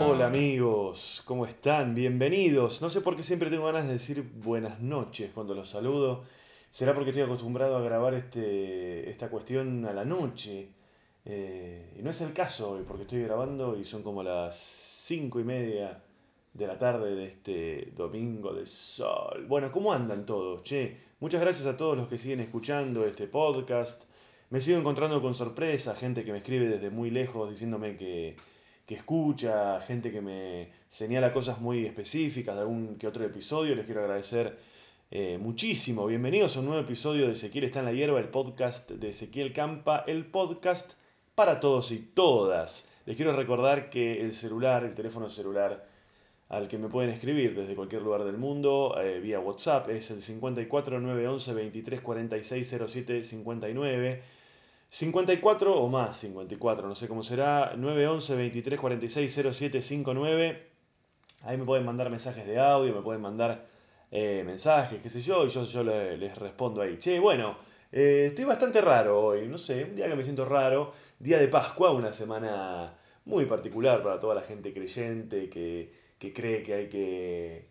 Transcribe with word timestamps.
Hola 0.00 0.26
amigos, 0.26 1.22
¿cómo 1.24 1.46
están? 1.46 1.94
Bienvenidos. 1.94 2.82
No 2.82 2.90
sé 2.90 3.00
por 3.00 3.16
qué 3.16 3.22
siempre 3.22 3.48
tengo 3.48 3.66
ganas 3.66 3.86
de 3.86 3.92
decir 3.92 4.28
buenas 4.42 4.80
noches 4.80 5.30
cuando 5.32 5.54
los 5.54 5.70
saludo. 5.70 6.24
Será 6.72 6.92
porque 6.92 7.10
estoy 7.10 7.22
acostumbrado 7.22 7.76
a 7.76 7.80
grabar 7.80 8.14
este, 8.14 9.08
esta 9.08 9.28
cuestión 9.28 9.84
a 9.86 9.92
la 9.92 10.04
noche. 10.04 10.70
Eh, 11.24 11.94
y 11.96 12.02
no 12.02 12.10
es 12.10 12.20
el 12.22 12.32
caso 12.32 12.72
hoy, 12.72 12.82
porque 12.86 13.02
estoy 13.02 13.22
grabando 13.22 13.78
y 13.78 13.84
son 13.84 14.02
como 14.02 14.24
las 14.24 14.56
cinco 14.56 15.38
y 15.38 15.44
media 15.44 16.02
de 16.52 16.66
la 16.66 16.76
tarde 16.76 17.14
de 17.14 17.26
este 17.26 17.92
domingo 17.94 18.52
de 18.52 18.66
sol. 18.66 19.46
Bueno, 19.46 19.70
¿cómo 19.70 19.92
andan 19.92 20.26
todos? 20.26 20.64
Che, 20.64 20.96
muchas 21.20 21.40
gracias 21.40 21.66
a 21.66 21.76
todos 21.76 21.96
los 21.96 22.08
que 22.08 22.18
siguen 22.18 22.40
escuchando 22.40 23.06
este 23.06 23.28
podcast. 23.28 24.02
Me 24.50 24.60
sigo 24.60 24.78
encontrando 24.78 25.22
con 25.22 25.36
sorpresa, 25.36 25.94
gente 25.94 26.24
que 26.24 26.32
me 26.32 26.38
escribe 26.38 26.66
desde 26.66 26.90
muy 26.90 27.10
lejos 27.10 27.48
diciéndome 27.48 27.96
que, 27.96 28.36
que 28.86 28.94
escucha, 28.94 29.80
gente 29.80 30.10
que 30.10 30.20
me 30.20 30.70
señala 30.88 31.32
cosas 31.32 31.60
muy 31.60 31.86
específicas 31.86 32.54
de 32.54 32.62
algún 32.62 32.96
que 32.96 33.06
otro 33.06 33.24
episodio. 33.24 33.74
Les 33.74 33.86
quiero 33.86 34.00
agradecer 34.00 34.58
eh, 35.10 35.38
muchísimo. 35.38 36.06
Bienvenidos 36.06 36.56
a 36.56 36.60
un 36.60 36.66
nuevo 36.66 36.82
episodio 36.82 37.26
de 37.26 37.32
Ezequiel 37.32 37.64
está 37.64 37.80
en 37.80 37.84
la 37.86 37.92
hierba, 37.92 38.18
el 38.18 38.28
podcast 38.28 38.90
de 38.90 39.10
Ezequiel 39.10 39.52
Campa, 39.52 40.04
el 40.06 40.26
podcast 40.26 40.92
para 41.34 41.60
todos 41.60 41.92
y 41.92 41.98
todas. 41.98 42.88
Les 43.06 43.16
quiero 43.16 43.36
recordar 43.36 43.90
que 43.90 44.20
el 44.20 44.32
celular, 44.32 44.84
el 44.84 44.94
teléfono 44.94 45.28
celular 45.28 45.86
al 46.48 46.68
que 46.68 46.76
me 46.76 46.88
pueden 46.88 47.10
escribir 47.10 47.54
desde 47.54 47.74
cualquier 47.74 48.02
lugar 48.02 48.24
del 48.24 48.36
mundo 48.36 48.94
eh, 49.00 49.20
vía 49.20 49.40
WhatsApp 49.40 49.88
es 49.88 50.10
el 50.10 50.22
54 50.22 51.00
911 51.00 51.54
23 51.54 52.00
46 52.00 52.76
07 52.86 53.24
59. 53.24 54.22
54 54.96 55.74
o 55.74 55.88
más, 55.88 56.18
54, 56.18 56.86
no 56.86 56.94
sé 56.94 57.08
cómo 57.08 57.22
será, 57.22 57.72
911 57.78 58.36
23 58.36 58.78
46 58.78 59.40
07 59.50 59.80
59. 59.80 60.66
Ahí 61.44 61.56
me 61.56 61.64
pueden 61.64 61.86
mandar 61.86 62.10
mensajes 62.10 62.46
de 62.46 62.58
audio, 62.58 62.94
me 62.94 63.00
pueden 63.00 63.22
mandar 63.22 63.66
eh, 64.10 64.42
mensajes, 64.44 65.02
qué 65.02 65.08
sé 65.08 65.22
yo, 65.22 65.46
y 65.46 65.48
yo, 65.48 65.64
yo 65.64 65.82
le- 65.82 66.18
les 66.18 66.36
respondo 66.36 66.82
ahí. 66.82 66.98
Che, 66.98 67.18
bueno, 67.18 67.56
eh, 67.90 68.26
estoy 68.28 68.44
bastante 68.44 68.82
raro 68.82 69.18
hoy, 69.18 69.48
no 69.48 69.56
sé, 69.56 69.84
un 69.84 69.96
día 69.96 70.08
que 70.08 70.14
me 70.14 70.24
siento 70.24 70.44
raro, 70.44 70.92
día 71.18 71.38
de 71.38 71.48
Pascua, 71.48 71.90
una 71.92 72.12
semana 72.12 72.94
muy 73.24 73.46
particular 73.46 74.02
para 74.02 74.18
toda 74.18 74.34
la 74.34 74.42
gente 74.42 74.74
creyente 74.74 75.48
que, 75.48 75.90
que 76.18 76.34
cree 76.34 76.62
que 76.62 76.74
hay 76.74 76.88
que, 76.90 77.68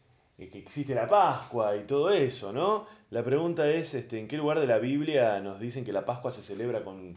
que 0.49 0.59
existe 0.59 0.95
la 0.95 1.07
Pascua 1.07 1.75
y 1.75 1.83
todo 1.83 2.09
eso, 2.11 2.51
¿no? 2.51 2.87
La 3.11 3.23
pregunta 3.23 3.69
es, 3.69 3.93
este, 3.93 4.19
¿en 4.19 4.27
qué 4.27 4.37
lugar 4.37 4.59
de 4.59 4.67
la 4.67 4.79
Biblia 4.79 5.39
nos 5.39 5.59
dicen 5.59 5.85
que 5.85 5.91
la 5.91 6.05
Pascua 6.05 6.31
se 6.31 6.41
celebra 6.41 6.83
con 6.83 7.15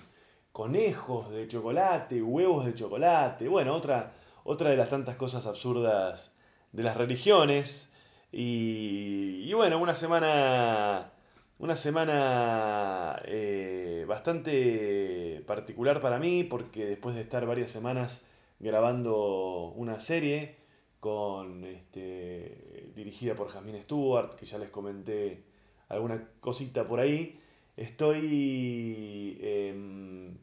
conejos 0.53 1.31
de 1.31 1.49
chocolate, 1.49 2.23
huevos 2.23 2.67
de 2.67 2.75
chocolate? 2.75 3.49
Bueno, 3.49 3.75
otra, 3.75 4.13
otra 4.45 4.71
de 4.71 4.77
las 4.77 4.89
tantas 4.89 5.17
cosas 5.17 5.47
absurdas 5.47 6.37
de 6.73 6.83
las 6.83 6.97
religiones. 6.97 7.93
Y, 8.33 9.43
y 9.45 9.53
bueno, 9.55 9.79
una 9.79 9.95
semana, 9.95 11.13
una 11.59 11.77
semana 11.77 13.23
eh, 13.25 14.05
bastante 14.09 15.43
particular 15.47 16.01
para 16.01 16.19
mí, 16.19 16.45
porque 16.45 16.87
después 16.87 17.15
de 17.15 17.23
estar 17.23 17.47
varias 17.47 17.71
semanas 17.71 18.23
grabando 18.59 19.73
una 19.77 20.01
serie 20.01 20.57
con 21.01 21.65
este, 21.65 22.84
dirigida 22.95 23.35
por 23.35 23.49
Jasmine 23.49 23.83
Stewart, 23.83 24.35
que 24.35 24.47
ya 24.47 24.59
les 24.59 24.71
comenté 24.71 25.45
alguna 25.89 26.29
cosita 26.41 26.87
por 26.87 27.01
ahí, 27.01 27.39
estoy 27.77 29.39
em, 29.41 30.37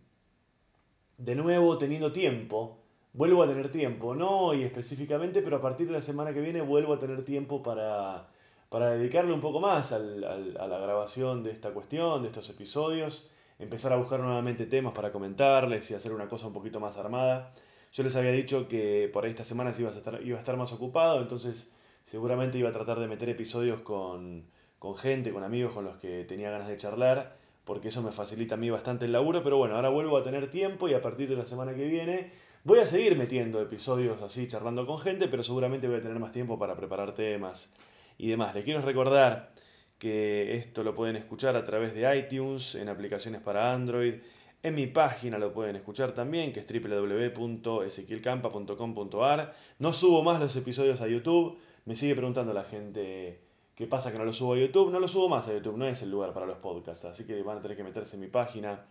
de 1.17 1.35
nuevo 1.35 1.77
teniendo 1.77 2.11
tiempo, 2.11 2.77
vuelvo 3.13 3.43
a 3.43 3.47
tener 3.47 3.69
tiempo, 3.69 4.15
no 4.15 4.39
hoy 4.47 4.63
específicamente, 4.63 5.41
pero 5.41 5.57
a 5.57 5.61
partir 5.61 5.87
de 5.87 5.93
la 5.93 6.01
semana 6.01 6.33
que 6.33 6.41
viene 6.41 6.61
vuelvo 6.61 6.93
a 6.93 6.99
tener 6.99 7.23
tiempo 7.23 7.61
para, 7.61 8.27
para 8.69 8.91
dedicarle 8.91 9.33
un 9.33 9.41
poco 9.41 9.59
más 9.59 9.91
al- 9.91 10.23
al- 10.23 10.57
a 10.57 10.67
la 10.67 10.79
grabación 10.79 11.43
de 11.43 11.51
esta 11.51 11.71
cuestión, 11.71 12.21
de 12.21 12.27
estos 12.29 12.49
episodios, 12.49 13.29
empezar 13.59 13.93
a 13.93 13.97
buscar 13.97 14.19
nuevamente 14.19 14.65
temas 14.65 14.93
para 14.93 15.11
comentarles 15.11 15.89
y 15.91 15.93
hacer 15.93 16.13
una 16.13 16.27
cosa 16.27 16.47
un 16.47 16.53
poquito 16.53 16.79
más 16.79 16.97
armada. 16.97 17.53
Yo 17.93 18.03
les 18.03 18.15
había 18.15 18.31
dicho 18.31 18.67
que 18.67 19.09
por 19.13 19.25
ahí 19.25 19.31
estas 19.31 19.47
semanas 19.47 19.79
iba 19.79 19.89
a 19.89 19.93
estar, 19.93 20.21
iba 20.23 20.37
a 20.37 20.39
estar 20.39 20.57
más 20.57 20.71
ocupado, 20.71 21.21
entonces 21.21 21.71
seguramente 22.05 22.57
iba 22.57 22.69
a 22.69 22.71
tratar 22.71 22.99
de 22.99 23.07
meter 23.07 23.29
episodios 23.29 23.81
con, 23.81 24.45
con 24.79 24.95
gente, 24.95 25.31
con 25.31 25.43
amigos 25.43 25.73
con 25.73 25.85
los 25.85 25.97
que 25.97 26.23
tenía 26.23 26.51
ganas 26.51 26.67
de 26.67 26.77
charlar, 26.77 27.37
porque 27.63 27.89
eso 27.89 28.01
me 28.01 28.11
facilita 28.11 28.55
a 28.55 28.57
mí 28.57 28.69
bastante 28.69 29.05
el 29.05 29.11
laburo, 29.11 29.43
pero 29.43 29.57
bueno, 29.57 29.75
ahora 29.75 29.89
vuelvo 29.89 30.17
a 30.17 30.23
tener 30.23 30.49
tiempo 30.49 30.89
y 30.89 30.93
a 30.93 31.01
partir 31.01 31.29
de 31.29 31.35
la 31.35 31.45
semana 31.45 31.73
que 31.73 31.85
viene 31.85 32.31
voy 32.63 32.79
a 32.79 32.85
seguir 32.85 33.17
metiendo 33.17 33.61
episodios 33.61 34.21
así, 34.21 34.47
charlando 34.47 34.85
con 34.85 34.99
gente, 34.99 35.27
pero 35.27 35.43
seguramente 35.43 35.87
voy 35.87 35.97
a 35.97 36.01
tener 36.01 36.19
más 36.19 36.31
tiempo 36.31 36.59
para 36.59 36.75
preparar 36.75 37.13
temas 37.13 37.73
y 38.17 38.29
demás. 38.29 38.53
Les 38.55 38.63
quiero 38.63 38.81
recordar 38.81 39.51
que 39.97 40.55
esto 40.55 40.83
lo 40.83 40.95
pueden 40.95 41.15
escuchar 41.15 41.55
a 41.55 41.63
través 41.63 41.93
de 41.93 42.17
iTunes, 42.17 42.75
en 42.75 42.89
aplicaciones 42.89 43.41
para 43.41 43.73
Android, 43.73 44.15
en 44.63 44.75
mi 44.75 44.85
página 44.85 45.39
lo 45.39 45.53
pueden 45.53 45.75
escuchar 45.75 46.11
también, 46.11 46.53
que 46.53 46.59
es 46.59 46.67
www.ezequielcampa.com.ar. 46.67 49.55
No 49.79 49.91
subo 49.91 50.21
más 50.21 50.39
los 50.39 50.55
episodios 50.55 51.01
a 51.01 51.07
YouTube, 51.07 51.57
me 51.85 51.95
sigue 51.95 52.15
preguntando 52.15 52.53
la 52.53 52.63
gente 52.63 53.41
qué 53.75 53.87
pasa 53.87 54.11
que 54.11 54.17
no 54.17 54.25
lo 54.25 54.33
subo 54.33 54.53
a 54.53 54.57
YouTube. 54.57 54.91
No 54.91 54.99
lo 54.99 55.07
subo 55.07 55.29
más 55.29 55.47
a 55.47 55.53
YouTube, 55.53 55.77
no 55.77 55.87
es 55.87 56.01
el 56.01 56.11
lugar 56.11 56.33
para 56.33 56.45
los 56.45 56.57
podcasts, 56.57 57.05
así 57.05 57.25
que 57.25 57.41
van 57.43 57.57
a 57.57 57.61
tener 57.61 57.77
que 57.77 57.83
meterse 57.83 58.15
en 58.15 58.21
mi 58.21 58.27
página 58.27 58.85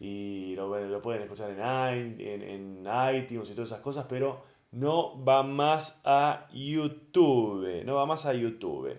y 0.00 0.54
lo, 0.54 1.02
pueden 1.02 1.22
escuchar 1.22 1.50
en, 1.50 2.20
en, 2.20 2.42
en 2.42 2.86
iTunes 3.14 3.50
y 3.50 3.54
todas 3.54 3.70
esas 3.70 3.80
cosas, 3.80 4.06
pero 4.08 4.42
no 4.72 5.24
va 5.24 5.42
más 5.42 6.00
a 6.04 6.46
YouTube, 6.52 7.84
no 7.84 7.94
va 7.94 8.06
más 8.06 8.26
a 8.26 8.34
YouTube. 8.34 8.96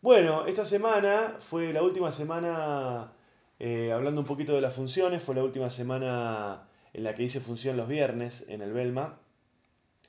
Bueno, 0.00 0.46
esta 0.46 0.64
semana 0.64 1.36
fue 1.38 1.72
la 1.72 1.82
última 1.82 2.10
semana, 2.10 3.12
eh, 3.58 3.92
hablando 3.92 4.20
un 4.20 4.26
poquito 4.26 4.52
de 4.54 4.60
las 4.60 4.74
funciones, 4.74 5.22
fue 5.22 5.34
la 5.34 5.44
última 5.44 5.70
semana 5.70 6.64
en 6.92 7.04
la 7.04 7.14
que 7.14 7.22
hice 7.22 7.40
función 7.40 7.76
los 7.76 7.88
viernes 7.88 8.44
en 8.48 8.62
el 8.62 8.72
Belma. 8.72 9.18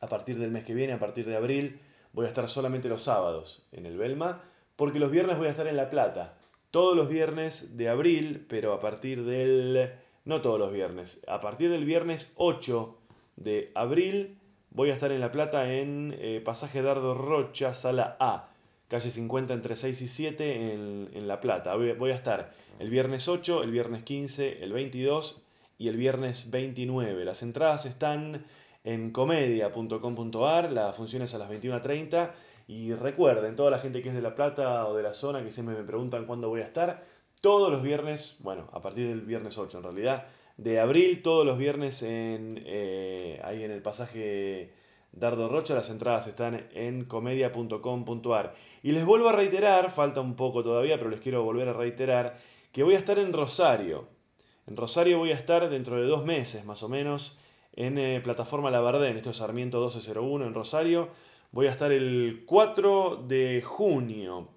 A 0.02 0.08
partir 0.08 0.38
del 0.40 0.52
mes 0.52 0.66
que 0.66 0.74
viene, 0.74 0.94
a 0.94 1.00
partir 1.00 1.26
de 1.26 1.36
abril, 1.38 1.80
voy 2.14 2.26
a 2.26 2.30
estar 2.30 2.48
solamente 2.48 2.88
los 2.88 3.04
sábados 3.04 3.68
en 3.72 3.86
el 3.86 3.98
Belma, 3.98 4.42
porque 4.76 5.00
los 5.00 5.12
viernes 5.12 5.38
voy 5.38 5.48
a 5.48 5.52
estar 5.52 5.68
en 5.68 5.78
La 5.78 5.90
Plata. 5.90 6.38
Todos 6.72 6.96
los 6.96 7.10
viernes 7.10 7.78
de 7.78 7.90
abril, 7.90 8.46
pero 8.48 8.74
a 8.74 8.80
partir 8.80 9.26
del... 9.26 9.92
No 10.26 10.40
todos 10.40 10.58
los 10.58 10.72
viernes, 10.72 11.22
a 11.28 11.42
partir 11.42 11.70
del 11.70 11.84
viernes 11.84 12.32
8 12.38 12.98
de 13.36 13.74
abril 13.76 14.38
voy 14.74 14.90
a 14.90 14.94
estar 14.94 15.12
en 15.12 15.20
La 15.20 15.32
Plata 15.32 15.72
en 15.74 16.16
eh, 16.20 16.42
Pasaje 16.44 16.82
Dardo 16.82 17.14
Rocha, 17.14 17.74
sala 17.74 18.18
A, 18.20 18.50
calle 18.88 19.12
50 19.12 19.54
entre 19.54 19.76
6 19.76 20.02
y 20.02 20.08
7 20.08 20.74
en, 20.74 21.10
en 21.14 21.28
La 21.28 21.40
Plata. 21.40 21.76
Voy, 21.76 22.12
a 22.12 22.16
estar 22.16 22.54
el 22.80 22.90
viernes 22.90 23.28
8, 23.28 23.64
el 23.64 23.72
viernes 23.72 24.04
15, 24.04 24.64
el 24.64 24.74
22 24.74 25.42
y 25.78 25.88
el 25.88 25.98
viernes 25.98 26.52
29. 26.52 27.26
Las 27.26 27.44
entradas 27.44 27.86
están 27.86 28.46
en 28.84 29.12
comedia.com.ar, 29.12 30.72
la 30.72 30.94
función 30.94 31.22
es 31.22 31.34
a 31.34 31.38
las 31.38 31.50
21.30 31.50 32.32
y 32.68 32.94
recuerden, 32.94 33.56
toda 33.56 33.72
la 33.72 33.80
gente 33.80 34.02
que 34.02 34.10
es 34.10 34.16
de 34.16 34.22
La 34.22 34.36
Plata 34.36 34.88
o 34.88 34.96
de 34.96 35.04
la 35.04 35.14
zona 35.14 35.44
que 35.44 35.52
siempre 35.52 35.76
me 35.76 35.84
preguntan 35.84 36.26
cuándo 36.26 36.50
voy 36.50 36.62
a 36.62 36.66
estar, 36.66 37.04
todos 37.42 37.72
los 37.72 37.82
viernes, 37.82 38.38
bueno, 38.40 38.70
a 38.72 38.82
partir 38.82 39.08
del 39.08 39.22
viernes 39.22 39.58
8 39.58 39.78
en 39.78 39.84
realidad, 39.84 40.28
de 40.58 40.80
abril, 40.80 41.22
todos 41.22 41.46
los 41.46 41.58
viernes 41.58 42.04
en, 42.04 42.62
eh, 42.66 43.42
ahí 43.44 43.64
en 43.64 43.72
el 43.72 43.82
pasaje 43.82 44.74
Dardo 45.12 45.48
Rocha, 45.48 45.76
las 45.76 45.90
entradas 45.90 46.28
están 46.28 46.68
en 46.74 47.06
comedia.com.ar. 47.06 48.56
Y 48.82 48.92
les 48.92 49.06
vuelvo 49.06 49.30
a 49.30 49.34
reiterar, 49.34 49.92
falta 49.92 50.22
un 50.22 50.36
poco 50.36 50.64
todavía, 50.64 50.98
pero 50.98 51.10
les 51.10 51.22
quiero 51.22 51.44
volver 51.44 51.70
a 51.70 51.74
reiterar, 51.74 52.40
que 52.72 52.84
voy 52.84 52.96
a 52.96 53.00
estar 53.00 53.20
en 53.20 53.32
Rosario. 53.32 54.08
En 54.66 54.76
Rosario 54.76 55.20
voy 55.20 55.32
a 55.32 55.36
estar 55.36 55.70
dentro 55.70 55.98
de 55.98 56.08
dos 56.08 56.26
meses 56.26 56.66
más 56.66 56.82
o 56.82 56.90
menos 56.90 57.38
en 57.76 57.98
eh, 57.98 58.22
plataforma 58.24 58.70
Labardén, 58.72 59.18
esto 59.18 59.32
es 59.32 59.38
Sarmiento 59.38 59.80
1201 59.80 60.46
en 60.46 60.54
Rosario. 60.54 61.10
Voy 61.52 61.68
a 61.68 61.72
estar 61.72 61.92
el 61.92 62.44
4 62.46 63.26
de 63.28 63.62
junio 63.64 64.50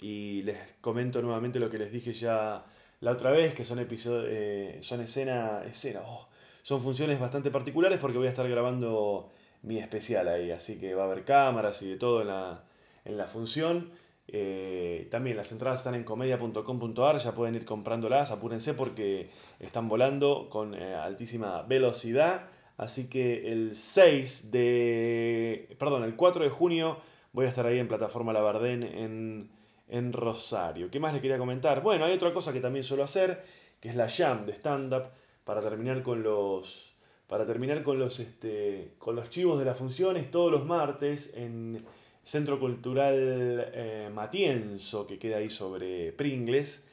y 0.00 0.42
les 0.42 0.58
comento 0.80 1.22
nuevamente 1.22 1.58
lo 1.58 1.70
que 1.70 1.78
les 1.78 1.92
dije 1.92 2.12
ya 2.12 2.64
la 3.00 3.12
otra 3.12 3.30
vez, 3.30 3.54
que 3.54 3.64
son 3.64 3.78
episodios, 3.78 4.26
eh, 4.28 4.78
son 4.82 5.00
escena, 5.00 5.62
escena, 5.64 6.02
oh, 6.06 6.28
son 6.62 6.80
funciones 6.80 7.20
bastante 7.20 7.50
particulares 7.50 7.98
porque 7.98 8.18
voy 8.18 8.26
a 8.26 8.30
estar 8.30 8.48
grabando 8.48 9.30
mi 9.62 9.78
especial 9.78 10.28
ahí, 10.28 10.50
así 10.50 10.78
que 10.78 10.94
va 10.94 11.02
a 11.02 11.06
haber 11.06 11.24
cámaras 11.24 11.82
y 11.82 11.90
de 11.90 11.96
todo 11.96 12.22
en 12.22 12.28
la, 12.28 12.64
en 13.04 13.16
la 13.16 13.26
función. 13.26 13.92
Eh, 14.28 15.06
también 15.10 15.36
las 15.36 15.52
entradas 15.52 15.80
están 15.80 15.94
en 15.94 16.04
comedia.com.ar, 16.04 17.18
ya 17.18 17.34
pueden 17.34 17.54
ir 17.54 17.64
comprándolas, 17.64 18.30
apúrense 18.30 18.74
porque 18.74 19.30
están 19.60 19.88
volando 19.88 20.48
con 20.50 20.74
eh, 20.74 20.94
altísima 20.94 21.62
velocidad. 21.62 22.48
Así 22.76 23.08
que 23.08 23.52
el 23.52 23.74
6 23.74 24.50
de. 24.50 25.76
Perdón, 25.78 26.02
el 26.04 26.16
4 26.16 26.44
de 26.44 26.50
junio 26.50 26.98
voy 27.32 27.46
a 27.46 27.48
estar 27.48 27.66
ahí 27.66 27.78
en 27.78 27.86
plataforma 27.86 28.32
Labardén 28.32 28.82
en, 28.82 29.50
en 29.88 30.12
Rosario. 30.12 30.90
¿Qué 30.90 30.98
más 30.98 31.12
les 31.12 31.22
quería 31.22 31.38
comentar? 31.38 31.82
Bueno, 31.82 32.04
hay 32.04 32.12
otra 32.12 32.32
cosa 32.32 32.52
que 32.52 32.60
también 32.60 32.84
suelo 32.84 33.04
hacer, 33.04 33.44
que 33.80 33.90
es 33.90 33.94
la 33.94 34.08
Jam 34.08 34.46
de 34.46 34.54
stand-up, 34.54 35.04
para 35.44 35.60
terminar 35.60 36.02
con 36.02 36.22
los. 36.22 36.92
Para 37.28 37.46
terminar 37.46 37.82
con 37.82 37.98
los, 37.98 38.20
este, 38.20 38.94
con 38.98 39.16
los 39.16 39.30
chivos 39.30 39.58
de 39.58 39.64
las 39.64 39.78
funciones 39.78 40.30
todos 40.30 40.52
los 40.52 40.66
martes 40.66 41.32
en 41.34 41.84
Centro 42.24 42.58
Cultural 42.58 43.14
eh, 43.16 44.10
Matienzo, 44.12 45.06
que 45.06 45.18
queda 45.18 45.36
ahí 45.36 45.50
sobre 45.50 46.12
Pringles. 46.12 46.86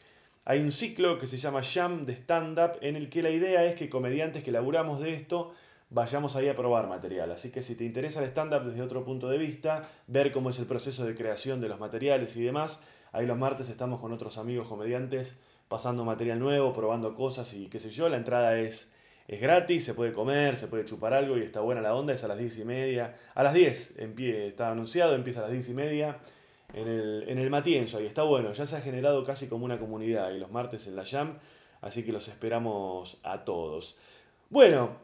Hay 0.43 0.59
un 0.59 0.71
ciclo 0.71 1.17
que 1.17 1.25
se 1.25 1.37
llama 1.37 1.63
Jam 1.63 2.05
de 2.05 2.13
stand-up, 2.13 2.73
en 2.81 2.95
el 2.95 3.09
que 3.09 3.23
la 3.23 3.29
idea 3.29 3.63
es 3.63 3.75
que 3.75 3.89
comediantes 3.89 4.43
que 4.43 4.51
laburamos 4.51 4.99
de 4.99 5.13
esto 5.13 5.53
vayamos 5.89 6.35
ahí 6.35 6.49
a 6.49 6.55
probar 6.55 6.87
material. 6.87 7.31
Así 7.31 7.49
que 7.49 7.61
si 7.61 7.75
te 7.75 7.85
interesa 7.85 8.21
el 8.21 8.29
stand-up 8.29 8.63
desde 8.65 8.81
otro 8.81 9.05
punto 9.05 9.29
de 9.29 9.37
vista, 9.37 9.89
ver 10.07 10.31
cómo 10.31 10.49
es 10.49 10.59
el 10.59 10.65
proceso 10.65 11.05
de 11.05 11.15
creación 11.15 11.61
de 11.61 11.69
los 11.69 11.79
materiales 11.79 12.35
y 12.35 12.41
demás, 12.41 12.81
ahí 13.11 13.25
los 13.25 13.37
martes 13.37 13.69
estamos 13.69 14.01
con 14.01 14.11
otros 14.11 14.37
amigos 14.37 14.67
comediantes 14.67 15.37
pasando 15.67 16.03
material 16.03 16.39
nuevo, 16.39 16.73
probando 16.73 17.15
cosas 17.15 17.53
y 17.53 17.67
qué 17.67 17.79
sé 17.79 17.89
yo. 17.89 18.09
La 18.09 18.17
entrada 18.17 18.59
es, 18.59 18.91
es 19.31 19.39
gratis, 19.39 19.85
se 19.85 19.93
puede 19.93 20.11
comer, 20.11 20.57
se 20.57 20.67
puede 20.67 20.83
chupar 20.83 21.13
algo 21.13 21.37
y 21.37 21.41
está 21.41 21.61
buena 21.61 21.79
la 21.79 21.95
onda. 21.95 22.13
Es 22.13 22.21
a 22.25 22.27
las 22.27 22.37
10 22.37 22.57
y 22.57 22.65
media. 22.65 23.15
A 23.33 23.43
las 23.43 23.53
10 23.53 23.99
en 23.99 24.13
pie, 24.13 24.47
está 24.47 24.69
anunciado, 24.69 25.15
empieza 25.15 25.39
a 25.39 25.43
las 25.43 25.53
10 25.53 25.69
y 25.69 25.73
media 25.73 26.19
en 26.73 26.89
el, 26.89 27.23
en 27.29 27.39
el 27.39 27.49
Matienzo. 27.49 27.97
Ahí 27.97 28.07
está 28.07 28.23
bueno, 28.23 28.51
ya 28.51 28.65
se 28.65 28.75
ha 28.75 28.81
generado 28.81 29.23
casi 29.23 29.47
como 29.47 29.63
una 29.63 29.79
comunidad 29.79 30.31
y 30.31 30.37
los 30.37 30.51
martes 30.51 30.85
en 30.87 30.97
la 30.97 31.05
Jam. 31.05 31.39
Así 31.79 32.03
que 32.03 32.11
los 32.11 32.27
esperamos 32.27 33.21
a 33.23 33.45
todos. 33.45 33.97
Bueno, 34.49 34.97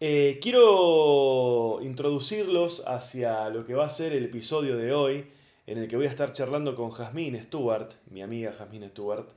eh, 0.00 0.40
quiero 0.42 1.78
introducirlos 1.82 2.88
hacia 2.88 3.48
lo 3.50 3.64
que 3.64 3.74
va 3.74 3.86
a 3.86 3.90
ser 3.90 4.14
el 4.14 4.24
episodio 4.24 4.76
de 4.76 4.92
hoy 4.92 5.26
en 5.68 5.78
el 5.78 5.86
que 5.86 5.96
voy 5.96 6.06
a 6.06 6.10
estar 6.10 6.32
charlando 6.32 6.74
con 6.74 6.90
Jasmine 6.90 7.40
Stewart, 7.44 7.88
mi 8.10 8.20
amiga 8.20 8.52
Jasmine 8.52 8.88
Stewart. 8.88 9.28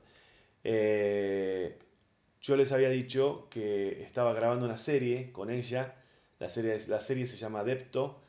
Eh, 0.64 1.78
yo 2.40 2.56
les 2.56 2.72
había 2.72 2.90
dicho 2.90 3.48
que 3.50 4.02
estaba 4.02 4.32
grabando 4.32 4.66
una 4.66 4.76
serie 4.76 5.32
con 5.32 5.50
ella. 5.50 5.96
La 6.38 6.48
serie, 6.48 6.78
la 6.88 7.00
serie 7.00 7.26
se 7.26 7.36
llama 7.36 7.60
Adepto 7.60 8.20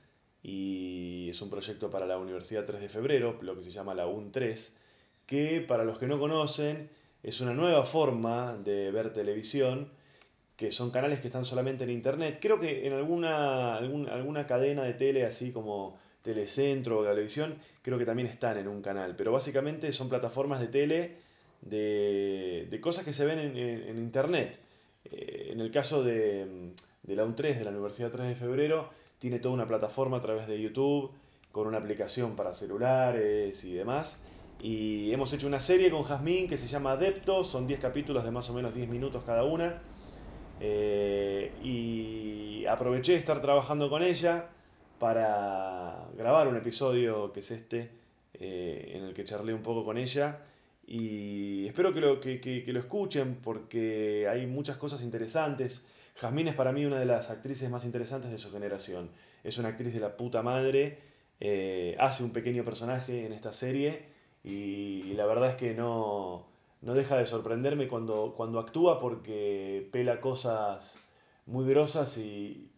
y 0.44 1.30
es 1.30 1.42
un 1.42 1.50
proyecto 1.50 1.90
para 1.90 2.06
la 2.06 2.18
Universidad 2.18 2.66
3 2.66 2.82
de 2.82 2.90
Febrero, 2.90 3.40
lo 3.42 3.56
que 3.56 3.64
se 3.64 3.72
llama 3.72 3.94
la 3.94 4.08
UN 4.08 4.32
3, 4.32 4.76
que 5.26 5.62
para 5.62 5.86
los 5.86 5.98
que 5.98 6.08
no 6.08 6.20
conocen 6.20 6.90
es 7.24 7.40
una 7.42 7.54
nueva 7.54 7.86
forma 7.86 8.58
de 8.58 8.92
ver 8.92 9.14
televisión, 9.14 9.92
que 10.58 10.72
son 10.72 10.92
canales 10.92 11.22
que 11.22 11.28
están 11.28 11.46
solamente 11.46 11.84
en 11.86 11.92
internet. 11.92 12.40
Creo 12.42 12.60
que 12.60 12.86
en 12.86 12.94
alguna, 12.94 13.78
alguna 13.78 14.46
cadena 14.46 14.84
de 14.84 14.94
tele 14.94 15.26
así 15.26 15.52
como 15.52 16.00
Telecentro 16.22 17.00
o 17.00 17.04
televisión 17.04 17.58
creo 17.82 17.98
que 17.98 18.06
también 18.06 18.28
están 18.28 18.58
en 18.58 18.68
un 18.68 18.82
canal, 18.82 19.16
pero 19.16 19.32
básicamente 19.32 19.92
son 19.92 20.08
plataformas 20.08 20.60
de 20.60 20.68
tele 20.68 21.18
de, 21.62 22.80
cosas 22.82 23.06
que 23.06 23.14
se 23.14 23.26
ven 23.26 23.40
en, 23.40 23.98
internet. 23.98 24.60
Eh, 25.06 25.50
en 25.52 25.62
el 25.62 25.72
caso 25.72 26.04
de, 26.04 26.74
de 27.04 27.16
la 27.16 27.26
UN3, 27.26 27.58
de 27.58 27.64
la 27.64 27.72
Universidad 27.72 28.12
3 28.12 28.28
de 28.28 28.36
Febrero, 28.36 28.90
tiene 29.20 29.40
toda 29.40 29.54
una 29.54 29.68
plataforma 29.68 30.18
a 30.18 30.22
través 30.22 30.48
de 30.48 30.60
YouTube, 30.62 31.12
con 31.52 31.68
una 31.68 31.78
aplicación 31.78 32.36
para 32.36 32.54
celulares 32.54 33.64
y 33.64 33.74
demás. 33.74 34.22
Y 34.62 35.12
hemos 35.12 35.34
hecho 35.34 35.48
una 35.48 35.60
serie 35.60 35.90
con 35.90 36.04
Jazmín 36.04 36.48
que 36.48 36.58
se 36.58 36.68
llama 36.68 36.94
Adepto, 36.94 37.44
son 37.44 37.68
10 37.68 37.80
capítulos 37.80 38.24
de 38.24 38.32
más 38.32 38.50
o 38.50 38.54
menos 38.54 38.76
10 38.76 38.90
minutos 38.90 39.24
cada 39.24 39.44
una. 39.44 39.82
Eh, 40.60 41.52
y 41.64 42.66
aproveché 42.68 43.14
de 43.14 43.18
estar 43.18 43.42
trabajando 43.42 43.90
con 43.90 44.04
ella 44.04 44.50
para 45.00 46.08
grabar 46.16 46.48
un 46.48 46.56
episodio 46.58 47.34
que 47.34 47.40
es 47.40 47.50
este, 47.50 47.90
eh, 48.36 48.94
en 48.96 49.06
el 49.06 49.16
que 49.16 49.24
charlé 49.24 49.54
un 49.54 49.64
poco 49.64 49.84
con 49.84 49.98
ella. 49.98 50.40
Y 50.94 51.68
espero 51.68 51.94
que 51.94 52.02
lo, 52.02 52.20
que, 52.20 52.66
lo 52.68 52.80
escuchen 52.82 53.40
porque 53.42 54.28
hay 54.30 54.46
muchas 54.46 54.76
cosas 54.76 55.02
interesantes. 55.04 55.86
Jazmín 56.18 56.50
es 56.50 56.56
para 56.56 56.74
mí 56.74 56.84
una 56.84 57.00
de 57.00 57.06
las 57.06 57.30
actrices 57.30 57.70
más 57.70 57.86
interesantes 57.86 58.30
de 58.30 58.38
su 58.38 58.52
generación. 58.52 59.10
Es 59.46 59.58
una 59.58 59.70
actriz 59.70 59.94
de 59.94 60.02
la 60.02 60.18
puta 60.18 60.42
madre. 60.42 61.00
Eh, 61.40 61.96
hace 61.98 62.26
un 62.26 62.32
pequeño 62.32 62.66
personaje 62.66 63.26
en 63.26 63.32
esta 63.32 63.54
serie 63.54 64.04
y, 64.44 65.14
la 65.14 65.26
verdad 65.26 65.52
es 65.52 65.56
que 65.56 65.74
no, 65.74 66.46
no 66.82 66.94
deja 66.94 67.18
de 67.18 67.26
sorprenderme 67.26 67.88
cuando, 67.88 68.34
cuando 68.36 68.60
actúa 68.60 69.00
porque 69.00 69.88
pela 69.94 70.20
cosas 70.20 70.98
muy 71.46 71.66
grosas 71.70 72.18
y, 72.18 72.70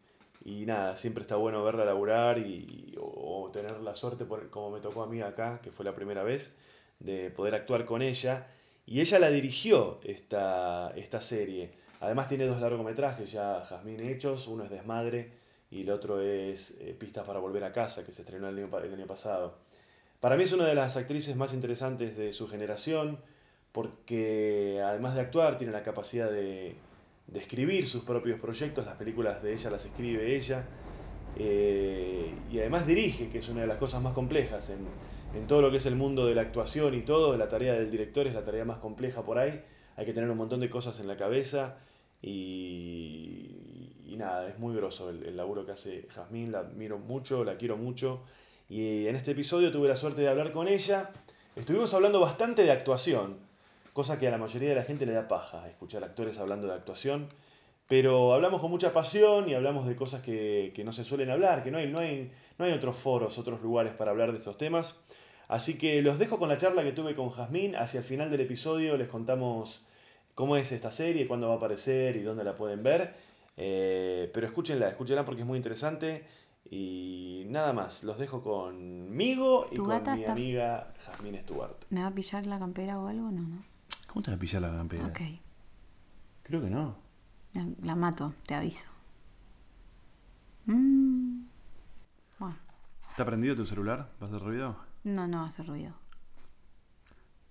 y 0.45 0.67
nada, 0.67 0.95
siempre 0.97 1.23
está 1.23 1.35
bueno 1.35 1.63
verla 1.63 1.83
laburar 1.83 2.37
y, 2.37 2.95
o, 3.01 3.49
tener 3.51 3.81
la 3.81 3.95
suerte, 3.95 4.27
como 4.51 4.69
me 4.69 4.81
tocó 4.81 5.01
a 5.01 5.07
mí 5.07 5.19
acá, 5.21 5.59
que 5.63 5.71
fue 5.71 5.83
la 5.83 5.95
primera 5.95 6.21
vez, 6.21 6.55
de 7.03 7.29
poder 7.29 7.53
actuar 7.53 7.85
con 7.85 8.01
ella. 8.01 8.47
Y 8.85 8.99
ella 8.99 9.19
la 9.19 9.29
dirigió 9.29 9.99
esta, 10.03 10.91
esta 10.95 11.21
serie. 11.21 11.71
Además 11.99 12.27
tiene 12.27 12.45
dos 12.45 12.59
largometrajes 12.59 13.31
ya, 13.31 13.61
Jazmín 13.63 14.01
Hechos, 14.01 14.47
uno 14.47 14.63
es 14.65 14.71
Desmadre 14.71 15.31
y 15.71 15.81
el 15.81 15.91
otro 15.91 16.19
es 16.19 16.71
eh, 16.81 16.95
Pistas 16.97 17.25
para 17.25 17.39
Volver 17.39 17.63
a 17.63 17.71
Casa, 17.71 18.03
que 18.03 18.11
se 18.11 18.23
estrenó 18.23 18.49
el 18.49 18.57
año, 18.57 18.69
el 18.77 18.93
año 18.93 19.07
pasado. 19.07 19.57
Para 20.19 20.35
mí 20.35 20.43
es 20.43 20.51
una 20.51 20.65
de 20.65 20.75
las 20.75 20.97
actrices 20.97 21.35
más 21.35 21.53
interesantes 21.53 22.17
de 22.17 22.33
su 22.33 22.47
generación, 22.47 23.19
porque 23.71 24.81
además 24.83 25.15
de 25.15 25.21
actuar 25.21 25.57
tiene 25.57 25.71
la 25.71 25.83
capacidad 25.83 26.29
de, 26.29 26.75
de 27.27 27.39
escribir 27.39 27.87
sus 27.87 28.03
propios 28.03 28.39
proyectos, 28.39 28.85
las 28.85 28.95
películas 28.95 29.41
de 29.41 29.53
ella 29.53 29.69
las 29.69 29.85
escribe 29.85 30.35
ella, 30.35 30.65
eh, 31.37 32.31
y 32.51 32.59
además 32.59 32.85
dirige, 32.85 33.29
que 33.29 33.39
es 33.39 33.49
una 33.49 33.61
de 33.61 33.67
las 33.67 33.77
cosas 33.77 34.01
más 34.01 34.13
complejas 34.13 34.69
en, 34.69 34.79
todo 35.47 35.61
lo 35.61 35.71
que 35.71 35.77
es 35.77 35.85
el 35.85 35.95
mundo 35.95 36.25
de 36.25 36.35
la 36.35 36.41
actuación 36.41 36.93
y 36.93 37.01
todo, 37.01 37.35
la 37.37 37.47
tarea 37.47 37.73
del 37.73 37.89
director 37.89 38.27
es 38.27 38.33
la 38.33 38.43
tarea 38.43 38.65
más 38.65 38.77
compleja 38.77 39.23
por 39.23 39.37
ahí, 39.39 39.63
hay 39.95 40.05
que 40.05 40.13
tener 40.13 40.29
un 40.29 40.37
montón 40.37 40.59
de 40.59 40.69
cosas 40.69 40.99
en 40.99 41.07
la 41.07 41.17
cabeza 41.17 41.77
y, 42.21 44.15
nada, 44.17 44.47
es 44.47 44.59
muy 44.59 44.75
groso 44.75 45.09
el, 45.09 45.35
laburo 45.35 45.65
que 45.65 45.71
hace 45.71 46.07
Jazmín, 46.09 46.51
la 46.51 46.59
admiro 46.59 46.99
mucho, 46.99 47.43
la 47.43 47.57
quiero 47.57 47.77
mucho, 47.77 48.21
y 48.69 49.07
en 49.07 49.15
este 49.15 49.31
episodio 49.31 49.71
tuve 49.71 49.87
la 49.87 49.95
suerte 49.95 50.21
de 50.21 50.29
hablar 50.29 50.51
con 50.51 50.67
ella, 50.67 51.09
estuvimos 51.55 51.93
hablando 51.93 52.19
bastante 52.19 52.63
de 52.63 52.71
actuación, 52.71 53.37
cosa 53.91 54.19
que 54.19 54.27
a 54.27 54.31
la 54.31 54.37
mayoría 54.37 54.69
de 54.69 54.75
la 54.75 54.83
gente 54.83 55.05
le 55.05 55.13
da 55.13 55.27
paja, 55.27 55.67
escuchar 55.67 56.03
actores 56.03 56.37
hablando 56.39 56.67
de 56.67 56.73
actuación. 56.73 57.27
Pero 57.87 58.33
hablamos 58.33 58.61
con 58.61 58.71
mucha 58.71 58.93
pasión 58.93 59.49
y 59.49 59.55
hablamos 59.55 59.85
de 59.85 59.95
cosas 59.95 60.21
que, 60.21 60.81
no 60.85 60.91
se 60.91 61.03
suelen 61.03 61.29
hablar, 61.29 61.63
que 61.63 61.69
no 61.69 61.77
hay, 61.77 61.91
no, 61.91 61.99
hay, 61.99 62.31
no 62.57 62.65
hay 62.65 62.71
otros 62.71 62.95
foros, 62.95 63.37
otros 63.37 63.61
lugares 63.61 63.93
para 63.93 64.11
hablar 64.11 64.31
de 64.31 64.37
estos 64.37 64.57
temas. 64.57 65.03
Así 65.53 65.77
que 65.77 66.01
los 66.01 66.17
dejo 66.17 66.39
con 66.39 66.49
la 66.49 66.57
charla 66.57 66.81
que 66.81 66.93
tuve 66.93 67.13
con 67.13 67.29
Jazmín. 67.29 67.75
Hacia 67.75 67.99
el 67.99 68.03
final 68.03 68.31
del 68.31 68.41
episodio 68.41 68.97
les 68.97 69.07
contamos 69.07 69.85
cómo 70.33 70.57
es 70.57 70.71
esta 70.71 70.89
serie, 70.89 71.27
cuándo 71.27 71.47
va 71.47 71.53
a 71.53 71.57
aparecer 71.57 72.15
y 72.15 72.23
dónde 72.23 72.43
la 72.43 72.55
pueden 72.55 72.81
ver. 72.81 73.13
Eh, 73.55 74.31
pero 74.33 74.47
escúchenla, 74.47 74.89
escúchenla 74.89 75.23
porque 75.23 75.41
es 75.41 75.47
muy 75.47 75.57
interesante. 75.57 76.25
Y 76.71 77.43
nada 77.49 77.71
más, 77.71 78.03
los 78.03 78.17
dejo 78.17 78.41
conmigo 78.41 79.67
y 79.71 79.75
con 79.75 79.89
mi 80.15 80.25
amiga 80.25 80.91
Jazmín 80.97 81.39
Stewart. 81.43 81.85
¿Me 81.91 82.01
va 82.01 82.07
a 82.07 82.15
pillar 82.15 82.47
la 82.47 82.57
campera 82.57 82.99
o 82.99 83.07
algo? 83.07 83.29
No, 83.29 83.43
no. 83.43 83.63
¿Cómo 84.07 84.23
te 84.23 84.31
va 84.31 84.37
a 84.37 84.39
pillar 84.39 84.59
la 84.63 84.69
campera? 84.69 85.05
Ok. 85.05 85.19
Creo 86.41 86.61
que 86.63 86.69
no. 86.71 86.95
La, 87.83 87.95
mato, 87.95 88.33
te 88.47 88.55
aviso. 88.55 88.87
Mm. 90.65 91.43
Bueno. 92.39 92.57
¿Está 93.11 93.23
prendido 93.23 93.55
tu 93.55 93.67
celular? 93.67 94.09
¿Va 94.19 94.25
a 94.25 94.29
hacer 94.29 94.41
ruido? 94.41 94.92
No, 95.03 95.27
no 95.27 95.43
hacer 95.43 95.67
ruido. 95.67 95.93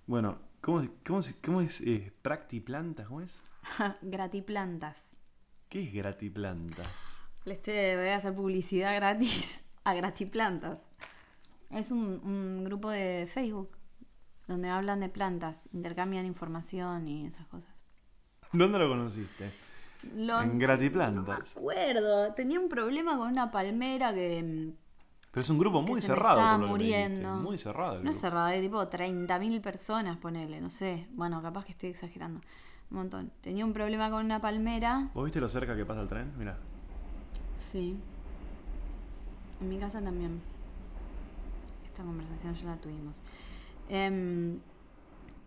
Bueno, 0.07 0.39
¿cómo, 0.61 0.89
cómo, 1.07 1.21
cómo 1.45 1.61
es 1.61 1.81
eh, 1.83 2.13
Practiplantas? 2.23 3.07
¿Cómo 3.07 3.21
es? 3.21 3.41
gratiplantas. 4.03 5.15
¿Qué 5.69 5.85
es 5.85 5.93
Gratiplantas? 5.93 7.21
Les 7.45 7.61
voy 7.63 8.09
a 8.09 8.17
hacer 8.17 8.35
publicidad 8.35 8.95
gratis 8.95 9.65
a 9.85 9.95
Gratiplantas. 9.95 10.79
Es 11.71 11.91
un, 11.91 12.21
un 12.25 12.65
grupo 12.65 12.91
de 12.91 13.27
Facebook 13.33 13.77
donde 14.47 14.69
hablan 14.69 15.01
de 15.01 15.09
plantas, 15.09 15.69
intercambian 15.73 16.27
información 16.27 17.09
y 17.09 17.27
esas 17.27 17.47
cosas. 17.47 17.75
¿Dónde 18.53 18.79
lo 18.79 18.89
conociste? 18.89 19.51
en 20.05 20.59
Gratiplantas. 20.59 21.15
No 21.15 21.23
me 21.23 21.35
acuerdo, 21.35 22.35
tenía 22.35 22.61
un 22.61 22.69
problema 22.69 23.17
con 23.17 23.29
una 23.29 23.51
palmera 23.51 24.13
que... 24.13 24.43
Mm, 24.43 24.83
Pero 25.33 25.43
es 25.45 25.51
un 25.51 25.59
grupo 25.59 25.81
muy 25.81 26.03
cerrado. 26.03 26.39
estaba 26.39 26.59
muriendo. 26.59 27.37
muy 27.37 27.57
cerrado. 27.57 28.03
no 28.03 28.11
es 28.11 28.21
cerrado, 28.21 28.47
hay 28.47 28.61
tipo 28.61 28.79
30.000 28.83 29.63
personas, 29.63 30.19
ponele, 30.19 30.61
no 30.61 30.69
sé. 30.69 31.07
Bueno, 31.13 31.41
capaz 31.41 31.65
que 31.65 31.73
estoy 31.73 31.89
exagerando. 31.89 32.41
Un 32.91 32.99
montón. 32.99 33.33
Tenía 33.41 33.65
un 33.65 33.73
problema 33.73 34.11
con 34.11 34.23
una 34.27 34.43
palmera. 34.43 35.09
¿Vos 35.15 35.25
viste 35.25 35.41
lo 35.41 35.49
cerca 35.49 35.75
que 35.75 35.87
pasa 35.87 36.03
el 36.03 36.09
tren? 36.09 36.33
Mira. 36.37 36.59
Sí. 37.73 37.97
En 39.63 39.69
mi 39.71 39.79
casa 39.79 40.03
también. 40.03 40.43
Esta 41.87 42.03
conversación 42.03 42.55
ya 42.55 42.67
la 42.67 42.77
tuvimos. 42.77 43.17
Em, 43.89 44.59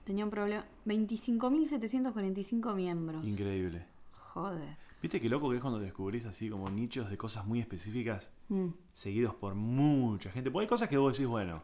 tenía 0.04 0.26
un 0.26 0.32
problema. 0.32 0.66
25.745 0.88 2.74
miembros. 2.74 3.24
Increíble. 3.24 3.86
Joder. 4.34 4.85
¿Viste 5.06 5.22
qué 5.22 5.30
loco 5.30 5.52
que 5.52 5.58
es 5.58 5.62
cuando 5.62 5.80
descubrís 5.80 6.26
así 6.26 6.50
como 6.50 6.68
nichos 6.68 7.12
de 7.12 7.16
cosas 7.16 7.46
muy 7.46 7.60
específicas 7.60 8.32
mm. 8.50 8.70
seguidos 8.92 9.36
por 9.36 9.54
mucha 9.54 10.32
gente? 10.32 10.50
Porque 10.50 10.64
hay 10.64 10.68
cosas 10.68 10.90
que 10.90 10.98
vos 10.98 11.16
decís, 11.16 11.28
bueno, 11.28 11.62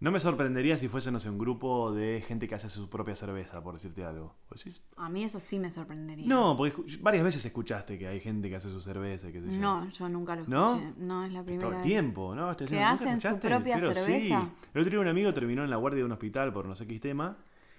No 0.00 0.10
me 0.10 0.18
sorprendería 0.18 0.76
si 0.76 0.88
fuese, 0.88 1.12
no 1.12 1.20
sé, 1.20 1.30
un 1.30 1.38
grupo 1.38 1.92
de 1.92 2.20
gente 2.26 2.48
que 2.48 2.56
hace 2.56 2.68
su 2.68 2.90
propia 2.90 3.14
cerveza, 3.14 3.62
por 3.62 3.74
decirte 3.74 4.02
algo. 4.02 4.34
A 4.96 5.08
mí 5.08 5.22
eso 5.22 5.38
sí 5.38 5.60
me 5.60 5.70
sorprendería. 5.70 6.26
No, 6.26 6.56
porque 6.56 6.82
varias 7.00 7.22
veces 7.22 7.44
escuchaste 7.44 7.96
que 7.96 8.08
hay 8.08 8.18
gente 8.18 8.48
que 8.48 8.56
hace 8.56 8.70
su 8.70 8.80
cerveza, 8.80 9.30
qué 9.30 9.40
sé 9.40 9.46
yo. 9.46 9.60
No, 9.60 9.88
yo 9.90 10.08
nunca 10.08 10.34
lo 10.34 10.46
¿No? 10.48 10.74
escuché. 10.80 10.94
No, 10.98 11.24
es 11.24 11.32
la 11.32 11.44
primera 11.44 11.60
Todo 11.60 11.70
el 11.70 11.76
vez. 11.76 11.86
tiempo, 11.86 12.34
¿no? 12.34 12.50
Estoy 12.50 12.66
¿Que 12.66 12.74
diciendo, 12.74 12.90
¿nunca 13.04 13.14
hacen 13.14 13.34
su 13.34 13.38
propia 13.38 13.76
Pero 13.76 13.94
sí. 13.94 14.00
cerveza? 14.00 14.50
El 14.74 14.80
otro 14.80 14.90
día 14.90 14.98
un 15.00 15.06
amigo 15.06 15.32
terminó 15.32 15.62
en 15.62 15.70
la 15.70 15.76
guardia 15.76 15.98
de 15.98 16.06
un 16.06 16.12
hospital 16.12 16.52
por 16.52 16.66
no 16.66 16.74
sé 16.74 16.88
qué 16.88 16.98
tema. 16.98 17.38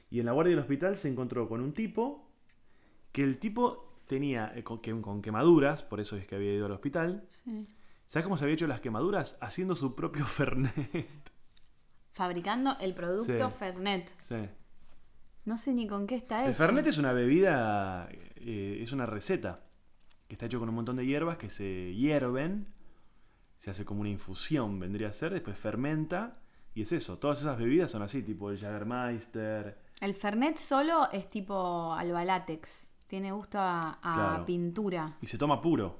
Y 0.09 0.21
en 0.21 0.25
la 0.25 0.31
guardia 0.31 0.51
del 0.51 0.59
hospital 0.59 0.95
se 0.95 1.09
encontró 1.09 1.49
con 1.49 1.59
un 1.59 1.73
tipo 1.73 2.29
que 3.11 3.23
el 3.23 3.37
tipo 3.37 3.90
tenía 4.11 4.51
eh, 4.55 4.63
con, 4.63 4.81
que- 4.81 4.99
con 5.01 5.21
quemaduras, 5.21 5.83
por 5.83 6.01
eso 6.01 6.17
es 6.17 6.27
que 6.27 6.35
había 6.35 6.53
ido 6.53 6.65
al 6.65 6.73
hospital. 6.73 7.27
Sí. 7.45 7.65
¿Sabes 8.07 8.25
cómo 8.25 8.35
se 8.37 8.43
había 8.43 8.55
hecho 8.55 8.67
las 8.67 8.81
quemaduras? 8.81 9.37
Haciendo 9.39 9.73
su 9.77 9.95
propio 9.95 10.25
Fernet. 10.37 11.31
Fabricando 12.11 12.75
el 12.81 12.93
producto 12.93 13.49
Sí. 13.49 13.55
Fernet. 13.57 14.13
sí. 14.27 14.35
No 15.45 15.57
sé 15.57 15.73
ni 15.73 15.87
con 15.87 16.05
qué 16.05 16.15
está 16.15 16.41
hecho. 16.41 16.49
El 16.49 16.55
Fernet 16.55 16.85
es 16.87 16.97
una 16.99 17.13
bebida, 17.13 18.07
eh, 18.35 18.79
es 18.83 18.91
una 18.91 19.05
receta 19.07 19.61
que 20.27 20.35
está 20.35 20.45
hecho 20.45 20.59
con 20.59 20.69
un 20.69 20.75
montón 20.75 20.97
de 20.97 21.05
hierbas 21.05 21.37
que 21.37 21.49
se 21.49 21.95
hierven, 21.95 22.67
se 23.57 23.71
hace 23.71 23.83
como 23.85 24.01
una 24.01 24.09
infusión, 24.09 24.79
vendría 24.79 25.07
a 25.07 25.13
ser, 25.13 25.31
después 25.33 25.57
fermenta 25.57 26.37
y 26.75 26.83
es 26.83 26.91
eso. 26.91 27.17
Todas 27.17 27.39
esas 27.39 27.57
bebidas 27.57 27.89
son 27.89 28.01
así, 28.03 28.21
tipo 28.21 28.51
el 28.51 28.59
Jagermeister. 28.59 29.79
El 29.99 30.13
Fernet 30.13 30.57
solo 30.57 31.09
es 31.11 31.27
tipo 31.29 31.91
albalátex. 31.93 32.90
Tiene 33.11 33.33
gusto 33.33 33.59
a, 33.59 33.99
a 34.01 34.13
Claro. 34.15 34.45
pintura. 34.45 35.17
Y 35.19 35.27
se 35.27 35.37
toma 35.37 35.61
puro. 35.61 35.99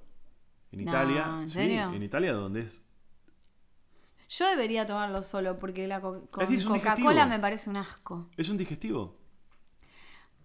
En 0.72 0.80
Italia, 0.80 1.26
¿en 1.42 1.50
sí, 1.50 1.56
serio? 1.56 1.92
en 1.92 2.02
Italia 2.04 2.32
donde 2.32 2.62
es. 2.62 2.82
Yo 4.30 4.48
debería 4.48 4.88
tomarlo 4.88 5.22
solo 5.22 5.60
porque 5.60 5.88
la 5.88 6.00
co- 6.00 6.22
Coca-Cola 6.32 7.26
me 7.26 7.38
parece 7.38 7.70
un 7.70 7.76
asco. 7.76 8.30
Es 8.38 8.48
un 8.48 8.56
digestivo. 8.56 9.18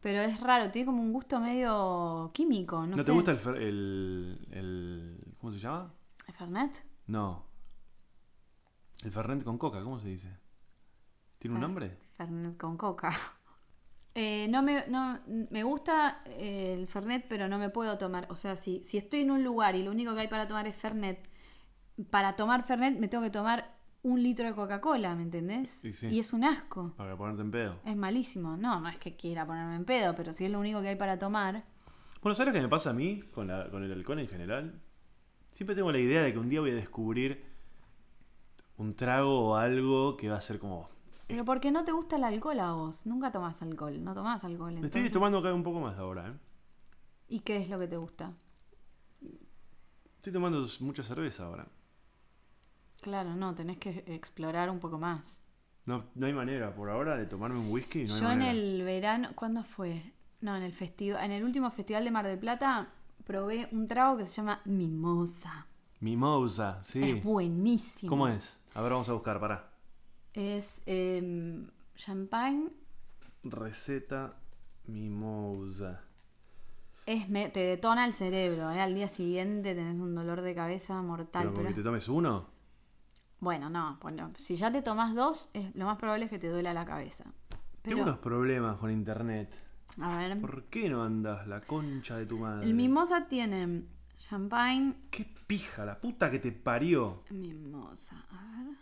Pero 0.01 0.21
es 0.23 0.41
raro, 0.41 0.73
tiene 0.73 0.87
como 0.87 1.03
un 1.03 1.13
gusto 1.13 1.39
medio 1.39 2.33
químico. 2.35 2.81
No, 2.81 2.89
¿No, 2.89 2.97
sé. 2.97 3.05
te 3.05 3.13
gusta 3.13 3.31
el, 3.31 3.39
fer- 3.39 3.59
el, 3.63 4.49
el- 4.51 5.35
¿Cómo 5.39 5.53
se 5.53 5.61
llama? 5.61 5.95
¿El 6.27 6.35
Fernet? 6.35 6.85
No. 7.07 7.47
El 9.05 9.13
Fernet 9.13 9.45
con 9.45 9.57
coca, 9.57 9.85
¿cómo 9.85 10.01
se 10.01 10.09
dice? 10.09 10.37
¿Tiene 11.39 11.55
un 11.55 11.63
nombre? 11.63 11.97
Fernet 12.17 12.57
con 12.57 12.77
coca. 12.77 13.17
Eh, 14.19 14.47
no 14.49 14.63
me, 14.63 14.83
no, 14.89 15.19
me 15.51 15.63
gusta 15.63 16.23
eh, 16.25 16.75
el 16.79 16.87
Fernet, 16.89 17.27
pero 17.29 17.49
no 17.49 17.59
me 17.59 17.69
puedo 17.69 17.99
tomar. 17.99 18.27
O 18.31 18.35
sea, 18.35 18.57
si, 18.57 18.83
si 18.83 18.97
estoy 18.97 19.21
en 19.21 19.31
un 19.31 19.45
lugar 19.45 19.75
y 19.77 19.83
lo 19.83 19.91
único 19.91 20.15
que 20.15 20.23
hay 20.23 20.29
para 20.29 20.49
tomar 20.49 20.67
es 20.67 20.75
Fernet, 20.75 21.29
para 22.11 22.35
tomar 22.35 22.65
Fernet 22.67 22.99
me 22.99 23.09
tengo 23.09 23.23
que 23.23 23.31
tomar 23.31 23.77
un 24.03 24.23
litro 24.23 24.47
de 24.47 24.55
Coca-Cola, 24.55 25.15
¿me 25.15 25.23
entendés? 25.25 25.85
Y 25.85 25.93
sí. 25.93 26.07
Y 26.09 26.19
es 26.21 26.33
un 26.33 26.45
asco. 26.45 26.95
Para 26.97 27.15
ponerte 27.17 27.43
en 27.43 27.51
pedo. 27.51 27.77
Es 27.85 27.95
malísimo. 27.97 28.57
No, 28.57 28.81
no 28.81 28.89
es 28.89 28.97
que 28.99 29.17
quiera 29.17 29.45
ponerme 29.47 29.75
en 29.77 29.85
pedo, 29.85 30.15
pero 30.15 30.33
si 30.33 30.47
es 30.47 30.51
lo 30.51 30.61
único 30.61 30.81
que 30.81 30.89
hay 30.89 30.97
para 30.97 31.19
tomar. 31.19 31.65
Bueno, 32.23 32.35
¿sabes 32.35 32.55
lo 32.55 32.59
que 32.59 32.63
me 32.63 32.69
pasa 32.71 32.91
a 32.91 32.93
mí 32.95 33.23
con, 33.35 33.49
la- 33.49 33.69
con 33.71 33.85
el 33.85 33.93
alcohol 33.93 34.21
en 34.21 34.29
general? 34.29 34.81
Siempre 35.53 35.77
tengo 35.77 35.93
la 35.93 35.99
idea 35.99 36.23
de 36.23 36.33
que 36.33 36.39
un 36.39 36.49
día 36.49 36.61
voy 36.61 36.71
a 36.71 36.75
descubrir 36.75 37.45
un 38.79 38.95
trago 38.95 39.41
o 39.51 39.57
algo 39.57 40.17
que 40.17 40.29
va 40.31 40.37
a 40.37 40.41
ser 40.41 40.59
como... 40.59 40.89
Pero 41.27 41.45
¿por 41.45 41.61
qué 41.61 41.71
no 41.71 41.85
te 41.85 41.93
gusta 41.93 42.17
el 42.17 42.25
alcohol 42.25 42.61
a 42.61 42.73
vos? 42.73 43.05
Nunca 43.05 43.33
tomás 43.33 43.61
alcohol, 43.63 44.03
no 44.03 44.15
tomás 44.15 44.45
alcohol. 44.45 44.73
Me 44.73 44.77
estoy 44.77 44.87
entonces- 45.01 45.13
tomando 45.13 45.43
cada 45.43 45.55
un 45.55 45.63
poco 45.63 45.81
más 45.81 45.99
ahora, 45.99 46.29
¿eh? 46.29 46.33
¿Y 47.29 47.41
qué 47.41 47.57
es 47.57 47.69
lo 47.69 47.79
que 47.79 47.89
te 47.89 47.97
gusta? 47.97 48.33
Estoy 50.17 50.33
tomando 50.33 50.67
mucha 50.81 51.03
cerveza 51.03 51.45
ahora. 51.45 51.67
Claro, 53.01 53.35
no, 53.35 53.55
tenés 53.55 53.79
que 53.79 54.05
explorar 54.07 54.71
un 54.71 54.79
poco 54.79 54.99
más. 54.99 55.43
No, 55.85 56.05
no 56.15 56.27
hay 56.27 56.33
manera 56.33 56.75
por 56.75 56.91
ahora 56.91 57.17
de 57.17 57.27
tomarme 57.27 57.59
un 57.59 57.71
whisky. 57.71 58.05
No 58.05 58.15
hay 58.15 58.21
Yo 58.21 58.31
en 58.31 58.43
el 58.43 58.83
verano, 58.83 59.29
¿cuándo 59.35 59.63
fue? 59.63 60.13
No, 60.41 60.57
en 60.57 60.63
el 60.63 60.73
festival, 60.73 61.25
en 61.25 61.33
el 61.33 61.45
último 61.45 61.71
festival 61.71 62.05
de 62.05 62.11
Mar 62.11 62.27
del 62.27 62.39
Plata 62.39 62.89
probé 63.25 63.69
un 63.73 63.89
trago 63.89 64.17
que 64.17 64.27
se 64.27 64.37
llama 64.37 64.61
mimosa. 64.65 65.67
Mimosa, 66.01 66.83
sí. 66.83 67.03
Es 67.03 67.25
buenísimo. 67.25 68.11
¿Cómo 68.11 68.29
es? 68.29 68.61
A 68.75 68.83
ver, 68.83 68.93
vamos 68.93 69.09
a 69.09 69.13
buscar, 69.13 69.41
pará. 69.41 69.76
Es 70.37 70.81
em, 70.87 71.67
champagne, 71.97 72.69
Receta 73.43 74.37
mimosa. 74.87 76.03
es 77.07 77.29
me- 77.29 77.49
te 77.49 77.61
detona 77.61 78.05
el 78.05 78.13
cerebro, 78.13 78.71
¿eh? 78.71 78.81
al 78.81 78.95
día 78.95 79.09
siguiente 79.09 79.75
tenés 79.75 79.99
un 79.99 80.15
dolor 80.15 80.43
de 80.43 80.55
cabeza 80.55 81.01
mortal. 81.03 81.49
Pero 81.51 81.55
pero- 81.63 81.75
te 81.75 81.83
tomes 81.83 82.09
uno. 82.09 82.49
Bueno, 83.41 83.71
no, 83.71 83.99
bueno, 84.03 84.33
si 84.37 84.57
ya 84.57 84.71
te 84.73 84.83
tomas 84.83 85.15
dos, 85.15 85.49
es, 85.55 85.75
lo 85.75 85.87
más 85.87 85.99
probable 85.99 86.25
es 86.27 86.31
que 86.31 86.39
te 86.39 86.49
duela 86.49 86.73
la 86.75 86.85
cabeza. 86.85 87.25
Pero, 87.83 87.97
Tengo 87.97 88.03
unos 88.03 88.19
problemas 88.19 88.77
con 88.79 88.91
internet. 88.91 89.51
a 90.01 90.19
ver, 90.19 90.41
¿Por 90.41 90.65
qué 90.65 90.89
no 90.91 91.03
andas 91.05 91.47
la 91.47 91.61
concha 91.63 92.17
de 92.19 92.27
tu 92.27 92.39
madre? 92.39 92.67
el 92.67 92.75
mimosa 92.75 93.27
tiene 93.29 93.85
champagne, 94.19 94.95
Qué 95.11 95.25
pija, 95.47 95.85
la 95.87 95.99
puta 96.01 96.31
que 96.31 96.41
te 96.41 96.53
parió. 96.53 97.23
mimosa, 97.31 98.17
a 98.31 98.63
ver. 98.65 98.77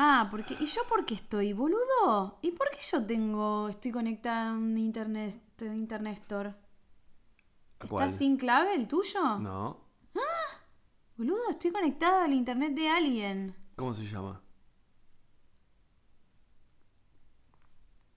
Ah, 0.00 0.28
porque 0.30 0.56
¿y 0.60 0.66
yo 0.66 0.82
por 0.88 1.04
qué 1.04 1.14
estoy, 1.14 1.52
boludo? 1.52 2.38
¿Y 2.40 2.52
por 2.52 2.70
qué 2.70 2.78
yo 2.88 3.04
tengo 3.04 3.68
estoy 3.68 3.90
conectada 3.90 4.50
a 4.50 4.52
un 4.52 4.78
internet 4.78 5.42
internet 5.60 6.14
store? 6.18 6.50
¿A 6.50 6.54
¿Está 7.80 7.88
cuál? 7.88 8.12
sin 8.12 8.36
clave 8.36 8.74
el 8.74 8.86
tuyo? 8.86 9.38
No. 9.40 9.88
Boludo, 11.16 11.50
estoy 11.50 11.72
conectada 11.72 12.24
al 12.26 12.32
internet 12.32 12.74
de 12.74 12.88
alguien. 12.88 13.56
¿Cómo 13.74 13.92
se 13.92 14.04
llama? 14.04 14.40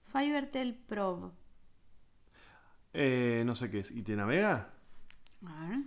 Fivertel 0.04 0.74
Pro. 0.76 1.32
Eh, 2.92 3.42
no 3.44 3.56
sé 3.56 3.72
qué 3.72 3.80
es. 3.80 3.90
¿Y 3.90 4.02
te 4.02 4.14
navega? 4.14 4.72
A 5.44 5.66
ver. 5.66 5.78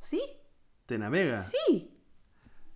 ¿Sí? 0.00 0.20
¿Te 0.84 0.98
navega? 0.98 1.42
Sí. 1.42 1.97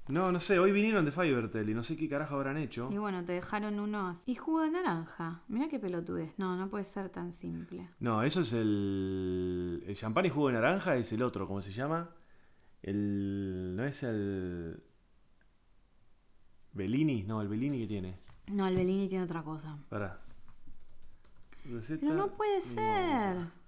No, 0.09 0.33
no 0.33 0.41
sé. 0.41 0.59
Hoy 0.59 0.73
vinieron 0.73 1.05
de 1.05 1.13
Fivertel 1.13 1.71
y 1.71 1.75
no 1.75 1.85
sé 1.85 1.97
qué 1.97 2.09
carajo 2.09 2.35
habrán 2.35 2.57
hecho. 2.57 2.89
Y 2.93 2.99
bueno, 2.99 3.25
te 3.25 3.33
dejaron 3.33 3.79
unos. 3.79 4.27
Y 4.27 4.35
jugo 4.35 4.63
de 4.63 4.71
naranja. 4.71 5.43
Mira 5.49 5.69
qué 5.69 5.79
pelotudez. 5.79 6.35
No, 6.39 6.57
no 6.57 6.69
puede 6.69 6.85
ser 6.85 7.09
tan 7.09 7.33
simple. 7.33 7.89
No, 8.01 8.23
eso 8.23 8.41
es 8.41 8.53
el. 8.53 9.85
El 9.87 9.95
champán 9.95 10.27
y 10.27 10.31
jugo 10.31 10.49
de 10.49 10.55
naranja 10.55 10.97
es 10.97 11.13
el 11.13 11.23
otro, 11.23 11.47
¿cómo 11.47 11.63
se 11.63 11.71
llama? 11.71 12.11
El. 12.83 13.75
¿No 13.77 13.85
es 13.85 14.03
el. 14.03 14.83
Bellini? 16.73 17.23
No, 17.23 17.41
el 17.41 17.49
Bellini 17.49 17.81
que 17.81 17.87
tiene. 17.87 18.19
No, 18.49 18.67
el 18.67 18.77
Bellini 18.77 19.09
tiene 19.09 19.25
otra 19.25 19.43
cosa. 19.43 19.79
Pará. 19.89 20.21
Receta 21.65 22.01
Pero 22.01 22.15
no 22.15 22.37
puede 22.37 22.61
ser. 22.61 23.62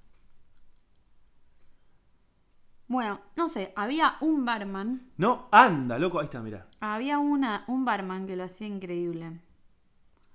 Bueno, 2.86 3.20
no 3.36 3.48
sé, 3.48 3.72
había 3.76 4.16
un 4.20 4.44
barman. 4.44 5.10
No, 5.16 5.48
anda, 5.50 5.98
loco. 5.98 6.20
Ahí 6.20 6.26
está, 6.26 6.40
mira. 6.40 6.66
Había 6.80 7.18
una, 7.18 7.64
un 7.66 7.84
barman 7.84 8.26
que 8.26 8.36
lo 8.36 8.44
hacía 8.44 8.66
increíble. 8.66 9.40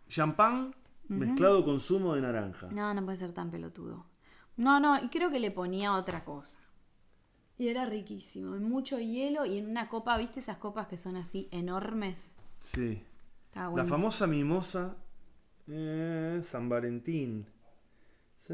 Champán 0.08 0.75
mezclado 1.08 1.63
con 1.63 1.79
zumo 1.79 2.15
de 2.15 2.22
naranja. 2.22 2.68
No, 2.72 2.94
no 2.94 3.03
puede 3.03 3.18
ser 3.18 3.32
tan 3.32 3.51
pelotudo. 3.51 4.06
No, 4.58 4.79
no, 4.79 5.01
y 5.03 5.10
creo 5.10 5.29
que 5.29 5.39
le 5.39 5.51
ponía 5.51 5.94
otra 5.94 6.25
cosa. 6.25 6.58
Y 7.58 7.68
era 7.68 7.86
riquísimo. 7.86 8.56
Mucho 8.58 9.00
hielo 9.00 9.46
y 9.46 9.58
en 9.58 9.70
una 9.70 9.89
copa, 9.89 10.18
¿viste 10.18 10.39
esas 10.39 10.58
copas 10.58 10.88
que 10.88 10.98
son 10.98 11.15
así 11.18 11.48
enormes? 11.51 12.36
Sí. 12.58 13.03
La 13.53 13.86
famosa 13.86 14.27
mimosa 14.27 14.96
eh, 15.68 16.39
San 16.41 16.70
Valentín. 16.70 17.46
Sí, 18.38 18.53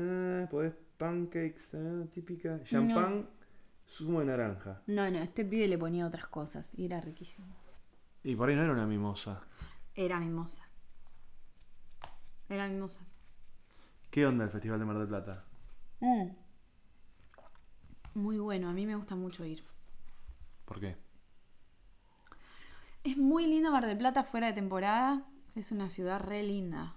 pues 0.49 0.73
pancakes, 0.97 1.73
eh, 1.73 2.07
típica. 2.11 2.61
Champán, 2.63 3.27
zumo 3.95 4.19
de 4.19 4.25
naranja. 4.25 4.81
No, 4.87 5.09
no, 5.09 5.19
este 5.19 5.45
pibe 5.45 5.67
le 5.67 5.77
ponía 5.77 6.05
otras 6.05 6.27
cosas 6.27 6.73
y 6.77 6.85
era 6.85 6.99
riquísimo. 6.99 7.47
Y 8.23 8.35
por 8.35 8.49
ahí 8.49 8.55
no 8.55 8.63
era 8.63 8.73
una 8.73 8.85
mimosa. 8.85 9.41
Era 9.93 10.19
mimosa. 10.19 10.67
Era 12.49 12.67
mimosa. 12.67 13.05
¿Qué 14.11 14.25
onda 14.25 14.43
el 14.43 14.49
Festival 14.49 14.79
de 14.79 14.85
Mar 14.85 14.97
del 14.97 15.07
Plata? 15.07 15.45
Mm. 16.01 16.29
Muy 18.15 18.37
bueno, 18.37 18.69
a 18.69 18.73
mí 18.73 18.85
me 18.85 18.95
gusta 18.95 19.15
mucho 19.15 19.45
ir. 19.45 19.63
¿Por 20.65 20.79
qué? 20.79 20.97
Es 23.03 23.17
muy 23.17 23.45
lindo 23.47 23.71
Mar 23.71 23.85
del 23.85 23.97
Plata 23.97 24.23
fuera 24.23 24.47
de 24.47 24.53
temporada. 24.53 25.23
Es 25.55 25.71
una 25.71 25.89
ciudad 25.89 26.19
re 26.19 26.43
linda. 26.43 26.95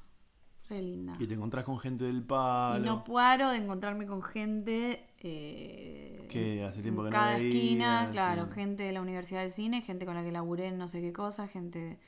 Re 0.69 0.83
linda. 0.83 1.17
Y 1.19 1.27
te 1.27 1.35
encontrás 1.35 1.65
con 1.65 1.79
gente 1.79 2.05
del 2.05 2.23
palo. 2.23 2.79
Y 2.83 2.87
no 2.87 3.03
paro 3.05 3.51
de 3.51 3.57
encontrarme 3.59 4.07
con 4.07 4.23
gente. 4.23 5.07
eh, 5.21 6.27
Que 6.31 6.63
hace 6.65 6.83
tiempo 6.83 7.03
que 7.03 7.07
no 7.09 7.13
cada 7.13 7.39
esquina, 7.39 8.09
claro. 8.13 8.47
sí. 8.49 8.53
Gente 8.55 8.83
de 8.83 8.93
la 8.93 9.01
Universidad 9.01 9.41
del 9.41 9.51
Cine, 9.51 9.81
gente 9.83 10.05
con 10.05 10.15
la 10.15 10.23
que 10.23 10.31
laburé 10.33 10.67
en 10.67 10.77
no 10.79 10.87
sé 10.89 11.01
qué 11.01 11.13
cosa, 11.13 11.49
gente. 11.49 11.99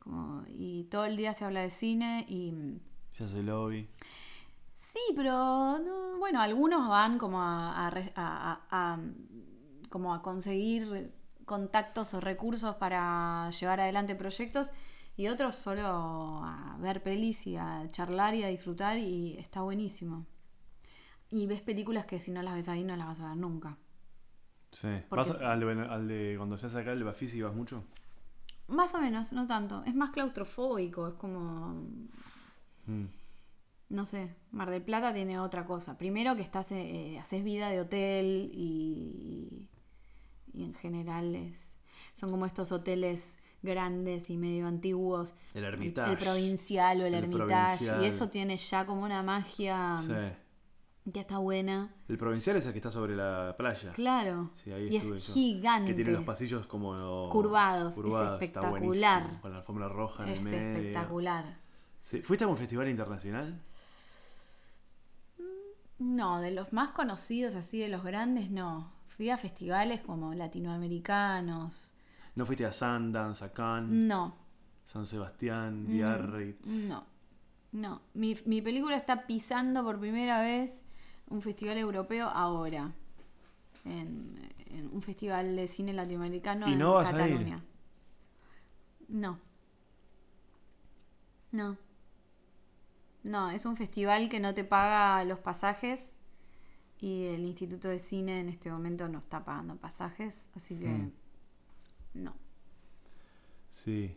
Como, 0.00 0.42
y 0.48 0.84
todo 0.84 1.04
el 1.04 1.16
día 1.16 1.34
se 1.34 1.44
habla 1.44 1.60
de 1.60 1.70
cine 1.70 2.24
y. 2.28 2.52
Se 3.12 3.24
hace 3.24 3.42
lobby. 3.42 3.88
Sí, 4.74 4.98
pero 5.14 5.78
no, 5.78 6.18
bueno, 6.18 6.40
algunos 6.40 6.88
van 6.88 7.18
como 7.18 7.40
a, 7.40 7.86
a- 8.16 8.98
como 9.88 10.14
a 10.14 10.22
conseguir 10.22 11.12
contactos 11.44 12.14
o 12.14 12.20
recursos 12.20 12.76
para 12.76 13.50
llevar 13.50 13.80
adelante 13.80 14.14
proyectos 14.14 14.70
y 15.20 15.28
otros 15.28 15.54
solo 15.56 15.82
a 15.86 16.76
ver 16.80 17.02
pelis 17.02 17.46
y 17.46 17.56
a 17.56 17.86
charlar 17.90 18.34
y 18.34 18.42
a 18.42 18.48
disfrutar 18.48 18.96
y 18.98 19.36
está 19.38 19.60
buenísimo. 19.60 20.26
Y 21.30 21.46
ves 21.46 21.60
películas 21.60 22.06
que 22.06 22.18
si 22.20 22.30
no 22.30 22.42
las 22.42 22.54
ves 22.54 22.68
ahí 22.68 22.84
no 22.84 22.96
las 22.96 23.06
vas 23.08 23.20
a 23.20 23.28
ver 23.28 23.36
nunca. 23.36 23.76
Sí. 24.72 24.88
Porque 25.08 25.28
¿Vas 25.28 25.28
es- 25.30 25.42
al, 25.42 25.60
de, 25.60 25.82
al 25.82 26.08
de 26.08 26.34
cuando 26.38 26.56
se 26.56 26.66
hace 26.66 26.78
acá 26.80 26.92
el 26.92 27.04
Bafisi 27.04 27.42
vas 27.42 27.54
mucho? 27.54 27.84
Más 28.68 28.94
o 28.94 29.00
menos, 29.00 29.32
no 29.32 29.46
tanto. 29.46 29.82
Es 29.84 29.94
más 29.94 30.10
claustrofóbico, 30.10 31.08
es 31.08 31.14
como 31.14 31.74
Mm. 32.86 33.04
no 33.90 34.06
sé, 34.06 34.34
Mar 34.52 34.70
del 34.70 34.82
Plata 34.82 35.12
tiene 35.12 35.38
otra 35.40 35.66
cosa. 35.66 35.98
Primero 35.98 36.36
que 36.36 36.42
estás, 36.42 36.70
eh, 36.72 37.18
haces 37.20 37.42
vida 37.44 37.68
de 37.70 37.80
hotel 37.80 38.50
y, 38.54 39.68
y 40.52 40.64
en 40.64 40.74
general 40.74 41.34
es, 41.34 41.78
son 42.12 42.30
como 42.30 42.46
estos 42.46 42.70
hoteles 42.72 43.36
grandes 43.62 44.30
y 44.30 44.36
medio 44.36 44.66
antiguos. 44.66 45.34
El 45.54 45.64
Hermitage. 45.64 46.12
el 46.12 46.18
provincial 46.18 47.00
o 47.02 47.06
el, 47.06 47.14
El 47.14 47.24
Hermitage. 47.24 47.76
Provincial. 47.86 48.02
Y 48.02 48.06
eso 48.06 48.28
tiene 48.30 48.56
ya 48.56 48.86
como 48.86 49.02
una 49.04 49.22
magia 49.22 50.00
Sí. 50.06 51.10
que 51.12 51.20
está 51.20 51.38
buena. 51.38 51.94
El 52.08 52.16
provincial 52.18 52.56
es 52.56 52.66
el 52.66 52.72
que 52.72 52.78
está 52.78 52.90
sobre 52.90 53.16
la 53.16 53.54
playa. 53.58 53.92
Claro. 53.92 54.50
Sí, 54.62 54.72
ahí 54.72 54.88
y 54.88 54.96
es 54.96 55.04
yo. 55.04 55.32
gigante. 55.34 55.90
Que 55.90 55.94
tiene 55.94 56.12
los 56.12 56.24
pasillos 56.24 56.66
como 56.66 57.28
Curvados, 57.30 57.90
es 57.90 57.94
curvados, 58.02 58.40
está 58.42 58.44
espectacular. 58.44 59.40
Con 59.40 59.50
la 59.52 59.58
alfombra 59.58 59.88
roja 59.88 60.24
en 60.24 60.30
Es 60.30 60.38
el 60.38 60.44
medio. 60.44 60.76
espectacular. 60.78 61.58
Sí. 62.02 62.22
¿Fuiste 62.22 62.44
a 62.44 62.48
un 62.48 62.56
festival 62.56 62.88
internacional? 62.88 63.60
No, 65.98 66.40
de 66.40 66.50
los 66.50 66.72
más 66.72 66.90
conocidos, 66.92 67.54
así 67.54 67.78
de 67.78 67.88
los 67.88 68.02
grandes, 68.02 68.50
no. 68.50 68.90
Fui 69.08 69.28
a 69.28 69.36
festivales 69.36 70.00
como 70.00 70.32
latinoamericanos. 70.34 71.92
¿No 72.40 72.46
fuiste 72.46 72.64
a 72.64 72.72
Sundance, 72.72 73.44
a 73.44 73.52
Cannes, 73.52 73.90
No, 73.90 74.34
San 74.86 75.06
Sebastián, 75.06 75.84
Mm, 75.84 75.88
Biarritz? 75.88 76.66
No, 76.66 77.04
no. 77.72 78.00
Mi, 78.14 78.34
mi 78.46 78.62
película 78.62 78.96
está 78.96 79.26
pisando 79.26 79.84
por 79.84 80.00
primera 80.00 80.40
vez 80.40 80.82
un 81.28 81.42
festival 81.42 81.76
europeo 81.76 82.28
ahora. 82.28 82.92
En, 83.84 84.38
en 84.70 84.88
un 84.90 85.02
festival 85.02 85.54
de 85.54 85.68
cine 85.68 85.92
latinoamericano 85.92 86.66
¿Y 86.66 86.72
en 86.72 86.78
no 86.78 86.94
vas 86.94 87.08
a 87.08 87.10
ir? 87.12 87.16
Cataluña. 87.34 87.62
No. 89.08 89.38
No. 91.52 91.76
No, 93.22 93.50
es 93.50 93.66
un 93.66 93.76
festival 93.76 94.30
que 94.30 94.40
no 94.40 94.54
te 94.54 94.64
paga 94.64 95.22
los 95.24 95.40
pasajes 95.40 96.16
y 97.00 97.26
el 97.26 97.44
Instituto 97.44 97.88
de 97.88 97.98
Cine 97.98 98.40
en 98.40 98.48
este 98.48 98.70
momento 98.70 99.10
no 99.10 99.18
está 99.18 99.44
pagando 99.44 99.76
pasajes, 99.76 100.48
así 100.56 100.78
que 100.78 100.88
Mm. 100.88 101.12
No. 102.14 102.34
Sí. 103.68 104.16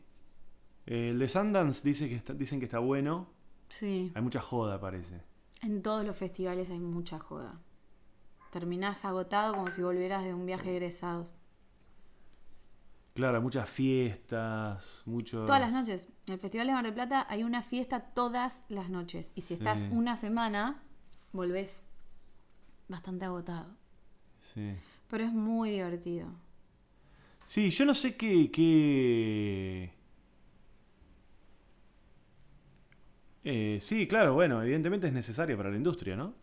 El 0.86 1.20
de 1.20 1.28
Sundance 1.30 1.88
dice 1.88 2.10
que 2.10 2.16
está- 2.16 2.34
dicen 2.34 2.60
que 2.60 2.66
está 2.66 2.80
bueno. 2.80 3.28
Sí. 3.70 4.12
Hay 4.16 4.22
mucha 4.22 4.42
joda, 4.42 4.80
parece. 4.80 5.22
En 5.62 5.82
todos 5.82 6.06
los 6.06 6.16
festivales 6.18 6.70
hay 6.70 6.80
mucha 6.80 7.20
joda. 7.20 7.60
Terminás 8.52 9.06
agotado 9.06 9.54
como 9.56 9.68
si 9.72 9.82
volvieras 9.82 10.24
de 10.24 10.34
un 10.34 10.46
viaje 10.46 10.70
de 10.70 10.78
egresados. 10.78 11.34
Claro, 13.14 13.38
hay 13.38 13.44
muchas 13.44 13.70
fiestas, 13.70 15.04
mucho... 15.06 15.46
Todas 15.46 15.62
las 15.62 15.72
noches. 15.72 16.08
En 16.26 16.34
el 16.34 16.40
Festival 16.40 16.66
de 16.68 16.74
Mar 16.74 16.84
del 16.84 16.94
Plata 16.96 17.26
hay 17.30 17.44
una 17.44 17.62
fiesta 17.62 18.00
todas 18.02 18.64
las 18.70 18.90
noches. 18.90 19.32
Y 19.36 19.42
si 19.42 19.53
estás 19.53 19.82
Sí. 19.82 19.90
una 19.92 20.16
semana, 20.16 20.82
volvés 21.32 21.84
bastante 22.90 23.25
agotado. 23.25 23.68
Sí. 24.53 24.75
Pero 25.10 25.24
es 25.25 25.32
muy 25.32 25.70
divertido. 25.70 26.27
Sí, 27.46 27.70
yo 27.70 27.86
no 27.86 27.94
sé 27.94 28.16
qué... 28.18 28.50
qué... 28.51 29.92
Eh, 33.44 33.79
sí, 33.82 34.08
claro, 34.08 34.34
bueno, 34.34 34.62
evidentemente 34.64 35.08
es 35.08 35.14
necesario 35.14 35.58
para 35.58 35.70
la 35.70 35.75
industria, 35.77 36.16
¿no? 36.16 36.34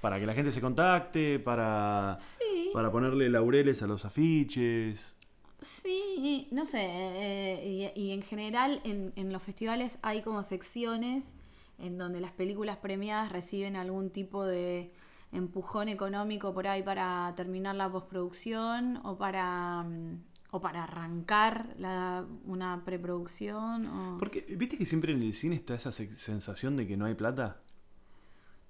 Para 0.00 0.20
que 0.20 0.26
la 0.26 0.34
gente 0.34 0.52
se 0.52 0.60
contacte, 0.60 1.38
para, 1.38 2.18
Sí. 2.20 2.70
para 2.72 2.90
ponerle 2.92 3.28
laureles 3.30 3.82
a 3.82 3.86
los 3.86 4.04
afiches. 4.04 5.14
Sí, 5.60 6.48
no 6.50 6.64
sé. 6.66 6.80
eh, 6.84 7.90
y, 7.96 8.00
y 8.00 8.10
en 8.12 8.22
general 8.22 8.80
en, 8.84 9.12
en 9.16 9.32
los 9.32 9.42
festivales 9.42 9.98
hay 10.02 10.22
como 10.22 10.42
secciones 10.42 11.34
en 11.78 11.96
donde 11.98 12.20
las 12.20 12.32
películas 12.32 12.76
premiadas 12.78 13.32
reciben 13.32 13.76
algún 13.76 14.10
tipo 14.10 14.44
de 14.44 14.92
empujón 15.34 15.88
económico 15.88 16.54
por 16.54 16.66
ahí 16.66 16.82
para 16.82 17.32
terminar 17.36 17.74
la 17.74 17.90
postproducción 17.90 18.98
o 19.04 19.16
para, 19.18 19.82
mm, 19.82 20.22
o 20.52 20.60
para 20.60 20.84
arrancar 20.84 21.74
la, 21.78 22.24
una 22.44 22.82
preproducción. 22.84 23.86
O... 23.86 24.18
Porque, 24.18 24.46
¿viste 24.56 24.78
que 24.78 24.86
siempre 24.86 25.12
en 25.12 25.22
el 25.22 25.34
cine 25.34 25.56
está 25.56 25.74
esa 25.74 25.92
se- 25.92 26.16
sensación 26.16 26.76
de 26.76 26.86
que 26.86 26.96
no 26.96 27.06
hay 27.06 27.14
plata? 27.14 27.60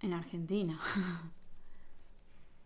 En 0.01 0.13
Argentina. 0.13 0.79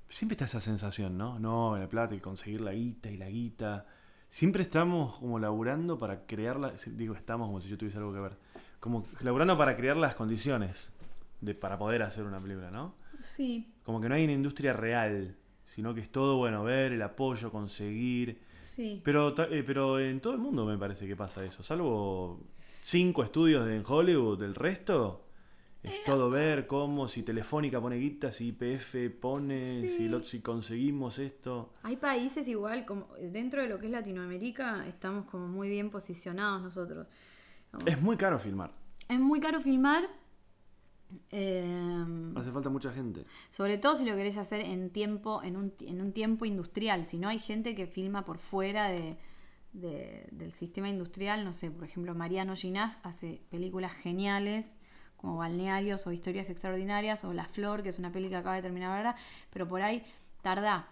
Siempre 0.08 0.34
está 0.34 0.46
esa 0.46 0.60
sensación, 0.60 1.18
¿no? 1.18 1.38
No, 1.38 1.76
la 1.76 1.88
plata 1.88 2.14
y 2.14 2.20
conseguir 2.20 2.62
la 2.62 2.72
guita 2.72 3.10
y 3.10 3.16
la 3.18 3.28
guita. 3.28 3.86
Siempre 4.30 4.62
estamos 4.62 5.18
como 5.18 5.38
laburando 5.38 5.98
para 5.98 6.24
crear 6.26 6.58
la... 6.58 6.72
Digo, 6.86 7.14
estamos 7.14 7.48
como 7.48 7.60
si 7.60 7.68
yo 7.68 7.76
tuviese 7.76 7.98
algo 7.98 8.12
que 8.14 8.20
ver. 8.20 8.38
Como 8.80 9.04
laburando 9.20 9.58
para 9.58 9.76
crear 9.76 9.96
las 9.96 10.14
condiciones 10.14 10.92
de, 11.40 11.54
para 11.54 11.78
poder 11.78 12.02
hacer 12.02 12.24
una 12.24 12.40
película, 12.40 12.70
¿no? 12.70 12.94
Sí, 13.20 13.70
Como 13.88 14.02
que 14.02 14.08
no 14.10 14.16
hay 14.16 14.24
una 14.24 14.34
industria 14.34 14.74
real, 14.74 15.34
sino 15.64 15.94
que 15.94 16.02
es 16.02 16.10
todo, 16.12 16.36
bueno, 16.36 16.62
ver, 16.62 16.92
el 16.92 17.00
apoyo, 17.00 17.50
conseguir. 17.50 18.38
sí. 18.60 19.00
Pero, 19.02 19.34
eh, 19.50 19.62
pero 19.66 19.98
en 19.98 20.20
todo 20.20 20.34
el 20.34 20.38
mundo 20.38 20.66
me 20.66 20.76
parece 20.76 21.06
que 21.06 21.16
pasa 21.16 21.42
eso. 21.42 21.62
Salvo 21.62 22.38
cinco 22.82 23.24
estudios 23.24 23.66
en 23.66 23.82
Hollywood, 23.86 24.42
el 24.42 24.54
resto 24.54 25.24
es 25.82 26.04
todo 26.04 26.28
ver 26.28 26.66
cómo, 26.66 27.08
si 27.08 27.22
Telefónica 27.22 27.80
pone 27.80 27.96
guita, 27.96 28.30
si 28.30 28.48
IPF 28.48 29.08
pone, 29.08 29.64
Sí. 29.64 29.88
si, 29.88 30.06
lo- 30.06 30.22
si 30.22 30.40
conseguimos 30.40 31.18
esto. 31.18 31.72
Hay 31.82 31.96
países 31.96 32.46
igual, 32.46 32.84
como 32.84 33.06
dentro 33.18 33.62
de 33.62 33.70
lo 33.70 33.78
que 33.78 33.86
es 33.86 33.92
Latinoamérica, 33.92 34.86
estamos 34.86 35.24
como 35.30 35.48
muy 35.48 35.70
bien 35.70 35.88
posicionados 35.88 36.60
nosotros. 36.60 37.06
Es 37.86 38.02
muy 38.02 38.18
caro 38.18 38.38
filmar. 38.38 38.70
Es 39.08 39.18
muy 39.18 39.40
caro 39.40 39.62
filmar. 39.62 40.10
Eh, 41.30 42.32
Hace 42.36 42.50
falta 42.52 42.70
mucha 42.70 42.92
gente. 42.92 43.24
sobre 43.50 43.78
todo 43.78 43.96
si 43.96 44.04
lo 44.04 44.14
querés 44.16 44.36
hacer 44.36 44.60
en 44.60 44.90
tiempo, 44.90 45.42
en 45.42 45.56
un, 45.56 45.74
en 45.80 46.00
un 46.00 46.12
tiempo 46.12 46.44
industrial. 46.44 47.04
Si 47.06 47.18
no 47.18 47.28
hay 47.28 47.38
gente 47.38 47.74
que 47.74 47.86
filma 47.86 48.24
por 48.24 48.38
fuera 48.38 48.88
de, 48.88 49.16
de- 49.72 50.28
del 50.32 50.52
sistema 50.52 50.88
industrial, 50.88 51.44
no 51.44 51.52
sé, 51.52 51.70
por 51.70 51.84
ejemplo, 51.84 52.14
Mariano 52.14 52.54
Ginás 52.56 52.98
hace 53.02 53.42
películas 53.50 53.92
geniales 53.92 54.74
como 55.16 55.36
Balnearios 55.36 56.06
o 56.06 56.12
Historias 56.12 56.48
Extraordinarias 56.48 57.24
o 57.24 57.32
La 57.32 57.44
Flor, 57.44 57.82
que 57.82 57.88
es 57.88 57.98
una 57.98 58.12
peli 58.12 58.28
que 58.28 58.36
acaba 58.36 58.54
de 58.56 58.62
terminar 58.62 58.96
ahora, 58.96 59.16
pero 59.50 59.66
por 59.66 59.82
ahí 59.82 60.04
tarda 60.42 60.88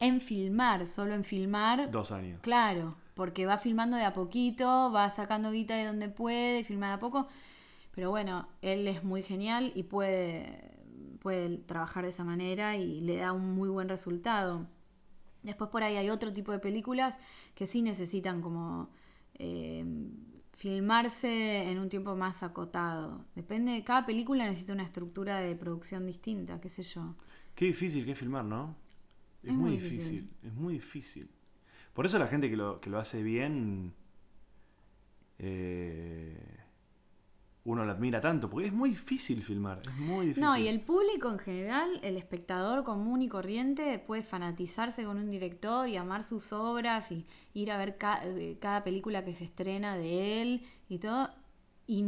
en 0.00 0.20
filmar, 0.20 0.86
solo 0.88 1.14
en 1.14 1.22
filmar 1.22 1.88
Dos 1.90 2.10
años. 2.10 2.40
Claro, 2.42 2.96
porque 3.14 3.46
va 3.46 3.58
filmando 3.58 3.96
de 3.96 4.02
a 4.04 4.12
poquito, 4.12 4.90
va 4.90 5.08
sacando 5.10 5.52
guita 5.52 5.76
de 5.76 5.84
donde 5.86 6.08
puede, 6.08 6.64
filma 6.64 6.88
de 6.88 6.92
a 6.94 6.98
poco. 6.98 7.28
Pero 7.94 8.10
bueno, 8.10 8.48
él 8.60 8.88
es 8.88 9.04
muy 9.04 9.22
genial 9.22 9.72
y 9.74 9.84
puede, 9.84 10.72
puede 11.20 11.58
trabajar 11.58 12.04
de 12.04 12.10
esa 12.10 12.24
manera 12.24 12.76
y 12.76 13.00
le 13.00 13.16
da 13.16 13.32
un 13.32 13.54
muy 13.54 13.68
buen 13.68 13.88
resultado. 13.88 14.66
Después 15.42 15.70
por 15.70 15.82
ahí 15.82 15.96
hay 15.96 16.10
otro 16.10 16.32
tipo 16.32 16.52
de 16.52 16.58
películas 16.58 17.18
que 17.54 17.66
sí 17.66 17.82
necesitan 17.82 18.40
como 18.40 18.90
eh, 19.34 19.84
filmarse 20.54 21.70
en 21.70 21.78
un 21.78 21.88
tiempo 21.88 22.16
más 22.16 22.42
acotado. 22.42 23.24
Depende 23.34 23.72
de 23.72 23.84
cada 23.84 24.06
película 24.06 24.46
necesita 24.46 24.72
una 24.72 24.84
estructura 24.84 25.38
de 25.40 25.54
producción 25.54 26.06
distinta, 26.06 26.60
qué 26.60 26.70
sé 26.70 26.82
yo. 26.82 27.14
Qué 27.54 27.66
difícil 27.66 28.04
que 28.04 28.12
es 28.12 28.18
filmar, 28.18 28.44
¿no? 28.44 28.76
Es, 29.42 29.50
Es 29.50 29.56
muy 29.56 29.72
difícil. 29.72 30.30
Es 30.42 30.52
muy 30.54 30.74
difícil. 30.74 31.30
Por 31.92 32.06
eso 32.06 32.18
la 32.18 32.26
gente 32.26 32.50
que 32.50 32.56
lo, 32.56 32.80
que 32.80 32.90
lo 32.90 32.98
hace 32.98 33.22
bien, 33.22 33.94
eh, 35.38 36.63
uno 37.64 37.84
lo 37.84 37.92
admira 37.92 38.20
tanto, 38.20 38.50
porque 38.50 38.66
es 38.68 38.72
muy 38.74 38.90
difícil 38.90 39.42
filmar. 39.42 39.80
Es 39.86 39.96
muy 39.96 40.26
difícil. 40.26 40.42
No, 40.44 40.56
y 40.56 40.68
el 40.68 40.80
público 40.80 41.30
en 41.30 41.38
general, 41.38 41.98
el 42.02 42.16
espectador 42.18 42.84
común 42.84 43.22
y 43.22 43.28
corriente, 43.28 43.98
puede 43.98 44.22
fanatizarse 44.22 45.04
con 45.04 45.16
un 45.16 45.30
director 45.30 45.88
y 45.88 45.96
amar 45.96 46.24
sus 46.24 46.52
obras 46.52 47.10
y 47.10 47.26
ir 47.54 47.70
a 47.72 47.78
ver 47.78 47.96
ca- 47.96 48.20
eh, 48.24 48.58
cada 48.60 48.84
película 48.84 49.24
que 49.24 49.32
se 49.32 49.44
estrena 49.44 49.96
de 49.96 50.42
él 50.42 50.66
y 50.88 50.98
todo. 50.98 51.30
Y, 51.86 52.04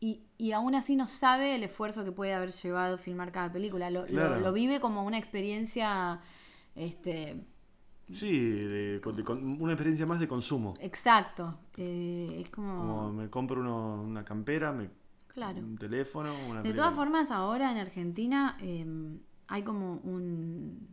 y, 0.00 0.22
y 0.38 0.52
aún 0.52 0.74
así 0.74 0.96
no 0.96 1.06
sabe 1.08 1.54
el 1.54 1.62
esfuerzo 1.64 2.04
que 2.04 2.12
puede 2.12 2.32
haber 2.34 2.52
llevado 2.52 2.96
filmar 2.98 3.30
cada 3.32 3.52
película. 3.52 3.90
Lo, 3.90 4.06
lo- 4.06 4.06
lo 4.40 4.52
vive 4.54 4.80
como 4.80 5.04
una 5.04 5.18
experiencia 5.18 6.20
este, 6.74 7.44
Sí, 8.12 8.38
de- 8.38 9.00
de- 9.00 9.24
con- 9.24 9.60
una 9.62 9.72
experiencia 9.72 10.04
más 10.06 10.20
de 10.20 10.28
consumo. 10.28 10.74
exacto. 10.80 11.58
Eh, 11.76 12.40
es 12.44 12.50
como. 12.50 12.76
Como 12.78 13.12
me 13.12 13.30
compro 13.30 13.60
uno- 13.60 14.02
una 14.02 14.24
campera, 14.24 14.72
me, 14.72 14.90
Claro. 15.28 15.58
un 15.60 15.76
teléfono, 15.78 16.32
una 16.50 16.62
De 16.62 16.72
todas 16.74 16.94
formas, 16.94 17.30
ahora 17.30 17.72
en 17.72 17.78
Argentina 17.78 18.56
eh, 18.60 18.86
hay 19.48 19.62
como 19.62 19.94
un 20.04 20.88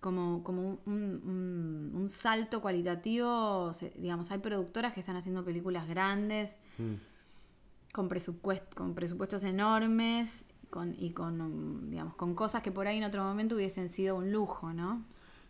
como, 0.00 0.42
como 0.44 0.80
un, 0.84 1.22
un- 1.24 1.90
un 1.94 2.10
salto 2.10 2.60
cualitativo. 2.60 3.70
digamos, 3.96 4.30
hay 4.30 4.38
productoras 4.38 4.92
que 4.92 5.00
están 5.00 5.16
haciendo 5.16 5.42
películas 5.46 5.88
grandes, 5.88 6.58
Mm. 6.76 6.92
con, 7.94 8.10
presupuest- 8.10 8.74
con 8.74 8.94
presupuestos 8.94 9.44
enormes 9.44 10.44
con, 10.68 10.94
y 10.98 11.12
con, 11.12 11.88
digamos, 11.90 12.16
con 12.16 12.34
cosas 12.34 12.60
que 12.62 12.70
por 12.70 12.86
ahí 12.86 12.98
en 12.98 13.04
otro 13.04 13.22
momento 13.24 13.54
hubiesen 13.54 13.88
sido 13.88 14.16
un 14.16 14.30
lujo, 14.30 14.72
¿no? 14.74 15.02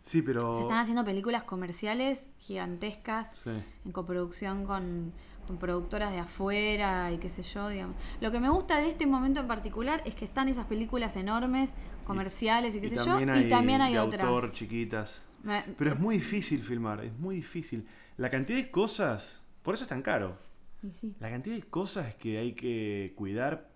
Sí, 0.05 0.21
pero... 0.21 0.53
Se 0.55 0.61
están 0.61 0.77
haciendo 0.77 1.03
películas 1.03 1.43
comerciales 1.43 2.27
gigantescas 2.37 3.37
Sí. 3.39 3.49
en 3.85 3.91
coproducción 3.91 4.65
con, 4.65 5.11
con 5.47 5.57
productoras 5.57 6.11
de 6.11 6.19
afuera 6.19 7.11
y 7.11 7.17
qué 7.17 7.27
sé 7.27 7.41
yo, 7.41 7.69
digamos. 7.69 7.95
Lo 8.21 8.31
que 8.31 8.39
me 8.39 8.49
gusta 8.49 8.79
de 8.79 8.89
este 8.89 9.07
momento 9.07 9.39
en 9.39 9.47
particular 9.47 10.03
es 10.05 10.13
que 10.13 10.25
están 10.25 10.47
esas 10.47 10.65
películas 10.67 11.15
enormes, 11.15 11.73
comerciales 12.05 12.75
y, 12.75 12.81
qué 12.81 12.89
sé 12.89 12.97
yo, 12.97 13.19
y 13.19 13.49
también 13.49 13.81
hay 13.81 13.93
de 13.93 13.99
otras. 13.99 14.27
autor, 14.27 14.53
chiquitas. 14.53 15.25
Me- 15.41 15.63
Pero 15.75 15.93
es 15.93 15.99
muy 15.99 16.17
difícil 16.17 16.61
filmar, 16.61 17.03
es 17.03 17.17
muy 17.17 17.35
difícil. 17.37 17.87
La 18.17 18.29
cantidad 18.29 18.59
de 18.59 18.69
cosas, 18.69 19.41
por 19.63 19.73
eso 19.73 19.85
es 19.85 19.89
tan 19.89 20.03
caro. 20.03 20.37
y 20.83 20.91
sí, 20.91 21.15
La 21.19 21.31
cantidad 21.31 21.55
de 21.55 21.63
cosas 21.63 22.13
que 22.13 22.37
hay 22.37 22.53
que 22.53 23.13
cuidar 23.15 23.71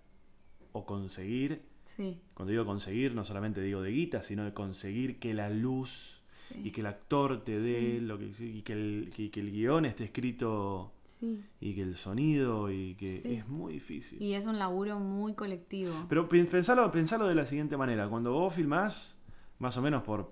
o 0.74 0.86
conseguir. 0.86 1.64
sí, 1.86 2.22
Cuando 2.36 2.52
digo 2.52 2.66
conseguir, 2.68 3.16
no 3.16 3.24
solamente 3.24 3.62
digo 3.62 3.82
de 3.82 3.90
guita, 3.90 4.22
sino 4.22 4.44
de 4.46 4.54
conseguir 4.54 5.18
que 5.20 5.34
la 5.34 5.50
luz 5.50 6.19
sí, 6.50 6.62
y 6.66 6.72
que 6.72 6.82
el 6.82 6.88
actor 6.88 7.44
te 7.44 7.60
dé 7.60 7.98
Sí. 7.98 8.00
lo 8.02 8.18
que 8.20 8.26
y 8.40 8.62
que 8.64 8.74
el, 8.74 9.14
que, 9.16 9.32
que 9.32 9.40
el 9.40 9.52
guion 9.52 9.86
esté 9.86 10.04
escrito 10.04 10.92
sí. 11.04 11.42
y 11.62 11.74
que 11.76 11.82
el 11.84 11.96
sonido 11.96 12.70
y 12.72 12.96
que 12.96 13.38
es 13.38 13.48
muy 13.48 13.74
difícil. 13.74 14.22
Y 14.22 14.34
es 14.34 14.46
un 14.46 14.60
laburo 14.60 15.00
muy 15.00 15.34
colectivo. 15.34 15.94
Pero 16.10 16.28
pen- 16.28 16.48
pensalo, 16.48 16.92
pensalo 16.92 17.28
de 17.28 17.36
la 17.36 17.46
siguiente 17.46 17.78
manera. 17.78 18.08
Cuando 18.10 18.34
vos 18.34 18.54
filmás, 18.54 19.18
más 19.60 19.78
o 19.78 19.82
menos 19.82 20.04
por. 20.04 20.32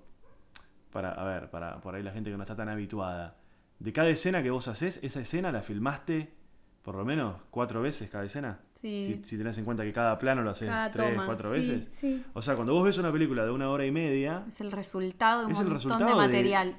Para, 0.91 1.11
a 1.11 1.23
ver, 1.25 1.49
para 1.49 1.79
por 1.81 1.95
ahí 1.95 2.03
la 2.03 2.11
gente 2.11 2.29
que 2.31 2.37
no 2.37 2.43
está 2.43 2.55
tan 2.55 2.69
habituada. 2.69 3.37
De 3.79 3.93
cada 3.93 4.09
escena 4.09 4.41
que 4.41 4.49
vos 4.49 4.67
haces, 4.67 4.99
esa 5.03 5.19
escena 5.21 5.51
la 5.51 5.61
filmaste 5.61 6.33
por 6.81 6.95
lo 6.95 7.03
menos 7.05 7.41
cuatro 7.51 7.81
veces 7.81 8.09
cada 8.09 8.23
escena. 8.25 8.61
Sí. 8.79 9.19
Si, 9.23 9.29
si 9.31 9.37
tenés 9.37 9.57
en 9.57 9.65
cuenta 9.65 9.83
que 9.83 9.91
cada 9.93 10.17
plano 10.19 10.41
lo 10.43 10.51
haces 10.51 10.67
Cada 10.69 10.91
tres, 10.91 11.09
toma. 11.11 11.25
cuatro 11.25 11.51
sí, 11.53 11.59
veces. 11.59 11.87
Sí. 11.91 12.23
O 12.33 12.41
sea, 12.41 12.55
cuando 12.55 12.73
vos 12.73 12.85
ves 12.85 12.97
una 12.97 13.11
película 13.11 13.43
de 13.45 13.51
una 13.51 13.69
hora 13.69 13.85
y 13.85 13.91
media, 13.91 14.43
Es 14.47 14.61
el 14.61 14.71
resultado 14.71 15.41
de 15.41 15.45
un 15.47 15.51
Es 15.53 15.57
el 15.59 15.65
montón 15.65 15.77
resultado 15.77 16.21
de 16.21 16.27
material. 16.27 16.75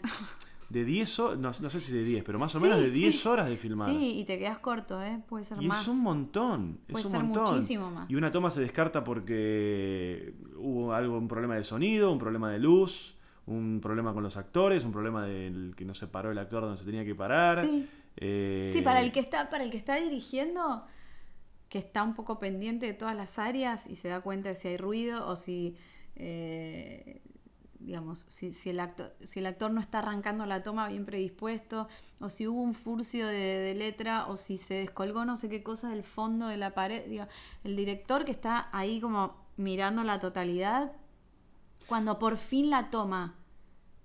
de 0.69 0.85
10 0.85 1.19
horas, 1.21 1.39
no, 1.39 1.49
no 1.61 1.71
sé 1.71 1.81
si 1.81 1.93
de 1.93 2.05
10, 2.05 2.25
pero 2.25 2.39
más 2.39 2.55
o 2.55 2.61
menos 2.61 2.79
de 2.79 2.91
10 2.91 3.21
sí. 3.23 3.27
horas 3.29 3.49
de 3.49 3.57
filmar. 3.57 3.89
Sí, 3.89 4.19
y 4.21 4.25
te 4.25 4.39
quedas 4.39 4.59
corto, 4.59 5.03
¿eh? 5.03 5.19
Puede 5.29 5.45
ser 5.45 5.61
Y 5.63 5.67
más. 5.67 5.81
es 5.83 5.89
un 5.89 6.03
montón, 6.03 6.79
es 6.87 6.93
Puede 6.93 7.07
un 7.07 7.11
ser 7.11 7.23
montón. 7.25 7.55
muchísimo 7.57 7.91
más. 7.91 8.11
Y 8.11 8.15
una 8.17 8.31
toma 8.31 8.51
se 8.51 8.61
descarta 8.61 9.03
porque 9.03 10.35
hubo 10.57 10.93
algo, 10.93 11.17
un 11.19 11.27
problema 11.29 11.55
de 11.57 11.65
sonido, 11.65 12.13
un 12.13 12.19
problema 12.19 12.51
de 12.51 12.59
luz, 12.59 13.17
un 13.47 13.81
problema 13.83 14.13
con 14.13 14.23
los 14.23 14.37
actores, 14.37 14.85
un 14.85 14.93
problema 14.93 15.25
del 15.27 15.73
que 15.77 15.85
no 15.87 15.95
se 15.95 16.07
paró 16.07 16.31
el 16.31 16.39
actor 16.39 16.63
donde 16.63 16.79
se 16.79 16.85
tenía 16.85 17.05
que 17.05 17.15
parar. 17.15 17.65
Sí. 17.65 17.89
Eh, 18.19 18.71
Sí, 18.75 18.83
para 18.83 19.01
el 19.01 19.11
que 19.11 19.21
está, 19.21 19.49
para 19.49 19.65
el 19.65 19.71
que 19.71 19.77
está 19.79 19.97
dirigiendo, 19.97 20.85
que 21.69 21.79
está 21.79 22.03
un 22.03 22.15
poco 22.15 22.39
pendiente 22.39 22.87
de 22.87 22.95
todas 22.95 23.17
las 23.17 23.39
áreas 23.39 23.87
y 23.87 23.97
se 23.97 24.09
da 24.09 24.21
cuenta 24.21 24.51
de 24.51 24.55
si 24.55 24.69
hay 24.69 24.77
ruido 24.77 25.27
o 25.27 25.37
si 25.37 25.77
eh, 26.17 27.21
digamos, 27.81 28.25
si, 28.29 28.53
si 28.53 28.71
el 28.71 28.81
actor, 28.81 29.15
si 29.23 29.39
el 29.39 29.47
actor 29.47 29.71
no 29.71 29.81
está 29.81 30.01
arrancando 30.01 30.45
la 30.47 30.63
toma 30.63 30.89
bien 30.89 31.07
predispuesto, 31.07 31.89
o 32.21 32.29
si 32.29 32.47
hubo 32.47 32.61
un 32.61 32.75
furcio 32.75 33.27
de, 33.27 33.75
letra, 33.75 34.27
o 34.27 34.37
si 34.37 34.59
se 34.59 34.75
descolgó 34.75 35.25
no 35.25 35.37
sé 35.37 35.49
qué 35.49 35.63
cosa 35.63 35.89
del 35.89 36.03
fondo 36.03 36.49
de 36.49 36.57
la 36.57 36.75
pared. 36.75 37.05
el 37.65 37.77
director 37.77 38.25
que 38.25 38.33
está 38.33 38.69
ahí 38.73 39.01
como 39.01 39.37
mirando 39.57 40.03
la 40.05 40.19
totalidad, 40.19 40.93
cuando 41.87 42.19
por 42.19 42.37
fin 42.37 42.71
la 42.71 42.91
toma 42.91 43.37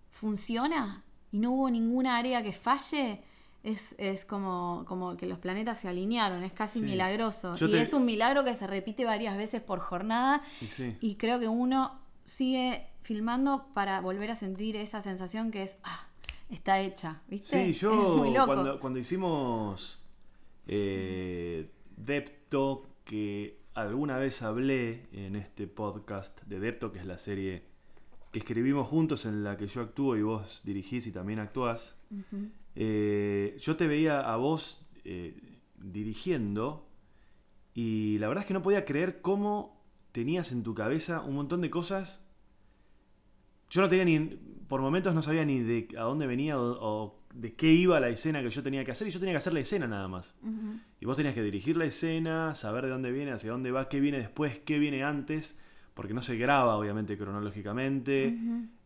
funciona 0.10 1.04
y 1.32 1.40
no 1.40 1.52
hubo 1.52 1.70
ninguna 1.70 2.18
área 2.18 2.44
que 2.44 2.54
falle, 2.54 3.24
es, 3.64 3.96
es 3.98 4.26
como, 4.26 4.84
como 4.88 5.16
que 5.18 5.26
los 5.26 5.40
planetas 5.40 5.80
se 5.80 5.88
alinearon, 5.88 6.44
es 6.44 6.52
casi 6.54 6.80
Sí. 6.80 6.86
milagroso. 6.86 7.56
Yo 7.56 7.68
y 7.68 7.72
te- 7.72 7.82
es 7.82 7.94
un 7.94 8.06
milagro 8.06 8.44
que 8.44 8.54
se 8.56 8.68
repite 8.68 9.06
varias 9.06 9.38
veces 9.38 9.62
por 9.62 9.80
jornada 9.80 10.42
Y 10.62 10.66
sí. 10.68 10.98
y 11.00 11.16
creo 11.16 11.40
que 11.40 11.48
uno 11.48 12.00
sigue 12.26 12.88
filmando 13.02 13.68
para 13.74 14.00
volver 14.02 14.32
a 14.32 14.36
sentir 14.36 14.76
esa 14.76 15.02
sensación 15.02 15.50
que 15.52 15.64
es, 15.64 15.78
ah, 15.84 16.08
está 16.50 16.80
hecha, 16.82 17.22
¿viste? 17.28 17.66
Sí, 17.66 17.74
yo 17.74 17.92
es 18.16 18.18
muy 18.18 18.32
loco. 18.34 18.46
cuando, 18.48 18.80
cuando 18.80 19.00
hicimos 19.00 20.02
eh, 20.68 21.70
Depto, 21.98 22.86
que 23.06 23.60
alguna 23.74 24.18
vez 24.18 24.42
hablé 24.42 25.08
en 25.12 25.36
este 25.36 25.68
podcast 25.68 26.42
de 26.44 26.60
Depto, 26.60 26.92
que 26.92 27.00
es 27.00 27.06
la 27.06 27.18
serie 27.18 27.64
que 28.32 28.40
escribimos 28.40 28.88
juntos 28.88 29.26
en 29.26 29.44
la 29.44 29.58
que 29.58 29.68
yo 29.68 29.82
actúo 29.82 30.16
y 30.18 30.22
vos 30.24 30.62
dirigís 30.64 31.06
y 31.08 31.12
también 31.12 31.40
actuás. 31.40 31.98
Eh, 32.76 33.58
yo 33.60 33.76
te 33.76 33.88
veía 33.88 34.20
a 34.20 34.36
vos 34.38 34.86
eh, 35.04 35.36
dirigiendo 35.78 36.90
y 37.74 38.18
la 38.20 38.28
verdad 38.28 38.44
es 38.44 38.48
que 38.48 38.54
no 38.54 38.62
podía 38.62 38.86
creer 38.86 39.22
cómo 39.22 39.84
tenías 40.12 40.52
en 40.52 40.64
tu 40.64 40.74
cabeza 40.74 41.22
un 41.22 41.36
montón 41.36 41.62
de 41.62 41.70
cosas. 41.70 42.22
Yo 43.70 43.82
no 43.82 43.90
tenía 43.90 44.06
ni, 44.06 44.20
por 44.68 44.82
momentos 44.82 45.16
no 45.16 45.22
sabía 45.22 45.46
ni 45.46 45.60
de 45.62 45.88
a 45.98 46.04
dónde 46.04 46.28
venía 46.28 46.60
o, 46.60 46.78
o 46.80 47.24
de 47.34 47.56
qué 47.56 47.72
iba 47.72 48.00
la 48.00 48.10
escena 48.10 48.42
que 48.44 48.50
yo 48.50 48.62
tenía 48.62 48.84
que 48.84 48.92
hacer 48.92 49.08
y 49.08 49.12
yo 49.12 49.20
tenía 49.20 49.34
que 49.34 49.38
hacer 49.38 49.54
la 49.54 49.60
escena 49.60 49.88
nada 49.88 50.08
más. 50.08 50.34
Y 51.02 51.06
vos 51.06 51.18
tenías 51.18 51.34
que 51.34 51.42
dirigir 51.42 51.78
la 51.78 51.86
escena, 51.86 52.54
saber 52.56 52.86
de 52.86 52.92
dónde 52.92 53.12
viene, 53.12 53.32
hacia 53.32 53.52
dónde 53.52 53.72
va, 53.72 53.90
qué 53.90 54.00
viene 54.00 54.20
después, 54.20 54.60
qué 54.60 54.78
viene 54.78 55.04
antes, 55.04 55.60
porque 55.94 56.14
no 56.14 56.22
se 56.22 56.38
graba 56.38 56.78
obviamente 56.78 57.18
cronológicamente. 57.18 58.38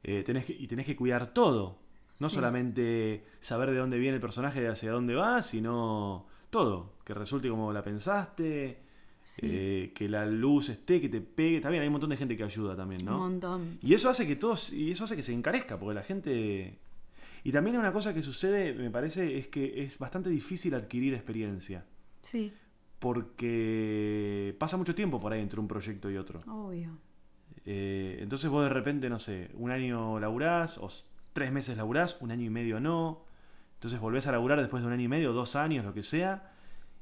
Eh, 0.04 0.24
tenés 0.26 0.46
que, 0.46 0.54
y 0.54 0.68
tenés 0.68 0.86
que 0.86 0.96
cuidar 0.96 1.34
todo. 1.34 1.80
No 2.20 2.30
Sí. 2.30 2.36
solamente 2.36 3.24
saber 3.40 3.72
de 3.72 3.78
dónde 3.78 3.98
viene 4.00 4.16
el 4.16 4.22
personaje 4.22 4.64
y 4.64 4.66
hacia 4.66 4.92
dónde 4.92 5.14
va, 5.16 5.42
sino 5.44 6.26
todo. 6.50 6.94
Que 7.06 7.14
resulte 7.14 7.50
como 7.50 7.72
la 7.74 7.84
pensaste, 7.84 8.80
Sí, 9.24 9.42
eh, 9.44 9.92
que 9.94 10.08
la 10.08 10.26
luz 10.26 10.70
esté, 10.70 11.02
que 11.02 11.10
te 11.10 11.20
pegue. 11.20 11.60
Bien, 11.60 11.82
hay 11.82 11.88
un 11.88 11.92
montón 11.92 12.10
de 12.12 12.16
gente 12.18 12.38
que 12.38 12.44
ayuda 12.46 12.76
también, 12.78 13.02
un 13.02 13.08
¿no? 13.08 13.18
montón. 13.18 13.78
Y 13.82 13.94
eso 13.94 14.10
hace 14.10 14.26
que 14.26 14.38
todos, 14.38 14.72
y 14.72 14.90
eso 14.92 15.04
hace 15.04 15.18
que 15.18 15.24
se 15.24 15.34
encarezca, 15.34 15.78
porque 15.78 15.96
la 15.96 16.04
gente. 16.04 16.80
Y 17.44 17.52
también 17.52 17.76
una 17.78 17.92
cosa 17.92 18.14
que 18.14 18.24
sucede, 18.24 18.74
me 18.74 18.90
parece, 18.90 19.38
es 19.38 19.48
que 19.48 19.84
es 19.84 19.98
bastante 20.00 20.30
difícil 20.30 20.74
adquirir 20.76 21.14
experiencia. 21.14 21.86
Sí, 22.22 22.52
Porque 23.00 24.56
pasa 24.60 24.78
mucho 24.78 24.96
tiempo 24.96 25.20
por 25.20 25.32
ahí 25.34 25.42
entre 25.42 25.60
un 25.60 25.68
proyecto 25.68 26.10
y 26.10 26.18
otro. 26.18 26.40
obvio. 26.48 26.98
Eh, 27.66 28.20
entonces 28.22 28.50
vos 28.50 28.64
de 28.64 28.70
repente, 28.70 29.10
no 29.10 29.20
sé, 29.20 29.50
un 29.56 29.72
año 29.72 30.20
laburás, 30.20 30.78
o 30.78 30.90
tres 31.38 31.52
meses 31.52 31.78
laburás, 31.78 32.18
un 32.20 32.32
año 32.32 32.46
y 32.46 32.50
medio 32.50 32.80
no. 32.80 33.24
Entonces 33.76 34.00
volvés 34.00 34.26
a 34.26 34.32
laburar 34.32 34.60
después 34.60 34.82
de 34.82 34.88
un 34.88 34.94
año 34.94 35.04
y 35.04 35.08
medio, 35.08 35.34
dos 35.34 35.56
años, 35.56 35.86
lo 35.86 35.94
que 35.94 36.02
sea. 36.02 36.52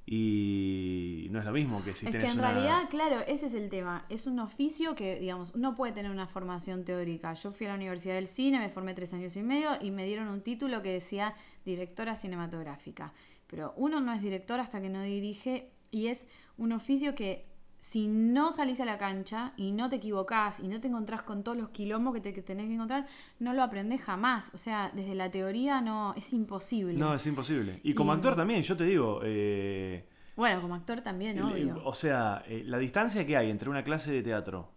Y 0.05 1.29
no 1.31 1.39
es 1.39 1.45
lo 1.45 1.53
mismo 1.53 1.81
que 1.85 1.93
si 1.93 2.05
es 2.05 2.11
que 2.11 2.17
tenés 2.17 2.33
en 2.33 2.39
una... 2.39 2.51
realidad, 2.51 2.89
claro, 2.89 3.21
ese 3.21 3.45
es 3.45 3.53
el 3.53 3.69
tema. 3.69 4.05
Es 4.09 4.27
un 4.27 4.39
oficio 4.39 4.93
que, 4.93 5.21
digamos, 5.21 5.53
uno 5.55 5.73
puede 5.73 5.93
tener 5.93 6.11
una 6.11 6.27
formación 6.27 6.83
teórica. 6.83 7.33
Yo 7.33 7.53
fui 7.53 7.65
a 7.65 7.69
la 7.69 7.75
Universidad 7.75 8.15
del 8.15 8.27
Cine, 8.27 8.59
me 8.59 8.67
formé 8.67 8.93
tres 8.93 9.13
años 9.13 9.37
y 9.37 9.41
medio 9.41 9.69
y 9.81 9.91
me 9.91 10.05
dieron 10.05 10.27
un 10.27 10.41
título 10.41 10.81
que 10.81 10.91
decía 10.91 11.33
directora 11.63 12.13
cinematográfica. 12.13 13.13
Pero 13.47 13.73
uno 13.77 14.01
no 14.01 14.11
es 14.11 14.21
director 14.21 14.59
hasta 14.59 14.81
que 14.81 14.89
no 14.89 15.01
dirige 15.01 15.71
y 15.91 16.07
es 16.07 16.27
un 16.57 16.73
oficio 16.73 17.15
que 17.15 17.45
si 17.79 18.07
no 18.07 18.51
salís 18.51 18.79
a 18.79 18.85
la 18.85 18.97
cancha 18.97 19.53
y 19.57 19.71
no 19.71 19.89
te 19.89 19.97
equivocás 19.97 20.59
y 20.59 20.67
no 20.67 20.81
te 20.81 20.87
encontrás 20.87 21.21
con 21.21 21.43
todos 21.43 21.57
los 21.57 21.69
quilombos 21.69 22.13
que, 22.15 22.21
te, 22.21 22.33
que 22.33 22.41
tenés 22.41 22.67
que 22.67 22.73
encontrar, 22.73 23.07
no 23.39 23.53
lo 23.53 23.61
aprendés 23.61 24.01
jamás. 24.01 24.49
O 24.53 24.57
sea, 24.57 24.91
desde 24.95 25.13
la 25.15 25.29
teoría 25.29 25.81
no 25.81 26.13
es 26.17 26.33
imposible. 26.33 26.95
No, 26.97 27.13
es 27.13 27.25
imposible. 27.27 27.79
Y 27.83 27.93
como 27.93 28.11
Y- 28.13 28.15
actor 28.15 28.35
también, 28.35 28.61
yo 28.63 28.75
te 28.75 28.85
digo, 28.85 29.19
eh, 29.23 30.07
Bueno, 30.35 30.61
como 30.61 30.73
actor 30.75 31.01
también, 31.01 31.37
el- 31.37 31.43
obvio. 31.43 31.81
o 31.85 31.93
sea, 31.93 32.43
eh, 32.47 32.63
la 32.65 32.77
distancia 32.79 33.25
que 33.25 33.37
hay 33.37 33.49
entre 33.51 33.69
una 33.69 33.83
clase 33.83 34.11
de 34.11 34.23
teatro, 34.23 34.71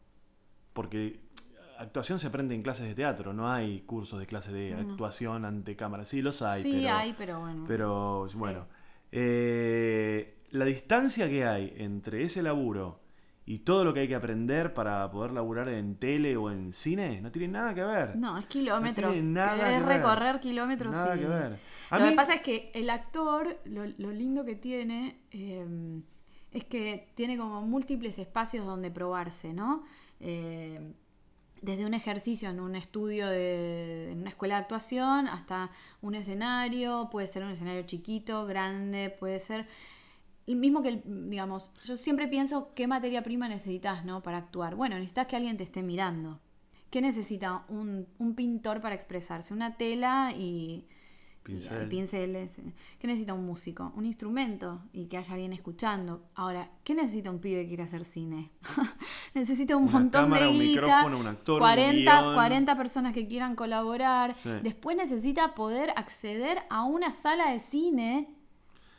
porque 0.74 1.20
actuación 1.78 2.18
se 2.18 2.26
aprende 2.26 2.54
en 2.54 2.62
clases 2.62 2.86
de 2.88 2.94
teatro, 2.94 3.32
no 3.32 3.50
hay 3.50 3.80
cursos 3.82 4.18
de 4.20 4.26
clase 4.26 4.52
de 4.52 4.72
No. 4.72 4.80
actuación 4.90 5.44
ante 5.44 5.76
cámara. 5.76 6.04
Sí, 6.04 6.22
los 6.22 6.42
hay, 6.42 6.62
sí, 6.62 6.80
pero... 6.82 6.96
hay, 6.96 7.14
pero 7.16 7.40
bueno. 7.40 7.64
Pero 7.68 8.26
bueno, 8.34 8.66
eh, 9.12 10.37
la 10.50 10.64
distancia 10.64 11.28
que 11.28 11.44
hay 11.46 11.74
entre 11.76 12.24
ese 12.24 12.42
laburo 12.42 13.00
y 13.46 13.60
todo 13.60 13.82
lo 13.84 13.94
que 13.94 14.00
hay 14.00 14.08
que 14.08 14.14
aprender 14.14 14.74
para 14.74 15.10
poder 15.10 15.32
laburar 15.32 15.68
en 15.70 15.96
tele 15.96 16.36
o 16.36 16.50
en 16.50 16.72
cine 16.74 17.20
no 17.22 17.30
tiene 17.32 17.48
nada 17.48 17.74
que 17.74 17.82
ver. 17.82 18.16
No, 18.16 18.36
es 18.38 18.46
kilómetros. 18.46 19.14
tiene 19.14 19.30
nada 19.30 19.54
que 19.56 19.60
que 19.64 19.76
es 19.76 19.86
ver. 19.86 19.96
recorrer 19.96 20.40
kilómetros. 20.40 20.92
Nada 20.92 21.16
y- 21.16 21.20
que 21.20 21.26
ver. 21.26 21.58
A 21.90 21.98
Lo 21.98 22.04
mí- 22.04 22.10
que 22.10 22.16
pasa 22.16 22.34
es 22.34 22.40
que 22.42 22.70
el 22.74 22.90
actor, 22.90 23.58
lo, 23.64 23.86
lo 23.86 24.10
lindo 24.12 24.44
que 24.44 24.54
tiene, 24.54 25.20
eh, 25.30 25.66
es 26.52 26.64
que 26.64 27.08
tiene 27.14 27.36
como 27.38 27.62
múltiples 27.62 28.18
espacios 28.18 28.66
donde 28.66 28.90
probarse, 28.90 29.52
¿no? 29.54 29.84
Eh, 30.20 30.92
desde 31.62 31.84
un 31.86 31.92
ejercicio 31.94 32.50
en 32.50 32.60
un 32.60 32.76
estudio 32.76 33.26
de 33.28 34.12
en 34.12 34.20
una 34.20 34.30
escuela 34.30 34.54
de 34.56 34.60
actuación 34.62 35.26
hasta 35.26 35.70
un 36.02 36.14
escenario, 36.14 37.08
puede 37.10 37.26
ser 37.26 37.42
un 37.42 37.50
escenario 37.50 37.82
chiquito, 37.82 38.46
grande, 38.46 39.10
puede 39.10 39.40
ser 39.40 39.66
mismo 40.54 40.82
que, 40.82 41.02
digamos, 41.04 41.70
yo 41.84 41.96
siempre 41.96 42.28
pienso 42.28 42.72
qué 42.74 42.86
materia 42.86 43.22
prima 43.22 43.48
necesitas, 43.48 44.04
¿no? 44.04 44.22
Para 44.22 44.38
actuar. 44.38 44.74
Bueno, 44.76 44.96
necesitas 44.96 45.26
que 45.26 45.36
alguien 45.36 45.56
te 45.56 45.64
esté 45.64 45.82
mirando, 45.82 46.40
¿Qué 46.90 47.02
necesita 47.02 47.64
un, 47.68 48.06
un 48.18 48.34
pintor 48.34 48.80
para 48.80 48.94
expresarse? 48.94 49.52
Una 49.52 49.76
tela 49.76 50.32
y, 50.34 50.86
Pincel. 51.42 51.82
y- 51.82 51.86
pinceles. 51.90 52.62
¿Qué 52.98 53.06
necesita 53.06 53.34
un 53.34 53.44
músico? 53.44 53.92
Un 53.94 54.06
instrumento 54.06 54.80
y 54.94 55.04
que 55.04 55.18
haya 55.18 55.34
alguien 55.34 55.52
escuchando. 55.52 56.24
Ahora, 56.34 56.70
¿qué 56.84 56.94
necesita 56.94 57.30
un 57.30 57.40
pibe 57.40 57.60
que 57.62 57.68
quiere 57.68 57.82
hacer 57.82 58.06
cine? 58.06 58.52
necesita 59.34 59.76
un 59.76 59.82
Una 59.84 59.92
montón 59.92 60.22
cámara, 60.24 60.46
de 60.46 60.50
un 60.50 60.60
guita, 60.60 60.80
micrófono, 60.80 61.18
un 61.18 61.26
actor, 61.26 61.54
un 61.54 61.58
40, 61.60 62.20
guion. 62.22 62.34
40 62.34 62.76
personas 62.78 63.12
que 63.12 63.26
quieran 63.26 63.54
colaborar. 63.54 64.34
Sí. 64.42 64.48
Después 64.62 64.96
necesita 64.96 65.54
poder 65.54 65.90
acceder 65.94 66.60
a 66.70 66.84
una 66.84 67.12
sala 67.12 67.52
de 67.52 67.60
cine 67.60 68.28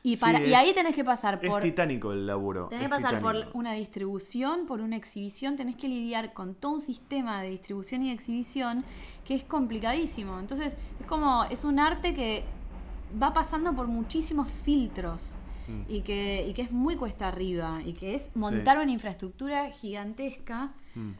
y, 0.01 0.15
Sí, 0.15 0.21
para, 0.21 0.41
y 0.45 0.51
es- 0.51 0.55
ahí 0.57 0.73
tenés 0.73 0.95
que 0.95 1.03
pasar 1.03 1.39
Es 1.41 1.49
por... 1.49 1.61
titánico 1.61 2.11
el 2.13 2.25
laburo. 2.25 2.67
Tenés 2.67 2.85
es 2.85 2.89
que 2.89 2.95
pasar 2.95 3.19
por 3.21 3.47
una 3.53 3.73
distribución, 3.73 4.65
por 4.65 4.81
una 4.81 4.95
exhibición, 4.95 5.55
tenés 5.57 5.75
que 5.75 5.87
lidiar 5.89 6.33
con 6.33 6.55
todo 6.55 6.73
un 6.73 6.81
sistema 6.81 7.41
de 7.41 7.49
distribución 7.51 8.01
y 8.03 8.11
exhibición 8.11 8.83
que 9.25 9.35
es 9.35 9.43
complicadísimo. 9.43 10.39
Entonces, 10.39 10.75
es 10.99 11.05
como, 11.05 11.43
es 11.45 11.63
un 11.63 11.79
arte 11.79 12.13
que 12.15 12.43
va 13.21 13.33
pasando 13.33 13.73
por 13.75 13.87
muchísimos 13.87 14.47
filtros 14.63 15.35
Mm. 15.67 15.81
y, 15.87 16.01
que, 16.01 16.47
y 16.49 16.53
que 16.53 16.63
es 16.63 16.71
muy 16.71 16.95
cuesta 16.95 17.27
arriba 17.27 17.79
y 17.85 17.93
que 17.93 18.15
es 18.15 18.29
montar 18.35 18.79
una 18.79 18.89
infraestructura 18.91 19.69
gigantesca 19.69 20.71
Mm. 20.95 21.11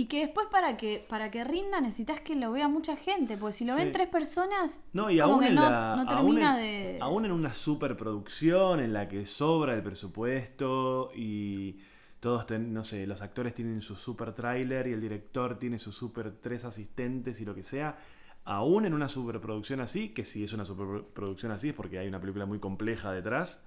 Y 0.00 0.06
que 0.06 0.20
después 0.20 0.46
para 0.50 0.76
que, 0.76 1.04
para 1.08 1.30
que 1.30 1.42
rinda 1.42 1.80
necesitas 1.80 2.20
que 2.20 2.36
lo 2.36 2.52
vea 2.52 2.68
mucha 2.68 2.96
gente, 2.96 3.36
porque 3.36 3.52
si 3.54 3.64
lo 3.64 3.74
Sí. 3.76 3.82
ven 3.82 3.92
tres 3.92 4.06
personas, 4.08 4.80
No, 4.92 5.10
y 5.10 5.18
como 5.18 5.32
aún 5.34 5.40
que 5.42 5.48
en, 5.48 5.54
no, 5.56 5.62
la, 5.62 6.04
no 6.04 6.10
aún 6.16 6.38
en- 6.40 6.56
de... 6.56 6.98
aún 7.00 7.24
en 7.24 7.32
una 7.32 7.52
superproducción 7.52 8.80
en 8.80 8.92
la 8.92 9.08
que 9.08 9.26
sobra 9.26 9.74
el 9.74 9.82
presupuesto 9.82 11.10
y 11.14 11.78
todos, 12.20 12.46
ten- 12.46 12.72
no 12.72 12.84
sé, 12.84 13.06
los 13.06 13.22
actores 13.22 13.54
tienen 13.54 13.80
su 13.82 13.96
super 13.96 14.32
tráiler 14.34 14.86
y 14.86 14.92
el 14.92 15.00
director 15.00 15.58
tiene 15.58 15.78
sus 15.78 15.96
super 15.96 16.30
tres 16.40 16.64
asistentes 16.64 17.40
y 17.40 17.44
lo 17.44 17.54
que 17.54 17.62
sea. 17.62 17.98
Aún 18.44 18.86
en 18.86 18.94
una 18.94 19.08
superproducción 19.08 19.80
así, 19.80 20.08
que 20.10 20.24
si 20.24 20.42
es 20.42 20.52
una 20.54 20.64
superproducción 20.64 21.52
así 21.52 21.68
es 21.68 21.74
porque 21.74 21.98
hay 21.98 22.08
una 22.08 22.18
película 22.20 22.46
muy 22.46 22.58
compleja 22.58 23.12
detrás, 23.12 23.60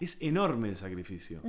es 0.00 0.22
enorme 0.22 0.70
el 0.70 0.76
sacrificio. 0.76 1.42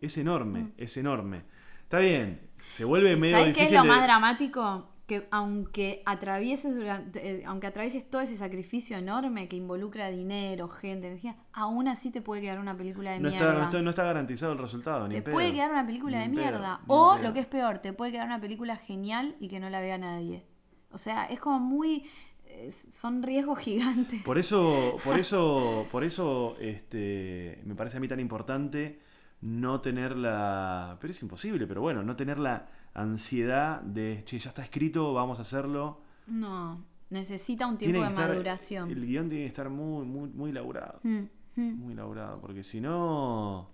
Es 0.00 0.16
enorme, 0.18 0.72
es 0.76 0.96
enorme. 0.96 1.42
Está 1.88 2.00
bien, 2.00 2.38
se 2.70 2.84
vuelve 2.84 3.16
medio 3.16 3.38
¿Sabes 3.38 3.56
qué 3.56 3.62
es 3.64 3.72
lo 3.72 3.82
de- 3.82 3.88
más 3.88 4.02
dramático? 4.02 4.90
Que 5.06 5.26
aunque 5.30 6.02
atravieses 6.04 6.74
durante, 6.76 7.26
eh, 7.40 7.42
aunque 7.46 7.66
atravieses 7.66 8.10
todo 8.10 8.20
ese 8.20 8.36
sacrificio 8.36 8.98
enorme 8.98 9.48
que 9.48 9.56
involucra 9.56 10.10
dinero, 10.10 10.68
gente, 10.68 11.06
energía, 11.06 11.34
aún 11.54 11.88
así 11.88 12.10
te 12.10 12.20
puede 12.20 12.42
quedar 12.42 12.58
una 12.58 12.76
película 12.76 13.12
de 13.12 13.20
no 13.20 13.30
mierda. 13.30 13.46
está, 13.48 13.58
no, 13.58 13.64
está, 13.64 13.82
no 13.82 13.88
está 13.90 14.04
garantizado 14.04 14.52
el 14.52 14.58
resultado, 14.58 15.08
ni 15.08 15.14
te 15.14 15.22
pedo. 15.22 15.32
puede 15.34 15.54
quedar 15.54 15.70
una 15.70 15.86
película 15.86 16.18
Ni 16.18 16.24
de 16.24 16.28
pedo, 16.42 16.50
mierda. 16.50 16.80
o 16.88 17.16
lo 17.16 17.32
que 17.32 17.40
es 17.40 17.46
peor, 17.46 17.78
te 17.78 17.94
puede 17.94 18.12
quedar 18.12 18.26
una 18.26 18.38
película 18.38 18.76
genial 18.76 19.34
y 19.40 19.48
que 19.48 19.60
no 19.60 19.70
la 19.70 19.80
vea 19.80 19.96
nadie. 19.96 20.44
O 20.92 20.98
sea, 20.98 21.24
es 21.24 21.40
como 21.40 21.58
muy. 21.58 22.04
eh, 22.44 22.70
son 22.70 23.22
riesgos 23.22 23.58
gigantes. 23.66 24.22
Por 24.24 24.36
eso, 24.36 24.98
por 25.04 25.18
eso, 25.18 25.86
por 25.90 26.04
eso, 26.04 26.54
este, 26.60 27.62
me 27.64 27.74
parece 27.74 27.96
a 27.96 28.00
mí 28.00 28.08
tan 28.08 28.20
importante 28.20 29.00
no 29.40 29.80
tener 29.80 30.16
la, 30.16 30.96
pero 31.00 31.10
es 31.12 31.22
imposible, 31.22 31.66
pero 31.66 31.80
bueno, 31.80 32.02
no 32.02 32.16
tener 32.16 32.38
la 32.38 32.66
ansiedad 32.94 33.80
de, 33.82 34.22
che, 34.24 34.38
ya 34.38 34.50
está 34.50 34.62
escrito, 34.62 35.14
vamos 35.14 35.38
a 35.38 35.42
hacerlo. 35.42 36.00
No, 36.26 36.84
necesita 37.10 37.66
un 37.66 37.78
tiempo 37.78 38.00
de 38.02 38.08
estar- 38.08 38.28
maduración. 38.28 38.90
El 38.90 39.06
guion 39.06 39.28
tiene 39.28 39.44
que 39.44 39.48
estar 39.48 39.70
muy, 39.70 40.04
muy, 40.06 40.28
muy 40.30 40.52
laburado, 40.52 41.00
Mm, 41.04 41.20
mm. 41.56 41.74
muy 41.76 41.94
laburado, 41.94 42.40
porque 42.40 42.62
si 42.62 42.80
no, 42.80 43.68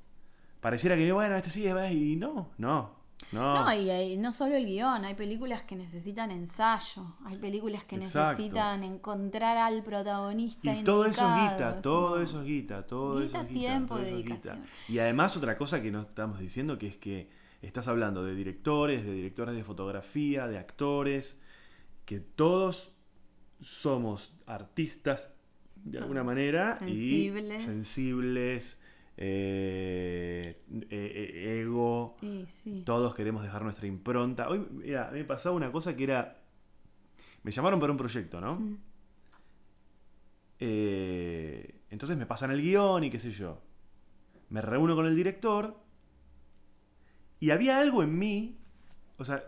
pareciera 0.61 0.97
que, 0.97 1.11
bueno, 1.13 1.35
este 1.37 1.51
sí, 1.51 1.65
y 1.67 2.17
no, 2.17 2.51
no, 2.59 2.91
no. 3.33 3.65
No, 3.65 3.73
y, 3.75 3.91
hay- 3.91 4.17
no 4.17 4.33
solo 4.33 4.55
el 4.55 4.67
guion, 4.67 5.05
hay 5.05 5.15
películas 5.15 5.63
que 5.63 5.77
necesitan 5.77 6.31
ensayo, 6.31 7.17
hay 7.25 7.37
películas 7.37 7.85
que 7.85 7.97
Exacto. 7.97 8.31
necesitan 8.31 8.85
encontrar 8.85 9.57
al 9.57 9.83
protagonista. 9.83 10.75
Y 10.75 10.85
todo 10.85 11.07
eso 11.07 11.23
es 11.29 11.41
guita, 11.51 11.83
todo 11.83 12.21
eso 12.21 12.41
es 12.41 12.47
guita, 12.47 12.87
todo 12.87 13.21
Guita, 13.21 13.27
eso 13.27 13.41
es 13.41 13.49
guita. 13.49 13.61
tiempo, 13.61 13.95
todo 13.95 13.99
eso 14.07 14.09
es 14.11 14.17
dedicación. 14.25 14.57
guita. 14.63 14.69
Y 14.89 14.99
además 14.99 15.37
otra 15.37 15.57
cosa 15.57 15.83
que 15.83 15.91
no 15.91 16.03
estamos 16.03 16.39
diciendo 16.39 16.79
que 16.79 16.89
es 16.89 16.97
que 16.97 17.31
estás 17.63 17.89
hablando 17.89 18.25
de 18.25 18.35
directores, 18.35 19.05
de 19.05 19.13
directores 19.13 19.57
de 19.57 19.65
fotografía, 19.65 20.47
de 20.47 20.59
actores, 20.59 21.41
que 22.05 22.21
todos 22.21 22.93
somos 23.63 24.35
artistas 24.47 25.31
de 25.77 25.99
alguna 25.99 26.23
manera 26.23 26.77
Sensibles. 26.79 27.63
y 27.63 27.65
sensibles, 27.67 28.81
eh, 29.17 30.65
eh, 30.71 30.87
eh, 30.91 31.61
ego, 31.61 32.17
Sí, 32.21 32.47
sí. 32.63 32.83
todos 32.85 33.15
queremos 33.15 33.43
dejar 33.43 33.63
nuestra 33.63 33.87
impronta. 33.87 34.49
Hoy, 34.49 34.67
mira, 34.71 35.11
me 35.13 35.25
pasaba 35.25 35.55
una 35.55 35.71
cosa 35.71 35.95
que 35.97 36.05
era. 36.05 36.41
Me 37.43 37.53
llamaron 37.53 37.79
para 37.79 37.93
un 37.93 37.99
proyecto, 37.99 38.41
¿no? 38.41 38.57
Mm. 38.57 38.79
Eh, 40.61 41.81
entonces 41.91 42.17
me 42.17 42.27
pasan 42.27 42.51
el 42.51 42.63
guion 42.63 43.05
y 43.05 43.11
qué 43.11 43.19
sé 43.21 43.31
yo. 43.31 43.61
Me 44.49 44.61
reúno 44.63 44.95
con 44.95 45.07
el 45.07 45.15
director. 45.17 45.77
Y 47.41 47.51
había 47.51 47.79
algo 47.79 48.03
en 48.03 48.19
mí. 48.19 48.59
O 49.19 49.25
sea. 49.25 49.45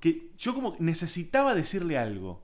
Que 0.00 0.32
yo 0.36 0.54
como 0.54 0.74
necesitaba 0.80 1.54
decirle 1.54 1.96
algo. 1.98 2.42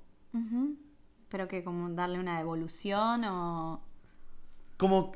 Pero 1.29 1.49
que 1.49 1.65
como 1.65 1.91
darle 1.91 2.21
una 2.21 2.39
devolución 2.39 3.25
o... 3.25 3.83
Como. 4.77 5.13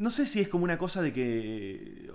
No 0.00 0.10
sé 0.10 0.24
si 0.26 0.40
es 0.40 0.48
como 0.48 0.64
una 0.64 0.78
cosa 0.78 1.02
de 1.02 1.12
que. 1.12 2.10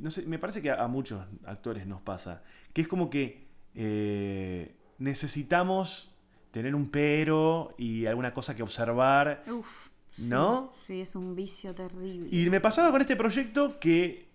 No 0.00 0.10
sé, 0.10 0.26
me 0.26 0.38
parece 0.38 0.60
que 0.62 0.70
a, 0.70 0.84
a 0.84 0.88
muchos 0.88 1.22
actores 1.44 1.86
nos 1.86 2.02
pasa. 2.02 2.42
Que 2.72 2.82
es 2.82 2.88
como 2.88 3.08
que. 3.10 3.46
eh, 3.74 4.74
necesitamos 4.98 6.10
tener 6.52 6.74
un 6.74 6.90
pero 6.90 7.74
y 7.78 8.06
alguna 8.06 8.32
cosa 8.32 8.54
que 8.54 8.62
observar. 8.62 9.42
Uf, 9.50 9.88
sí, 10.10 10.28
¿No? 10.28 10.70
Sí, 10.72 11.00
es 11.00 11.16
un 11.16 11.34
vicio 11.34 11.74
terrible. 11.74 12.28
Y 12.30 12.48
me 12.50 12.60
pasaba 12.60 12.90
con 12.90 13.00
este 13.00 13.16
proyecto 13.16 13.80
que 13.80 14.28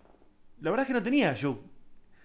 la 0.60 0.70
verdad 0.70 0.82
es 0.84 0.88
que 0.88 0.94
no 0.94 1.02
tenía 1.02 1.32
yo 1.34 1.60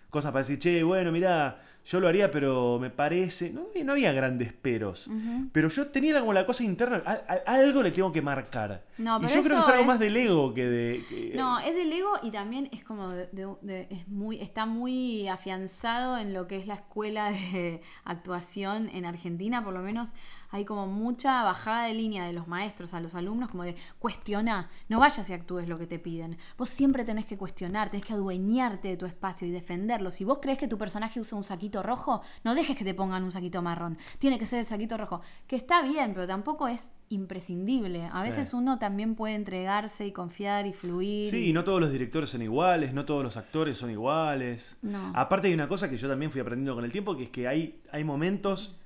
cosas 0.09 0.31
para 0.31 0.43
decir, 0.43 0.59
che, 0.59 0.83
bueno, 0.83 1.11
mirá, 1.11 1.61
yo 1.83 1.99
lo 1.99 2.07
haría, 2.07 2.29
pero 2.29 2.77
me 2.79 2.89
parece. 2.91 3.49
No, 3.51 3.67
había- 3.71 3.83
no 3.83 3.91
había 3.93 4.11
grandes 4.13 4.53
peros. 4.53 5.09
Pero 5.51 5.69
yo 5.69 5.87
tenía 5.87 6.19
como 6.19 6.31
la 6.33 6.45
cosa 6.45 6.63
interna, 6.63 7.01
a- 7.05 7.11
a- 7.27 7.53
algo 7.55 7.81
le 7.83 7.91
tengo 7.91 8.11
que 8.11 8.21
marcar. 8.21 8.83
No, 8.99 9.17
y 9.17 9.21
pero 9.21 9.33
yo 9.35 9.41
creo 9.41 9.55
que 9.57 9.61
es 9.61 9.67
algo 9.67 9.81
es- 9.81 9.87
más 9.87 9.99
del 9.99 10.15
ego 10.17 10.53
que 10.53 10.65
de. 10.65 11.03
que- 11.09 11.31
No, 11.35 11.59
es 11.59 11.73
del 11.73 11.91
ego 11.91 12.11
y 12.21 12.29
también 12.31 12.69
es 12.71 12.83
como 12.83 13.09
de, 13.09 13.27
de- 13.31 13.55
de- 13.61 13.87
es 13.89 14.07
muy, 14.07 14.39
está 14.39 14.65
muy 14.65 15.27
afianzado 15.27 16.17
en 16.19 16.33
lo 16.33 16.47
que 16.47 16.57
es 16.57 16.67
la 16.67 16.75
escuela 16.75 17.31
de 17.31 17.81
actuación 18.05 18.89
en 18.93 19.05
Argentina, 19.05 19.63
por 19.63 19.73
lo 19.73 19.81
menos 19.81 20.13
hay 20.51 20.65
como 20.65 20.85
mucha 20.87 21.43
bajada 21.43 21.85
de 21.85 21.93
línea 21.93 22.25
de 22.25 22.33
los 22.33 22.47
maestros 22.47 22.93
a 22.93 22.99
los 22.99 23.15
alumnos, 23.15 23.49
como 23.49 23.63
de 23.63 23.75
cuestiona, 23.99 24.69
no 24.89 24.99
vayas 24.99 25.29
y 25.29 25.33
actúes 25.33 25.67
lo 25.67 25.77
que 25.77 25.87
te 25.87 25.97
piden. 25.99 26.37
Vos 26.57 26.69
siempre 26.69 27.05
tenés 27.05 27.25
que 27.25 27.37
cuestionar, 27.37 27.89
tenés 27.89 28.05
que 28.05 28.13
adueñarte 28.13 28.87
de 28.89 28.97
tu 28.97 29.05
espacio 29.05 29.47
y 29.47 29.51
defenderlo. 29.51 30.11
Si 30.11 30.23
vos 30.23 30.39
crees 30.41 30.57
que 30.57 30.67
tu 30.67 30.77
personaje 30.77 31.19
usa 31.19 31.37
un 31.37 31.43
saquito 31.43 31.81
rojo, 31.83 32.21
no 32.43 32.53
dejes 32.55 32.75
que 32.77 32.83
te 32.83 32.93
pongan 32.93 33.23
un 33.23 33.31
saquito 33.31 33.61
marrón. 33.61 33.97
Tiene 34.19 34.37
que 34.37 34.45
ser 34.45 34.59
el 34.59 34.65
saquito 34.65 34.97
rojo. 34.97 35.21
Que 35.47 35.55
está 35.55 35.81
bien, 35.81 36.13
pero 36.13 36.27
tampoco 36.27 36.67
es 36.67 36.81
imprescindible. 37.09 38.05
A 38.11 38.23
Sí. 38.23 38.29
veces 38.29 38.53
uno 38.53 38.77
también 38.79 39.15
puede 39.15 39.35
entregarse 39.35 40.05
y 40.05 40.11
confiar 40.11 40.65
y 40.67 40.73
fluir. 40.73 41.29
Sí, 41.31 41.49
y 41.49 41.53
no 41.53 41.63
todos 41.63 41.79
los 41.79 41.91
directores 41.91 42.29
son 42.29 42.41
iguales, 42.41 42.93
no 42.93 43.05
todos 43.05 43.23
los 43.23 43.37
actores 43.37 43.77
son 43.77 43.89
iguales. 43.91 44.75
No. 44.81 45.11
Aparte 45.15 45.47
hay 45.47 45.53
una 45.53 45.67
cosa 45.67 45.89
que 45.89 45.97
yo 45.97 46.07
también 46.09 46.31
fui 46.31 46.41
aprendiendo 46.41 46.75
con 46.75 46.85
el 46.85 46.91
tiempo, 46.91 47.15
que 47.15 47.23
es 47.23 47.29
que 47.29 47.47
hay, 47.47 47.81
hay 47.91 48.03
momentos, 48.03 48.77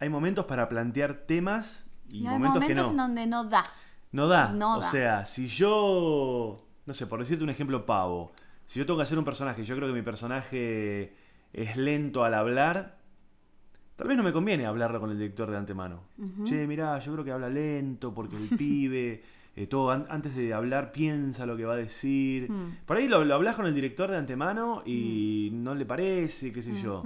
hay 0.00 0.08
momentos 0.08 0.44
para 0.46 0.68
plantear 0.68 1.24
temas 1.26 1.86
y, 2.08 2.18
Y 2.18 2.26
hay 2.26 2.32
momentos, 2.34 2.62
momentos 2.62 2.84
que 2.84 2.90
en 2.90 2.96
no. 2.96 3.02
donde 3.02 3.26
no 3.26 3.44
da. 3.44 3.64
No 4.12 4.28
da. 4.28 4.52
No 4.52 4.76
o 4.76 4.80
da. 4.80 4.90
sea, 4.90 5.24
si 5.26 5.48
yo, 5.48 6.56
no 6.86 6.94
sé, 6.94 7.06
por 7.06 7.18
decirte 7.20 7.44
un 7.44 7.50
ejemplo 7.50 7.84
pavo, 7.86 8.32
si 8.66 8.78
yo 8.78 8.86
tengo 8.86 8.98
que 8.98 9.02
hacer 9.04 9.18
un 9.18 9.24
personaje, 9.24 9.64
yo 9.64 9.76
creo 9.76 9.88
que 9.88 9.94
mi 9.94 10.02
personaje 10.02 11.14
es 11.52 11.76
lento 11.76 12.24
al 12.24 12.34
hablar, 12.34 12.98
tal 13.96 14.08
vez 14.08 14.16
no 14.16 14.22
me 14.22 14.32
conviene 14.32 14.66
hablarlo 14.66 15.00
con 15.00 15.10
el 15.10 15.18
director 15.18 15.50
de 15.50 15.56
antemano. 15.56 16.02
Che, 16.44 16.66
mirá, 16.66 16.98
yo 16.98 17.12
creo 17.12 17.24
que 17.24 17.32
habla 17.32 17.48
lento 17.48 18.12
porque 18.14 18.36
el 18.36 18.48
pibe, 18.58 19.22
eh, 19.56 19.66
todo 19.66 19.90
an- 19.90 20.06
antes 20.10 20.34
de 20.36 20.52
hablar 20.52 20.92
piensa 20.92 21.46
lo 21.46 21.56
que 21.56 21.64
va 21.64 21.74
a 21.74 21.76
decir. 21.78 22.50
Mm. 22.50 22.78
Por 22.86 22.96
ahí 22.98 23.08
lo, 23.08 23.24
lo 23.24 23.34
hablas 23.34 23.56
con 23.56 23.66
el 23.66 23.74
director 23.74 24.10
de 24.10 24.16
antemano 24.18 24.82
y 24.84 25.50
no 25.52 25.74
le 25.74 25.86
parece, 25.86 26.52
qué 26.52 26.60
sé 26.62 26.74
yo. 26.74 27.02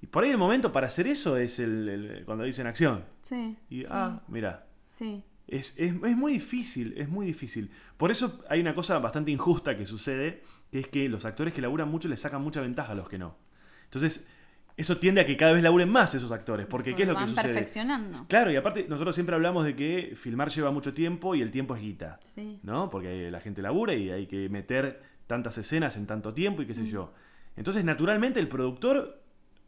Mm. 0.00 0.04
Y 0.04 0.06
por 0.08 0.24
ahí 0.24 0.30
el 0.30 0.38
momento 0.38 0.72
para 0.72 0.86
hacer 0.86 1.06
eso 1.06 1.36
es 1.36 1.58
el, 1.58 1.88
el- 1.88 2.24
cuando 2.24 2.44
dicen 2.44 2.66
acción. 2.66 3.04
Sí. 3.22 3.56
Y, 3.70 3.82
sí, 3.82 3.88
ah, 3.90 4.22
mira. 4.28 4.66
sí. 4.86 5.24
Es, 5.46 5.72
es- 5.78 5.94
es 6.02 6.16
muy 6.16 6.32
difícil, 6.34 6.94
es 6.98 7.08
muy 7.08 7.24
difícil. 7.26 7.70
Por 7.96 8.10
eso 8.10 8.44
hay 8.50 8.60
una 8.60 8.74
cosa 8.74 8.98
bastante 8.98 9.30
injusta 9.30 9.76
que 9.78 9.86
sucede, 9.86 10.42
que 10.70 10.80
es 10.80 10.88
que 10.88 11.08
los 11.08 11.24
actores 11.24 11.54
que 11.54 11.62
laburan 11.62 11.88
mucho 11.90 12.06
les 12.08 12.20
sacan 12.20 12.42
mucha 12.42 12.60
ventaja 12.60 12.92
a 12.92 12.94
los 12.94 13.08
que 13.08 13.16
no. 13.18 13.34
Entonces, 13.84 14.28
eso 14.76 14.98
tiende 14.98 15.22
a 15.22 15.26
que 15.26 15.36
cada 15.38 15.52
vez 15.52 15.62
laburen 15.62 15.90
más 15.90 16.14
esos 16.14 16.30
actores, 16.32 16.66
porque 16.66 16.94
¿qué 16.94 17.02
es 17.04 17.08
lo 17.08 17.16
que 17.16 17.26
sucede? 17.26 17.42
perfeccionando. 17.54 18.26
Claro, 18.28 18.52
y 18.52 18.56
aparte 18.56 18.86
nosotros 18.88 19.14
siempre 19.16 19.34
hablamos 19.34 19.64
de 19.64 19.74
que 19.74 20.12
filmar 20.14 20.50
lleva 20.50 20.70
mucho 20.70 20.92
tiempo 20.92 21.34
y 21.34 21.40
el 21.42 21.50
tiempo 21.50 21.74
es 21.74 21.80
guita, 21.82 22.18
Sí. 22.34 22.60
¿no? 22.62 22.88
Porque 22.90 23.30
la 23.30 23.40
gente 23.40 23.62
labura 23.62 23.94
y 23.94 24.10
hay 24.10 24.26
que 24.26 24.48
meter 24.50 25.02
tantas 25.26 25.56
escenas 25.58 25.96
en 25.96 26.06
tanto 26.06 26.32
tiempo 26.34 26.60
y 26.62 26.66
qué 26.66 26.74
sé 26.74 26.84
yo. 26.86 27.12
Entonces, 27.56 27.84
naturalmente 27.84 28.38
el 28.38 28.48
productor 28.48 29.20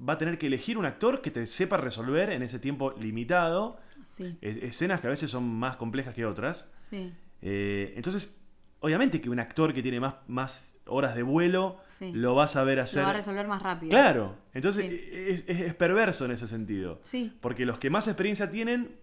va 0.08 0.14
a 0.14 0.18
tener 0.18 0.38
que 0.38 0.46
elegir 0.46 0.78
un 0.78 0.86
actor 0.86 1.20
que 1.22 1.30
te 1.30 1.46
sepa 1.46 1.76
resolver 1.76 2.30
en 2.30 2.42
ese 2.42 2.58
tiempo 2.58 2.92
limitado 2.98 3.78
Sí, 4.04 4.36
escenas 4.40 5.00
que 5.00 5.06
a 5.06 5.10
veces 5.10 5.30
son 5.30 5.44
más 5.48 5.76
complejas 5.76 6.14
que 6.14 6.24
otras. 6.26 6.68
sí, 6.74 7.12
Eh, 7.42 7.92
entonces, 7.96 8.38
obviamente 8.80 9.20
que 9.20 9.30
un 9.30 9.40
actor 9.40 9.72
que 9.72 9.82
tiene 9.82 10.00
más, 10.00 10.14
más 10.28 10.74
horas 10.86 11.14
de 11.14 11.22
vuelo 11.22 11.78
Sí. 11.98 12.12
lo 12.12 12.34
va 12.34 12.44
a 12.44 12.48
saber 12.48 12.78
lo 12.78 12.84
hacer. 12.84 13.04
va 13.04 13.10
a 13.10 13.12
resolver 13.14 13.46
más 13.46 13.62
rápido. 13.62 13.90
Claro, 13.90 14.36
entonces 14.54 14.90
es, 14.90 15.44
es- 15.46 15.60
es 15.60 15.74
perverso 15.74 16.24
en 16.24 16.32
ese 16.32 16.48
sentido. 16.48 16.98
Sí, 17.02 17.32
Porque 17.40 17.64
los 17.66 17.78
que 17.78 17.88
más 17.90 18.06
experiencia 18.08 18.50
tienen, 18.50 18.96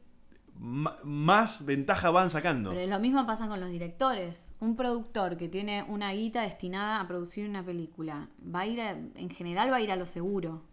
más 0.60 1.66
ventaja 1.66 2.10
van 2.10 2.30
sacando. 2.30 2.72
pero 2.72 2.88
lo 2.88 3.00
mismo 3.00 3.26
pasa 3.26 3.48
con 3.48 3.60
los 3.60 3.70
directores. 3.70 4.52
Un 4.60 4.76
productor 4.76 5.38
que 5.38 5.48
tiene 5.48 5.84
una 5.88 6.12
guita 6.14 6.42
destinada 6.42 7.00
a 7.00 7.08
producir 7.08 7.48
una 7.48 7.64
película, 7.64 8.28
va 8.44 8.62
a 8.62 8.68
ir, 8.68 8.82
a- 8.82 8.92
en 9.16 9.30
general 9.30 9.72
va 9.72 9.78
a 9.78 9.82
ir 9.82 9.92
a 9.92 9.96
lo 9.96 10.08
seguro. 10.08 10.64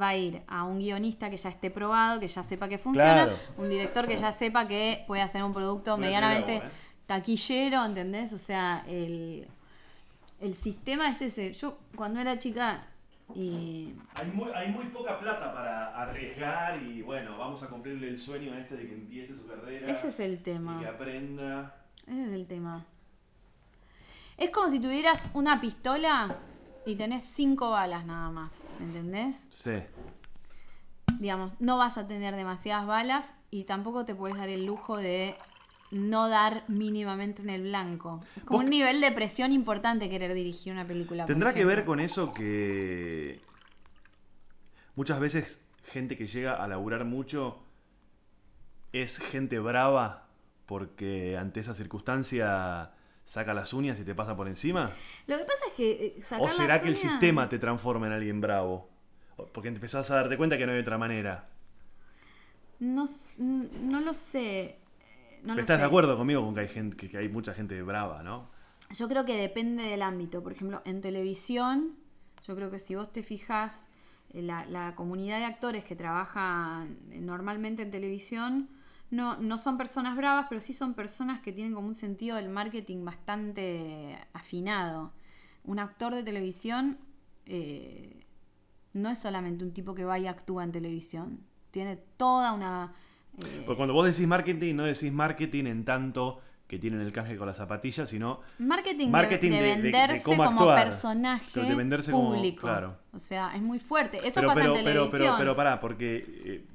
Va 0.00 0.08
a 0.08 0.16
ir 0.16 0.42
a 0.48 0.64
un 0.64 0.78
guionista 0.78 1.28
que 1.30 1.36
ya 1.36 1.48
esté 1.50 1.70
probado, 1.70 2.20
que 2.20 2.28
ya 2.28 2.42
sepa 2.42 2.68
que 2.68 2.78
funciona, 2.78 3.24
Claro. 3.24 3.36
un 3.58 3.68
director 3.68 4.06
que 4.06 4.16
ya 4.16 4.32
sepa 4.32 4.66
que 4.66 5.04
puede 5.06 5.22
hacer 5.22 5.42
un 5.44 5.52
producto 5.52 5.96
medianamente 5.98 6.56
¿eh? 6.56 6.62
taquillero, 7.06 7.84
¿entendés? 7.84 8.32
O 8.32 8.38
sea, 8.38 8.84
el, 8.88 9.46
el 10.40 10.54
sistema 10.54 11.10
es 11.10 11.20
ese. 11.20 11.52
Yo 11.52 11.76
cuando 11.96 12.20
era 12.20 12.38
chica 12.38 12.86
y 13.34 13.92
Hay 14.14 14.26
muy, 14.32 14.50
hay 14.54 14.70
muy 14.70 14.86
poca 14.86 15.18
plata 15.20 15.52
para 15.52 16.00
arriesgar 16.02 16.82
y 16.82 17.02
bueno, 17.02 17.36
vamos 17.38 17.62
a 17.62 17.68
cumplirle 17.68 18.08
el 18.08 18.18
sueño 18.18 18.52
a 18.54 18.58
este 18.58 18.76
de 18.76 18.86
que 18.88 18.94
empiece 18.94 19.34
su 19.36 19.46
carrera. 19.46 19.86
ese 19.90 20.08
es 20.08 20.18
el 20.20 20.34
y 20.34 20.36
tema. 20.38 20.80
que 20.80 20.86
aprenda. 20.86 21.74
Ese 22.06 22.24
es 22.26 22.32
el 22.32 22.46
tema. 22.46 22.84
Es 24.36 24.50
como 24.50 24.68
si 24.70 24.80
tuvieras 24.80 25.28
una 25.34 25.60
pistola 25.60 26.36
y 26.86 26.96
tenés 26.96 27.24
cinco 27.24 27.70
balas 27.70 28.04
nada 28.06 28.30
más, 28.30 28.60
¿entendés? 28.80 29.48
Sí. 29.50 29.82
Digamos, 31.18 31.52
no 31.60 31.76
vas 31.76 31.98
a 31.98 32.06
tener 32.06 32.34
demasiadas 32.36 32.86
balas 32.86 33.34
y 33.50 33.64
tampoco 33.64 34.04
te 34.04 34.14
puedes 34.14 34.38
dar 34.38 34.48
el 34.48 34.64
lujo 34.64 34.96
de 34.96 35.36
no 35.90 36.28
dar 36.28 36.64
mínimamente 36.68 37.42
en 37.42 37.50
el 37.50 37.62
blanco. 37.62 38.20
Como 38.44 38.60
un 38.60 38.70
nivel 38.70 39.00
de 39.00 39.10
presión 39.12 39.52
importante 39.52 40.08
querer 40.08 40.34
dirigir 40.34 40.72
una 40.72 40.86
película. 40.86 41.26
Tendrá 41.26 41.52
que 41.52 41.64
ver 41.64 41.84
con 41.84 42.00
eso 42.00 42.32
que 42.32 43.40
muchas 44.94 45.20
veces 45.20 45.60
gente 45.84 46.16
que 46.16 46.26
llega 46.26 46.54
a 46.54 46.68
laburar 46.68 47.04
mucho 47.04 47.58
es 48.92 49.18
gente 49.18 49.58
brava 49.58 50.28
porque 50.66 51.36
ante 51.36 51.60
esa 51.60 51.74
circunstancia 51.74 52.92
saca 53.30 53.54
las 53.54 53.72
uñas 53.72 53.96
y 54.00 54.02
te 54.04 54.12
pasa 54.12 54.34
por 54.36 54.48
encima. 54.48 54.90
Lo 55.28 55.38
que 55.38 55.44
pasa 55.44 55.64
es 55.68 55.72
que... 55.74 55.90
eh, 56.18 56.22
¿O 56.40 56.48
será 56.48 56.74
las 56.74 56.82
que 56.82 56.88
el 56.88 56.96
sistema 56.96 57.46
te 57.48 57.60
transforma 57.60 58.08
en 58.08 58.12
alguien 58.14 58.40
bravo? 58.40 58.88
Porque 59.52 59.68
empezás 59.68 60.10
a 60.10 60.16
darte 60.16 60.36
cuenta 60.36 60.58
que 60.58 60.66
no 60.66 60.72
hay 60.72 60.80
otra 60.80 60.98
manera. 60.98 61.46
No, 62.80 63.06
no 63.38 64.00
lo 64.00 64.14
sé. 64.14 64.60
eh, 64.64 64.78
No 65.44 65.54
lo 65.54 65.60
¿Estás 65.60 65.76
sé. 65.76 65.82
de 65.82 65.86
acuerdo 65.86 66.16
conmigo 66.16 66.42
con 66.44 66.54
que 66.56 66.62
hay, 66.62 66.68
gente, 66.68 66.96
que- 66.96 67.08
que 67.08 67.18
hay 67.18 67.28
mucha 67.28 67.54
gente 67.54 67.80
brava, 67.82 68.24
no? 68.24 68.48
Yo 68.90 69.08
creo 69.08 69.24
que 69.24 69.36
depende 69.36 69.84
del 69.84 70.02
ámbito. 70.02 70.42
Por 70.42 70.50
ejemplo, 70.50 70.82
en 70.84 71.00
televisión, 71.00 71.94
yo 72.48 72.56
creo 72.56 72.68
que 72.72 72.80
si 72.80 72.96
vos 72.96 73.12
te 73.12 73.22
fijas, 73.22 73.86
eh, 74.34 74.42
la, 74.42 74.64
la 74.66 74.96
comunidad 74.96 75.38
de 75.38 75.44
actores 75.44 75.84
que 75.84 75.94
trabajan 75.94 76.98
normalmente 77.12 77.82
en 77.82 77.92
televisión 77.92 78.68
no, 79.10 79.36
no 79.38 79.58
son 79.58 79.76
personas 79.76 80.16
bravas, 80.16 80.46
pero 80.48 80.60
sí 80.60 80.72
son 80.72 80.94
personas 80.94 81.40
que 81.40 81.52
tienen 81.52 81.74
como 81.74 81.88
un 81.88 81.94
sentido 81.94 82.36
del 82.36 82.48
marketing 82.48 83.04
bastante 83.04 84.18
afinado. 84.32 85.12
Un 85.64 85.78
actor 85.78 86.14
de 86.14 86.22
televisión 86.22 86.98
eh, 87.46 88.24
no 88.92 89.10
es 89.10 89.18
solamente 89.18 89.64
un 89.64 89.72
tipo 89.72 89.94
que 89.94 90.04
va 90.04 90.18
y 90.18 90.26
actúa 90.26 90.64
en 90.64 90.72
televisión. 90.72 91.40
Tiene 91.70 91.96
toda 92.16 92.52
una... 92.52 92.92
eh, 93.38 93.62
Porque 93.66 93.76
cuando 93.76 93.94
vos 93.94 94.06
decís 94.06 94.26
marketing, 94.26 94.74
no 94.76 94.84
decís 94.84 95.12
marketing 95.12 95.64
en 95.66 95.84
tanto 95.84 96.40
que 96.66 96.78
tienen 96.78 97.00
el 97.00 97.10
canje 97.12 97.36
con 97.36 97.48
las 97.48 97.56
zapatillas, 97.56 98.08
sino 98.08 98.40
Marketing, 98.58 99.06
de- 99.06 99.10
Marketing 99.10 99.50
de, 99.50 99.56
de- 99.56 99.62
de- 99.62 99.68
de 99.76 99.82
venderse 99.82 100.22
cómo 100.22 100.44
como 100.44 100.60
actuar. 100.60 100.84
personaje 100.84 101.50
Pero 101.52 101.66
de 101.66 101.74
venderse 101.74 102.12
como- 102.12 102.32
público. 102.32 102.60
claro. 102.60 102.96
O 103.12 103.18
sea, 103.18 103.56
es 103.56 103.62
muy 103.62 103.80
fuerte. 103.80 104.18
Eso 104.18 104.34
pero, 104.36 104.46
pasa 104.48 104.60
pero, 104.60 104.76
en 104.76 104.84
pero, 104.84 104.92
televisión. 105.08 105.20
pero, 105.20 105.36
pero 105.38 105.56
pará, 105.56 105.80
porque 105.80 106.24
eh, 106.44 106.66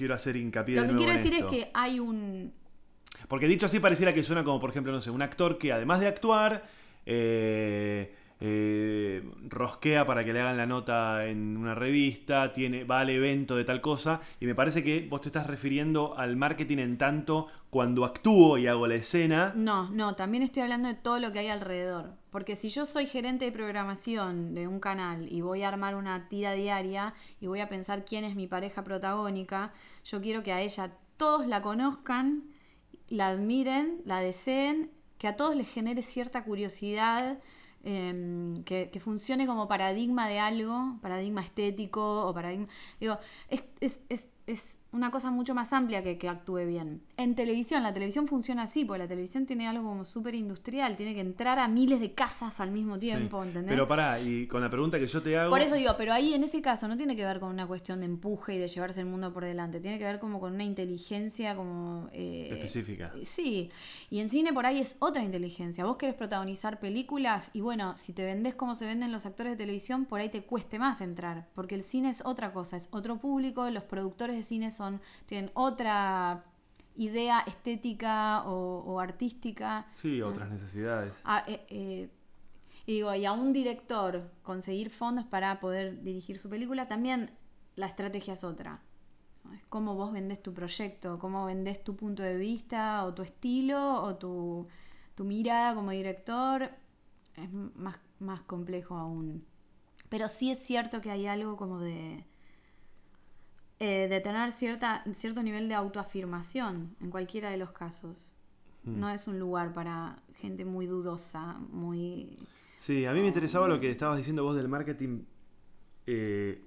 quiero 0.00 0.14
hacer 0.14 0.34
hincapié 0.34 0.76
Lo 0.76 0.80
de 0.82 0.88
que 0.88 0.94
nuevo 0.94 1.04
quiero 1.04 1.18
en 1.18 1.22
decir 1.22 1.38
esto. 1.38 1.54
es 1.54 1.64
que 1.64 1.70
hay 1.74 2.00
un... 2.00 2.54
Porque 3.28 3.46
dicho 3.46 3.66
así 3.66 3.78
pareciera 3.80 4.14
que 4.14 4.22
suena 4.22 4.42
como, 4.42 4.58
por 4.58 4.70
ejemplo, 4.70 4.92
no 4.92 5.00
sé, 5.02 5.10
un 5.10 5.20
actor 5.20 5.58
que 5.58 5.72
además 5.72 6.00
de 6.00 6.06
actuar, 6.06 6.64
eh, 7.04 8.14
eh, 8.40 9.22
rosquea 9.48 10.06
para 10.06 10.24
que 10.24 10.32
le 10.32 10.40
hagan 10.40 10.56
la 10.56 10.66
nota 10.66 11.26
en 11.26 11.56
una 11.56 11.74
revista, 11.74 12.52
tiene, 12.52 12.84
va 12.84 13.00
al 13.00 13.10
evento 13.10 13.56
de 13.56 13.64
tal 13.64 13.80
cosa, 13.80 14.20
y 14.40 14.46
me 14.46 14.54
parece 14.54 14.82
que 14.82 15.06
vos 15.08 15.20
te 15.20 15.28
estás 15.28 15.46
refiriendo 15.46 16.16
al 16.16 16.36
marketing 16.36 16.78
en 16.78 16.98
tanto 16.98 17.48
cuando 17.68 18.04
actúo 18.04 18.56
y 18.58 18.66
hago 18.66 18.86
la 18.86 18.94
escena. 18.94 19.52
No, 19.54 19.90
no, 19.90 20.16
también 20.16 20.42
estoy 20.42 20.62
hablando 20.62 20.88
de 20.88 20.94
todo 20.94 21.20
lo 21.20 21.32
que 21.32 21.40
hay 21.40 21.48
alrededor. 21.48 22.14
Porque 22.30 22.56
si 22.56 22.68
yo 22.70 22.86
soy 22.86 23.06
gerente 23.06 23.44
de 23.44 23.52
programación 23.52 24.54
de 24.54 24.68
un 24.68 24.80
canal 24.80 25.30
y 25.30 25.40
voy 25.40 25.62
a 25.62 25.68
armar 25.68 25.94
una 25.96 26.28
tira 26.28 26.52
diaria 26.52 27.14
y 27.40 27.46
voy 27.46 27.60
a 27.60 27.68
pensar 27.68 28.04
quién 28.04 28.24
es 28.24 28.36
mi 28.36 28.46
pareja 28.46 28.84
protagónica, 28.84 29.72
yo 30.04 30.20
quiero 30.20 30.42
que 30.42 30.52
a 30.52 30.60
ella 30.60 30.92
todos 31.16 31.46
la 31.46 31.60
conozcan, 31.60 32.44
la 33.08 33.28
admiren, 33.28 34.00
la 34.04 34.20
deseen, 34.20 34.90
que 35.18 35.28
a 35.28 35.36
todos 35.36 35.54
les 35.54 35.68
genere 35.68 36.02
cierta 36.02 36.44
curiosidad, 36.44 37.38
em, 37.84 38.54
que, 38.64 38.90
que 38.90 39.00
funcione 39.00 39.46
como 39.46 39.68
paradigma 39.68 40.28
de 40.28 40.38
algo, 40.38 40.98
paradigma 41.02 41.40
estético 41.42 42.26
o 42.28 42.34
paradigma... 42.34 42.68
Digo, 43.00 43.18
es, 43.48 43.64
es, 43.80 44.00
es, 44.08 44.28
es 44.52 44.82
una 44.92 45.10
cosa 45.10 45.30
mucho 45.30 45.54
más 45.54 45.72
amplia 45.72 46.02
que 46.02 46.18
que 46.18 46.28
actúe 46.28 46.66
bien. 46.66 47.00
En 47.16 47.34
televisión, 47.36 47.82
la 47.82 47.94
televisión 47.94 48.26
funciona 48.26 48.62
así, 48.62 48.84
porque 48.84 48.98
la 49.04 49.06
televisión 49.08 49.46
tiene 49.46 49.68
algo 49.68 49.84
como 49.88 50.04
súper 50.04 50.34
industrial, 50.34 50.96
tiene 50.96 51.14
que 51.14 51.20
entrar 51.20 51.58
a 51.60 51.68
miles 51.68 52.00
de 52.00 52.12
casas 52.12 52.60
al 52.60 52.70
mismo 52.72 52.98
tiempo, 52.98 53.40
Sí. 53.42 53.48
¿entendés? 53.48 53.72
Pero 53.72 53.86
pará, 53.86 54.18
y 54.20 54.46
con 54.48 54.60
la 54.60 54.68
pregunta 54.70 54.98
que 54.98 55.06
yo 55.06 55.22
te 55.22 55.38
hago... 55.38 55.50
Por 55.50 55.60
eso 55.60 55.74
digo, 55.76 55.92
pero 55.96 56.12
ahí 56.12 56.34
en 56.34 56.42
ese 56.42 56.60
caso 56.60 56.88
no 56.88 56.96
tiene 56.96 57.14
que 57.14 57.24
ver 57.24 57.38
con 57.38 57.50
una 57.50 57.66
cuestión 57.66 58.00
de 58.00 58.06
empuje 58.06 58.54
y 58.54 58.58
de 58.58 58.66
llevarse 58.68 59.00
el 59.00 59.06
mundo 59.06 59.32
por 59.32 59.44
delante, 59.44 59.80
tiene 59.80 59.98
que 59.98 60.04
ver 60.04 60.18
como 60.18 60.40
con 60.40 60.54
una 60.54 60.64
inteligencia 60.64 61.54
como... 61.54 62.08
eh, 62.12 62.48
Específica. 62.50 63.12
Sí, 63.22 63.70
y 64.10 64.18
en 64.20 64.28
cine 64.28 64.52
por 64.52 64.66
ahí 64.66 64.80
es 64.80 64.96
otra 64.98 65.22
inteligencia. 65.22 65.84
Vos 65.84 65.96
querés 65.98 66.14
protagonizar 66.16 66.80
películas 66.80 67.50
y 67.52 67.60
bueno, 67.60 67.96
si 67.96 68.12
te 68.12 68.24
vendés 68.24 68.54
como 68.56 68.74
se 68.74 68.86
venden 68.86 69.12
los 69.12 69.24
actores 69.24 69.52
de 69.52 69.56
televisión, 69.56 70.04
por 70.04 70.20
ahí 70.20 70.28
te 70.30 70.42
cueste 70.42 70.78
más 70.80 71.00
entrar, 71.00 71.46
porque 71.54 71.76
el 71.76 71.84
cine 71.84 72.10
es 72.10 72.22
otra 72.24 72.52
cosa, 72.52 72.76
es 72.76 72.88
otro 72.90 73.18
público, 73.18 73.68
los 73.70 73.84
productores 73.84 74.36
de 74.40 74.46
cine 74.46 74.70
son 74.70 75.00
tienen 75.26 75.50
otra 75.54 76.44
idea 76.96 77.40
estética 77.46 78.42
o, 78.46 78.84
o 78.86 79.00
artística. 79.00 79.86
Sí, 79.94 80.20
otras 80.22 80.50
necesidades. 80.50 81.12
Ah, 81.24 81.44
eh, 81.46 81.64
eh, 81.68 82.10
y 82.86 82.94
digo, 82.94 83.14
y 83.14 83.24
a 83.24 83.32
un 83.32 83.52
director 83.52 84.30
conseguir 84.42 84.90
fondos 84.90 85.24
para 85.24 85.60
poder 85.60 86.02
dirigir 86.02 86.38
su 86.38 86.48
película, 86.48 86.88
también 86.88 87.30
la 87.76 87.86
estrategia 87.86 88.34
es 88.34 88.44
otra. 88.44 88.82
Es 89.54 89.64
cómo 89.68 89.94
vos 89.94 90.12
vendés 90.12 90.42
tu 90.42 90.52
proyecto, 90.52 91.18
cómo 91.18 91.46
vendés 91.46 91.82
tu 91.82 91.96
punto 91.96 92.22
de 92.22 92.36
vista, 92.36 93.04
o 93.04 93.14
tu 93.14 93.22
estilo, 93.22 94.02
o 94.02 94.16
tu, 94.16 94.68
tu 95.14 95.24
mirada 95.24 95.74
como 95.74 95.90
director. 95.90 96.70
Es 97.36 97.50
más, 97.52 97.98
más 98.18 98.42
complejo 98.42 98.96
aún. 98.96 99.44
Pero 100.08 100.28
sí 100.28 100.50
es 100.50 100.58
cierto 100.58 101.00
que 101.00 101.10
hay 101.10 101.26
algo 101.26 101.56
como 101.56 101.80
de. 101.80 102.26
Eh, 103.80 104.06
de 104.08 104.20
tener 104.20 104.52
cierta, 104.52 105.02
cierto 105.14 105.42
nivel 105.42 105.68
de 105.68 105.74
autoafirmación 105.74 106.94
en 107.00 107.10
cualquiera 107.10 107.50
de 107.50 107.56
los 107.56 107.72
casos. 107.72 108.32
Hmm. 108.84 109.00
No 109.00 109.10
es 109.10 109.26
un 109.26 109.38
lugar 109.38 109.72
para 109.72 110.22
gente 110.36 110.64
muy 110.64 110.86
dudosa, 110.86 111.58
muy... 111.70 112.36
Sí, 112.78 113.04
a 113.04 113.12
mí 113.12 113.20
me 113.20 113.26
interesaba 113.28 113.68
lo 113.68 113.78
que 113.80 113.90
estabas 113.90 114.16
diciendo 114.18 114.42
vos 114.44 114.56
del 114.56 114.68
marketing. 114.68 115.24
eh, 116.06 116.64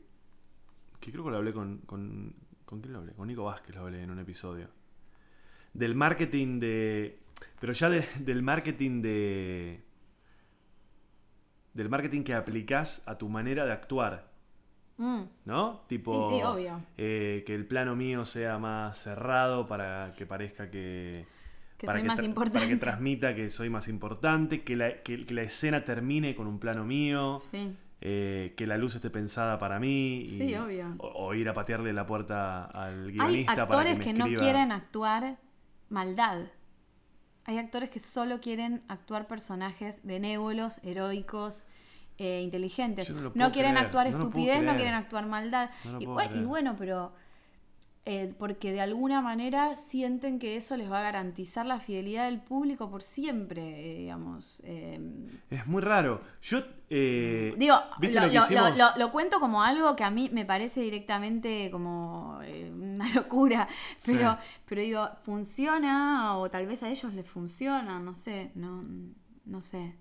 que 0.99 1.11
creo 1.11 1.23
que 1.23 1.31
lo 1.31 1.37
hablé 1.37 1.51
con, 1.53 1.79
con. 1.79 2.33
¿Con 2.65 2.79
quién 2.81 2.93
lo 2.93 2.99
hablé? 2.99 3.13
Con 3.13 3.27
Nico 3.27 3.43
Vázquez 3.43 3.75
lo 3.75 3.81
hablé 3.81 4.03
en 4.03 4.09
un 4.11 4.19
episodio. 4.19 4.69
Del 5.73 5.95
marketing 5.95 6.59
de. 6.59 7.19
Pero 7.59 7.73
ya 7.73 7.89
de- 7.89 8.07
del 8.19 8.41
marketing 8.43 9.01
de. 9.01 9.83
Del 11.73 11.89
marketing 11.89 12.23
que 12.23 12.35
aplicás 12.35 13.01
a 13.07 13.17
tu 13.17 13.27
manera 13.27 13.65
de 13.65 13.73
actuar. 13.73 14.31
Mm, 14.97 15.21
¿No? 15.45 15.81
Tipo. 15.87 16.29
Sí, 16.29 16.37
sí, 16.37 16.43
obvio. 16.43 16.79
eh, 16.97 17.43
que 17.47 17.55
el 17.55 17.65
plano 17.65 17.95
mío 17.95 18.25
sea 18.25 18.59
más 18.59 18.97
cerrado 18.97 19.67
para 19.67 20.13
que 20.17 20.25
parezca 20.25 20.69
que. 20.69 21.25
Que 21.77 21.87
para 21.87 21.99
soy 21.99 22.07
más 22.07 22.19
tra- 22.19 22.25
importante. 22.25 22.59
Para 22.59 22.69
que 22.69 22.75
transmita 22.79 23.35
que 23.35 23.49
soy 23.49 23.69
más 23.69 23.87
importante, 23.87 24.63
que 24.63 24.75
la, 24.75 25.01
que- 25.01 25.25
que 25.25 25.33
la 25.33 25.41
escena 25.41 25.83
termine 25.83 26.35
con 26.35 26.47
un 26.47 26.59
plano 26.59 26.85
mío, 26.85 27.41
sí. 27.51 27.75
eh, 28.01 28.53
que 28.55 28.67
la 28.67 28.77
luz 28.77 28.95
esté 28.95 29.09
pensada 29.09 29.57
para 29.59 29.79
mí. 29.79 30.21
y- 30.21 30.37
Sí, 30.37 30.55
obvio. 30.55 30.93
O, 30.99 31.07
o 31.27 31.33
ir 31.33 31.49
a 31.49 31.53
patearle 31.53 31.91
la 31.91 32.05
puerta 32.05 32.65
al 32.65 33.07
Hay 33.07 33.11
guionista 33.13 33.55
para 33.67 33.83
que 33.83 33.89
actores 33.91 33.97
me 33.97 34.03
que, 34.05 34.13
no 34.13 34.25
quieren 34.37 34.71
actuar 34.71 35.37
maldad. 35.89 36.43
Hay 37.45 37.57
actores 37.57 37.89
que 37.89 37.99
solo 37.99 38.39
quieren 38.39 38.83
actuar 38.87 39.27
personajes 39.27 39.99
benévolos, 40.03 40.79
heroicos, 40.83 41.65
eh, 42.17 42.41
inteligentes. 42.43 43.09
No 43.09 43.51
quieren 43.51 43.71
creer, 43.73 43.77
actuar 43.77 44.09
no 44.11 44.17
estupidez, 44.17 44.63
no 44.63 44.75
quieren 44.75 44.93
actuar 44.93 45.25
maldad. 45.25 45.69
Y, 45.99 46.05
bueno, 46.43 46.75
pero 46.77 47.13
eh, 48.05 48.33
porque 48.37 48.73
de 48.73 48.81
alguna 48.81 49.21
manera 49.21 49.77
sienten 49.77 50.37
que 50.37 50.57
eso 50.57 50.75
les 50.75 50.91
va 50.91 50.99
a 50.99 51.03
garantizar 51.03 51.65
la 51.65 51.79
fidelidad 51.79 52.25
del 52.25 52.41
público 52.41 52.89
por 52.89 53.01
siempre, 53.01 53.61
eh, 53.61 53.97
digamos. 53.99 54.61
eh, 54.65 54.99
Es 55.49 55.65
muy 55.67 55.81
raro. 55.81 56.21
Yo. 56.41 56.59
eh, 56.89 57.53
Digo, 57.57 57.75
¿viste 57.99 58.19
lo, 58.97 59.11
cuento 59.11 59.39
como 59.39 59.63
algo 59.63 59.95
que 59.95 60.03
a 60.03 60.11
mí 60.11 60.29
me 60.33 60.45
parece 60.45 60.81
directamente 60.81 61.69
como 61.71 62.39
una 62.39 63.11
locura, 63.15 63.67
pero, 64.05 64.33
Sí. 64.33 64.37
pero 64.65 64.81
digo, 64.81 65.09
funciona 65.23 66.37
o 66.37 66.49
tal 66.49 66.67
vez 66.67 66.83
a 66.83 66.89
ellos 66.89 67.13
les 67.13 67.25
funciona, 67.25 67.99
no 67.99 68.15
sé, 68.15 68.51
no, 68.55 68.83
no 69.45 69.61
sé. 69.61 69.95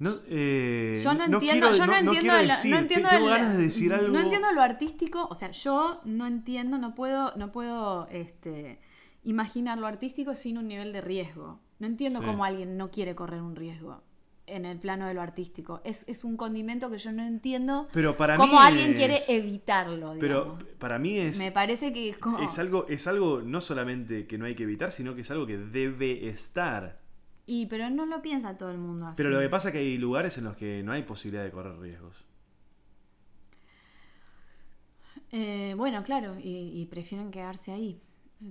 No, 0.00 0.10
eh, 0.28 1.00
Yo 1.02 1.12
no 1.14 1.26
no 1.26 1.38
entiendo, 1.38 1.70
quiero- 1.70 1.76
yo 1.76 1.86
no, 1.86 1.96
entiendo, 1.96 2.34
decir, 2.34 2.70
no 2.70 2.78
entiendo 2.78 3.08
tengo 3.08 3.24
el- 3.24 3.30
ganas 3.30 3.56
de 3.56 3.62
decir 3.64 3.92
algo. 3.92 4.08
no 4.08 4.20
entiendo 4.20 4.52
lo 4.52 4.62
artístico, 4.62 5.26
o 5.28 5.34
sea, 5.34 5.50
yo 5.50 6.00
no 6.04 6.26
entiendo, 6.26 6.78
no 6.78 6.94
puedo, 6.94 7.34
no 7.36 7.50
puedo 7.50 8.06
este, 8.10 8.78
imaginar 9.24 9.78
lo 9.78 9.86
artístico 9.86 10.34
sin 10.34 10.56
un 10.58 10.68
nivel 10.68 10.92
de 10.92 11.00
riesgo. 11.00 11.60
No 11.80 11.86
entiendo 11.86 12.20
Sí. 12.20 12.26
cómo 12.26 12.44
alguien 12.44 12.76
no 12.76 12.90
quiere 12.90 13.14
correr 13.14 13.42
un 13.42 13.56
riesgo 13.56 14.02
en 14.46 14.64
el 14.64 14.78
plano 14.78 15.06
de 15.06 15.14
lo 15.14 15.20
artístico. 15.20 15.80
Es, 15.84 16.04
es 16.06 16.24
un 16.24 16.36
condimento 16.36 16.90
que 16.90 16.96
yo 16.98 17.12
no 17.12 17.22
entiendo 17.22 17.86
Pero 17.92 18.16
para 18.16 18.36
cómo 18.36 18.54
mí 18.54 18.58
alguien 18.66 18.90
es- 18.92 18.96
quiere 18.96 19.20
evitarlo. 19.28 20.14
Pero 20.18 20.58
para 20.78 20.98
mí 20.98 21.18
es. 21.18 21.36
Me 21.38 21.52
parece 21.52 21.92
que 21.92 22.10
es 22.10 22.18
como... 22.18 22.38
Es 22.38 22.58
algo, 22.58 22.86
es 22.88 23.06
algo 23.06 23.42
no 23.42 23.60
solamente 23.60 24.26
que 24.26 24.38
no 24.38 24.46
hay 24.46 24.54
que 24.54 24.62
evitar, 24.62 24.90
sino 24.90 25.14
que 25.14 25.20
es 25.20 25.30
algo 25.30 25.46
que 25.46 25.58
debe 25.58 26.28
estar. 26.28 26.97
Y 27.50 27.64
pero 27.64 27.88
no 27.88 28.04
lo 28.04 28.20
piensa 28.20 28.58
todo 28.58 28.70
el 28.70 28.76
mundo 28.76 29.06
así. 29.06 29.16
Pero 29.16 29.30
lo 29.30 29.40
que 29.40 29.48
pasa 29.48 29.68
es 29.68 29.72
que 29.72 29.78
hay 29.78 29.96
lugares 29.96 30.36
en 30.36 30.44
los 30.44 30.54
que 30.54 30.82
no 30.82 30.92
hay 30.92 31.02
posibilidad 31.02 31.42
de 31.42 31.50
correr 31.50 31.78
riesgos. 31.78 32.26
Eh, 35.32 35.72
bueno, 35.74 36.02
claro, 36.02 36.36
y, 36.38 36.70
y 36.78 36.84
prefieren 36.86 37.30
quedarse 37.30 37.72
ahí, 37.72 38.02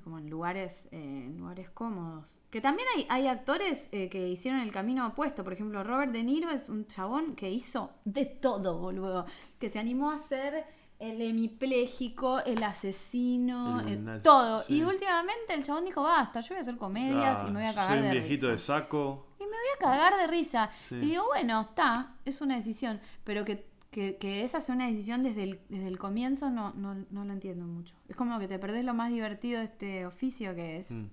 como 0.03 0.17
en 0.17 0.31
lugares, 0.31 0.89
eh, 0.91 1.31
lugares 1.37 1.69
cómodos. 1.69 2.41
Que 2.49 2.59
también 2.59 2.87
hay, 2.95 3.05
hay 3.09 3.27
actores 3.27 3.87
eh, 3.91 4.09
que 4.09 4.27
hicieron 4.29 4.61
el 4.61 4.71
camino 4.71 5.05
opuesto. 5.05 5.43
Por 5.43 5.53
ejemplo, 5.53 5.83
Robert 5.83 6.11
De 6.11 6.23
Niro 6.23 6.49
es 6.49 6.67
un 6.67 6.87
chabón 6.87 7.35
que 7.35 7.51
hizo 7.51 7.91
de 8.03 8.25
todo, 8.25 8.79
boludo. 8.79 9.27
Que 9.59 9.69
se 9.69 9.77
animó 9.77 10.09
a 10.09 10.17
ser 10.17 10.65
el 10.99 11.21
hemipléjico, 11.21 12.39
el 12.43 12.63
asesino, 12.63 13.81
El 13.81 13.87
el- 13.89 14.05
nazi, 14.05 14.23
todo. 14.23 14.63
sí. 14.63 14.77
Y 14.77 14.83
últimamente 14.83 15.53
el 15.53 15.63
chabón 15.63 15.85
dijo, 15.85 16.01
basta, 16.01 16.41
yo 16.41 16.49
voy 16.49 16.57
a 16.57 16.61
hacer 16.61 16.77
comedias 16.77 17.39
Ah, 17.43 17.45
y 17.47 17.51
me 17.51 17.59
voy 17.59 17.63
a 17.67 17.73
soy 17.73 17.75
cagar 17.75 17.97
un 17.97 18.03
de 18.03 18.11
viejito 18.11 18.47
risa. 18.47 18.51
de 18.51 18.59
saco. 18.59 19.27
Y 19.39 19.43
me 19.43 19.49
voy 19.49 19.57
a 19.75 19.79
cagar 19.79 20.17
de 20.17 20.27
risa. 20.27 20.71
Sí. 20.89 20.95
Y 20.95 20.99
digo, 21.01 21.25
bueno, 21.27 21.61
está, 21.69 22.15
es 22.25 22.41
una 22.41 22.55
decisión. 22.55 22.99
Pero 23.23 23.45
que, 23.45 23.67
que, 23.91 24.17
que 24.17 24.43
esa 24.43 24.59
sea 24.59 24.73
una 24.75 24.87
decisión 24.87 25.21
desde 25.21 25.43
el, 25.43 25.59
desde 25.69 25.87
el 25.87 25.99
comienzo 25.99 26.49
no, 26.49 26.73
no, 26.73 26.95
no 27.11 27.25
lo 27.25 27.31
entiendo 27.33 27.65
mucho. 27.65 27.95
Es 28.09 28.15
como 28.15 28.39
que 28.39 28.47
te 28.47 28.57
perdés 28.57 28.83
lo 28.83 28.93
más 28.95 29.11
divertido 29.11 29.59
de 29.59 29.65
este 29.65 30.05
oficio 30.07 30.55
que 30.55 30.77
es. 30.77 30.93
Mm. 30.93 31.09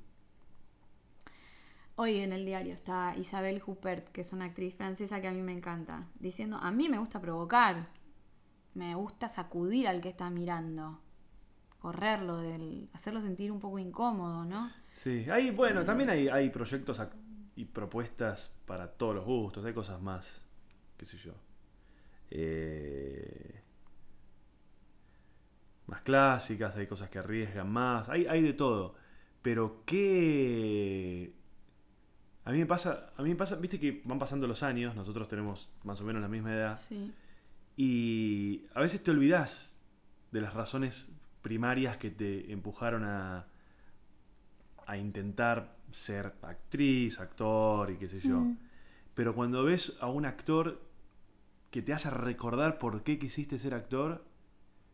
Hoy 1.97 2.19
en 2.19 2.33
el 2.33 2.45
diario 2.45 2.75
está 2.75 3.15
Isabel 3.17 3.63
Huppert, 3.65 4.09
que 4.09 4.23
es 4.23 4.33
una 4.33 4.47
actriz 4.47 4.75
francesa 4.75 5.21
que 5.21 5.29
a 5.29 5.33
mí 5.33 5.43
me 5.43 5.53
encanta, 5.53 6.09
diciendo, 6.19 6.57
a 6.61 6.73
mí 6.73 6.89
me 6.89 6.99
gusta 6.99 7.21
provocar, 7.21 7.87
me 8.75 8.95
gusta 8.95 9.29
sacudir 9.29 9.89
al 9.89 10.01
que 10.01 10.09
está 10.11 10.31
mirando, 10.31 11.01
correrlo, 11.79 12.39
del, 12.39 12.89
hacerlo 12.93 13.21
sentir 13.21 13.53
un 13.53 13.61
poco 13.61 13.79
incómodo, 13.79 14.45
¿no? 14.45 14.71
Sí, 14.95 15.27
hay, 15.31 15.51
bueno, 15.51 15.85
también 15.85 16.11
hay, 16.11 16.29
hay 16.29 16.51
proyectos 16.51 17.01
y 17.57 17.65
propuestas 17.67 18.53
para 18.67 18.89
todos 18.93 19.15
los 19.15 19.25
gustos, 19.25 19.65
hay 19.65 19.73
cosas 19.73 20.01
más, 20.01 20.41
qué 20.97 21.07
sé 21.07 21.17
yo, 21.17 21.33
eh, 22.31 23.63
más 25.87 26.01
clásicas, 26.03 26.77
hay 26.77 26.87
cosas 26.87 27.11
que 27.11 27.19
arriesgan 27.19 27.71
más, 27.71 28.09
hay, 28.09 28.27
hay 28.27 28.43
de 28.43 28.53
todo, 28.53 28.95
pero 29.43 29.83
qué... 29.85 31.35
A 32.47 32.53
mí 32.53 32.59
me 32.59 32.67
pasa, 32.67 33.13
a 33.17 33.23
mí 33.23 33.31
me 33.31 33.37
pasa, 33.37 33.57
viste 33.57 33.81
que 33.81 34.03
van 34.05 34.19
pasando 34.19 34.47
los 34.47 34.63
años, 34.63 34.95
nosotros 34.95 35.29
tenemos 35.29 35.71
más 35.83 36.01
o 36.03 36.05
menos 36.05 36.21
la 36.21 36.29
misma 36.29 36.53
edad, 36.53 36.79
Sí. 36.79 37.13
Y 37.77 38.67
a 38.75 38.81
veces 38.81 39.03
te 39.03 39.11
olvidas 39.11 39.77
de 40.33 40.41
las 40.41 40.55
razones 40.55 41.11
primarias 41.43 41.97
que 41.97 42.11
te 42.11 42.53
empujaron 42.53 43.05
a, 43.05 43.47
a 44.87 44.97
intentar 44.97 45.77
ser 45.93 46.35
actriz, 46.43 47.21
actor 47.21 47.91
y 47.91 47.97
qué 47.97 48.09
sé 48.09 48.21
yo. 48.21 48.41
Mm. 48.41 48.59
Pero 49.15 49.35
cuando 49.35 49.65
ves 49.65 49.97
a 50.01 50.09
un 50.09 50.27
actor 50.27 50.81
que 51.71 51.83
te 51.83 51.93
hace 51.93 52.11
recordar 52.11 52.79
por 52.79 53.03
qué 53.03 53.19
quisiste 53.19 53.59
ser 53.59 53.75
actor, 53.75 54.25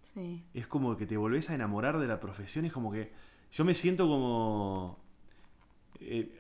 Sí. 0.03 0.43
es 0.55 0.67
como 0.67 0.97
que 0.97 1.07
te 1.07 1.17
volvés 1.17 1.51
a 1.51 1.55
enamorar 1.55 1.99
de 1.99 2.09
la 2.09 2.21
profesión. 2.21 2.65
Es 2.65 2.73
como 2.73 2.91
que 2.93 3.13
yo 3.53 3.65
me 3.65 3.75
siento 3.75 4.09
como... 4.09 4.99
eh, 6.01 6.37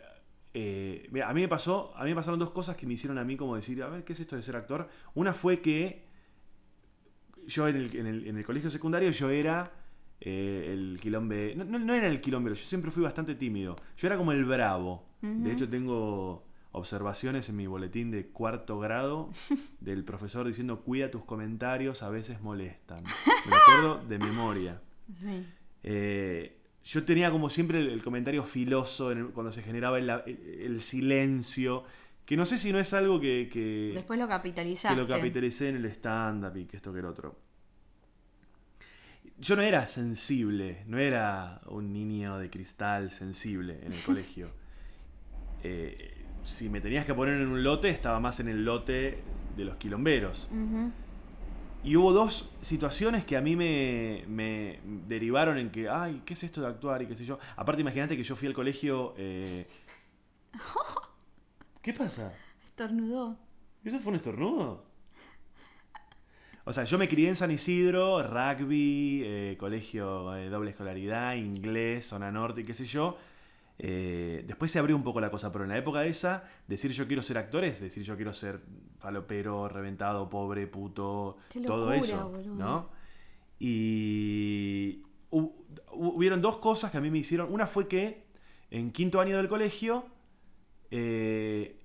eh, 0.55 1.09
a 1.24 1.32
mí 1.32 1.43
me 1.43 1.49
pasó, 1.49 1.93
a 1.97 2.03
mí 2.05 2.11
me 2.11 2.16
pasaron 2.16 2.41
dos 2.41 2.51
cosas 2.51 2.76
que 2.76 2.86
me 2.86 2.95
hicieron 2.95 3.18
a 3.18 3.24
mí 3.24 3.36
como 3.36 3.55
decir, 3.57 3.82
a 3.82 3.88
ver, 3.88 4.05
¿qué 4.05 4.14
es 4.14 4.20
esto 4.20 4.36
de 4.36 4.43
ser 4.43 4.57
actor? 4.57 4.88
Una 5.14 5.32
fue 5.34 5.61
que 5.61 6.05
yo 7.47 7.68
en 7.68 7.76
el, 7.76 7.97
en 7.97 8.07
el- 8.07 8.26
en 8.26 8.36
el 8.38 8.45
colegio 8.45 8.70
secundario 8.70 9.11
yo 9.11 9.30
era 9.30 9.72
eh, 10.20 10.70
el 10.72 10.99
quilombe, 11.01 11.55
no, 11.57 11.64
no, 11.64 11.78
no 11.78 11.95
era 11.95 12.07
el 12.09 12.20
quilombero, 12.20 12.55
yo 12.55 12.64
siempre 12.66 12.91
fui 12.91 13.03
bastante 13.03 13.34
tímido. 13.34 13.76
Yo 13.97 14.07
era 14.07 14.16
como 14.16 14.32
el 14.32 14.45
bravo. 14.45 15.07
De 15.22 15.53
hecho 15.53 15.68
tengo 15.68 16.45
observaciones 16.72 17.49
en 17.49 17.57
mi 17.57 17.66
boletín 17.66 18.11
de 18.11 18.26
cuarto 18.28 18.78
grado 18.78 19.30
del 19.80 20.05
profesor 20.05 20.47
diciendo 20.47 20.80
cuida 20.80 21.11
tus 21.11 21.24
comentarios, 21.24 22.03
a 22.03 22.11
veces 22.11 22.41
molestan. 22.41 23.01
Me 23.49 23.57
acuerdo 23.57 24.03
de 24.09 24.18
memoria. 24.18 24.80
Sí. 25.20 25.45
Eh, 25.82 26.57
yo 26.84 27.05
tenía 27.05 27.30
como 27.30 27.51
siempre 27.51 27.80
el, 27.80 27.88
el 27.91 28.03
comentario 28.03 28.45
filoso 28.45 29.11
el- 29.11 29.26
cuando 29.28 29.53
se 29.53 29.62
generaba 29.62 29.99
el 29.99 30.80
silencio, 30.80 31.84
que 32.31 32.37
no 32.37 32.47
sé 32.47 32.59
si 32.59 32.72
no 32.72 32.78
es 32.78 32.95
algo 32.95 33.18
que, 33.18 33.49
que, 33.53 33.91
Después 33.93 34.16
lo 34.16 34.26
que 34.26 34.35
capitalizaste. 34.35 34.97
lo 34.97 35.09
capitalicé 35.09 35.70
en 35.70 35.74
el 35.74 35.87
stand-up 35.87 36.57
y 36.57 36.64
que 36.64 36.76
esto 36.76 36.93
que 36.93 37.01
el 37.01 37.07
otro. 37.07 37.37
Yo 39.41 39.57
no 39.57 39.62
era 39.62 39.89
sensible, 39.89 40.85
no 40.87 40.99
era 40.99 41.61
un 41.66 41.93
niño 41.93 42.39
de 42.39 42.49
cristal 42.49 43.11
sensible 43.11 43.81
en 43.83 43.93
el 43.95 44.01
colegio. 44.07 44.49
Eh, 45.64 46.24
si 46.45 46.68
me 46.68 46.81
tenías 46.81 47.05
que 47.05 47.14
poner 47.14 47.35
en 47.35 47.49
un 47.49 47.64
lote, 47.64 47.91
estaba 47.91 48.20
más 48.20 48.39
en 48.39 48.47
el 48.47 48.64
lote 48.64 49.18
de 49.57 49.64
los 49.64 49.74
quilomberos. 49.78 50.49
Y 51.83 51.97
hubo 51.97 52.12
dos 52.12 52.49
situaciones 52.61 53.24
que 53.24 53.37
a 53.37 53.41
mí 53.41 53.57
me, 53.57 54.22
me 54.28 54.78
derivaron 55.09 55.59
en 55.59 55.70
que, 55.70 55.89
ay, 55.89 56.22
¿qué 56.24 56.35
es 56.35 56.45
esto 56.45 56.61
de 56.61 56.68
actuar 56.68 57.03
y 57.03 57.07
qué 57.09 57.16
sé 57.16 57.24
yo? 57.24 57.41
Aparte, 57.57 57.81
imagínate 57.81 58.16
que 58.16 58.22
yo 58.22 58.37
fui 58.37 58.47
al 58.47 58.55
colegio... 58.55 59.14
eh, 59.18 59.66
¿Qué 61.83 61.93
pasa? 61.93 62.33
Estornudó. 62.64 63.37
¿Eso 63.85 63.99
fue 63.99 64.11
un 64.11 64.16
estornudo? 64.16 64.85
O 66.64 66.72
sea, 66.72 66.85
yo 66.85 66.99
me 66.99 67.09
crié 67.09 67.28
en 67.28 67.37
San 67.37 67.51
Isidro, 67.51 68.22
rugby, 68.22 69.22
eh, 69.24 69.57
colegio 69.59 70.31
de 70.33 70.51
doble 70.51 70.70
escolaridad, 70.70 71.35
inglés, 71.35 72.07
zona 72.07 72.31
norte 72.31 72.61
y 72.61 72.64
qué 72.64 72.74
sé 72.74 72.85
yo. 72.85 73.16
Eh, 73.78 74.45
después 74.47 74.70
se 74.70 74.78
abrió 74.78 74.95
un 74.95 75.03
poco 75.03 75.22
la 75.22 75.31
cosa, 75.31 75.51
pero 75.51 75.64
en 75.64 75.70
la 75.70 75.78
época 75.78 76.05
esa, 76.05 76.45
decir 76.68 76.91
yo 76.93 77.07
quiero 77.07 77.22
ser 77.22 77.39
actor 77.39 77.64
es 77.64 77.81
decir 77.81 78.03
yo 78.03 78.14
quiero 78.14 78.35
ser 78.35 78.61
falopero, 78.99 79.68
reventado, 79.70 80.28
pobre, 80.28 80.66
puto, 80.66 81.39
Qué 81.49 81.62
todo 81.62 81.89
locura, 81.91 81.97
eso, 82.07 82.28
boludo. 82.28 82.55
¿no? 82.57 82.91
Y 83.59 85.03
hu- 85.31 85.53
hu- 85.93 86.12
hubieron 86.14 86.43
dos 86.43 86.59
cosas 86.59 86.91
que 86.91 86.99
a 86.99 87.01
mí 87.01 87.11
me 87.11 87.18
hicieron. 87.18 87.51
Una 87.53 87.66
fue 87.66 87.89
que 87.89 88.24
en 88.70 88.91
quinto 88.93 89.18
año 89.18 89.39
del 89.39 89.49
colegio, 89.49 90.05
eh, 90.91 91.80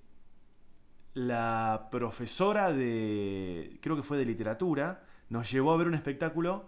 la 1.13 1.87
profesora 1.91 2.71
de, 2.71 3.79
creo 3.81 3.95
que 3.95 4.03
fue 4.03 4.17
de 4.17 4.25
literatura, 4.25 5.03
nos 5.29 5.51
llevó 5.51 5.73
a 5.73 5.77
ver 5.77 5.87
un 5.87 5.95
espectáculo 5.95 6.67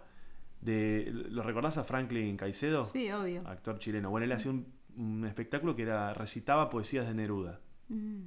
de, 0.60 1.10
¿lo 1.30 1.42
recordás 1.42 1.78
a 1.78 1.84
Franklin 1.84 2.36
Caicedo? 2.36 2.84
Sí, 2.84 3.10
obvio. 3.12 3.46
Actor 3.46 3.78
chileno. 3.78 4.10
Bueno, 4.10 4.24
él 4.24 4.32
hacía 4.32 4.50
un, 4.50 4.66
un 4.96 5.24
espectáculo 5.24 5.76
que 5.76 5.82
era, 5.82 6.14
recitaba 6.14 6.70
poesías 6.70 7.06
de 7.06 7.14
Neruda. 7.14 7.60
Mm. 7.88 8.26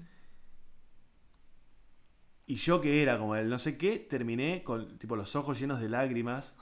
Y 2.52 2.56
yo 2.56 2.82
que 2.82 3.02
era 3.02 3.18
como 3.18 3.36
el 3.36 3.50
no 3.50 3.58
sé 3.58 3.78
qué, 3.78 3.98
terminé 3.98 4.62
con 4.64 4.98
tipo 4.98 5.16
los 5.16 5.36
ojos 5.38 5.58
llenos 5.58 5.80
de 5.80 5.88
lágrimas 5.88 6.54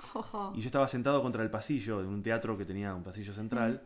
y 0.53 0.61
yo 0.61 0.65
estaba 0.67 0.87
sentado 0.87 1.21
contra 1.23 1.41
el 1.41 1.49
pasillo 1.49 2.01
de 2.01 2.07
un 2.07 2.21
teatro 2.21 2.57
que 2.59 2.65
tenía 2.65 2.93
un 2.93 3.01
pasillo 3.01 3.33
central. 3.33 3.81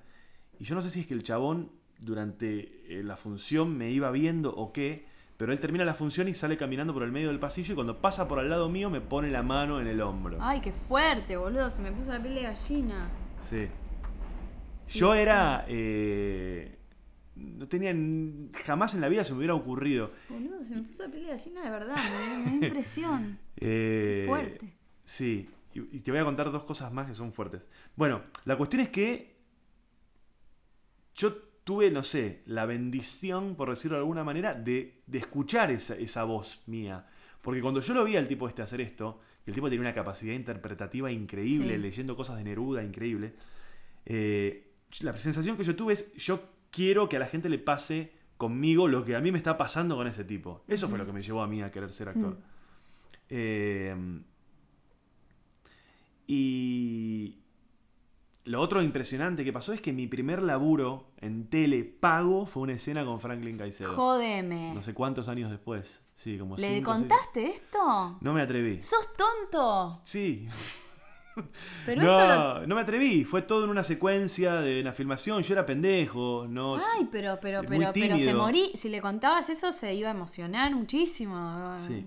Y 0.59 0.65
yo 0.65 0.75
no 0.75 0.81
sé 0.81 0.89
si 0.89 1.01
es 1.01 1.07
que 1.07 1.13
el 1.13 1.23
chabón 1.23 1.71
durante 1.99 2.81
eh, 2.99 3.03
la 3.03 3.15
función 3.17 3.77
me 3.77 3.91
iba 3.91 4.11
viendo 4.11 4.53
o 4.55 4.71
qué, 4.73 5.05
pero 5.37 5.51
él 5.51 5.59
termina 5.59 5.83
la 5.85 5.93
función 5.93 6.27
y 6.27 6.33
sale 6.33 6.57
caminando 6.57 6.93
por 6.93 7.03
el 7.03 7.11
medio 7.11 7.29
del 7.29 7.39
pasillo 7.39 7.73
y 7.73 7.75
cuando 7.75 7.99
pasa 8.01 8.27
por 8.27 8.39
al 8.39 8.49
lado 8.49 8.69
mío 8.69 8.89
me 8.89 9.01
pone 9.01 9.29
la 9.31 9.43
mano 9.43 9.79
en 9.81 9.87
el 9.87 10.01
hombro. 10.01 10.37
Ay, 10.41 10.61
qué 10.61 10.71
fuerte, 10.71 11.37
boludo. 11.37 11.69
Se 11.69 11.81
me 11.81 11.91
puso 11.91 12.11
la 12.11 12.21
piel 12.21 12.35
de 12.35 12.43
gallina. 12.43 13.09
Sí. 13.49 13.67
Yo 14.89 15.13
era. 15.13 15.65
eh, 15.67 16.77
no, 17.35 17.67
tenía 17.67 17.93
jamás 18.63 18.93
en 18.93 19.01
la 19.01 19.09
vida 19.09 19.23
se 19.25 19.31
me 19.33 19.39
hubiera 19.39 19.55
ocurrido. 19.55 20.11
Boludo, 20.29 20.63
se 20.63 20.75
me 20.75 20.83
puso 20.83 21.03
la 21.03 21.09
piel 21.09 21.23
de 21.23 21.29
gallina 21.31 21.63
de 21.63 21.69
verdad, 21.71 21.95
me, 21.95 22.37
me 22.37 22.59
da 22.59 22.65
impresión. 22.67 23.39
Eh, 23.57 24.25
Fuerte. 24.27 24.73
Sí, 25.03 25.49
y, 25.73 25.79
y 25.97 25.99
te 26.01 26.11
voy 26.11 26.19
a 26.19 26.25
contar 26.25 26.51
dos 26.51 26.63
cosas 26.63 26.93
más 26.93 27.07
que 27.07 27.15
son 27.15 27.31
fuertes. 27.31 27.67
Bueno, 27.95 28.21
la 28.45 28.55
cuestión 28.55 28.81
es 28.83 28.89
que 28.89 29.35
yo 31.15 31.33
tuve, 31.63 31.89
no 31.91 32.03
sé, 32.03 32.41
la 32.45 32.65
bendición, 32.65 33.55
por 33.55 33.69
decirlo 33.69 33.97
de 33.97 34.01
alguna 34.01 34.23
manera, 34.23 34.53
de, 34.53 35.01
de 35.07 35.17
escuchar 35.17 35.71
esa, 35.71 35.95
esa 35.95 36.23
voz 36.23 36.61
mía. 36.67 37.07
Porque 37.41 37.61
cuando 37.61 37.79
yo 37.81 37.93
lo 37.93 38.03
vi 38.03 38.15
al 38.15 38.27
tipo 38.27 38.47
este 38.47 38.61
hacer 38.61 38.81
esto, 38.81 39.19
que 39.43 39.51
el 39.51 39.55
tipo 39.55 39.67
tenía 39.67 39.81
una 39.81 39.93
capacidad 39.93 40.33
interpretativa 40.33 41.11
increíble, 41.11 41.75
Sí. 41.75 41.81
leyendo 41.81 42.15
cosas 42.15 42.37
de 42.37 42.43
Neruda, 42.43 42.83
increíble, 42.83 43.33
eh, 44.05 44.71
la 45.01 45.15
sensación 45.17 45.57
que 45.57 45.63
yo 45.63 45.75
tuve 45.75 45.93
es, 45.93 46.13
yo 46.13 46.41
quiero 46.71 47.09
que 47.09 47.17
a 47.17 47.19
la 47.19 47.27
gente 47.27 47.49
le 47.49 47.59
pase 47.59 48.11
conmigo 48.37 48.87
lo 48.87 49.05
que 49.05 49.15
a 49.15 49.21
mí 49.21 49.31
me 49.31 49.37
está 49.37 49.57
pasando 49.57 49.95
con 49.95 50.07
ese 50.07 50.23
tipo. 50.23 50.63
Eso 50.67 50.87
fue 50.89 50.97
lo 50.97 51.05
que 51.05 51.13
me 51.13 51.21
llevó 51.21 51.41
a 51.41 51.47
mí 51.47 51.61
a 51.61 51.71
querer 51.71 51.91
ser 51.91 52.09
actor. 52.09 52.33
Mm. 52.33 52.43
Eh, 53.29 53.95
y 56.27 57.42
lo 58.45 58.59
otro 58.61 58.81
impresionante 58.81 59.43
que 59.45 59.53
pasó 59.53 59.71
es 59.73 59.81
que 59.81 59.93
mi 59.93 60.07
primer 60.07 60.41
laburo 60.43 61.11
en 61.21 61.47
tele 61.49 61.83
pago 61.83 62.45
fue 62.45 62.63
una 62.63 62.73
escena 62.73 63.05
con 63.05 63.19
Franklin 63.19 63.57
Caicedo. 63.57 63.93
Jódeme. 63.95 64.73
No 64.73 64.83
sé 64.83 64.93
cuántos 64.93 65.27
años 65.29 65.49
después. 65.49 66.01
Sí, 66.15 66.37
como 66.37 66.57
¿Le 66.57 66.75
cinco, 66.75 66.91
seis- 66.93 67.01
contaste 67.07 67.45
esto? 67.47 68.17
No 68.21 68.33
me 68.33 68.41
atreví. 68.41 68.81
¡Sos 68.81 69.09
tonto! 69.15 69.99
Sí. 70.03 70.47
Pero 71.85 72.01
eso 72.03 72.11
lo... 72.11 72.59
no, 72.59 72.67
no 72.67 72.75
me 72.75 72.81
atreví. 72.81 73.23
Fue 73.23 73.41
todo 73.41 73.63
en 73.63 73.71
una 73.71 73.83
secuencia 73.83 74.55
de 74.61 74.81
una 74.81 74.91
filmación. 74.91 75.41
Yo 75.41 75.53
era 75.53 75.65
pendejo. 75.65 76.45
No, 76.47 76.75
Ay, 76.75 77.07
pero, 77.11 77.39
pero, 77.41 77.61
pero, 77.67 77.91
pero 77.91 78.19
se 78.19 78.33
morí. 78.35 78.71
Si 78.75 78.87
le 78.89 79.01
contabas 79.01 79.49
eso, 79.49 79.71
se 79.71 79.95
iba 79.95 80.09
a 80.09 80.11
emocionar 80.11 80.75
muchísimo. 80.75 81.73
Sí. 81.77 82.05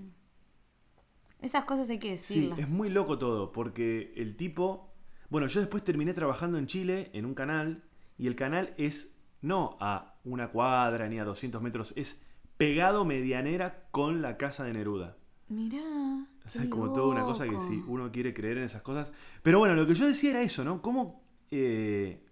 Esas 1.41 1.65
cosas 1.65 1.89
hay 1.91 1.99
que 1.99 2.19
Sí, 2.19 2.35
decirlas. 2.37 2.59
es 2.61 2.69
muy 2.69 2.89
loco 2.89 3.19
todo, 3.19 3.51
porque 3.53 4.13
el 4.17 4.37
tipo... 4.37 4.86
Bueno, 5.29 5.47
yo 5.49 5.61
después 5.61 5.83
terminé 5.85 6.15
trabajando 6.15 6.59
en 6.59 6.67
Chile 6.67 7.11
en 7.13 7.25
un 7.27 7.35
canal, 7.35 7.83
y 8.19 8.27
el 8.27 8.37
canal 8.37 8.75
es 8.79 9.15
no 9.43 9.77
a 9.81 10.15
una 10.25 10.49
cuadra 10.49 11.09
ni 11.09 11.19
a 11.19 11.25
200 11.25 11.61
metros, 11.63 11.93
es 11.97 12.25
pegado 12.57 13.05
medianera 13.05 13.85
con 13.91 14.23
la 14.23 14.37
casa 14.37 14.65
de 14.65 14.73
Neruda. 14.73 15.17
Mirá. 15.49 16.27
O 16.45 16.49
sea, 16.49 16.63
es 16.63 16.69
como 16.69 16.93
toda 16.93 17.09
una 17.09 17.25
cosa 17.25 17.45
que 17.49 17.61
si 17.61 17.83
uno 17.87 18.11
quiere 18.13 18.33
creer 18.33 18.59
en 18.59 18.65
esas 18.65 18.83
cosas. 18.83 19.13
Pero 19.43 19.59
bueno, 19.59 19.75
lo 19.75 19.87
que 19.87 19.95
yo 19.95 20.07
decía 20.07 20.31
era 20.31 20.43
eso, 20.43 20.65
¿no? 20.65 20.81
¿Cómo... 20.81 21.23
eh, 21.51 22.23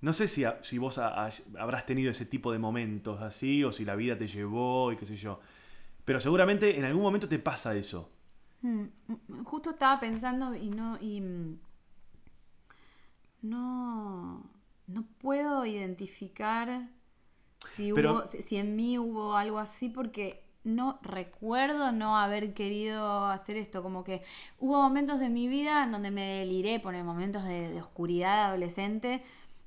no 0.00 0.12
sé 0.12 0.28
si, 0.28 0.44
a- 0.44 0.58
si 0.62 0.78
vos 0.78 0.98
ha- 0.98 1.26
ha- 1.26 1.30
habrás 1.58 1.86
tenido 1.86 2.10
ese 2.10 2.26
tipo 2.26 2.52
de 2.52 2.58
momentos 2.58 3.22
así, 3.22 3.64
o 3.64 3.72
si 3.72 3.84
la 3.84 3.96
vida 3.96 4.18
te 4.18 4.26
llevó 4.26 4.92
y 4.92 4.96
qué 4.96 5.06
sé 5.06 5.16
yo. 5.16 5.40
Pero 6.04 6.20
seguramente 6.20 6.78
en 6.78 6.84
algún 6.84 7.02
momento 7.02 7.28
te 7.28 7.38
pasa 7.38 7.74
eso. 7.76 8.10
Mm, 8.64 8.84
mm, 9.08 9.44
Justo 9.44 9.70
estaba 9.70 10.00
pensando 10.00 10.54
y 10.56 10.68
no. 10.70 10.98
Y, 11.00 11.20
mm, 11.20 11.58
no. 13.42 14.42
No 14.86 15.04
puedo 15.18 15.64
identificar 15.64 16.88
si, 17.74 17.92
Pero- 17.92 18.12
hubo, 18.12 18.26
si, 18.26 18.42
si 18.42 18.56
en 18.58 18.76
mí 18.76 18.98
hubo 18.98 19.36
algo 19.36 19.58
así 19.58 19.88
porque 19.88 20.44
no 20.64 20.98
recuerdo 21.02 21.92
no 21.92 22.18
haber 22.18 22.54
querido 22.54 23.26
hacer 23.26 23.56
esto. 23.56 23.82
Como 23.82 24.04
que 24.04 24.22
hubo 24.58 24.82
momentos 24.82 25.20
en 25.22 25.32
mi 25.34 25.48
vida 25.48 25.84
en 25.84 25.92
donde 25.92 26.10
me 26.10 26.22
deliré, 26.40 26.80
por 26.80 26.94
momentos 27.04 27.44
de, 27.44 27.70
de 27.70 27.80
oscuridad 27.82 28.46
adolescente, 28.48 29.22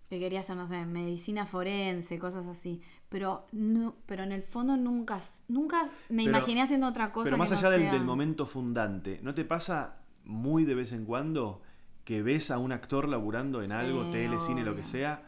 que 0.10 0.20
quería 0.20 0.42
hacer, 0.42 0.56
no 0.58 0.68
sé, 0.68 0.86
medicina 0.86 1.46
forense, 1.48 2.20
cosas 2.20 2.46
así. 2.48 2.82
Pero 3.10 3.46
no, 3.54 3.96
pero 4.06 4.24
en 4.24 4.32
el 4.34 4.44
fondo 4.44 4.76
nunca, 4.76 5.20
nunca 5.48 5.84
me 6.10 6.26
Pero- 6.26 6.38
imaginé 6.38 6.62
haciendo 6.62 6.88
otra 6.88 7.12
cosa. 7.12 7.24
Pero 7.26 7.38
más 7.38 7.50
que 7.50 7.54
no 7.56 7.60
allá 7.60 7.70
del, 7.72 7.82
sea- 7.84 7.92
del 7.94 8.04
momento 8.04 8.46
fundante, 8.46 9.20
¿no 9.24 9.34
te 9.34 9.46
pasa 9.46 9.96
muy 10.26 10.66
de 10.66 10.76
vez 10.76 10.92
en 10.92 11.06
cuando 11.06 11.62
que 12.04 12.22
ves 12.22 12.52
a 12.52 12.58
un 12.58 12.72
actor 12.74 13.08
laburando 13.08 13.62
en 13.62 13.68
Sí, 13.68 13.74
algo, 13.74 14.12
tele, 14.12 14.40
cine, 14.40 14.64
lo 14.64 14.76
que 14.76 14.84
sea, 14.84 15.24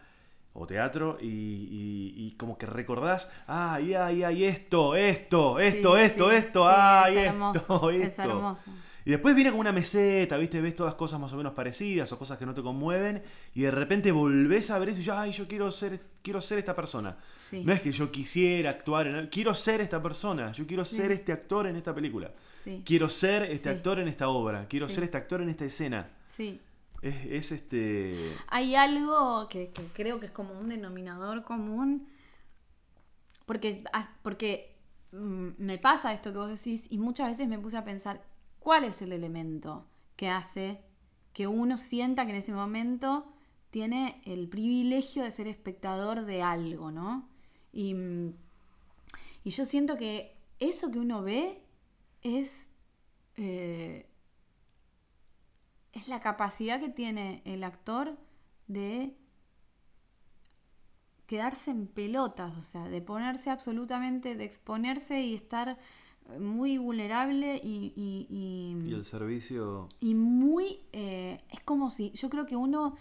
o 0.53 0.65
teatro, 0.67 1.17
y, 1.21 1.25
y- 1.27 2.13
y 2.17 2.31
como 2.37 2.57
que 2.57 2.65
recordás, 2.65 3.29
ay, 3.47 3.93
ay, 3.93 4.23
ay, 4.23 4.43
esto, 4.43 4.95
esto, 4.95 5.59
esto, 5.59 5.95
Sí, 5.95 6.01
esto, 6.01 6.29
sí, 6.29 6.35
esto, 6.35 6.67
ay, 6.67 7.17
es 7.17 7.19
esto, 7.25 7.33
hermoso, 7.33 7.89
esto. 7.91 8.07
Es 8.07 8.19
hermoso. 8.19 8.71
Y 9.05 9.11
después 9.11 9.33
viene 9.35 9.49
como 9.51 9.61
una 9.61 9.71
meseta, 9.71 10.37
¿viste? 10.37 10.59
Ves 10.61 10.75
todas 10.75 10.95
cosas 10.95 11.19
más 11.19 11.31
o 11.33 11.37
menos 11.37 11.53
parecidas 11.53 12.11
o 12.11 12.19
cosas 12.19 12.37
que 12.37 12.45
no 12.45 12.53
te 12.53 12.61
conmueven, 12.61 13.23
y 13.55 13.61
de 13.61 13.71
repente 13.71 14.11
volvés 14.11 14.69
a 14.71 14.77
ver 14.79 14.89
eso 14.89 14.99
y 14.99 15.03
ya, 15.03 15.21
ay, 15.21 15.31
yo 15.31 15.47
quiero 15.47 15.71
ser, 15.71 16.01
quiero 16.21 16.41
ser 16.41 16.59
esta 16.59 16.75
persona. 16.75 17.17
Sí. 17.37 17.63
No 17.63 17.71
es 17.73 17.81
que 17.81 17.91
yo 17.91 18.11
quisiera 18.11 18.69
actuar 18.71 19.07
en 19.07 19.27
quiero 19.27 19.55
ser 19.55 19.81
esta 19.81 20.01
persona, 20.01 20.51
yo 20.51 20.67
quiero 20.67 20.83
Sí. 20.85 20.97
ser 20.97 21.11
este 21.11 21.31
actor 21.31 21.65
en 21.67 21.75
esta 21.77 21.93
película. 21.95 22.31
Sí, 22.63 22.83
Quiero 22.85 23.07
ser 23.09 23.43
este 23.43 23.69
actor 23.69 23.99
en 23.99 24.07
esta 24.09 24.27
obra, 24.29 24.67
quiero 24.67 24.89
ser 24.89 25.03
este 25.05 25.17
actor 25.17 25.41
en 25.41 25.49
esta 25.49 25.65
escena. 25.65 26.09
sí. 26.25 26.59
Es, 27.01 27.15
es 27.27 27.51
este. 27.53 28.33
Hay 28.49 28.75
algo 28.75 29.47
que, 29.47 29.69
que 29.69 29.83
creo 29.93 30.19
que 30.19 30.25
es 30.25 30.33
como 30.33 30.59
un 30.59 30.67
denominador 30.67 31.43
común. 31.45 32.09
Porque, 33.45 33.83
porque 34.21 34.75
mm, 35.13 35.47
me 35.57 35.77
pasa 35.77 36.13
esto 36.13 36.31
que 36.31 36.37
vos 36.37 36.49
decís 36.49 36.87
y 36.89 36.97
muchas 36.97 37.29
veces 37.29 37.47
me 37.47 37.57
puse 37.57 37.77
a 37.77 37.85
pensar 37.85 38.21
cuál 38.59 38.83
es 38.83 39.01
el 39.01 39.11
elemento 39.11 39.87
que 40.15 40.29
hace 40.29 40.81
que 41.33 41.47
uno 41.47 41.77
sienta 41.77 42.25
que 42.25 42.31
en 42.31 42.37
ese 42.37 42.51
momento 42.51 43.31
tiene 43.71 44.21
el 44.25 44.49
privilegio 44.49 45.23
de 45.23 45.31
ser 45.31 45.47
espectador 45.47 46.25
de 46.25 46.41
algo, 46.41 46.91
¿no? 46.91 47.29
Y, 47.71 47.93
mm, 47.93 48.33
y 49.43 49.49
yo 49.51 49.65
siento 49.65 49.95
que 49.97 50.35
eso 50.59 50.91
que 50.91 50.99
uno 50.99 51.21
ve 51.21 51.63
es, 52.21 52.69
eh, 53.37 54.09
es 55.93 56.07
la 56.07 56.19
capacidad 56.19 56.79
que 56.79 56.89
tiene 56.89 57.41
el 57.45 57.63
actor 57.63 58.17
de 58.67 59.15
quedarse 61.25 61.71
en 61.71 61.87
pelotas, 61.87 62.57
o 62.57 62.63
sea, 62.63 62.89
de 62.89 63.01
ponerse 63.01 63.49
absolutamente, 63.51 64.35
de 64.35 64.45
exponerse 64.45 65.21
y 65.21 65.35
estar 65.35 65.77
muy 66.39 66.77
vulnerable 66.77 67.59
y, 67.63 67.93
y- 67.95 68.27
y- 68.29 68.89
Y 68.89 68.93
el 68.93 69.05
servicio. 69.05 69.89
y 69.99 70.13
muy... 70.15 70.79
eh, 70.93 71.41
es 71.49 71.61
como 71.61 71.89
si, 71.89 72.11
yo 72.11 72.29
creo 72.29 72.45
que 72.45 72.55
uno 72.55 72.95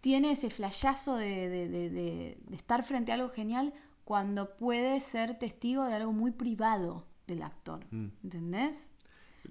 tiene 0.00 0.32
ese 0.32 0.50
flashazo 0.50 1.16
de, 1.16 1.48
de- 1.48 1.68
de- 1.68 2.38
estar 2.52 2.82
frente 2.84 3.12
a 3.12 3.14
algo 3.16 3.28
genial 3.30 3.72
cuando 4.04 4.56
puede 4.56 4.98
ser 5.00 5.38
testigo 5.38 5.84
de 5.84 5.94
algo 5.94 6.12
muy 6.12 6.30
privado 6.32 7.06
del 7.26 7.42
actor. 7.42 7.86
Mm. 7.90 8.08
¿Entendés? 8.24 8.92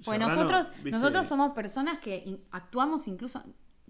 Pues 0.06 0.20
nosotros, 0.20 0.70
¿viste? 0.76 0.92
nosotros 0.92 1.26
somos 1.28 1.52
personas 1.54 2.00
que 2.00 2.24
in- 2.26 2.42
actuamos 2.52 3.08
incluso, 3.08 3.42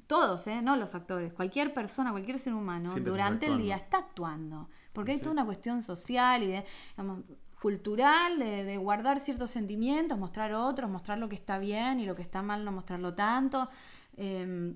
todos, 0.07 0.45
¿eh? 0.47 0.61
no 0.61 0.75
los 0.75 0.93
actores, 0.95 1.31
cualquier 1.33 1.73
persona, 1.73 2.11
cualquier 2.11 2.37
ser 2.39 2.53
humano, 2.53 2.91
Siempre 2.91 3.11
durante 3.11 3.45
el 3.47 3.57
día 3.57 3.75
está 3.77 3.97
actuando. 3.99 4.67
Porque 4.93 5.13
hay 5.13 5.19
toda 5.19 5.31
una 5.31 5.45
cuestión 5.45 5.81
social 5.83 6.43
y 6.43 6.47
de, 6.47 6.65
digamos, 6.97 7.21
cultural, 7.61 8.39
de, 8.39 8.63
de 8.63 8.77
guardar 8.77 9.19
ciertos 9.19 9.51
sentimientos, 9.51 10.17
mostrar 10.17 10.53
otros, 10.53 10.89
mostrar 10.89 11.17
lo 11.19 11.29
que 11.29 11.35
está 11.35 11.59
bien 11.59 11.99
y 11.99 12.05
lo 12.05 12.15
que 12.15 12.23
está 12.23 12.41
mal 12.41 12.65
no 12.65 12.71
mostrarlo 12.71 13.13
tanto. 13.13 13.69
eh, 14.17 14.73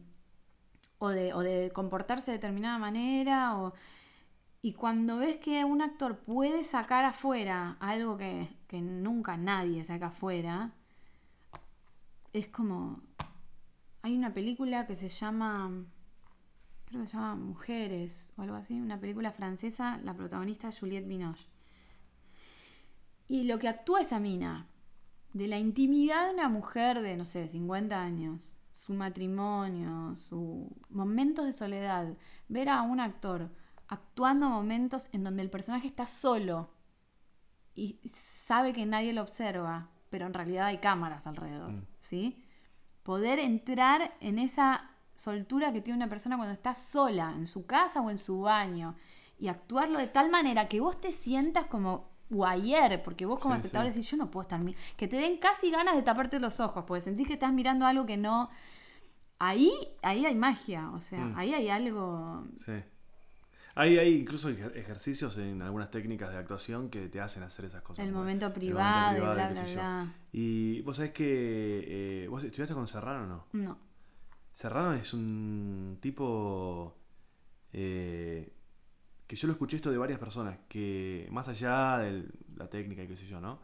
o, 0.98 1.10
de, 1.10 1.34
o 1.34 1.42
de 1.42 1.72
comportarse 1.74 2.32
de 2.32 2.38
determinada 2.38 2.78
manera. 2.78 3.58
O, 3.58 3.74
y 4.62 4.74
cuando 4.74 5.18
ves 5.18 5.38
que 5.38 5.64
un 5.64 5.82
actor 5.82 6.18
puede 6.20 6.64
sacar 6.64 7.06
afuera 7.06 7.78
algo 7.80 8.18
que, 8.18 8.48
que 8.68 8.82
nunca 8.82 9.38
nadie 9.38 9.84
saca 9.84 10.08
afuera, 10.08 10.72
es 12.34 12.48
como... 12.48 13.02
Hay 14.02 14.16
una 14.16 14.34
película 14.34 14.86
que 14.88 14.96
se 14.96 15.10
llama... 15.10 15.72
Creo 16.86 17.02
que 17.02 17.08
se 17.08 17.14
llama 17.14 17.36
Mujeres 17.36 18.32
o 18.38 18.44
algo 18.44 18.56
así, 18.56 18.80
una 18.80 19.00
película 19.00 19.32
francesa, 19.32 20.00
la 20.04 20.14
protagonista 20.14 20.70
es 20.70 20.80
Juliette 20.80 21.08
Binoche. 21.08 21.48
Y 23.28 23.43
lo 23.43 23.57
que 23.59 23.67
actúa 23.67 24.01
esa 24.01 24.19
mina, 24.19 24.67
de 25.34 25.47
la 25.47 25.57
intimidad 25.57 26.28
de 26.28 26.34
una 26.34 26.47
mujer 26.47 27.01
de, 27.01 27.17
no 27.17 27.26
sé, 27.26 27.47
50 27.47 28.01
años, 28.01 28.59
su 28.71 28.93
matrimonio, 28.93 30.15
sus 30.15 30.67
momentos 30.89 31.45
de 31.45 31.53
soledad, 31.53 32.15
ver 32.47 32.69
a 32.69 32.82
un 32.84 32.99
actor 32.99 33.51
actuando 33.88 34.49
momentos 34.49 35.09
en 35.11 35.23
donde 35.23 35.41
el 35.41 35.49
personaje 35.49 35.88
está 35.88 36.07
solo 36.07 36.71
y 37.73 37.99
sabe 38.07 38.73
que 38.73 38.86
nadie 38.86 39.11
lo 39.13 39.21
observa, 39.21 39.89
pero 40.09 40.26
en 40.28 40.34
realidad 40.34 40.67
hay 40.67 40.78
cámaras 40.78 41.28
alrededor, 41.28 41.71
Mm. 41.71 41.86
¿sí? 41.99 42.43
Poder 43.03 43.39
entrar 43.39 44.15
en 44.21 44.39
esa 44.39 44.89
soltura 45.15 45.73
que 45.73 45.82
tiene 45.82 45.97
una 45.97 46.09
persona 46.09 46.38
cuando 46.38 46.53
está 46.53 46.73
sola, 46.73 47.34
en 47.36 47.47
su 47.47 47.65
casa 47.65 48.01
o 48.01 48.09
en 48.09 48.17
su 48.17 48.41
baño, 48.41 48.95
y 49.38 49.49
actuarlo 49.49 49.99
de 49.99 50.07
tal 50.07 50.30
manera 50.32 50.69
que 50.69 50.80
vos 50.80 50.99
te 51.01 51.11
sientas 51.11 51.67
como 51.67 52.14
guayer, 52.30 53.01
porque 53.03 53.26
vos 53.26 53.39
como 53.39 53.53
Sí, 53.55 53.59
espectador 53.59 53.88
sí. 53.88 53.93
decís, 53.99 54.11
yo 54.11 54.17
no 54.17 54.32
puedo 54.32 54.41
estar... 54.43 54.59
mi-". 54.59 54.76
Que 54.97 55.07
te 55.07 55.15
den 55.17 55.38
casi 55.38 55.69
ganas 55.71 55.95
de 55.95 56.01
taparte 56.01 56.39
los 56.39 56.59
ojos, 56.59 56.84
porque 56.88 57.01
sentís 57.01 57.28
que 57.28 57.34
estás 57.34 57.53
mirando 57.53 57.86
algo 57.86 58.05
que 58.05 58.17
no... 58.17 58.49
Ahí, 59.38 59.71
ahí 60.01 60.26
hay 60.26 60.36
magia, 60.36 60.89
o 60.91 61.01
sea, 61.01 61.19
Mm. 61.19 61.38
ahí 61.38 61.53
hay 61.53 61.69
algo... 61.69 62.45
Sí. 62.65 62.71
Hay, 63.78 63.97
hay 63.97 64.13
incluso 64.15 64.49
ejer- 64.49 64.76
ejercicios 64.78 65.38
en 65.38 65.61
algunas 65.61 65.91
técnicas 65.91 66.32
de 66.32 66.38
actuación 66.38 66.89
que 66.89 67.09
te 67.09 67.19
hacen 67.19 67.43
hacer 67.43 67.65
esas 67.65 67.82
cosas. 67.82 68.05
El 68.05 68.13
momento 68.13 68.45
el 68.45 68.53
privado, 68.53 69.11
y 69.11 69.15
privado, 69.17 69.36
bla, 69.36 69.47
qué 69.49 69.53
bla, 69.53 69.65
sé 69.65 69.73
yo. 69.73 69.80
bla. 69.82 70.13
Y 70.32 70.82
vos 70.84 70.95
sabés 70.95 71.11
que. 71.11 72.23
eh, 72.23 72.28
¿Vos 72.30 72.41
estudiaste 72.45 72.73
con 72.73 72.88
Serrano 72.88 73.23
o 73.26 73.28
no? 73.28 73.45
No. 73.67 73.78
Serrano 74.53 74.93
es 74.93 75.13
un 75.13 75.97
tipo. 76.01 76.95
eh, 77.73 78.53
que 79.28 79.36
yo 79.36 79.47
lo 79.47 79.53
escuché 79.53 79.78
esto 79.78 79.91
de 79.91 79.97
varias 79.97 80.19
personas. 80.19 80.57
Que 80.67 81.28
más 81.32 81.47
allá 81.47 81.99
de 81.99 82.26
la 82.55 82.69
técnica 82.69 83.03
y 83.03 83.07
qué 83.07 83.15
sé 83.15 83.26
yo, 83.26 83.39
¿no? 83.41 83.59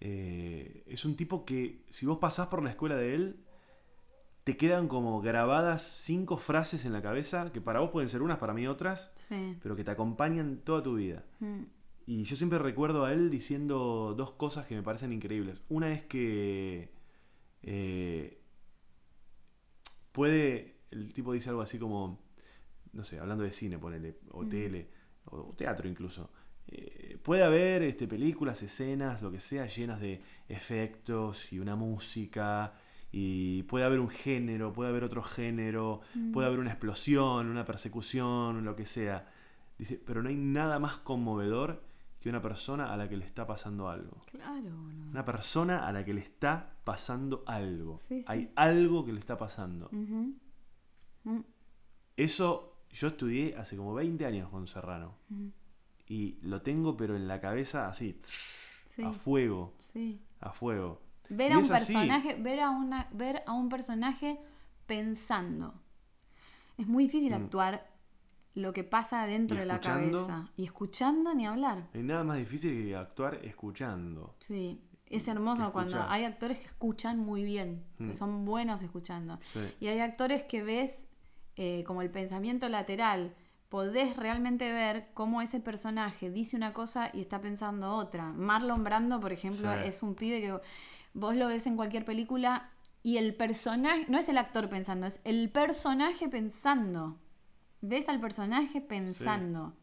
Eh, 0.00 0.84
es 0.86 1.04
un 1.04 1.16
tipo 1.16 1.44
que, 1.44 1.84
si 1.90 2.06
vos 2.06 2.18
pasás 2.18 2.48
por 2.48 2.62
la 2.62 2.70
escuela 2.70 2.96
de 2.96 3.14
él, 3.14 3.44
te 4.44 4.56
quedan 4.56 4.88
como 4.88 5.20
grabadas 5.20 5.82
cinco 5.82 6.36
frases 6.36 6.84
en 6.84 6.92
la 6.92 7.02
cabeza. 7.02 7.52
Que 7.52 7.60
para 7.60 7.80
vos 7.80 7.90
pueden 7.90 8.08
ser 8.08 8.22
unas, 8.22 8.38
para 8.38 8.54
mí 8.54 8.66
otras. 8.66 9.10
Sí. 9.14 9.56
Pero 9.62 9.76
que 9.76 9.84
te 9.84 9.90
acompañan 9.90 10.58
toda 10.64 10.82
tu 10.82 10.94
vida. 10.96 11.24
Mm. 11.40 11.62
Y 12.06 12.24
yo 12.24 12.36
siempre 12.36 12.58
recuerdo 12.58 13.04
a 13.04 13.12
él 13.12 13.30
diciendo 13.30 14.14
dos 14.16 14.32
cosas 14.32 14.66
que 14.66 14.74
me 14.74 14.82
parecen 14.82 15.12
increíbles. 15.12 15.62
Una 15.68 15.92
es 15.92 16.02
que 16.02 16.92
eh, 17.62 18.42
puede, 20.12 20.76
el 20.90 21.14
tipo 21.14 21.32
dice 21.32 21.48
algo 21.48 21.62
así 21.62 21.78
como, 21.78 22.23
no 22.94 23.04
sé, 23.04 23.18
hablando 23.20 23.44
de 23.44 23.52
cine, 23.52 23.78
ponele, 23.78 24.18
o 24.32 24.44
tele, 24.46 24.88
o, 25.26 25.36
o 25.50 25.52
teatro 25.54 25.88
incluso. 25.88 26.30
eh, 26.66 27.18
puede 27.22 27.42
haber 27.44 27.82
este, 27.82 28.06
películas, 28.08 28.62
escenas, 28.62 29.20
lo 29.22 29.30
que 29.30 29.40
sea, 29.40 29.66
llenas 29.66 30.00
de 30.00 30.22
efectos 30.48 31.52
y 31.52 31.58
una 31.58 31.76
música. 31.76 32.72
Y 33.12 33.62
puede 33.64 33.84
haber 33.84 34.00
un 34.00 34.08
género, 34.08 34.72
puede 34.72 34.90
haber 34.90 35.04
otro 35.04 35.22
género, 35.22 36.00
Mm. 36.14 36.32
puede 36.32 36.46
haber 36.48 36.58
una 36.58 36.70
explosión, 36.70 37.48
una 37.48 37.64
persecución, 37.64 38.64
lo 38.64 38.74
que 38.74 38.86
sea. 38.86 39.28
Dice, 39.78 40.00
pero 40.04 40.22
no 40.22 40.28
hay 40.30 40.36
nada 40.36 40.78
más 40.78 40.96
conmovedor 40.98 41.82
que 42.20 42.28
una 42.30 42.40
persona 42.40 42.92
a 42.92 42.96
la 42.96 43.08
que 43.08 43.16
le 43.18 43.24
está 43.26 43.46
pasando 43.46 43.88
algo. 43.88 44.16
Claro, 44.30 44.62
boludo. 44.74 45.10
Una 45.10 45.24
persona 45.24 45.86
a 45.86 45.92
la 45.92 46.04
que 46.04 46.14
le 46.14 46.22
está 46.22 46.74
pasando 46.84 47.44
algo. 47.46 47.98
Sí, 47.98 48.20
sí. 48.22 48.24
Hay 48.26 48.50
algo 48.56 49.04
que 49.04 49.12
le 49.12 49.18
está 49.20 49.36
pasando. 49.38 49.90
Mm, 49.92 51.40
Eso 52.16 52.73
yo 52.94 53.08
estudié 53.08 53.56
hace 53.56 53.76
como 53.76 53.92
20 53.94 54.24
años 54.26 54.48
con 54.50 54.66
Serrano. 54.66 55.14
Y 56.06 56.38
lo 56.42 56.62
tengo 56.62 56.96
pero 56.96 57.16
en 57.16 57.26
la 57.28 57.40
cabeza 57.40 57.88
así, 57.88 58.18
Sí. 58.22 59.02
a 59.02 59.12
fuego, 59.12 59.74
Sí. 59.80 60.20
a 60.40 60.52
fuego. 60.52 61.00
Ver 61.28 61.52
a 61.52 61.56
un 61.58 61.62
así. 61.64 61.72
personaje, 61.72 62.34
ver 62.34 62.60
a 62.60 62.70
una, 62.70 63.08
ver 63.12 63.42
a 63.46 63.52
un 63.52 63.68
personaje 63.68 64.38
pensando. 64.86 65.74
Es 66.76 66.86
muy 66.86 67.04
difícil 67.04 67.32
Mm. 67.32 67.44
actuar 67.44 67.90
lo 68.54 68.72
que 68.72 68.84
pasa 68.84 69.26
dentro 69.26 69.58
de 69.58 69.66
la 69.66 69.80
cabeza. 69.80 70.50
Y 70.56 70.64
escuchando 70.64 71.34
ni 71.34 71.46
hablar. 71.46 71.78
No 71.92 72.00
hay 72.00 72.02
nada 72.02 72.24
más 72.24 72.36
difícil 72.38 72.84
que 72.84 72.94
actuar 72.94 73.40
escuchando. 73.44 74.36
Sí. 74.40 74.80
Es 75.06 75.28
hermoso 75.28 75.72
cuando 75.72 76.00
hay 76.08 76.24
actores 76.24 76.58
que 76.58 76.66
escuchan 76.66 77.18
muy 77.18 77.42
bien, 77.44 77.84
que 77.98 78.04
Mm. 78.04 78.14
son 78.14 78.44
buenos 78.44 78.82
escuchando. 78.82 79.38
Sí. 79.52 79.60
Y 79.80 79.86
hay 79.88 80.00
actores 80.00 80.44
que 80.44 80.62
ves 80.62 81.06
eh, 81.56 81.84
como 81.86 82.02
el 82.02 82.10
pensamiento 82.10 82.68
lateral. 82.68 83.34
Podés 83.68 84.16
realmente 84.16 84.70
ver 84.72 85.08
cómo 85.14 85.42
ese 85.42 85.58
personaje 85.60 86.30
dice 86.30 86.56
una 86.56 86.72
cosa 86.72 87.10
y 87.12 87.20
está 87.20 87.40
pensando 87.40 87.90
otra. 87.92 88.32
Marlon 88.32 88.84
Brando, 88.84 89.18
por 89.20 89.32
ejemplo, 89.32 89.72
Sí. 89.72 89.88
es 89.88 90.02
un 90.02 90.14
pibe 90.14 90.40
que 90.40 90.58
vos 91.12 91.34
lo 91.34 91.48
ves 91.48 91.66
en 91.66 91.76
cualquier 91.76 92.04
película 92.04 92.70
y 93.02 93.16
el 93.18 93.34
personaje, 93.34 94.06
no 94.08 94.16
es 94.18 94.28
el 94.28 94.38
actor 94.38 94.68
pensando, 94.68 95.06
es 95.06 95.20
el 95.24 95.50
personaje 95.50 96.28
pensando. 96.28 97.18
Ves 97.80 98.08
al 98.08 98.20
personaje 98.20 98.80
pensando. 98.80 99.74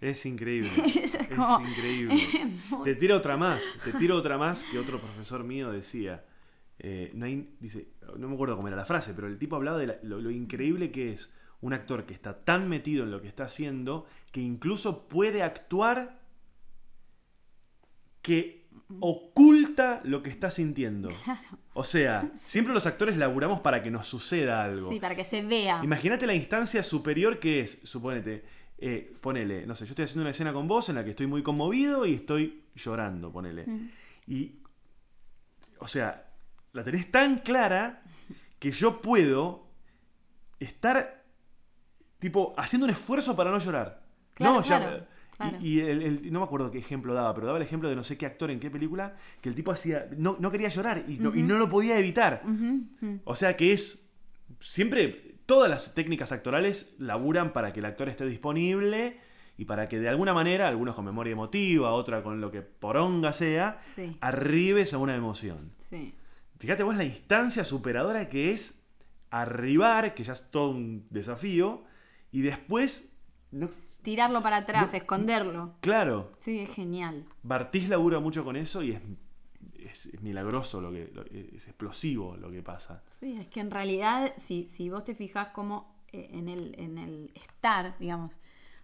Es 0.00 0.24
increíble. 0.26 0.70
Es 1.02 1.14
es 1.14 1.28
como- 1.28 1.60
increíble. 1.68 2.14
es 2.74 2.84
Te 2.84 2.94
tiro 2.94 3.16
otra 3.16 3.36
más. 3.36 3.62
Te 3.84 3.92
tiro 3.94 4.16
otra 4.16 4.38
más 4.38 4.62
que 4.62 4.78
otro 4.78 4.98
profesor 4.98 5.42
mío 5.44 5.72
decía. 5.72 6.24
Eh, 6.80 7.10
no 7.14 7.26
hay, 7.26 7.56
dice, 7.60 7.88
no 8.16 8.28
me 8.28 8.34
acuerdo 8.34 8.54
cómo 8.56 8.68
era 8.68 8.76
la 8.76 8.84
frase, 8.86 9.12
pero 9.14 9.26
el 9.26 9.38
tipo 9.38 9.56
hablaba 9.56 9.78
de 9.78 9.86
la- 9.88 9.98
lo, 10.02 10.20
lo 10.20 10.30
increíble 10.30 10.90
que 10.92 11.12
es 11.12 11.32
un 11.60 11.72
actor 11.72 12.06
que 12.06 12.14
está 12.14 12.44
tan 12.44 12.68
metido 12.68 13.02
en 13.04 13.10
lo 13.10 13.20
que 13.20 13.26
está 13.28 13.44
haciendo 13.44 14.06
que 14.30 14.40
incluso 14.40 15.08
puede 15.08 15.42
actuar 15.42 16.20
que 18.22 18.66
oculta 19.00 20.00
lo 20.04 20.22
que 20.22 20.30
está 20.30 20.50
sintiendo. 20.50 21.08
O 21.74 21.84
sea, 21.84 22.30
siempre 22.36 22.72
los 22.72 22.86
actores 22.86 23.16
laburamos 23.16 23.60
para 23.60 23.82
que 23.82 23.90
nos 23.90 24.06
suceda 24.06 24.62
algo. 24.64 24.90
Sí, 24.92 25.00
para 25.00 25.14
que 25.16 25.24
se 25.24 25.42
vea. 25.44 25.80
Imagínate 25.82 26.26
la 26.26 26.34
instancia 26.34 26.82
superior 26.82 27.38
que 27.38 27.60
es, 27.60 27.80
suponete, 27.82 28.44
eh, 28.78 29.14
ponele, 29.20 29.66
no 29.66 29.74
sé, 29.74 29.84
yo 29.84 29.90
estoy 29.90 30.04
haciendo 30.04 30.22
una 30.22 30.30
escena 30.30 30.52
con 30.52 30.68
vos 30.68 30.88
en 30.88 30.94
la 30.94 31.04
que 31.04 31.10
estoy 31.10 31.26
muy 31.26 31.42
conmovido 31.42 32.06
y 32.06 32.14
estoy 32.14 32.62
llorando, 32.74 33.32
ponele. 33.32 33.66
Mm. 33.66 33.90
Y, 34.28 34.60
o 35.80 35.86
sea, 35.86 36.27
la 36.78 36.84
tenés 36.84 37.10
tan 37.10 37.38
clara 37.38 38.02
que 38.58 38.70
yo 38.70 39.00
puedo 39.02 39.66
estar, 40.60 41.22
tipo, 42.18 42.54
haciendo 42.56 42.84
un 42.86 42.90
esfuerzo 42.90 43.36
para 43.36 43.50
no 43.50 43.58
llorar. 43.58 44.02
Claro, 44.34 44.54
no, 44.54 44.62
ya- 44.62 44.78
claro, 44.78 45.06
claro. 45.36 45.58
Y, 45.60 45.68
y 45.78 45.80
el- 45.80 46.02
el- 46.02 46.32
no 46.32 46.40
me 46.40 46.44
acuerdo 46.46 46.70
qué 46.70 46.78
ejemplo 46.78 47.14
daba, 47.14 47.34
pero 47.34 47.46
daba 47.46 47.58
el 47.58 47.64
ejemplo 47.64 47.88
de 47.88 47.96
no 47.96 48.02
sé 48.04 48.16
qué 48.18 48.26
actor 48.26 48.50
en 48.50 48.58
qué 48.60 48.70
película, 48.70 49.16
que 49.40 49.48
el 49.48 49.54
tipo 49.54 49.70
hacía, 49.72 50.08
no, 50.16 50.36
no 50.40 50.50
quería 50.50 50.68
llorar 50.68 51.04
y 51.06 51.18
no, 51.18 51.34
y 51.34 51.42
no 51.42 51.56
lo 51.58 51.68
podía 51.70 51.98
evitar. 51.98 52.42
O 53.24 53.36
sea 53.36 53.56
que 53.56 53.72
es. 53.72 54.04
Siempre. 54.60 55.24
Todas 55.46 55.70
las 55.70 55.94
técnicas 55.94 56.30
actorales 56.30 56.94
laburan 56.98 57.54
para 57.54 57.72
que 57.72 57.80
el 57.80 57.86
actor 57.86 58.10
esté 58.10 58.26
disponible 58.26 59.18
y 59.56 59.64
para 59.64 59.88
que 59.88 59.98
de 59.98 60.06
alguna 60.10 60.34
manera, 60.34 60.68
algunos 60.68 60.94
con 60.94 61.06
memoria 61.06 61.32
emotiva, 61.32 61.92
otra 61.92 62.22
con 62.22 62.42
lo 62.42 62.50
que 62.50 62.60
poronga 62.60 63.32
sea, 63.32 63.80
Sí, 63.96 64.14
arribes 64.20 64.92
a 64.92 64.98
una 64.98 65.14
emoción. 65.14 65.72
sí. 65.88 66.14
Fíjate 66.58 66.82
vos 66.82 66.96
la 66.96 67.04
instancia 67.04 67.64
superadora 67.64 68.28
que 68.28 68.50
es 68.52 68.80
arribar, 69.30 70.14
que 70.14 70.24
ya 70.24 70.32
es 70.32 70.50
todo 70.50 70.70
un 70.70 71.06
desafío, 71.10 71.84
y 72.32 72.42
después. 72.42 73.08
No, 73.50 73.70
Tirarlo 74.02 74.42
para 74.42 74.58
atrás, 74.58 74.92
No. 74.92 74.96
esconderlo. 74.98 75.74
claro, 75.80 76.32
Sí, 76.40 76.60
es 76.60 76.70
genial. 76.74 77.24
Bartiz 77.42 77.88
labura 77.88 78.20
mucho 78.20 78.44
con 78.44 78.56
eso 78.56 78.82
y 78.82 78.92
es, 78.92 79.02
es, 79.78 80.06
es 80.06 80.22
milagroso 80.22 80.80
lo 80.80 80.90
que. 80.92 81.10
lo- 81.12 81.24
es 81.24 81.66
explosivo 81.66 82.36
lo 82.36 82.50
que 82.50 82.62
pasa. 82.62 83.02
Sí, 83.20 83.36
es 83.38 83.48
que 83.48 83.60
en 83.60 83.70
realidad, 83.70 84.32
si, 84.38 84.68
si 84.68 84.88
vos 84.88 85.04
te 85.04 85.14
fijas 85.14 85.48
como 85.48 85.94
eh, 86.12 86.30
en 86.32 86.48
el, 86.48 86.74
en 86.78 86.96
el 86.96 87.30
estar, 87.34 87.98
digamos, 87.98 88.38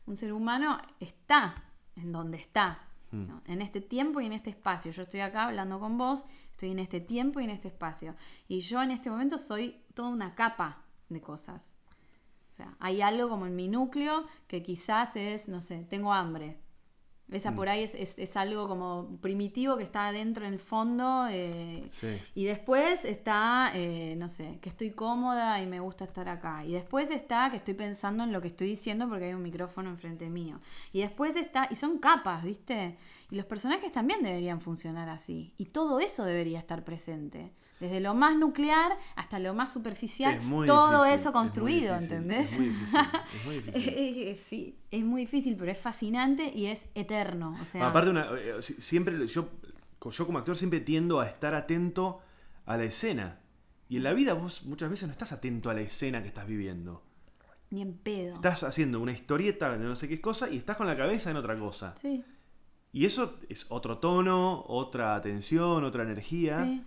un 0.06 0.16
ser 0.16 0.32
humano 0.32 0.78
está 1.00 1.64
en 1.96 2.12
donde 2.12 2.36
está, 2.38 2.80
Mm. 3.12 3.28
¿no? 3.28 3.42
en 3.46 3.62
este 3.62 3.80
tiempo 3.80 4.20
y 4.20 4.26
en 4.26 4.32
este 4.32 4.50
espacio. 4.50 4.90
Yo 4.90 5.02
estoy 5.02 5.20
acá 5.20 5.44
hablando 5.46 5.78
con 5.78 5.96
vos, 5.96 6.24
estoy 6.54 6.70
en 6.70 6.78
este 6.78 7.00
tiempo 7.00 7.40
y 7.40 7.44
en 7.44 7.50
este 7.50 7.66
espacio. 7.68 8.14
Y 8.46 8.60
yo 8.60 8.80
en 8.80 8.92
este 8.92 9.10
momento 9.10 9.38
soy 9.38 9.82
toda 9.92 10.10
una 10.10 10.36
capa 10.36 10.84
de 11.08 11.20
cosas. 11.20 11.74
O 12.52 12.56
sea, 12.56 12.76
hay 12.78 13.02
algo 13.02 13.28
como 13.28 13.46
en 13.46 13.56
mi 13.56 13.66
núcleo 13.66 14.26
que 14.46 14.62
quizás 14.62 15.16
es, 15.16 15.48
no 15.48 15.60
sé, 15.60 15.84
tengo 15.90 16.12
hambre. 16.12 16.60
Esa 17.30 17.50
Mm. 17.50 17.56
por 17.56 17.68
ahí 17.70 17.82
es, 17.82 17.94
es- 17.94 18.18
es 18.18 18.36
algo 18.36 18.68
como 18.68 19.16
primitivo 19.22 19.76
que 19.78 19.82
está 19.82 20.08
adentro 20.08 20.44
en 20.46 20.52
el 20.52 20.58
fondo. 20.60 21.26
eh, 21.30 21.88
Sí. 21.98 22.18
y 22.34 22.44
después 22.44 23.04
está, 23.04 23.72
eh, 23.74 24.14
no 24.18 24.28
sé, 24.28 24.58
que 24.60 24.68
estoy 24.68 24.90
cómoda 24.90 25.60
y 25.62 25.66
me 25.66 25.80
gusta 25.80 26.04
estar 26.04 26.28
acá. 26.28 26.64
Y 26.64 26.72
después 26.72 27.10
está 27.10 27.50
que 27.50 27.56
estoy 27.56 27.74
pensando 27.74 28.24
en 28.24 28.32
lo 28.32 28.40
que 28.42 28.48
estoy 28.48 28.68
diciendo 28.68 29.08
porque 29.08 29.24
hay 29.26 29.34
un 29.34 29.42
micrófono 29.42 29.88
enfrente 29.90 30.28
mío. 30.28 30.60
Y 30.92 31.00
después 31.00 31.34
está, 31.36 31.66
y 31.70 31.76
son 31.76 31.98
capas, 31.98 32.44
¿viste? 32.44 32.96
Y 33.30 33.36
los 33.36 33.46
personajes 33.46 33.90
también 33.90 34.22
deberían 34.22 34.60
funcionar 34.60 35.08
así. 35.08 35.54
Y 35.56 35.66
todo 35.66 36.00
eso 36.00 36.24
debería 36.24 36.58
estar 36.58 36.84
presente. 36.84 37.52
Desde 37.80 38.00
lo 38.00 38.14
más 38.14 38.36
nuclear 38.36 38.92
hasta 39.16 39.38
lo 39.38 39.52
más 39.52 39.72
superficial, 39.72 40.34
Es 40.34 40.40
todo 40.66 41.02
difícil, 41.04 41.14
eso 41.14 41.14
es 41.14 41.24
muy 41.24 41.32
construido, 41.32 41.94
difícil, 41.94 42.16
¿entendés? 42.16 42.52
Es 42.52 42.58
muy 42.58 42.68
difícil. 42.68 43.00
Es 43.34 43.44
muy 43.44 43.54
difícil. 43.60 44.36
Sí, 44.38 44.78
es 44.90 45.04
muy 45.04 45.20
difícil, 45.22 45.56
pero 45.56 45.70
es 45.72 45.78
fascinante 45.78 46.52
y 46.54 46.66
es 46.66 46.86
eterno. 46.94 47.56
O 47.60 47.64
sea, 47.64 47.88
Aparte, 47.88 48.10
una, 48.10 48.28
eh, 48.38 48.62
si- 48.62 48.74
siempre 48.74 49.26
yo, 49.26 49.48
yo 50.10 50.26
como 50.26 50.38
actor 50.38 50.56
siempre 50.56 50.80
tiendo 50.80 51.20
a 51.20 51.26
estar 51.26 51.54
atento 51.54 52.20
a 52.66 52.76
la 52.76 52.84
escena. 52.84 53.40
Y 53.88 53.96
en 53.98 54.04
la 54.04 54.12
vida 54.14 54.32
vos 54.34 54.64
muchas 54.64 54.88
veces 54.88 55.06
no 55.08 55.12
estás 55.12 55.32
atento 55.32 55.68
a 55.68 55.74
la 55.74 55.80
escena 55.82 56.22
que 56.22 56.28
estás 56.28 56.46
viviendo. 56.46 57.02
ni 57.70 57.82
en 57.82 57.94
pedo. 57.94 58.34
Estás 58.34 58.62
haciendo 58.62 59.00
una 59.00 59.10
historieta 59.12 59.76
de 59.76 59.84
no 59.84 59.96
sé 59.96 60.08
qué 60.08 60.20
cosa 60.20 60.48
y 60.48 60.56
estás 60.58 60.76
con 60.76 60.86
la 60.86 60.96
cabeza 60.96 61.30
en 61.30 61.36
otra 61.36 61.58
cosa. 61.58 61.94
Sí, 62.00 62.22
Y 62.92 63.04
eso 63.04 63.40
es 63.48 63.66
otro 63.70 63.98
tono, 63.98 64.64
otra 64.68 65.16
atención, 65.16 65.82
otra 65.82 66.04
energía. 66.04 66.64
sí. 66.64 66.84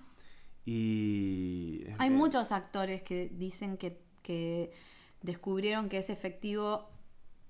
Y. 0.70 1.86
Hay 1.97 2.09
muchos 2.09 2.51
actores 2.51 3.01
que 3.01 3.30
dicen 3.30 3.78
que, 3.78 4.01
que 4.22 4.74
descubrieron 5.22 5.88
que 5.88 5.97
es 5.99 6.09
efectivo 6.09 6.89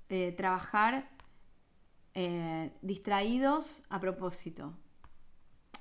eh, 0.09 0.33
trabajar 0.37 1.09
eh, 2.13 2.71
distraídos 2.83 3.81
a 3.89 3.99
propósito. 3.99 4.73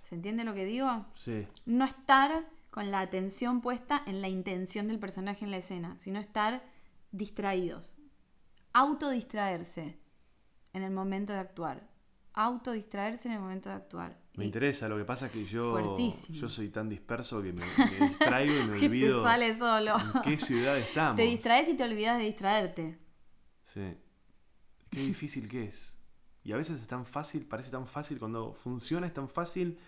¿Se 0.09 0.15
entiende 0.15 0.45
lo 0.45 0.55
que 0.55 0.65
digo? 0.65 1.05
Sí, 1.15 1.47
No 1.67 1.85
estar 1.85 2.47
con 2.71 2.91
la 2.91 3.01
atención 3.01 3.61
puesta 3.61 4.03
en 4.07 4.23
la 4.23 4.29
intención 4.29 4.89
del 4.89 4.99
personaje 4.99 5.45
en 5.45 5.51
la 5.51 5.59
escena, 5.59 5.97
sino 5.99 6.19
estar 6.19 6.63
distraídos. 7.13 7.97
autodistraerse 8.73 9.99
en 10.73 10.83
el 10.83 10.91
momento 10.91 11.33
de 11.35 11.39
actuar. 11.41 11.87
Autodistraerse 12.33 13.29
en 13.29 13.35
el 13.35 13.41
momento 13.41 13.69
de 13.69 13.75
actuar. 13.75 14.17
Me 14.37 14.45
interesa, 14.45 14.89
lo 14.89 14.99
que 14.99 15.05
pasa 15.05 15.27
es 15.27 15.33
que 15.33 15.45
yo, 15.45 15.73
Fuertísimo. 15.73 16.39
yo 16.39 16.49
soy 16.49 16.69
tan 16.69 16.89
disperso 16.89 17.43
que 17.43 17.53
me, 17.53 17.63
me 18.01 18.09
distraigo 18.09 18.55
y 18.55 18.67
me 18.67 18.79
te 18.79 18.87
olvido 18.87 19.23
sale 19.25 19.57
solo. 19.59 19.95
en 19.97 20.23
qué 20.23 20.39
ciudad 20.39 20.79
estamos. 20.79 21.17
Te 21.17 21.23
distraes 21.23 21.69
y 21.71 21.75
te 21.75 21.85
olvidas 21.85 22.19
de 22.19 22.25
distraerte. 22.25 22.99
Sí. 23.73 23.97
Qué 24.91 25.01
difícil 25.01 25.49
que 25.49 25.65
es. 25.65 25.95
Y 26.45 26.53
a 26.53 26.57
veces 26.57 26.81
es 26.81 26.87
tan 26.87 27.07
fácil, 27.07 27.47
parece 27.47 27.71
tan 27.71 27.87
fácil, 27.87 28.19
cuando 28.19 28.53
funciona 28.55 29.07
es 29.07 29.15
tan 29.15 29.29
fácil 29.29 29.79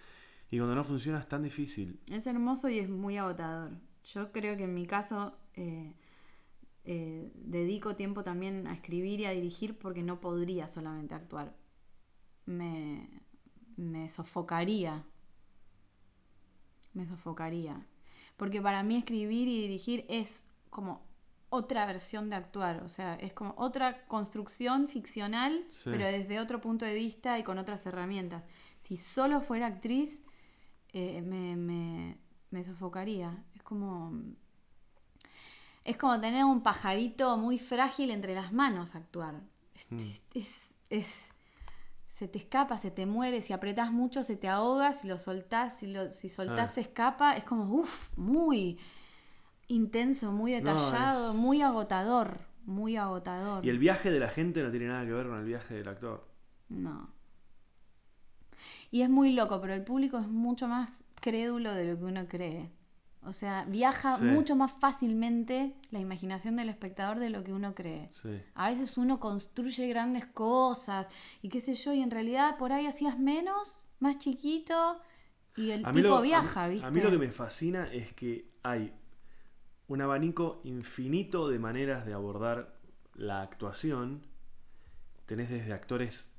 y 0.51 0.57
cuando 0.57 0.74
no 0.74 0.82
funciona 0.82 1.20
es 1.20 1.28
tan 1.28 1.42
difícil. 1.42 2.01
Es 2.11 2.26
hermoso 2.26 2.68
y 2.68 2.78
es 2.78 2.88
muy 2.88 3.16
agotador. 3.18 3.72
Yo 4.05 4.32
creo 4.32 4.57
que 4.57 4.64
en 4.64 4.74
mi 4.74 4.86
caso 4.86 5.38
eh, 5.55 5.94
eh, 6.84 7.30
dedico 7.34 7.94
tiempo 7.96 8.22
también 8.22 8.66
a 8.66 8.72
escribir 8.72 9.20
y 9.20 9.26
a 9.26 9.30
dirigir 9.32 9.78
porque 9.78 10.03
no 10.03 10.20
podría 10.20 10.66
solamente 10.68 11.14
actuar. 11.14 11.55
Me, 12.46 13.09
me 13.79 14.11
sofocaría. 14.11 15.03
Me 16.95 17.07
sofocaría. 17.07 17.87
Porque 18.37 18.61
para 18.61 18.83
mí 18.83 18.97
escribir 18.97 19.49
y 19.49 19.61
dirigir 19.62 20.05
es 20.09 20.43
como 20.70 21.01
otra 21.51 21.87
versión 21.87 22.29
de 22.31 22.37
actuar. 22.37 22.83
O 22.85 22.89
sea, 22.89 23.14
es 23.14 23.33
como 23.33 23.55
otra 23.57 24.07
construcción 24.07 24.89
ficcional, 24.89 25.64
Sí. 25.72 25.85
pero 25.91 26.07
desde 26.07 26.41
otro 26.41 26.61
punto 26.61 26.85
de 26.85 26.95
vista 26.95 27.39
y 27.39 27.43
con 27.45 27.59
otras 27.59 27.85
herramientas. 27.87 28.45
Si 28.81 28.97
solo 28.97 29.41
fuera 29.41 29.66
actriz, 29.66 30.22
eh, 30.93 31.22
me, 31.22 31.57
me- 31.57 32.18
me 32.51 32.64
sofocaría. 32.64 33.45
Es 33.55 33.62
como. 33.62 34.12
Es 35.85 35.97
como 35.97 36.20
tener 36.20 36.45
un 36.45 36.62
pajarito 36.62 37.39
muy 37.39 37.59
frágil 37.59 38.11
entre 38.11 38.35
las 38.35 38.53
manos 38.53 38.95
actuar. 38.95 39.41
Es, 39.74 39.87
Mm. 39.91 39.99
es- 39.99 40.22
es- 40.91 41.33
se 42.19 42.27
te 42.29 42.39
escapa, 42.39 42.79
se 42.79 42.91
te 42.91 43.07
muere. 43.07 43.41
Si 43.43 43.53
apretás 43.53 43.93
mucho, 43.93 44.25
se 44.25 44.37
te 44.37 44.49
ahoga. 44.49 44.93
Si 44.93 45.07
lo 45.07 45.19
soltás, 45.19 45.79
si, 45.79 45.87
lo, 45.87 46.11
si 46.11 46.29
soltás, 46.29 46.71
Ah. 46.71 46.75
se 46.75 46.81
escapa. 46.81 47.37
Es 47.37 47.45
como, 47.45 47.64
uff, 47.73 48.16
muy 48.19 48.79
intenso, 49.69 50.33
muy 50.33 50.53
No, 50.53 50.59
detallado, 50.59 51.31
es- 51.31 51.37
muy 51.37 51.62
agotador. 51.62 52.41
Muy 52.64 52.97
agotador. 52.97 53.64
Y 53.64 53.71
el 53.71 53.79
viaje 53.79 54.11
de 54.11 54.19
la 54.21 54.29
gente 54.29 54.62
no 54.62 54.71
tiene 54.71 54.89
nada 54.89 55.05
que 55.07 55.12
ver 55.12 55.27
con 55.29 55.39
el 55.39 55.45
viaje 55.45 55.75
del 55.75 55.89
actor. 55.89 56.27
No. 56.69 57.11
Y 58.91 59.03
es 59.03 59.09
muy 59.11 59.33
loco, 59.33 59.61
pero 59.61 59.75
el 59.75 59.85
público 59.85 60.19
es 60.19 60.27
mucho 60.29 60.66
más 60.69 61.05
crédulo 61.21 61.73
de 61.75 61.87
lo 61.93 61.99
que 61.99 62.05
uno 62.05 62.27
cree. 62.29 62.73
O 63.29 63.33
sea, 63.33 63.64
viaja 63.66 64.16
Sí. 64.18 64.24
mucho 64.24 64.57
más 64.57 64.72
fácilmente 64.72 65.74
la 65.91 66.01
imaginación 66.01 66.57
del 66.57 66.68
espectador 66.70 67.18
de 67.18 67.31
lo 67.31 67.45
que 67.45 67.53
uno 67.53 67.74
cree. 67.74 68.11
Sí. 68.14 68.41
A 68.55 68.70
veces 68.70 68.97
uno 68.97 69.20
construye 69.20 69.87
grandes 69.89 70.26
cosas 70.26 71.09
y 71.43 71.49
qué 71.51 71.61
sé 71.61 71.74
yo, 71.74 71.93
y 71.93 72.01
en 72.01 72.11
realidad 72.11 72.57
por 72.57 72.72
ahí 72.72 72.87
hacías 72.87 73.18
menos, 73.18 73.87
más 74.01 74.18
chiquito, 74.18 74.99
y 75.57 75.70
el 75.72 75.85
A 75.85 75.93
tipo 75.93 76.09
lo- 76.09 76.16
a 76.16 76.20
viaja, 76.22 76.66
mí- 76.68 76.74
¿viste? 76.74 76.87
A 76.87 76.91
mí 76.91 77.01
lo 77.01 77.11
que 77.11 77.18
me 77.18 77.31
fascina 77.31 77.93
es 77.93 78.12
que 78.14 78.49
hay 78.62 78.93
un 79.89 80.01
abanico 80.01 80.61
infinito 80.64 81.49
de 81.49 81.59
maneras 81.59 82.07
de 82.07 82.14
abordar 82.14 82.76
la 83.14 83.43
actuación. 83.43 84.22
Tenés 85.26 85.51
desde 85.51 85.72
actores 85.72 86.33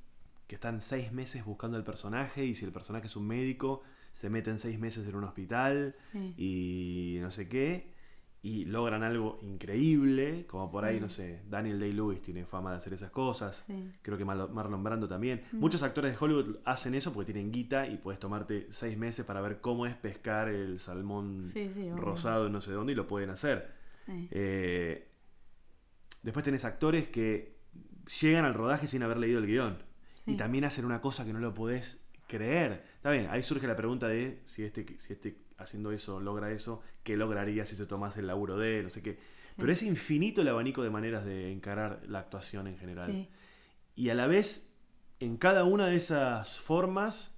que 0.48 0.56
están 0.56 0.80
seis 0.80 1.12
meses 1.12 1.44
buscando 1.44 1.76
el 1.76 1.84
personaje 1.84 2.44
y 2.44 2.54
si 2.54 2.64
el 2.64 2.72
personaje 2.72 3.06
es 3.06 3.14
un 3.16 3.26
médico, 3.26 3.82
se 4.12 4.28
meten 4.30 4.58
seis 4.58 4.78
meses 4.78 5.06
en 5.06 5.14
un 5.16 5.24
hospital 5.24 5.92
Sí. 6.12 6.34
y 6.36 7.18
no 7.20 7.30
sé 7.30 7.48
qué, 7.48 7.90
y 8.42 8.64
logran 8.64 9.02
algo 9.02 9.38
increíble, 9.42 10.46
como 10.46 10.70
por 10.72 10.84
ahí, 10.86 10.98
no 10.98 11.10
sé, 11.10 11.42
Daniel 11.50 11.78
Day-Lewis 11.78 12.22
tiene 12.22 12.46
fama 12.46 12.70
de 12.70 12.78
hacer 12.78 12.94
esas 12.94 13.10
cosas. 13.10 13.64
Sí. 13.66 13.92
Creo 14.00 14.16
que 14.16 14.24
Marlon 14.24 14.82
Brando 14.82 15.06
también. 15.08 15.42
Mm. 15.52 15.58
Muchos 15.58 15.82
actores 15.82 16.12
de 16.12 16.24
Hollywood 16.24 16.56
hacen 16.64 16.94
eso 16.94 17.12
porque 17.12 17.32
tienen 17.34 17.52
guita 17.52 17.86
y 17.86 17.98
puedes 17.98 18.18
tomarte 18.18 18.66
seis 18.70 18.96
meses 18.96 19.26
para 19.26 19.42
ver 19.42 19.60
cómo 19.60 19.84
es 19.86 19.94
pescar 19.94 20.48
el 20.48 20.78
salmón 20.80 21.42
rosado 21.96 22.46
en 22.46 22.52
no 22.52 22.62
sé 22.62 22.72
dónde 22.72 22.92
y 22.92 22.96
lo 22.96 23.06
pueden 23.06 23.28
hacer. 23.28 23.72
Eh, 24.08 25.06
después 26.22 26.42
tenés 26.42 26.64
actores 26.64 27.08
que 27.08 27.58
llegan 28.22 28.44
al 28.46 28.54
rodaje 28.54 28.88
sin 28.88 29.02
haber 29.02 29.18
leído 29.18 29.38
el 29.38 29.46
guion 29.46 29.78
y 30.26 30.36
también 30.36 30.64
hacen 30.64 30.84
una 30.86 31.00
cosa 31.02 31.24
que 31.26 31.32
no 31.34 31.40
lo 31.40 31.52
podés 31.52 32.00
creer. 32.26 32.84
Está 33.00 33.12
bien, 33.12 33.28
ahí 33.30 33.42
surge 33.42 33.66
la 33.66 33.76
pregunta 33.76 34.08
de 34.08 34.42
si 34.44 34.62
este, 34.62 34.84
si 34.98 35.14
este 35.14 35.38
haciendo 35.56 35.90
eso 35.90 36.20
logra 36.20 36.52
eso, 36.52 36.82
¿qué 37.02 37.16
lograría 37.16 37.64
si 37.64 37.74
se 37.74 37.86
tomase 37.86 38.20
el 38.20 38.26
laburo 38.26 38.58
de, 38.58 38.82
no 38.82 38.90
sé 38.90 39.00
qué. 39.00 39.18
Pero 39.56 39.72
es 39.72 39.82
infinito 39.82 40.42
el 40.42 40.48
abanico 40.48 40.82
de 40.82 40.90
maneras 40.90 41.24
de 41.24 41.50
encarar 41.50 42.02
la 42.06 42.18
actuación 42.18 42.66
en 42.66 42.76
general. 42.76 43.10
Sí. 43.10 43.28
Y 43.96 44.10
a 44.10 44.14
la 44.14 44.26
vez, 44.26 44.68
en 45.18 45.38
cada 45.38 45.64
una 45.64 45.86
de 45.86 45.96
esas 45.96 46.60
formas, 46.60 47.34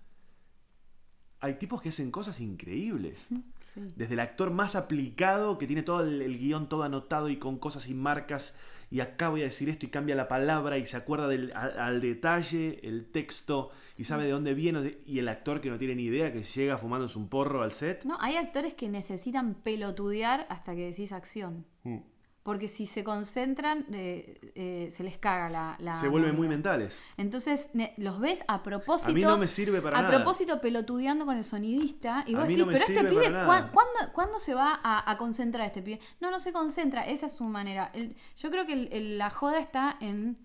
hay 1.39 1.55
tipos 1.55 1.81
que 1.81 1.91
hacen 1.91 2.11
cosas 2.11 2.41
increíbles. 2.41 3.29
Sí. 3.75 3.93
Desde 3.97 4.15
el 4.15 4.21
actor 4.21 4.51
más 4.51 4.77
aplicado, 4.77 5.59
que 5.59 5.67
tiene 5.67 5.83
todo 5.83 6.01
el, 6.01 6.23
el 6.23 6.39
guion 6.39 6.69
todo 6.69 6.83
anotado 6.83 7.29
y 7.29 7.39
con 7.39 7.59
cosas 7.59 7.89
y 7.89 7.95
marcas, 7.95 8.55
y 8.91 9.01
acá 9.01 9.31
voy 9.31 9.41
a 9.41 9.45
decir 9.45 9.71
esto 9.71 9.87
y 9.87 9.89
cambia 9.89 10.15
la 10.15 10.29
palabra 10.29 10.77
y 10.77 10.85
se 10.85 10.99
acuerda 10.99 11.27
del, 11.27 11.53
al, 11.55 11.79
al 11.79 12.01
detalle 12.03 12.79
el 12.83 13.11
texto 13.11 13.71
y 13.97 14.05
sabe 14.05 14.25
de 14.25 14.31
dónde 14.31 14.53
viene, 14.55 14.99
y 15.07 15.19
el 15.19 15.29
actor 15.29 15.61
que 15.61 15.71
no 15.71 15.79
tiene 15.79 15.95
ni 15.95 16.05
idea, 16.05 16.33
que 16.33 16.43
llega 16.43 16.77
fumándose 16.77 17.19
un 17.19 17.29
porro 17.29 17.63
al 17.63 17.73
set. 17.73 18.05
No, 18.05 18.19
hay 18.21 18.37
actores 18.37 18.75
que 18.75 18.89
necesitan 18.89 19.55
pelotudear 19.55 20.47
hasta 20.51 20.75
que 20.75 20.87
decís 20.87 21.13
acción. 21.13 21.65
Mm. 21.85 21.99
Porque 22.43 22.67
si 22.67 22.87
se 22.87 23.05
concentran, 23.05 23.87
eh, 23.93 24.53
eh, 24.57 24.89
se 24.91 25.05
les 25.05 25.17
caga 25.17 25.49
la. 25.49 25.77
la 25.79 26.01
Se 26.01 26.09
vuelven 26.09 26.35
muy 26.35 26.49
mentales. 26.49 26.99
Entonces 27.17 27.71
ne- 27.73 27.95
los 27.99 28.19
ves 28.19 28.43
a 28.49 28.65
propósito. 28.65 29.13
A 29.13 29.15
mí 29.15 29.21
no 29.23 29.39
me 29.39 29.47
sirve 29.47 29.81
para 29.81 29.99
a 29.99 30.03
nada. 30.03 30.17
propósito 30.17 30.61
pelotudeando 30.61 31.25
con 31.25 31.37
el 31.37 31.45
sonidista. 31.45 32.25
Y 32.27 32.35
A 32.35 32.39
vos 32.41 32.49
decís, 32.49 32.59
no 32.67 32.73
pero 32.73 32.85
este 32.85 33.05
pibe, 33.05 33.31
para 33.31 33.47
¿cuán- 33.47 33.61
nada". 33.61 33.71
¿cuándo, 33.73 34.13
cuándo 34.13 34.39
se 34.41 34.55
va 34.55 34.81
a, 34.83 35.09
a 35.09 35.17
concentrar 35.19 35.65
este 35.67 35.83
pibe? 35.83 36.01
No, 36.21 36.33
no 36.33 36.41
se 36.41 36.53
concentra. 36.53 37.03
Esa 37.07 37.27
es 37.27 37.33
su 37.33 37.45
manera. 37.45 37.91
El- 37.95 38.17
yo 38.37 38.51
creo 38.51 38.67
que 38.67 38.73
el- 38.73 38.89
el- 38.93 39.19
la 39.19 39.31
joda 39.31 39.61
está 39.61 39.97
en. 40.01 40.37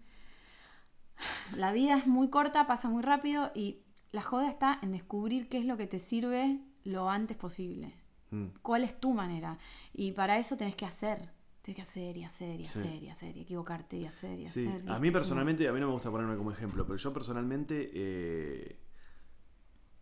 La 1.55 1.71
vida 1.71 1.97
es 1.97 2.05
muy 2.05 2.29
corta, 2.29 2.67
pasa 2.67 2.89
muy 2.89 3.01
rápido. 3.01 3.51
Y 3.55 3.79
la 4.11 4.21
joda 4.21 4.49
está 4.49 4.77
en 4.83 4.91
descubrir 4.91 5.49
qué 5.49 5.57
es 5.57 5.65
lo 5.65 5.77
que 5.77 5.87
te 5.87 5.99
sirve 5.99 6.59
lo 6.83 7.09
antes 7.09 7.37
posible. 7.37 7.95
Mm. 8.29 8.47
¿Cuál 8.61 8.83
es 8.83 8.99
tu 8.99 9.13
manera? 9.13 9.57
Y 9.93 10.11
para 10.11 10.37
eso 10.37 10.57
tenés 10.57 10.75
que 10.75 10.85
hacer. 10.85 11.35
Tenés 11.67 11.75
que 11.75 11.81
hacer 11.81 12.15
y 12.15 12.23
hacer 12.23 12.61
y 12.61 12.65
Sí. 12.65 12.79
hacer 12.79 13.03
y 13.03 13.09
hacer 13.09 13.35
y 13.35 13.41
equivocarte 13.41 13.97
y 13.97 14.05
hacer 14.05 14.39
y 14.39 14.47
Sí, 14.47 14.65
hacer. 14.69 14.89
a 14.89 14.99
mí 14.99 15.11
personalmente, 15.11 15.67
a 15.67 15.73
mí 15.73 15.81
no 15.81 15.87
me 15.87 15.91
gusta 15.91 16.09
ponerme 16.09 16.37
como 16.37 16.49
ejemplo, 16.53 16.85
pero 16.85 16.95
yo 16.95 17.11
personalmente 17.11 17.91
eh, 17.93 18.77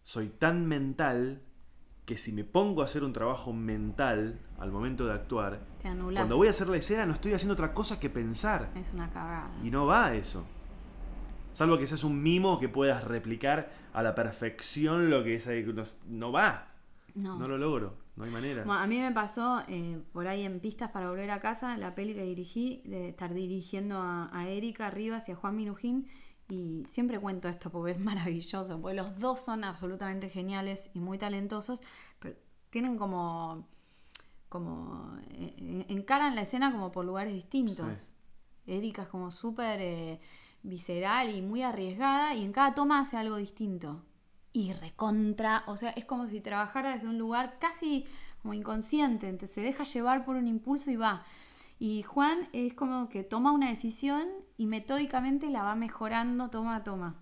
soy 0.04 0.30
tan 0.30 0.68
mental 0.68 1.42
que 2.06 2.18
si 2.18 2.34
me 2.34 2.44
pongo 2.44 2.84
a 2.84 2.86
hacer 2.86 3.04
un 3.04 3.14
trabajo 3.14 3.52
mental 3.52 4.40
al 4.60 4.72
momento 4.72 5.08
de 5.08 5.14
actuar, 5.14 5.66
Te 5.82 5.90
cuando 5.90 6.38
voy 6.38 6.46
a 6.46 6.52
hacer 6.52 6.68
la 6.68 6.78
escena 6.78 7.08
no 7.08 7.14
estoy 7.14 7.34
haciendo 7.34 7.54
otra 7.54 7.74
cosa 7.74 8.00
que 8.00 8.12
pensar. 8.12 8.70
Es 8.76 8.94
una 8.94 9.10
cagada. 9.10 9.50
Y 9.64 9.72
no 9.72 9.88
va 9.88 10.14
eso. 10.14 10.46
Salvo 11.54 11.80
que 11.80 11.88
seas 11.88 12.04
un 12.04 12.22
mimo 12.22 12.60
que 12.60 12.70
puedas 12.70 13.04
replicar 13.06 13.72
a 13.92 14.04
la 14.04 14.14
perfección 14.14 15.10
lo 15.10 15.24
que 15.24 15.34
es 15.34 15.48
ahí. 15.48 15.64
No, 15.64 15.82
no 16.10 16.32
va. 16.32 16.68
No. 17.16 17.40
No 17.40 17.48
lo 17.48 17.58
logro. 17.58 18.05
No 18.16 18.24
hay 18.24 18.32
manera. 18.32 18.64
Bueno, 18.64 18.80
a 18.82 18.88
mí 18.88 19.00
me 19.00 19.12
pasó 19.12 19.62
eh, 19.68 20.02
por 20.14 20.28
ahí 20.28 20.44
en 20.44 20.60
Pistas 20.62 20.92
para 20.92 21.10
Volver 21.10 21.30
a 21.32 21.40
Casa, 21.42 21.78
la 21.78 21.96
peli 21.96 22.14
que 22.14 22.24
dirigí, 22.24 22.82
de 22.86 23.10
estar 23.10 23.34
dirigiendo 23.34 23.98
a, 24.02 24.30
a 24.38 24.48
Erika 24.48 24.90
Rivas 24.90 25.28
y 25.28 25.34
a 25.34 25.36
Juan 25.36 25.56
Minujín. 25.58 26.08
Y 26.48 26.86
siempre 26.88 27.20
cuento 27.20 27.50
esto 27.50 27.70
porque 27.72 27.92
es 27.92 28.00
maravilloso, 28.12 28.80
porque 28.82 28.96
los 28.96 29.20
dos 29.20 29.42
son 29.42 29.64
absolutamente 29.64 30.30
geniales 30.30 30.90
y 30.94 31.00
muy 31.00 31.18
talentosos, 31.18 31.82
pero 32.20 32.36
tienen 32.70 32.98
como. 32.98 33.68
como. 34.50 35.18
eh, 35.32 35.56
en- 35.58 35.86
encaran 35.90 36.36
la 36.36 36.42
escena 36.42 36.72
como 36.72 36.92
por 36.92 37.04
lugares 37.06 37.34
distintos. 37.34 38.00
Sí. 38.00 38.14
Erika 38.68 39.04
es 39.04 39.08
como 39.10 39.30
súper 39.32 39.80
eh, 39.82 40.20
visceral 40.64 41.36
y 41.36 41.42
muy 41.42 41.62
arriesgada, 41.64 42.34
y 42.34 42.44
en 42.44 42.52
cada 42.52 42.74
toma 42.74 43.00
hace 43.02 43.18
algo 43.18 43.36
distinto. 43.38 44.04
Y 44.56 44.72
recontra, 44.72 45.64
o 45.68 45.76
sea, 45.76 45.90
es 45.90 46.06
como 46.06 46.30
si 46.30 46.40
trabajara 46.40 46.94
desde 46.94 47.10
un 47.10 47.18
lugar 47.18 47.58
casi 47.60 48.06
como 48.42 48.54
inconsciente, 48.54 49.28
entonces 49.28 49.54
se 49.54 49.60
deja 49.60 49.84
llevar 49.84 50.24
por 50.24 50.38
un 50.38 50.48
impulso 50.48 50.90
y 50.92 50.96
va. 50.96 51.26
Y 51.78 52.04
Juan 52.04 52.48
es 52.54 52.74
como 52.74 53.10
que 53.10 53.26
toma 53.26 53.52
una 53.52 53.68
decisión 53.68 54.30
y 54.56 54.66
metódicamente 54.66 55.50
la 55.50 55.64
va 55.64 55.76
mejorando 55.76 56.50
toma 56.50 56.78
a 56.78 56.84
toma. 56.86 57.16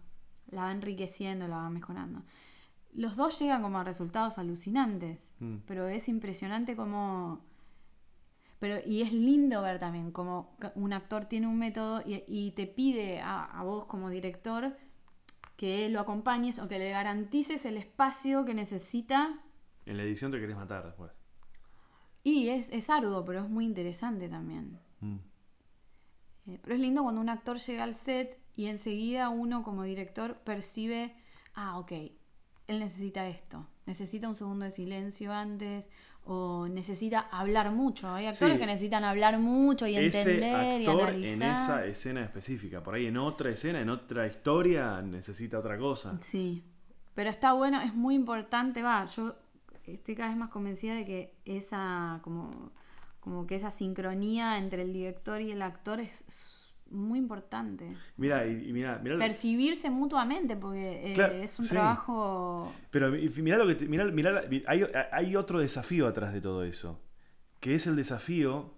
La 0.52 0.66
va 0.66 0.72
enriqueciendo, 0.72 1.48
la 1.48 1.58
va 1.58 1.70
mejorando. 1.72 2.22
Los 2.94 3.16
dos 3.16 3.40
llegan 3.40 3.64
como 3.64 3.80
a 3.80 3.84
resultados 3.84 4.38
alucinantes, 4.38 5.32
Mm. 5.40 5.56
pero 5.66 5.88
es 5.88 6.08
impresionante 6.10 6.76
como... 6.76 7.40
Pero, 8.60 8.76
y 8.86 9.02
es 9.02 9.12
lindo 9.12 9.60
ver 9.64 9.80
también 9.80 10.12
como 10.12 10.56
un 10.76 10.94
actor 10.94 11.26
tiene 11.26 11.48
un 11.48 11.58
método 11.58 12.04
y, 12.06 12.24
y 12.28 12.52
te 12.52 12.68
pide 12.68 13.22
a, 13.22 13.44
a 13.44 13.64
vos 13.64 13.86
como 13.86 14.10
director 14.12 14.78
que 15.56 15.90
lo 15.90 16.00
acompañes 16.00 16.60
o 16.60 16.68
que 16.68 16.80
le 16.80 16.90
garantices 16.90 17.66
el 17.66 17.78
espacio 17.78 18.46
que 18.46 18.54
necesita. 18.54 19.40
En 19.86 19.98
la 19.98 20.04
edición 20.04 20.32
te 20.32 20.40
querés 20.40 20.56
matar 20.56 20.86
después. 20.86 21.12
Y 22.24 22.50
es, 22.50 22.70
es 22.70 22.90
arduo, 22.90 23.24
pero 23.26 23.44
es 23.44 23.50
muy 23.50 23.66
interesante 23.66 24.30
también. 24.30 24.80
Mm. 25.02 25.18
Eh, 26.48 26.60
pero 26.62 26.76
es 26.76 26.82
lindo 26.82 27.04
cuando 27.04 27.22
un 27.22 27.30
actor 27.30 27.58
llega 27.60 27.84
al 27.84 27.96
set 27.96 28.40
y 28.56 28.68
enseguida 28.68 29.30
uno 29.30 29.64
como 29.64 29.84
director 29.84 30.38
percibe, 30.40 31.16
ah, 31.54 31.78
ok, 31.80 31.92
él 32.68 32.80
necesita 32.80 33.28
esto, 33.28 33.68
necesita 33.86 34.30
un 34.30 34.36
segundo 34.36 34.66
de 34.66 34.72
silencio 34.72 35.34
antes 35.34 35.90
o 36.26 36.68
necesita 36.70 37.20
hablar 37.32 37.72
mucho. 37.72 38.08
Hay 38.14 38.26
actores 38.28 38.56
Sí. 38.56 38.60
que 38.60 38.66
necesitan 38.66 39.04
hablar 39.04 39.40
mucho 39.40 39.86
y 39.88 39.96
entender 39.96 40.82
y 40.82 40.86
analizar. 40.88 41.14
en 41.34 41.42
esa 41.44 41.86
escena 41.86 42.22
específica. 42.24 42.82
Por 42.82 42.96
ahí 42.96 43.08
en 43.08 43.18
otra 43.18 43.50
escena, 43.50 43.82
en 43.82 43.90
otra 43.90 44.26
historia, 44.28 45.02
necesita 45.02 45.60
otra 45.60 45.78
cosa. 45.78 46.18
Sí, 46.22 46.64
pero 47.14 47.30
está 47.30 47.54
bueno, 47.54 47.82
es 47.82 47.94
muy 47.94 48.16
importante, 48.16 48.82
va, 48.82 49.04
yo 49.06 49.36
estoy 49.86 50.16
cada 50.16 50.30
vez 50.30 50.38
más 50.38 50.50
convencida 50.50 50.96
de 50.96 51.06
que 51.06 51.36
esa, 51.46 52.20
como, 52.24 52.72
como 53.20 53.46
que 53.46 53.56
esa 53.56 53.70
sincronía 53.70 54.58
entre 54.58 54.84
el 54.84 54.94
director 54.94 55.42
y 55.42 55.52
el 55.52 55.62
actor 55.62 56.00
es 56.00 56.24
muy 56.90 57.18
importante. 57.20 57.96
Mira, 58.18 58.46
y, 58.46 58.70
y 58.70 58.74
mira, 58.74 59.02
Percibirse 59.02 59.90
mutuamente, 59.90 60.56
porque 60.56 61.12
eh, 61.12 61.14
Claro, 61.16 61.34
es 61.34 61.58
un 61.60 61.66
sí. 61.66 61.72
trabajo... 61.72 62.74
Pero 62.92 63.12
mira 63.12 63.58
lo 63.58 63.68
que 63.68 63.76
te- 63.76 63.88
mirá- 63.88 64.06
mirá 64.12 64.44
hay, 64.68 64.86
hay 65.12 65.36
otro 65.36 65.60
desafío 65.60 66.08
atrás 66.08 66.34
de 66.34 66.42
todo 66.42 66.64
eso. 66.64 67.02
Que 67.60 67.74
es 67.76 67.88
el 67.88 67.96
desafío 67.96 68.74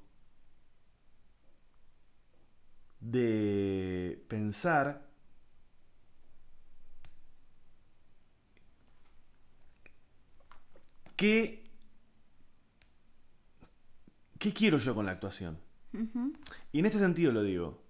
de 2.99 4.23
pensar 4.27 5.05
qué, 11.15 11.63
qué 14.39 14.53
quiero 14.53 14.77
yo 14.77 14.95
con 14.95 15.05
la 15.05 15.11
actuación. 15.13 15.57
Y 16.73 16.79
en 16.79 16.85
este 16.85 16.99
sentido 16.99 17.31
lo 17.31 17.41
digo. 17.41 17.81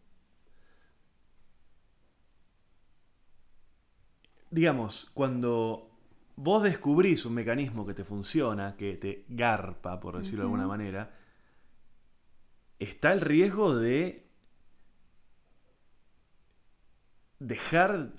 Digamos, 4.56 5.12
cuando 5.14 5.92
vos 6.38 6.64
descubrís 6.64 7.26
un 7.26 7.34
mecanismo 7.34 7.86
que 7.86 7.94
te 7.94 8.06
funciona, 8.06 8.78
que 8.78 8.96
te 8.96 9.26
garpa, 9.28 10.00
por 10.00 10.18
decirlo 10.18 10.44
de 10.44 10.46
alguna 10.46 10.64
manera, 10.70 11.12
está 12.80 13.12
el 13.12 13.20
riesgo 13.20 13.76
de 13.76 14.26
dejar 17.40 18.14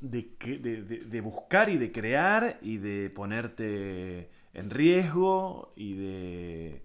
de, 0.00 0.34
que- 0.36 0.58
de- 0.58 0.82
de- 0.82 1.00
de 1.04 1.20
buscar 1.20 1.68
y 1.68 1.76
de 1.76 1.92
crear 1.92 2.58
y 2.62 2.78
de 2.78 3.10
ponerte 3.10 4.30
en 4.54 4.70
riesgo 4.70 5.72
y 5.76 5.92
de, 5.92 6.82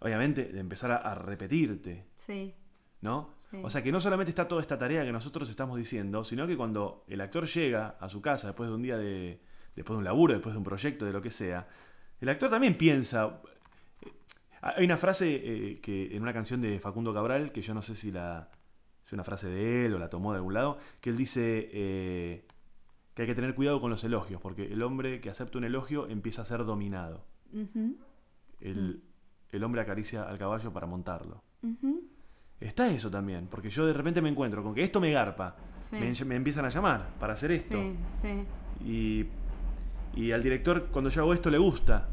obviamente, 0.00 0.44
de 0.46 0.58
empezar 0.60 0.90
a, 0.90 0.96
a 0.96 1.14
repetirte, 1.14 2.04
Sí, 2.16 2.52
¿no? 3.00 3.34
Sí. 3.36 3.58
O 3.62 3.70
sea 3.70 3.82
que 3.82 3.92
no 3.92 4.00
solamente 4.00 4.30
está 4.30 4.48
toda 4.48 4.62
esta 4.62 4.78
tarea 4.78 5.04
que 5.04 5.12
nosotros 5.12 5.48
estamos 5.48 5.76
diciendo, 5.76 6.24
sino 6.24 6.46
que 6.46 6.56
cuando 6.56 7.04
el 7.08 7.20
actor 7.20 7.46
llega 7.46 7.96
a 8.00 8.08
su 8.08 8.20
casa 8.20 8.48
después 8.48 8.68
de 8.68 8.74
un 8.74 8.82
día 8.82 8.96
de, 8.96 9.40
después 9.74 9.94
de 9.94 9.98
un 9.98 10.04
laburo, 10.04 10.32
después 10.32 10.54
de 10.54 10.58
un 10.58 10.64
proyecto, 10.64 11.04
de 11.04 11.12
lo 11.12 11.22
que 11.22 11.30
sea, 11.30 11.68
el 12.20 12.28
actor 12.28 12.50
también 12.50 12.76
piensa, 12.76 13.40
hay 14.60 14.84
una 14.84 14.96
frase 14.96 15.34
eh, 15.34 15.80
que 15.80 16.16
en 16.16 16.22
una 16.22 16.32
canción 16.32 16.60
de 16.60 16.80
Facundo 16.80 17.12
Cabral, 17.12 17.52
que 17.52 17.62
yo 17.62 17.74
no 17.74 17.82
sé 17.82 17.94
si 17.94 18.10
la 18.10 18.50
es 19.06 19.12
una 19.12 19.22
frase 19.22 19.48
de 19.48 19.86
él 19.86 19.94
o 19.94 19.98
la 19.98 20.10
tomó 20.10 20.32
de 20.32 20.38
algún 20.38 20.54
lado, 20.54 20.78
que 21.00 21.10
él 21.10 21.16
dice 21.16 21.70
eh, 21.72 22.44
que 23.14 23.22
hay 23.22 23.28
que 23.28 23.36
tener 23.36 23.54
cuidado 23.54 23.80
con 23.80 23.88
los 23.90 24.02
elogios, 24.02 24.40
porque 24.40 24.72
el 24.72 24.82
hombre 24.82 25.20
que 25.20 25.30
acepta 25.30 25.58
un 25.58 25.64
elogio 25.64 26.08
empieza 26.08 26.42
a 26.42 26.44
ser 26.44 26.64
dominado. 26.64 27.24
El, 28.60 29.02
el 29.50 29.64
hombre 29.64 29.80
acaricia 29.80 30.24
al 30.24 30.38
caballo 30.38 30.72
para 30.72 30.86
montarlo. 30.86 31.44
Está 32.60 32.88
eso 32.88 33.10
también, 33.10 33.48
porque 33.50 33.68
yo 33.70 33.86
de 33.86 33.92
repente 33.92 34.22
me 34.22 34.28
encuentro 34.30 34.62
con 34.62 34.74
que 34.74 34.82
esto 34.82 35.00
me 35.00 35.12
garpa, 35.12 35.56
Sí. 35.78 35.96
me, 35.96 36.24
me 36.24 36.36
empiezan 36.36 36.64
a 36.64 36.68
llamar 36.70 37.10
para 37.20 37.34
hacer 37.34 37.50
esto. 37.52 37.78
sí, 37.78 37.96
sí. 38.22 38.44
Y, 38.84 39.26
y 40.20 40.32
al 40.32 40.42
director 40.42 40.86
cuando 40.90 41.10
yo 41.10 41.20
hago 41.22 41.34
esto 41.34 41.50
le 41.50 41.58
gusta, 41.58 42.08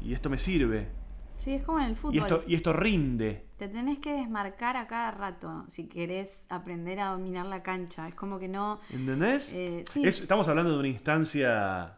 y 0.00 0.12
esto 0.12 0.28
me 0.30 0.38
sirve, 0.38 0.88
Sí, 1.36 1.52
es 1.54 1.64
como 1.64 1.80
en 1.80 1.86
el 1.86 1.96
fútbol. 1.96 2.14
y 2.14 2.18
esto, 2.18 2.44
y 2.46 2.54
esto 2.54 2.72
rinde. 2.72 3.46
Te 3.56 3.66
tenés 3.68 3.98
que 3.98 4.12
desmarcar 4.12 4.76
a 4.76 4.86
cada 4.86 5.10
rato 5.10 5.64
si 5.68 5.88
querés 5.88 6.44
aprender 6.48 7.00
a 7.00 7.08
dominar 7.10 7.46
la 7.46 7.60
cancha. 7.62 8.06
Es 8.06 8.14
como 8.14 8.38
que 8.38 8.46
no... 8.46 8.78
¿Entendés? 8.90 9.52
Eh, 9.52 9.84
estamos 10.04 10.46
hablando 10.46 10.72
de 10.72 10.78
una 10.78 10.88
instancia 10.88 11.96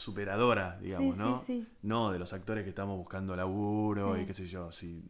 superadora, 0.00 0.78
digamos, 0.80 1.16
Sí, 1.16 1.22
¿no? 1.22 1.36
sí, 1.36 1.44
sí. 1.46 1.66
No 1.82 2.10
de 2.10 2.18
los 2.18 2.32
actores 2.32 2.64
que 2.64 2.70
estamos 2.70 2.96
buscando 2.96 3.36
laburo 3.36 4.20
y 4.20 4.26
qué 4.26 4.34
sé 4.34 4.46
yo. 4.46 4.72
Sí. 4.72 5.04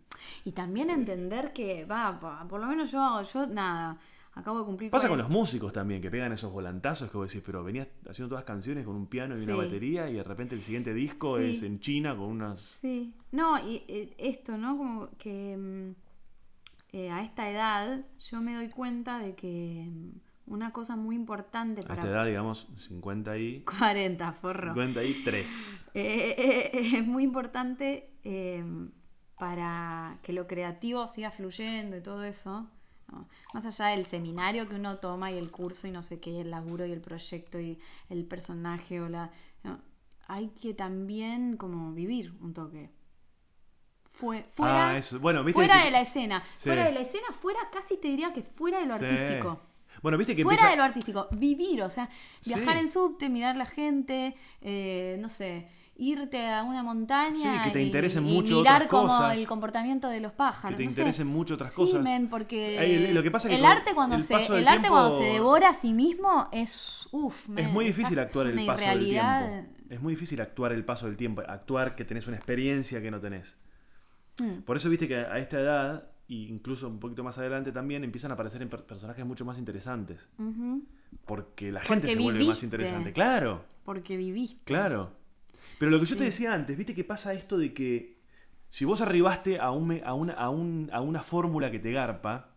Y 0.45 0.53
también 0.53 0.91
entender 0.91 1.53
que, 1.53 1.85
va, 1.85 2.19
por 2.49 2.61
lo 2.61 2.67
menos 2.67 2.91
yo, 2.91 3.23
yo 3.23 3.47
nada, 3.47 3.97
acabo 4.35 4.59
de 4.61 4.65
cumplir... 4.65 4.91
Pasa 4.91 5.09
con 5.09 5.17
40 5.17 5.29
los 5.29 5.41
músicos 5.41 5.73
también, 5.73 6.03
que 6.03 6.11
pegan 6.11 6.33
esos 6.33 6.53
volantazos 6.53 7.11
que 7.11 7.17
vos 7.17 7.29
decís, 7.29 7.43
pero 7.45 7.63
venías 7.63 7.89
haciendo 8.09 8.31
todas 8.31 8.45
canciones 8.45 8.85
con 8.85 8.97
un 8.97 9.07
piano 9.07 9.39
y 9.39 9.43
una 9.45 9.57
batería 9.57 10.11
y 10.11 10.15
de 10.15 10.25
repente 10.25 10.55
el 10.55 10.63
siguiente 10.63 10.93
disco 10.93 11.39
es 11.39 11.63
en 11.63 11.81
China 11.81 12.17
con 12.17 12.27
unas... 12.27 12.61
Sí, 12.61 13.15
no, 13.33 13.59
y 13.59 13.85
eh, 13.89 14.15
esto, 14.19 14.59
¿no? 14.59 14.77
Como 14.77 15.11
que 15.19 15.57
mm, 15.57 16.97
eh, 16.97 17.11
a 17.11 17.23
esta 17.23 17.49
edad 17.51 18.05
yo 18.19 18.41
me 18.41 18.55
doy 18.55 18.69
cuenta 18.69 19.19
de 19.19 19.35
que 19.35 19.87
mm, 19.89 20.30
una 20.51 20.73
cosa 20.73 20.97
muy 20.97 21.17
importante 21.17 21.81
A 21.81 21.85
para... 21.89 22.01
esta 22.01 22.11
edad, 22.13 22.27
digamos, 22.27 22.67
50 22.89 23.39
y... 23.39 23.63
40, 23.65 24.33
forro. 24.35 24.75
53. 24.75 25.47
Eh, 25.93 26.37
eh, 26.39 26.71
eh, 26.73 26.99
es 26.99 27.05
muy 27.07 27.25
importante 27.25 28.13
eh, 28.23 28.65
para 29.37 30.19
que 30.23 30.33
lo 30.33 30.47
creativo 30.47 31.07
siga 31.09 31.33
fluyendo 31.33 31.97
y 31.97 32.01
todo 32.01 32.23
eso. 32.23 32.69
¿no? 33.11 33.27
Más 33.55 33.67
allá 33.67 33.87
del 33.87 34.07
seminario 34.07 34.69
que 34.69 34.77
uno 34.77 34.99
toma 34.99 35.33
y 35.33 35.39
el 35.39 35.51
curso 35.51 35.89
y 35.89 35.91
no 35.91 36.05
sé 36.05 36.21
qué, 36.21 36.31
y 36.31 36.39
el 36.39 36.51
laburo 36.53 36.87
y 36.87 36.93
el 36.93 37.01
proyecto 37.01 37.59
y 37.59 37.81
el 38.09 38.25
personaje 38.25 39.01
o 39.01 39.09
la... 39.09 39.33
¿no? 39.65 39.81
Hay 40.29 40.51
que 40.51 40.75
también 40.75 41.57
como 41.57 41.93
vivir 41.93 42.35
un 42.41 42.55
toque. 42.55 42.93
Fue- 44.05 44.47
fuera 44.53 44.91
Ah, 44.91 44.99
eso. 44.99 45.19
Bueno, 45.19 45.43
viste 45.43 45.55
fuera 45.59 45.79
que- 45.81 45.85
de 45.87 45.91
la 45.91 46.01
escena. 46.03 46.43
Sí. 46.55 46.69
Fuera 46.69 46.85
de 46.85 46.93
la 46.93 47.01
escena, 47.01 47.27
fuera 47.41 47.59
casi 47.73 47.97
te 47.97 48.07
diría 48.09 48.33
que 48.33 48.43
fuera 48.43 48.79
de 48.81 48.87
lo 48.87 48.97
Sí. 48.99 49.05
artístico. 49.07 49.61
Bueno, 50.03 50.17
viste 50.19 50.35
que 50.37 50.43
Fuera 50.43 50.57
empieza... 50.57 50.71
de 50.71 50.77
lo 50.77 50.83
artístico, 50.85 51.29
vivir, 51.33 51.83
o 51.83 51.91
sea, 51.91 52.09
viajar 52.45 52.75
Sí. 52.75 52.81
en 52.81 52.89
subte, 52.89 53.29
mirar 53.29 53.57
la 53.57 53.67
gente, 53.67 54.35
eh, 54.63 55.17
no 55.21 55.29
sé, 55.29 55.67
irte 55.97 56.49
a 56.49 56.63
una 56.63 56.83
montaña 56.83 57.59
Sí, 57.59 57.69
que 57.69 57.73
te 57.75 57.83
interesen 57.83 58.27
y 58.27 58.33
mucho 58.35 58.55
mirar 58.57 58.77
otras 58.77 58.89
como 58.89 59.09
cosas. 59.09 59.37
el 59.37 59.47
comportamiento 59.47 60.09
de 60.09 60.21
los 60.21 60.33
pájaros. 60.33 60.77
Que 60.79 60.85
te 60.85 60.85
no 60.85 60.91
sé. 60.91 61.01
interesen 61.03 61.27
mucho 61.27 61.55
otras 61.55 61.73
Sí, 61.75 61.83
cosas. 61.83 62.03
men, 62.03 62.29
porque 62.31 63.11
lo 63.13 63.23
que 63.23 63.31
pasa 63.31 63.49
es 63.49 63.55
que 63.55 63.59
el 63.61 63.67
arte 63.67 63.93
cuando 63.95 64.17
el 64.17 64.23
se 64.23 64.35
el 64.35 64.67
arte 64.67 64.89
cuando 64.89 65.11
se 65.11 65.25
devora 65.25 65.69
a 65.69 65.75
sí 65.75 65.93
mismo 65.93 66.49
es 66.53 67.07
uf, 67.13 67.43
Es 67.43 67.49
men, 67.51 67.73
muy 67.73 67.85
difícil 67.85 68.19
actuar 68.19 68.47
es 68.47 68.57
el 68.57 68.65
paso 68.67 68.85
del 68.85 69.05
tiempo. 69.05 69.69
Es 69.91 70.01
muy 70.01 70.15
difícil 70.15 70.41
actuar 70.41 70.73
el 70.73 70.85
paso 70.85 71.07
del 71.07 71.17
tiempo, 71.19 71.43
actuar 71.47 71.97
que 71.97 72.05
tenés 72.07 72.27
una 72.29 72.37
experiencia 72.37 73.03
que 73.03 73.11
no 73.11 73.21
tenés. 73.21 73.59
Mm. 74.39 74.61
Por 74.63 74.77
eso 74.79 74.89
viste 74.89 75.07
que 75.09 75.17
a 75.17 75.39
esta 75.39 75.59
edad, 75.61 76.05
e 76.31 76.49
incluso 76.49 76.89
un 76.89 76.99
poquito 77.01 77.23
más 77.25 77.37
adelante 77.39 77.73
también, 77.73 78.05
empiezan 78.05 78.31
a 78.31 78.35
aparecer 78.35 78.63
en 78.63 78.69
per- 78.71 78.85
personajes 78.87 79.27
mucho 79.27 79.45
más 79.45 79.59
interesantes. 79.59 80.29
Porque 81.27 81.73
la 81.73 81.81
gente 81.81 82.07
Porque 82.09 82.17
se 82.17 82.23
vuelve 82.23 82.45
más 82.47 82.63
interesante. 82.63 83.13
Claro, 83.13 83.65
Porque 83.85 84.17
viviste. 84.17 84.63
claro. 84.65 85.11
Pero 85.79 85.91
lo 85.91 85.99
que 86.01 86.07
yo 86.07 86.17
te 86.17 86.25
decía 86.25 86.55
antes, 86.55 86.77
viste 86.77 86.95
que 86.95 87.05
pasa 87.05 87.33
esto 87.35 87.59
de 87.59 87.73
que 87.75 88.19
si 88.69 88.85
vos 88.85 89.01
arribaste 89.01 89.59
a, 89.59 89.73
un, 89.73 90.01
a 90.05 90.15
una, 90.15 90.33
a, 90.35 90.51
un- 90.51 90.89
a 90.93 91.01
una 91.01 91.23
fórmula 91.23 91.71
que 91.71 91.79
te 91.81 91.91
garpa, 91.93 92.51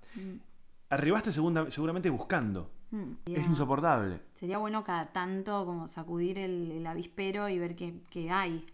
arribaste 0.90 1.32
segunda- 1.32 1.70
seguramente 1.72 2.10
buscando. 2.10 2.70
Mm. 2.92 3.14
Es 3.26 3.48
insoportable. 3.48 4.20
Sería 4.34 4.60
bueno 4.60 4.84
cada 4.84 5.12
tanto 5.12 5.66
como 5.66 5.88
sacudir 5.88 6.38
el, 6.38 6.72
el 6.72 6.86
avispero 6.86 7.50
y 7.50 7.58
ver 7.58 7.76
qué, 7.76 7.96
qué 8.12 8.30
hay. 8.30 8.66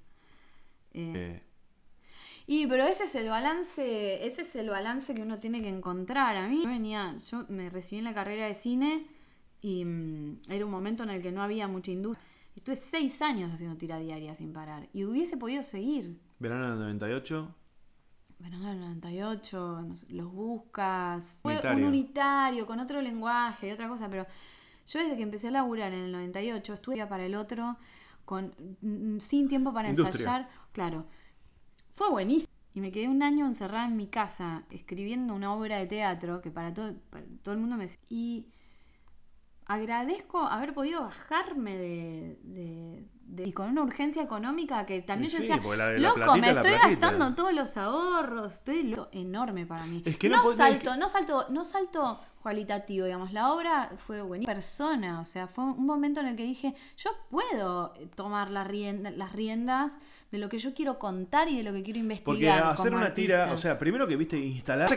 Eh, 0.93 1.13
Eh, 1.15 1.43
Y 2.51 2.65
pero 2.65 2.83
ese 2.87 3.03
es 3.03 3.13
el 3.13 3.29
balance, 3.29 4.25
ese 4.25 4.41
es 4.41 4.55
el 4.55 4.71
balance 4.71 5.13
que 5.13 5.21
uno 5.21 5.37
tiene 5.37 5.61
que 5.61 5.69
encontrar. 5.69 6.35
A 6.35 6.47
mí 6.47 6.63
yo 6.63 6.69
venía, 6.69 7.15
yo 7.29 7.45
me 7.47 7.69
recibí 7.69 7.99
en 7.99 8.05
la 8.05 8.13
carrera 8.15 8.47
de 8.47 8.55
cine 8.55 9.05
y 9.61 9.85
mm, 9.85 10.39
era 10.49 10.65
un 10.65 10.71
momento 10.71 11.03
en 11.03 11.11
el 11.11 11.21
que 11.21 11.31
no 11.31 11.43
había 11.43 11.67
mucha 11.67 11.91
industria. 11.91 12.27
Estuve 12.55 12.75
seis 12.75 13.21
años 13.21 13.53
haciendo 13.53 13.77
tira 13.77 13.99
diaria 13.99 14.33
sin 14.33 14.51
parar 14.51 14.89
y 14.93 15.05
hubiese 15.05 15.37
podido 15.37 15.61
seguir. 15.61 16.19
verano 16.39 16.69
del 16.71 16.79
98. 16.79 17.55
Verano 18.39 18.69
del 18.69 18.79
98, 18.79 19.81
no 19.87 19.95
sé, 19.95 20.07
los 20.09 20.31
buscas. 20.33 21.37
Fue 21.43 21.53
Unitario. 21.53 21.77
un 21.77 21.83
unitario 21.83 22.65
con 22.65 22.79
otro 22.79 22.99
lenguaje 22.99 23.67
y 23.69 23.71
otra 23.73 23.87
cosa, 23.87 24.09
pero 24.09 24.25
yo 24.87 24.99
desde 24.99 25.15
que 25.17 25.21
empecé 25.21 25.49
a 25.49 25.51
laburar 25.51 25.93
en 25.93 25.99
el 26.05 26.11
98 26.11 26.73
estuve 26.73 27.05
para 27.05 27.27
el 27.27 27.35
otro 27.35 27.77
con 28.25 28.55
mm, 28.81 29.19
sin 29.19 29.47
tiempo 29.47 29.71
para 29.71 29.89
Industria. 29.89 30.17
ensayar. 30.17 30.49
Claro, 30.71 31.05
fue 31.93 32.09
buenísimo. 32.09 32.51
Y 32.73 32.81
me 32.81 32.91
quedé 32.91 33.07
un 33.09 33.23
año 33.23 33.45
encerrada 33.45 33.87
en 33.87 33.97
mi 33.97 34.07
casa 34.07 34.63
escribiendo 34.69 35.33
una 35.33 35.53
obra 35.53 35.77
de 35.79 35.87
teatro 35.87 36.39
que 36.41 36.51
para 36.51 36.73
todo, 36.73 36.93
para 37.09 37.25
todo 37.43 37.53
el 37.55 37.59
mundo 37.59 37.75
me... 37.77 37.89
Y 38.09 38.47
agradezco 39.65 40.39
haber 40.39 40.73
podido 40.73 41.01
bajarme 41.01 41.77
de, 41.77 42.39
de- 42.43 43.05
de- 43.25 43.47
y 43.47 43.53
con 43.53 43.69
una 43.69 43.83
urgencia 43.83 44.23
económica 44.23 44.85
que 44.87 45.01
también 45.01 45.29
Y 45.29 45.33
yo 45.33 45.37
sí, 45.37 45.43
decía, 45.43 45.61
porque 45.61 45.77
la- 45.77 45.91
la 45.91 45.99
loco, 45.99 46.15
platita 46.15 46.37
me 46.41 46.47
estoy 46.51 46.71
platita". 46.71 46.89
gastando 46.89 47.35
todos 47.35 47.53
los 47.53 47.77
ahorros, 47.77 48.53
estoy 48.53 48.83
lo- 48.83 49.09
enorme 49.11 49.65
para 49.67 49.85
mí. 49.85 50.01
Es 50.05 50.17
que 50.17 50.29
no 50.29 50.53
salto, 50.55 50.95
no 50.97 51.07
salto, 51.07 51.45
no 51.51 51.63
salto 51.63 52.19
cualitativo, 52.41 53.05
digamos, 53.05 53.33
la 53.33 53.51
obra 53.53 53.89
fue 54.05 54.21
buenísima 54.21 54.53
persona, 54.53 55.19
o 55.21 55.25
sea, 55.25 55.47
fue 55.47 55.63
un 55.65 55.85
momento 55.85 56.19
en 56.21 56.27
el 56.27 56.35
que 56.37 56.43
dije, 56.43 56.73
yo 56.97 57.11
puedo 57.29 57.93
tomar 58.15 58.49
la 58.49 58.63
rienda- 58.63 59.11
las 59.11 59.33
riendas 59.33 59.97
de 60.31 60.37
lo 60.37 60.47
que 60.47 60.59
yo 60.59 60.73
quiero 60.75 60.99
contar 60.99 61.49
y 61.49 61.57
de 61.57 61.63
lo 61.63 61.73
que 61.73 61.81
quiero 61.81 61.99
investigar. 61.99 62.59
Porque 62.61 62.81
hacer 62.81 62.93
una 62.93 63.13
tira, 63.15 63.51
o 63.51 63.57
sea, 63.57 63.79
primero 63.79 64.07
que 64.07 64.15
viste 64.15 64.37
instalar. 64.37 64.87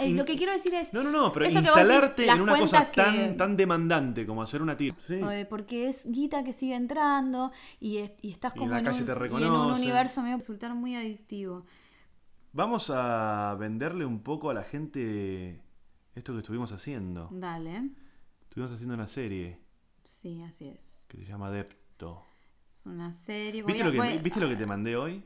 Eh, 0.00 0.10
lo 0.10 0.24
que 0.24 0.36
quiero 0.36 0.52
decir 0.52 0.74
es 0.74 0.92
No, 0.92 1.02
no, 1.04 1.10
no, 1.12 1.32
pero 1.32 1.46
decís, 1.46 1.62
instalarte 1.62 2.26
las 2.26 2.36
en 2.36 2.42
una 2.42 2.58
cosa 2.58 2.90
que- 2.90 3.00
tan, 3.00 3.36
tan 3.36 3.56
demandante 3.56 4.26
como 4.26 4.42
hacer 4.42 4.60
una 4.60 4.76
tira. 4.76 4.96
Sí. 4.98 5.20
Porque 5.48 5.88
es 5.88 6.02
guita 6.04 6.42
que 6.42 6.52
sigue 6.52 6.74
entrando 6.74 7.52
y, 7.78 7.98
es- 7.98 8.12
y 8.22 8.32
estás 8.32 8.54
Y 8.56 8.58
como 8.58 8.72
la 8.72 8.80
en, 8.80 8.84
calle 8.86 9.00
un, 9.00 9.06
te 9.06 9.12
y 9.12 9.14
en 9.14 9.22
un 9.22 9.22
reconoce. 9.22 9.80
universo 9.82 10.22
medio 10.22 10.36
resultar 10.38 10.74
muy 10.74 10.96
adictivo. 10.96 11.64
Vamos 12.52 12.90
a 12.92 13.56
venderle 13.58 14.04
un 14.04 14.20
poco 14.22 14.50
a 14.50 14.54
la 14.54 14.64
gente 14.64 15.60
esto 16.14 16.32
que 16.32 16.38
estuvimos 16.40 16.72
haciendo. 16.72 17.28
Dale. 17.32 17.90
Estuvimos 18.42 18.72
haciendo 18.72 18.94
una 18.94 19.06
serie 19.06 19.58
Sí, 20.04 20.42
así 20.42 20.68
es. 20.68 21.02
que 21.08 21.18
se 21.18 21.24
llama 21.24 21.48
Adepto. 21.48 22.22
Es 22.72 22.86
una 22.86 23.12
serie. 23.12 23.62
¿Viste, 23.62 23.82
a- 23.82 23.86
lo 23.86 23.92
que, 23.92 23.98
voy- 23.98 24.18
¿Viste 24.18 24.40
lo 24.40 24.48
que 24.48 24.56
te 24.56 24.66
mandé 24.66 24.96
hoy? 24.96 25.22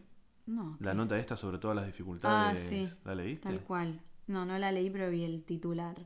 No. 0.46 0.76
La 0.80 0.94
nota 0.94 1.18
esta 1.18 1.36
sobre 1.36 1.58
todas 1.58 1.76
las 1.76 1.86
dificultades. 1.86 2.62
Ah, 2.64 2.68
sí. 2.68 2.88
¿La 3.04 3.14
leíste? 3.14 3.48
Tal 3.48 3.60
cual. 3.64 4.00
No, 4.28 4.44
no 4.46 4.58
la 4.58 4.70
leí, 4.72 4.90
pero 4.90 5.10
vi 5.10 5.24
el 5.24 5.42
titular. 5.44 5.96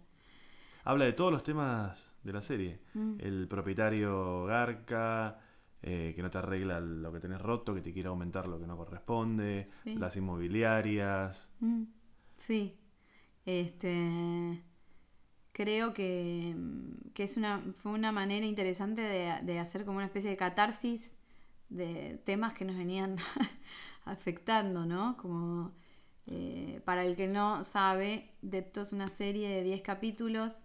Habla 0.85 1.05
de 1.07 1.13
todos 1.13 1.31
los 1.33 1.43
temas 1.43 2.11
de 2.23 2.33
la 2.33 2.41
serie. 2.41 2.81
Mm. 2.95 3.17
El 3.21 3.49
propietario 3.49 4.45
Garca, 4.45 5.41
eh, 5.83 6.13
que 6.17 6.23
no 6.23 6.31
te 6.31 6.39
arregla 6.39 6.81
lo 6.81 7.13
que 7.13 7.21
tenés 7.21 7.41
roto, 7.41 7.75
que 7.75 7.83
te 7.83 7.93
quiere 7.93 8.09
aumentar 8.09 8.47
lo 8.49 8.59
que 8.59 8.67
no 8.67 8.77
corresponde, 8.79 9.67
Sí. 9.83 9.95
las 9.97 10.17
inmobiliarias. 10.17 11.49
Mm, 11.61 11.83
Sí. 12.37 12.79
Este. 13.45 14.63
Creo 15.61 15.93
que, 15.93 16.55
mm, 16.57 17.11
que 17.13 17.25
es 17.25 17.37
una, 17.37 17.63
fue 17.75 17.93
una 17.93 18.13
manera 18.13 18.47
interesante 18.47 19.03
de, 19.03 19.41
de 19.43 19.59
hacer 19.59 19.85
como 19.85 19.99
una 19.99 20.07
especie 20.07 20.31
de 20.31 20.39
catarsis 20.39 21.13
de 21.69 22.19
temas 22.25 22.55
que 22.55 22.65
nos 22.65 22.79
venían 22.79 23.17
afectando, 24.07 24.87
¿no? 24.87 25.19
Como 25.19 25.73
eh, 26.27 26.81
para 26.87 27.05
el 27.05 27.15
que 27.15 27.29
no 27.29 27.63
sabe, 27.63 28.31
Depto 28.41 28.81
es 28.81 28.93
una 28.93 29.09
serie 29.09 29.51
de 29.51 29.63
10 29.63 29.83
capítulos 29.83 30.65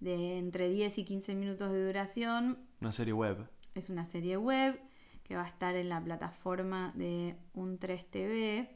de 0.00 0.38
entre 0.38 0.70
10 0.70 0.98
y 0.98 1.04
15 1.04 1.36
minutos 1.36 1.70
de 1.70 1.86
duración. 1.86 2.58
Una 2.80 2.90
serie 2.90 3.12
web. 3.12 3.48
Es 3.76 3.90
una 3.90 4.04
serie 4.04 4.38
web 4.38 4.76
que 5.22 5.36
va 5.36 5.44
a 5.44 5.48
estar 5.48 5.76
en 5.76 5.88
la 5.88 6.02
plataforma 6.02 6.90
de 6.96 7.36
un 7.54 7.78
3TV. 7.78 8.70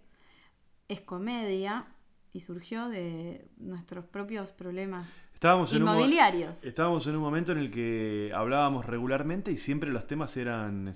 Es 0.86 1.00
comedia 1.00 1.86
y 2.32 2.42
surgió 2.42 2.88
de 2.88 3.48
nuestros 3.56 4.04
propios 4.04 4.52
problemas 4.52 5.08
Estábamos 5.36 5.70
en, 5.74 5.82
un, 5.82 5.88
mo- 5.88 5.94
inmobiliarios. 5.96 6.64
estábamos 6.64 7.06
en 7.06 7.14
un 7.14 7.20
momento 7.20 7.52
en 7.52 7.58
el 7.58 7.70
que 7.70 8.32
hablábamos 8.34 8.86
regularmente 8.86 9.52
y 9.52 9.58
siempre 9.58 9.90
los 9.90 10.06
temas 10.06 10.34
eran. 10.38 10.90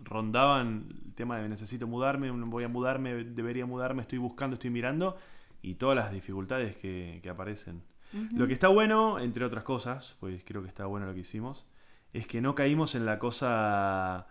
rondaban 0.00 0.88
el 1.06 1.14
tema 1.14 1.38
de 1.38 1.48
necesito 1.48 1.86
mudarme, 1.86 2.28
voy 2.32 2.64
a 2.64 2.68
mudarme, 2.68 3.14
debería 3.22 3.66
mudarme, 3.66 4.02
estoy 4.02 4.18
buscando, 4.18 4.54
estoy 4.54 4.70
mirando. 4.70 5.16
Y 5.62 5.74
todas 5.76 5.94
las 5.94 6.10
dificultades 6.10 6.76
que, 6.76 7.20
que 7.22 7.30
aparecen. 7.30 7.84
Lo 8.32 8.48
que 8.48 8.52
está 8.52 8.66
bueno, 8.66 9.20
entre 9.20 9.44
otras 9.44 9.62
cosas, 9.62 10.16
pues 10.18 10.42
creo 10.44 10.60
que 10.62 10.68
está 10.68 10.86
bueno 10.86 11.06
lo 11.06 11.14
que 11.14 11.20
hicimos, 11.20 11.64
es 12.12 12.26
que 12.26 12.40
no 12.40 12.56
caímos 12.56 12.96
en 12.96 13.06
la 13.06 13.20
cosa 13.20 14.26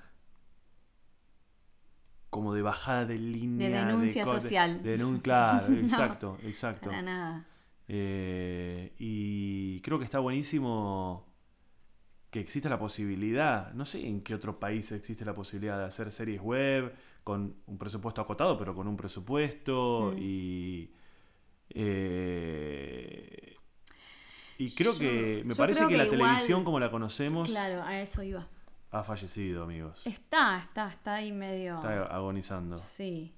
como 2.30 2.54
de 2.54 2.64
bajada 2.64 3.06
de 3.06 3.18
línea. 3.18 3.70
De 3.70 3.86
denuncia 3.86 4.26
social. 4.26 4.84
de 4.84 5.20
claro, 5.22 5.68
No, 5.70 5.78
exacto, 5.80 6.38
exacto. 6.44 6.90
Para 6.90 7.02
nada. 7.02 7.46
Eh, 7.88 8.94
y 9.00 9.80
creo 9.82 9.98
que 10.00 10.06
está 10.06 10.20
buenísimo 10.20 11.26
que 12.30 12.40
exista 12.42 12.68
la 12.70 12.78
posibilidad, 12.78 13.72
no 13.74 13.86
sé 13.86 14.06
en 14.06 14.22
qué 14.22 14.36
otro 14.36 14.60
país 14.60 14.92
existe 14.92 15.24
la 15.24 15.34
posibilidad 15.34 15.78
de 15.80 15.86
hacer 15.86 16.12
series 16.12 16.42
web 16.42 16.94
con 17.24 17.56
un 17.66 17.78
presupuesto 17.78 18.20
acotado, 18.22 18.58
pero 18.58 18.76
con 18.76 18.88
un 18.88 18.98
presupuesto 18.98 20.12
Mm. 20.14 20.18
y... 20.20 20.92
eh, 21.70 23.56
y 24.58 24.72
creo 24.72 24.94
Yo- 24.94 25.00
que 25.00 25.44
me 25.46 25.56
parece 25.56 25.82
que, 25.84 25.88
que 25.90 25.98
la 25.98 26.06
igual- 26.06 26.20
televisión 26.20 26.64
como 26.64 26.80
la 26.80 26.90
conocemos 26.92 27.48
Claro, 27.48 27.84
a 27.84 28.02
eso 28.02 28.24
iba. 28.24 28.48
ha 28.92 29.04
fallecido, 29.04 29.64
amigos. 29.64 30.02
Está, 30.06 30.58
está, 30.60 30.90
está 30.90 31.16
ahí 31.16 31.32
medio. 31.32 31.76
Está 31.76 32.04
agonizando. 32.08 32.78
Sí, 32.78 33.34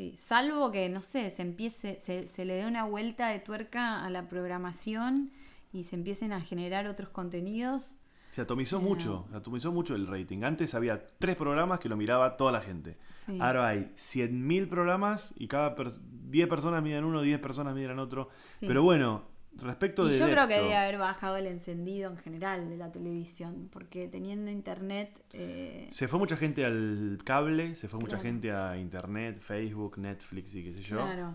sí. 0.00 0.14
Salvo 0.16 0.70
que, 0.70 0.88
no 0.88 1.02
sé, 1.02 1.30
se 1.30 1.42
empiece, 1.42 1.98
se, 2.00 2.26
se 2.28 2.44
le 2.44 2.54
dé 2.54 2.66
una 2.66 2.84
vuelta 2.84 3.28
de 3.28 3.38
tuerca 3.38 4.04
a 4.04 4.08
la 4.10 4.28
programación 4.28 5.30
y 5.72 5.82
se 5.82 5.96
empiecen 5.96 6.32
a 6.32 6.40
generar 6.40 6.86
otros 6.86 7.10
contenidos. 7.10 7.96
Se 8.32 8.40
atomizó 8.42 8.78
Pero- 8.78 8.88
mucho, 8.88 9.26
se 9.30 9.36
atomizó 9.36 9.72
mucho 9.72 9.94
el 9.94 10.06
rating. 10.06 10.42
Antes 10.44 10.74
había 10.74 11.04
tres 11.18 11.36
programas 11.36 11.80
que 11.80 11.88
lo 11.88 11.96
miraba 11.96 12.36
toda 12.36 12.52
la 12.52 12.60
gente. 12.60 12.96
Sí. 13.26 13.38
Ahora 13.40 13.68
hay 13.68 13.90
100.000 13.96 14.68
programas 14.68 15.32
y 15.36 15.48
cada 15.48 15.74
per- 15.74 15.92
10 16.30 16.48
personas 16.48 16.82
miran 16.82 17.04
uno, 17.04 17.20
10 17.22 17.38
personas 17.40 17.74
miran 17.74 17.98
otro. 17.98 18.28
Sí. 18.58 18.66
Pero 18.66 18.82
bueno, 18.82 19.24
respecto 19.56 20.06
Y 20.06 20.12
de 20.12 20.18
yo 20.18 20.26
creo 20.30 20.46
que 20.48 20.54
debe 20.54 20.76
haber 20.76 20.96
bajado 20.98 21.36
el 21.36 21.46
encendido 21.46 22.10
en 22.10 22.16
general 22.18 22.68
de 22.70 22.76
la 22.76 22.90
televisión, 22.92 23.68
porque 23.72 24.08
teniendo 24.08 24.50
internet, 24.50 25.22
eh, 25.32 25.88
se 25.92 26.08
fue 26.08 26.18
mucha 26.18 26.36
gente 26.36 26.64
al 26.64 27.18
cable, 27.24 27.74
se 27.74 27.88
fue 27.88 28.00
mucha 28.00 28.18
gente 28.18 28.52
a 28.52 28.76
internet, 28.78 29.40
Facebook, 29.40 29.98
Netflix 29.98 30.54
y 30.54 30.64
qué 30.64 30.72
sé 30.72 30.82
yo. 30.82 30.96
claro. 30.98 31.34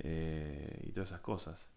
eh, 0.00 0.80
y 0.84 0.92
todas 0.92 1.08
esas 1.10 1.20
cosas. 1.20 1.70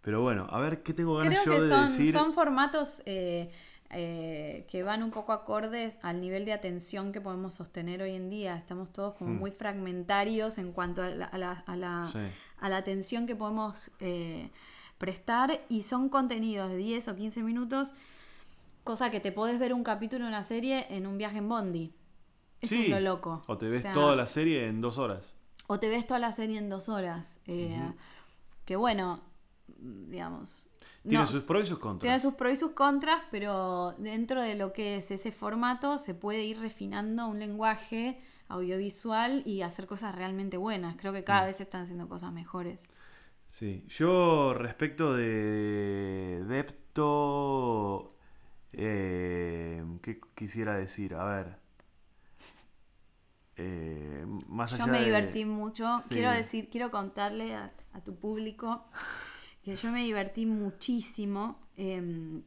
Pero 0.00 0.22
bueno, 0.22 0.46
a 0.50 0.60
ver 0.60 0.82
qué 0.82 0.94
tengo 0.94 1.16
ganas 1.16 1.40
Creo 1.42 1.54
yo 1.54 1.58
que 1.60 1.64
de 1.64 1.70
son, 1.70 1.82
decir. 1.86 2.12
son 2.12 2.32
formatos 2.32 3.02
eh, 3.06 4.64
que 4.68 4.82
van 4.84 5.02
un 5.02 5.10
poco 5.10 5.32
acordes 5.32 5.98
al 6.02 6.20
nivel 6.20 6.44
de 6.44 6.52
atención 6.52 7.12
que 7.12 7.20
podemos 7.20 7.54
sostener 7.54 8.00
hoy 8.02 8.12
en 8.14 8.30
día. 8.30 8.56
Estamos 8.56 8.92
todos 8.92 9.14
como 9.14 9.30
Hmm. 9.34 9.38
muy 9.38 9.50
fragmentarios 9.50 10.58
en 10.58 10.72
cuanto 10.72 11.02
a 11.02 11.08
la, 11.10 11.26
a 11.26 11.38
la- 11.38 11.64
a 11.66 11.76
la- 11.76 12.08
Sí. 12.12 12.18
a 12.58 12.68
la 12.68 12.78
atención 12.78 13.26
que 13.26 13.36
podemos 13.36 13.90
prestar 15.02 15.60
y 15.68 15.82
son 15.82 16.08
contenidos 16.08 16.70
de 16.70 16.76
10 16.76 17.08
o 17.08 17.16
15 17.16 17.42
minutos, 17.42 17.92
cosa 18.84 19.10
que 19.10 19.18
te 19.18 19.32
podés 19.32 19.58
ver 19.58 19.74
un 19.74 19.82
capítulo 19.82 20.24
de 20.26 20.28
una 20.28 20.44
serie 20.44 20.86
en 20.90 21.08
un 21.08 21.18
viaje 21.18 21.38
en 21.38 21.48
Bondi. 21.48 21.92
Eso 22.60 22.76
Sí, 22.76 22.84
es 22.84 22.90
lo 22.90 23.00
loco. 23.00 23.42
O 23.48 23.58
te 23.58 23.66
ves 23.66 23.82
sea, 23.82 23.92
toda 23.92 24.14
la 24.14 24.26
serie 24.28 24.68
en 24.68 24.80
dos 24.80 24.98
horas. 24.98 25.26
o 25.66 25.80
te 25.80 25.88
ves 25.88 26.06
toda 26.06 26.20
la 26.20 26.30
serie 26.30 26.56
en 26.58 26.68
dos 26.68 26.88
horas. 26.88 27.40
eh, 27.48 27.76
Que 28.64 28.76
bueno, 28.76 29.18
digamos. 29.76 30.62
Tiene 31.02 31.18
no, 31.18 31.26
sus 31.26 31.42
pros 31.42 31.64
y 31.64 31.66
sus 31.66 31.78
contras. 31.80 32.02
tiene 32.02 32.20
sus 32.20 32.34
pros 32.34 32.52
y 32.52 32.56
sus 32.56 32.70
contras, 32.72 33.22
pero 33.32 33.92
dentro 33.98 34.40
de 34.40 34.54
lo 34.54 34.72
que 34.72 34.98
es 34.98 35.10
ese 35.10 35.32
formato 35.32 35.98
se 35.98 36.14
puede 36.14 36.44
ir 36.44 36.60
refinando 36.60 37.26
un 37.26 37.40
lenguaje 37.40 38.20
audiovisual 38.48 39.42
y 39.44 39.62
hacer 39.62 39.88
cosas 39.88 40.14
realmente 40.14 40.56
buenas. 40.58 40.94
Creo 40.96 41.12
que 41.12 41.22
Mm. 41.22 41.24
cada 41.24 41.44
vez 41.46 41.56
se 41.56 41.64
están 41.64 41.82
haciendo 41.82 42.08
cosas 42.08 42.32
mejores. 42.32 42.88
Sí, 43.52 43.84
yo 43.88 44.54
respecto 44.54 45.14
de 45.14 46.42
Depto, 46.48 48.16
eh, 48.72 49.84
¿qué 50.02 50.20
quisiera 50.34 50.76
decir? 50.76 51.14
A 51.14 51.24
ver, 51.24 51.58
eh, 53.56 54.24
más 54.48 54.72
allá 54.72 54.84
Yo 54.84 54.86
me 54.92 54.98
de- 54.98 55.04
divertí 55.04 55.44
mucho. 55.44 55.84
Sí. 56.00 56.14
Quiero 56.14 56.32
decir, 56.32 56.68
quiero 56.70 56.90
contarle 56.90 57.54
a, 57.54 57.72
a 57.92 58.00
tu 58.02 58.14
público 58.16 58.84
que 59.64 59.76
yo 59.76 59.92
me 59.92 60.04
divertí 60.04 60.46
muchísimo 60.46 61.60
em, 61.76 62.42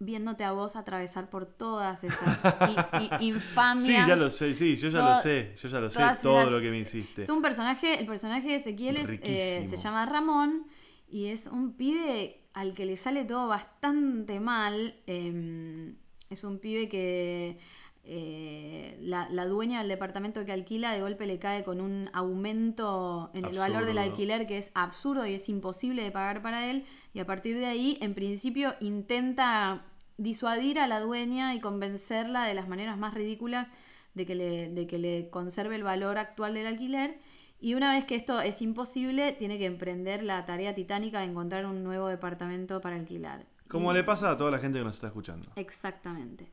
viéndote 0.00 0.44
a 0.44 0.52
vos 0.52 0.76
atravesar 0.76 1.30
por 1.30 1.46
todas 1.46 2.04
esas 2.04 2.38
infamias. 3.20 3.82
Sí, 3.86 3.92
ya 4.08 4.16
lo 4.16 4.30
sé, 4.30 4.54
sí, 4.54 4.76
yo 4.76 4.88
ya 4.88 4.98
Todo- 5.00 5.10
lo 5.14 5.16
sé, 5.20 5.54
yo 5.62 5.68
ya 5.68 5.80
lo 5.80 5.90
sé, 5.90 5.98
todo 6.22 6.40
esas- 6.40 6.52
lo 6.52 6.60
que 6.60 6.70
me 6.70 6.78
hiciste. 6.78 7.22
Es 7.22 7.28
un 7.28 7.40
personaje, 7.42 8.00
el 8.00 8.06
personaje 8.06 8.48
de 8.48 8.54
Ezequiel 8.56 8.96
es, 8.96 9.08
eh, 9.22 9.66
se 9.68 9.76
llama 9.76 10.04
Ramón 10.06 10.66
y 11.08 11.26
es 11.26 11.46
un 11.46 11.74
pibe 11.76 12.40
al 12.54 12.74
que 12.74 12.86
le 12.86 12.96
sale 12.96 13.24
todo 13.24 13.48
bastante 13.48 14.40
mal. 14.40 14.96
eh, 15.06 15.94
es 16.30 16.42
un 16.42 16.58
pibe 16.58 16.88
que 16.88 17.58
eh, 18.06 18.98
la, 19.00 19.28
la 19.30 19.46
dueña 19.46 19.78
del 19.80 19.88
departamento 19.88 20.44
que 20.44 20.52
alquila 20.52 20.92
de 20.92 21.00
golpe 21.00 21.26
le 21.26 21.38
cae 21.38 21.64
con 21.64 21.80
un 21.80 22.10
aumento 22.12 23.30
en 23.34 23.44
el 23.46 23.56
valor 23.58 23.86
del 23.86 23.98
alquiler 23.98 24.46
que 24.46 24.58
es 24.58 24.70
absurdo 24.74 25.26
y 25.26 25.34
es 25.34 25.48
imposible 25.48 26.02
de 26.02 26.10
pagar 26.10 26.42
para 26.42 26.68
él. 26.70 26.84
Y 27.14 27.20
a 27.20 27.26
partir 27.26 27.58
de 27.58 27.66
ahí, 27.66 27.98
en 28.00 28.14
principio, 28.14 28.74
intenta 28.80 29.84
disuadir 30.16 30.78
a 30.78 30.86
la 30.86 31.00
dueña 31.00 31.54
y 31.54 31.60
convencerla 31.60 32.44
de 32.46 32.54
las 32.54 32.68
maneras 32.68 32.98
más 32.98 33.14
ridículas 33.14 33.68
de 34.14 34.26
que 34.26 34.34
le, 34.34 34.68
de 34.70 34.86
que 34.86 34.98
le 34.98 35.28
conserve 35.30 35.74
el 35.76 35.82
valor 35.82 36.18
actual 36.18 36.54
del 36.54 36.66
alquiler. 36.66 37.18
Y 37.60 37.74
una 37.74 37.94
vez 37.94 38.04
que 38.04 38.14
esto 38.16 38.40
es 38.40 38.60
imposible, 38.60 39.32
tiene 39.32 39.58
que 39.58 39.64
emprender 39.64 40.22
la 40.22 40.44
tarea 40.44 40.74
titánica 40.74 41.20
de 41.20 41.26
encontrar 41.26 41.64
un 41.66 41.82
nuevo 41.82 42.08
departamento 42.08 42.80
para 42.80 42.96
alquilar. 42.96 43.46
Como 43.68 43.90
Y- 43.90 43.94
le 43.94 44.04
pasa 44.04 44.30
a 44.30 44.36
toda 44.36 44.50
la 44.50 44.58
gente 44.58 44.78
que 44.78 44.84
nos 44.84 44.96
está 44.96 45.06
escuchando. 45.06 45.48
Exactamente. 45.56 46.50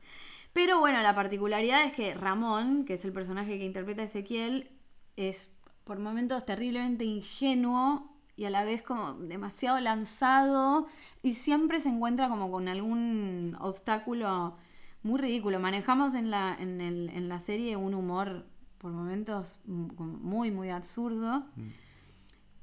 Pero 0.52 0.80
bueno, 0.80 1.02
la 1.02 1.14
particularidad 1.14 1.84
es 1.84 1.92
que 1.94 2.14
Ramón, 2.14 2.84
que 2.84 2.94
es 2.94 3.04
el 3.04 3.12
personaje 3.12 3.58
que 3.58 3.64
interpreta 3.64 4.02
Ezequiel, 4.02 4.70
es 5.16 5.50
por 5.84 5.98
momentos 5.98 6.44
terriblemente 6.44 7.04
ingenuo 7.04 8.08
y 8.36 8.44
a 8.44 8.50
la 8.50 8.64
vez 8.64 8.82
como 8.82 9.14
demasiado 9.14 9.80
lanzado 9.80 10.86
y 11.22 11.34
siempre 11.34 11.80
se 11.80 11.88
encuentra 11.88 12.28
como 12.28 12.50
con 12.50 12.68
algún 12.68 13.56
obstáculo 13.60 14.56
muy 15.02 15.18
ridículo. 15.20 15.58
Manejamos 15.58 16.14
en 16.14 16.30
la, 16.30 16.54
en 16.58 16.80
el- 16.80 17.10
en 17.10 17.28
la 17.28 17.40
serie 17.40 17.76
un 17.76 17.94
humor 17.94 18.46
por 18.78 18.92
momentos 18.92 19.60
mm, 19.66 19.90
muy, 20.22 20.50
muy 20.50 20.70
absurdo. 20.70 21.46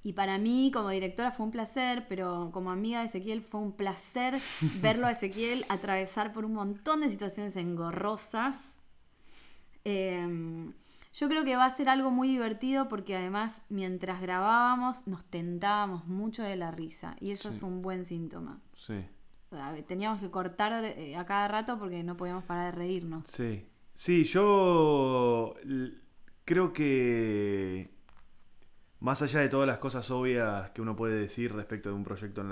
Y 0.01 0.13
para 0.13 0.37
mí, 0.37 0.71
como 0.73 0.89
directora, 0.89 1.31
fue 1.31 1.45
un 1.45 1.51
placer, 1.51 2.05
pero 2.07 2.49
como 2.53 2.71
amiga 2.71 2.99
de 2.99 3.05
Ezequiel, 3.07 3.41
fue 3.41 3.59
un 3.59 3.73
placer 3.73 4.39
verlo 4.81 5.07
a 5.07 5.11
Ezequiel 5.11 5.65
atravesar 5.69 6.31
por 6.31 6.45
un 6.45 6.53
montón 6.53 7.01
de 7.01 7.09
situaciones 7.09 7.55
engorrosas. 7.57 8.79
Eh, 9.85 10.71
yo 11.11 11.27
creo 11.27 11.43
que 11.43 11.55
va 11.55 11.65
a 11.65 11.75
ser 11.75 11.89
algo 11.89 12.11
muy 12.11 12.27
divertido 12.27 12.87
porque 12.87 13.15
además, 13.17 13.61
mientras 13.69 14.21
grabábamos, 14.21 15.07
nos 15.07 15.25
tentábamos 15.25 16.07
mucho 16.07 16.43
de 16.43 16.55
la 16.55 16.71
risa. 16.71 17.15
Y 17.19 17.31
eso 17.31 17.51
Sí. 17.51 17.57
es 17.57 17.63
un 17.63 17.81
buen 17.81 18.05
síntoma. 18.05 18.61
Sí. 18.75 19.05
Teníamos 19.87 20.21
que 20.21 20.29
cortar 20.29 20.83
eh, 20.85 21.17
a 21.17 21.25
cada 21.25 21.47
rato 21.47 21.79
porque 21.79 22.03
no 22.03 22.15
podíamos 22.15 22.43
parar 22.43 22.73
de 22.75 22.79
reírnos. 22.79 23.27
Sí. 23.27 23.65
Sí, 23.95 24.23
yo 24.23 25.55
creo 26.45 26.71
que 26.71 27.89
más 28.99 29.21
allá 29.21 29.39
de 29.41 29.49
todas 29.49 29.67
las 29.67 29.77
cosas 29.79 30.09
obvias 30.11 30.71
que 30.71 30.81
uno 30.81 30.95
puede 30.95 31.19
decir 31.19 31.53
respecto 31.53 31.89
de 31.89 31.95
un 31.95 32.03
proyecto 32.03 32.41
en, 32.41 32.51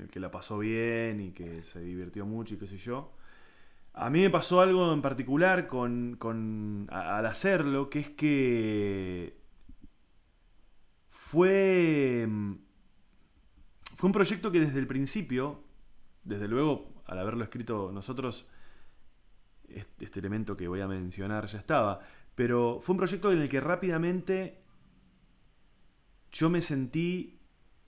el 0.00 0.08
que 0.10 0.20
la 0.20 0.30
pasó 0.30 0.58
bien 0.58 1.20
y 1.20 1.32
que 1.32 1.62
se 1.62 1.80
divirtió 1.80 2.26
mucho 2.26 2.54
y 2.54 2.58
qué 2.58 2.66
sé 2.66 2.78
yo, 2.78 3.12
a 3.94 4.10
mí 4.10 4.20
me 4.22 4.30
pasó 4.30 4.60
algo 4.60 4.92
en 4.92 5.02
particular 5.02 5.66
con, 5.68 6.16
con- 6.18 6.88
al 6.90 7.26
hacerlo, 7.26 7.90
que 7.90 8.00
es 8.00 8.10
que 8.10 9.36
fue, 11.10 12.26
mm, 12.28 12.54
fue 13.96 14.08
un 14.08 14.12
proyecto 14.12 14.50
que 14.50 14.60
desde 14.60 14.78
el 14.78 14.86
principio, 14.86 15.62
desde 16.24 16.48
luego 16.48 16.92
al 17.06 17.18
haberlo 17.18 17.44
escrito 17.44 17.90
nosotros, 17.92 18.46
este 19.68 20.20
elemento 20.20 20.56
que 20.56 20.68
voy 20.68 20.80
a 20.80 20.88
mencionar 20.88 21.46
ya 21.46 21.58
estaba, 21.58 22.00
pero 22.34 22.80
fue 22.82 22.94
un 22.94 22.98
proyecto 22.98 23.32
en 23.32 23.40
el 23.40 23.48
que 23.48 23.60
rápidamente 23.60 24.63
yo 26.34 26.50
me 26.50 26.60
sentí 26.60 27.38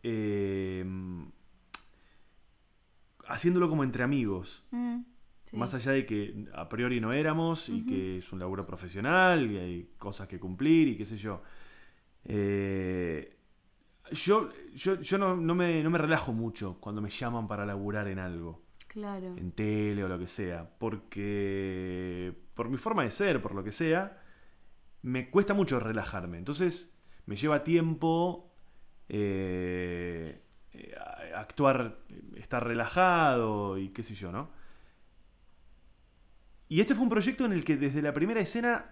eh, 0.03 0.85
haciéndolo 3.27 3.69
como 3.69 3.85
entre 3.85 4.03
amigos. 4.03 4.65
Mm, 4.71 5.01
sí. 5.45 5.57
Más 5.57 5.75
allá 5.75 5.93
de 5.93 6.07
que 6.07 6.47
a 6.55 6.69
priori 6.69 7.01
no 7.01 7.13
éramos 7.13 7.69
y 7.69 7.85
que 7.85 8.19
es 8.19 8.33
un 8.33 8.39
laburo 8.39 8.67
profesional 8.67 9.51
y 9.51 9.57
hay 9.59 9.91
cosas 9.99 10.29
que 10.29 10.39
cumplir 10.39 10.89
y 10.89 10.97
qué 10.97 11.07
sé 11.07 11.17
yo. 11.17 11.43
Eh, 12.25 13.37
yo 14.13 14.51
yo, 14.75 15.01
yo 15.01 15.19
no, 15.19 15.37
no 15.37 15.55
me, 15.55 15.83
no 15.83 15.91
me 15.91 15.99
relajo 15.99 16.33
mucho 16.33 16.79
cuando 16.81 17.01
me 17.03 17.11
llaman 17.11 17.49
para 17.49 17.67
laburar 17.67 18.07
en 18.09 18.19
algo, 18.21 18.63
Claro. 18.87 19.35
en 19.37 19.51
tele 19.53 20.05
o 20.05 20.09
lo 20.09 20.19
que 20.19 20.27
sea, 20.29 20.69
porque 20.79 22.33
por 22.55 22.69
mi 22.69 22.77
forma 22.77 23.03
de 23.03 23.11
ser, 23.11 23.43
por 23.43 23.55
lo 23.55 23.65
que 23.65 23.73
sea, 23.73 24.23
me 25.03 25.31
cuesta 25.31 25.55
mucho 25.55 25.81
relajarme. 25.81 26.39
Entonces 26.39 26.96
me 27.27 27.37
lleva 27.37 27.63
tiempo 27.65 28.51
eh, 29.09 30.41
eh, 30.73 30.95
actuar, 31.35 31.99
estar 32.37 32.65
relajado 32.67 33.79
y 33.79 33.91
qué 33.91 34.03
sé 34.03 34.15
yo, 34.15 34.33
¿no? 34.33 34.49
Y 36.69 36.81
este 36.81 36.95
fue 36.95 37.05
un 37.05 37.11
proyecto 37.11 37.45
en 37.45 37.53
el 37.53 37.65
que 37.65 37.77
desde 37.77 38.03
la 38.03 38.13
primera 38.13 38.41
escena 38.41 38.91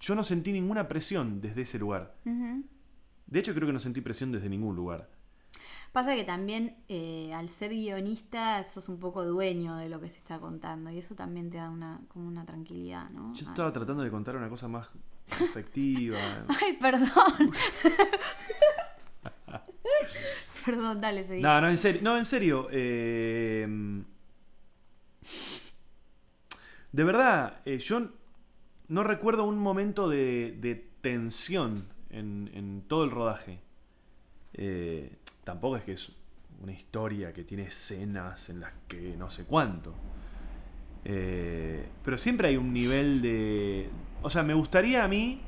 yo 0.00 0.14
no 0.14 0.24
sentí 0.24 0.52
ninguna 0.52 0.88
presión 0.88 1.40
desde 1.40 1.62
ese 1.62 1.78
lugar. 1.78 2.14
De 3.26 3.38
hecho, 3.38 3.54
creo 3.54 3.66
que 3.66 3.72
no 3.72 3.80
sentí 3.80 4.00
presión 4.00 4.32
desde 4.32 4.48
ningún 4.48 4.74
lugar. 4.76 5.10
Pasa 5.92 6.14
que 6.16 6.24
también 6.24 6.76
eh, 6.88 7.32
al 7.34 7.48
ser 7.50 7.70
guionista 7.70 8.64
sos 8.64 8.88
un 8.88 8.98
poco 8.98 9.24
dueño 9.24 9.76
de 9.76 9.88
lo 9.88 10.00
que 10.00 10.08
se 10.08 10.18
está 10.18 10.40
contando 10.40 10.90
y 10.90 10.98
eso 10.98 11.14
también 11.14 11.50
te 11.50 11.58
da 11.58 11.70
una, 11.70 12.00
como 12.08 12.26
una 12.26 12.44
tranquilidad, 12.44 13.10
¿no? 13.10 13.32
Yo 13.34 13.46
Ah. 13.46 13.50
estaba 13.50 13.72
tratando 13.72 14.02
de 14.02 14.10
contar 14.10 14.34
una 14.36 14.48
cosa 14.48 14.66
más 14.66 14.90
efectiva. 15.30 16.18
Ay, 16.60 16.74
perdón. 16.80 17.52
perdón, 20.64 21.00
dale, 21.00 21.24
seguí. 21.24 21.42
No, 21.42 21.60
no, 21.60 21.68
en 21.68 21.78
serio. 21.78 22.00
No, 22.02 22.16
en 22.18 22.24
serio. 22.24 22.68
eh, 22.70 23.66
de 26.92 27.04
verdad, 27.04 27.60
eh, 27.64 27.78
yo 27.78 28.08
no 28.88 29.02
recuerdo 29.02 29.44
un 29.44 29.58
momento 29.58 30.08
de, 30.08 30.56
de 30.60 30.74
tensión 31.00 31.86
en, 32.10 32.50
en 32.54 32.82
todo 32.82 33.04
el 33.04 33.10
rodaje. 33.10 33.58
Eh, 34.52 35.16
tampoco 35.42 35.76
es 35.76 35.84
que 35.84 35.92
es 35.92 36.12
una 36.62 36.72
historia 36.72 37.32
que 37.32 37.42
tiene 37.42 37.64
escenas 37.64 38.48
en 38.48 38.60
las 38.60 38.72
que 38.86 39.16
no 39.16 39.28
sé 39.30 39.44
cuánto. 39.44 39.94
Pero 41.02 42.16
siempre 42.16 42.48
hay 42.48 42.56
un 42.56 42.72
nivel 42.72 43.20
de... 43.20 43.90
O 44.24 44.30
sea, 44.30 44.42
me 44.42 44.54
gustaría 44.54 45.04
a 45.04 45.08
mí... 45.08 45.40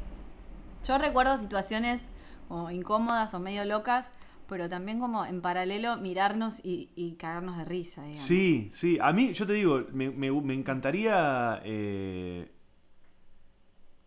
Yo 0.86 0.98
recuerdo 0.98 1.36
situaciones 1.38 2.02
como 2.48 2.70
incómodas 2.70 3.34
o 3.34 3.40
medio 3.40 3.64
locas, 3.64 4.12
pero 4.48 4.68
también 4.68 5.00
como 5.00 5.24
en 5.24 5.40
paralelo 5.40 5.96
mirarnos 5.96 6.60
y, 6.62 6.90
y 6.94 7.14
cagarnos 7.14 7.56
de 7.56 7.64
risa, 7.64 8.02
digamos. 8.02 8.20
Sí, 8.22 8.70
sí. 8.72 8.98
A 9.00 9.12
mí, 9.12 9.32
yo 9.32 9.46
te 9.46 9.54
digo, 9.54 9.84
me, 9.92 10.10
me- 10.10 10.30
me 10.30 10.54
encantaría 10.54 11.60
eh, 11.64 12.52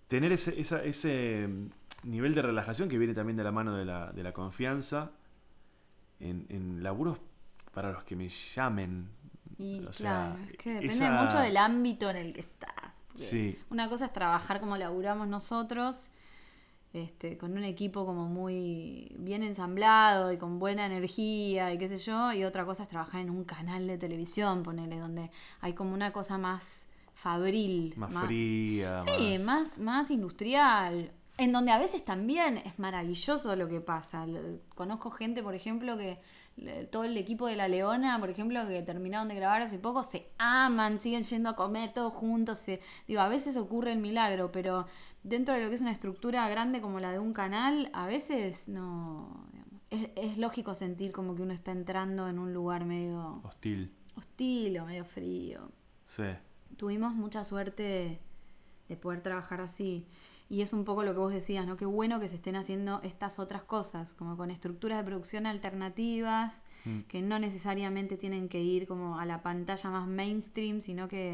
tener 0.08 0.32
ese, 0.32 0.60
esa- 0.60 0.84
ese 0.84 1.48
mm, 1.48 1.70
nivel 2.12 2.34
de 2.36 2.42
relajación 2.42 2.90
que 2.90 2.98
viene 2.98 3.14
también 3.14 3.38
de 3.38 3.44
la 3.44 3.52
mano 3.52 3.76
de 3.76 3.86
la, 3.86 4.12
de 4.12 4.24
la 4.24 4.32
confianza 4.32 5.12
en, 6.20 6.46
en 6.50 6.84
laburos 6.84 7.18
para 7.74 7.92
los 7.92 8.04
que 8.04 8.16
me 8.16 8.30
llamen. 8.30 9.10
Y 9.58 9.86
O 9.86 9.92
sea, 9.94 10.36
claro, 10.38 10.38
es 10.52 10.58
que 10.58 10.70
depende 10.74 10.94
esa- 11.06 11.12
mucho 11.24 11.40
del 11.40 11.58
ámbito 11.58 12.10
en 12.10 12.18
el 12.18 12.34
que 12.34 12.42
estás. 12.42 12.70
Porque 13.20 13.54
Sí. 13.54 13.60
Una 13.70 13.90
cosa 13.90 14.06
es 14.06 14.14
trabajar 14.14 14.60
como 14.60 14.78
laburamos 14.78 15.28
nosotros, 15.28 16.10
este, 16.94 17.38
con 17.38 17.54
un 17.54 17.64
equipo 17.64 18.06
como 18.06 18.28
muy 18.28 19.16
bien 19.20 19.44
ensamblado 19.44 20.32
y 20.32 20.38
con 20.38 20.58
buena 20.58 20.86
energía 20.86 21.72
y 21.72 21.78
qué 21.78 21.88
sé 21.88 21.98
yo, 21.98 22.34
y 22.34 22.44
otra 22.44 22.66
cosa 22.66 22.84
es 22.84 22.90
trabajar 22.90 23.22
en 23.22 23.30
un 23.30 23.44
canal 23.44 23.86
de 23.86 23.98
televisión, 23.98 24.64
ponele, 24.64 24.98
donde 24.98 25.30
hay 25.62 25.74
como 25.74 25.94
una 25.94 26.12
cosa 26.12 26.38
más 26.38 26.88
fabril. 27.14 27.94
Más 27.98 28.26
fría. 28.26 29.00
Sí, 29.02 29.38
más, 29.40 29.78
más 29.78 30.10
industrial. 30.10 31.12
En 31.38 31.52
donde 31.52 31.72
a 31.72 31.78
veces 31.78 32.04
también 32.04 32.58
es 32.58 32.80
maravilloso 32.80 33.56
lo 33.56 33.68
que 33.68 33.82
pasa. 33.82 34.26
Conozco 34.76 35.12
gente, 35.12 35.44
por 35.44 35.56
ejemplo, 35.56 35.98
que 35.98 36.20
todo 36.92 37.04
el 37.04 37.16
equipo 37.18 37.48
de 37.48 37.56
La 37.56 37.68
Leona, 37.68 38.20
por 38.20 38.30
ejemplo, 38.30 38.68
que 38.68 38.82
terminaron 38.82 39.28
de 39.28 39.36
grabar 39.36 39.62
hace 39.62 39.80
poco, 39.80 40.04
se 40.04 40.30
aman, 40.38 41.00
siguen 41.00 41.24
yendo 41.24 41.50
a 41.50 41.56
comer 41.56 41.94
todos 41.94 42.14
juntos. 42.14 42.58
Se, 42.58 42.80
digo, 43.08 43.22
a 43.22 43.28
veces 43.30 43.56
ocurre 43.58 43.92
el 43.92 44.00
milagro, 44.00 44.52
pero 44.52 44.86
dentro 45.24 45.54
de 45.56 45.64
lo 45.64 45.70
que 45.70 45.76
es 45.76 45.82
una 45.82 45.92
estructura 45.92 46.48
grande 46.50 46.82
como 46.82 47.00
la 47.00 47.12
de 47.12 47.20
un 47.20 47.34
canal, 47.34 47.90
a 47.94 48.06
veces 48.08 48.68
no. 48.68 49.48
digamos, 49.52 49.82
es, 49.90 50.10
es 50.16 50.38
lógico 50.38 50.76
sentir 50.76 51.12
como 51.12 51.36
que 51.36 51.42
uno 51.42 51.54
está 51.54 51.72
entrando 51.72 52.28
en 52.28 52.40
un 52.40 52.54
lugar 52.54 52.86
medio 52.86 53.42
Hostil. 53.44 53.92
hostil 54.16 54.78
o 54.80 54.86
medio 54.86 55.06
frío 55.06 55.72
Sí. 56.08 56.24
tuvimos 56.78 57.14
mucha 57.14 57.44
suerte 57.44 58.20
de 58.88 58.98
poder 58.98 59.22
trabajar 59.22 59.62
así. 59.62 60.08
Y 60.52 60.62
es 60.64 60.74
un 60.74 60.84
poco 60.84 61.04
lo 61.04 61.14
que 61.14 61.20
vos 61.20 61.32
decías, 61.32 61.68
¿no? 61.68 61.78
Qué 61.78 61.86
bueno 61.86 62.20
que 62.20 62.28
se 62.28 62.36
estén 62.36 62.56
haciendo 62.56 63.02
estas 63.04 63.38
otras 63.38 63.62
cosas, 63.64 64.16
como 64.16 64.36
con 64.36 64.50
estructuras 64.50 64.98
de 64.98 65.04
producción 65.04 65.46
alternativas, 65.46 66.64
Mm. 66.86 67.02
que 67.08 67.22
no 67.22 67.38
necesariamente 67.40 68.18
tienen 68.18 68.50
que 68.50 68.62
ir 68.64 68.88
como 68.88 69.20
a 69.20 69.26
la 69.26 69.44
pantalla 69.44 69.90
más 69.92 70.08
mainstream, 70.08 70.82
sino 70.82 71.08
que 71.08 71.34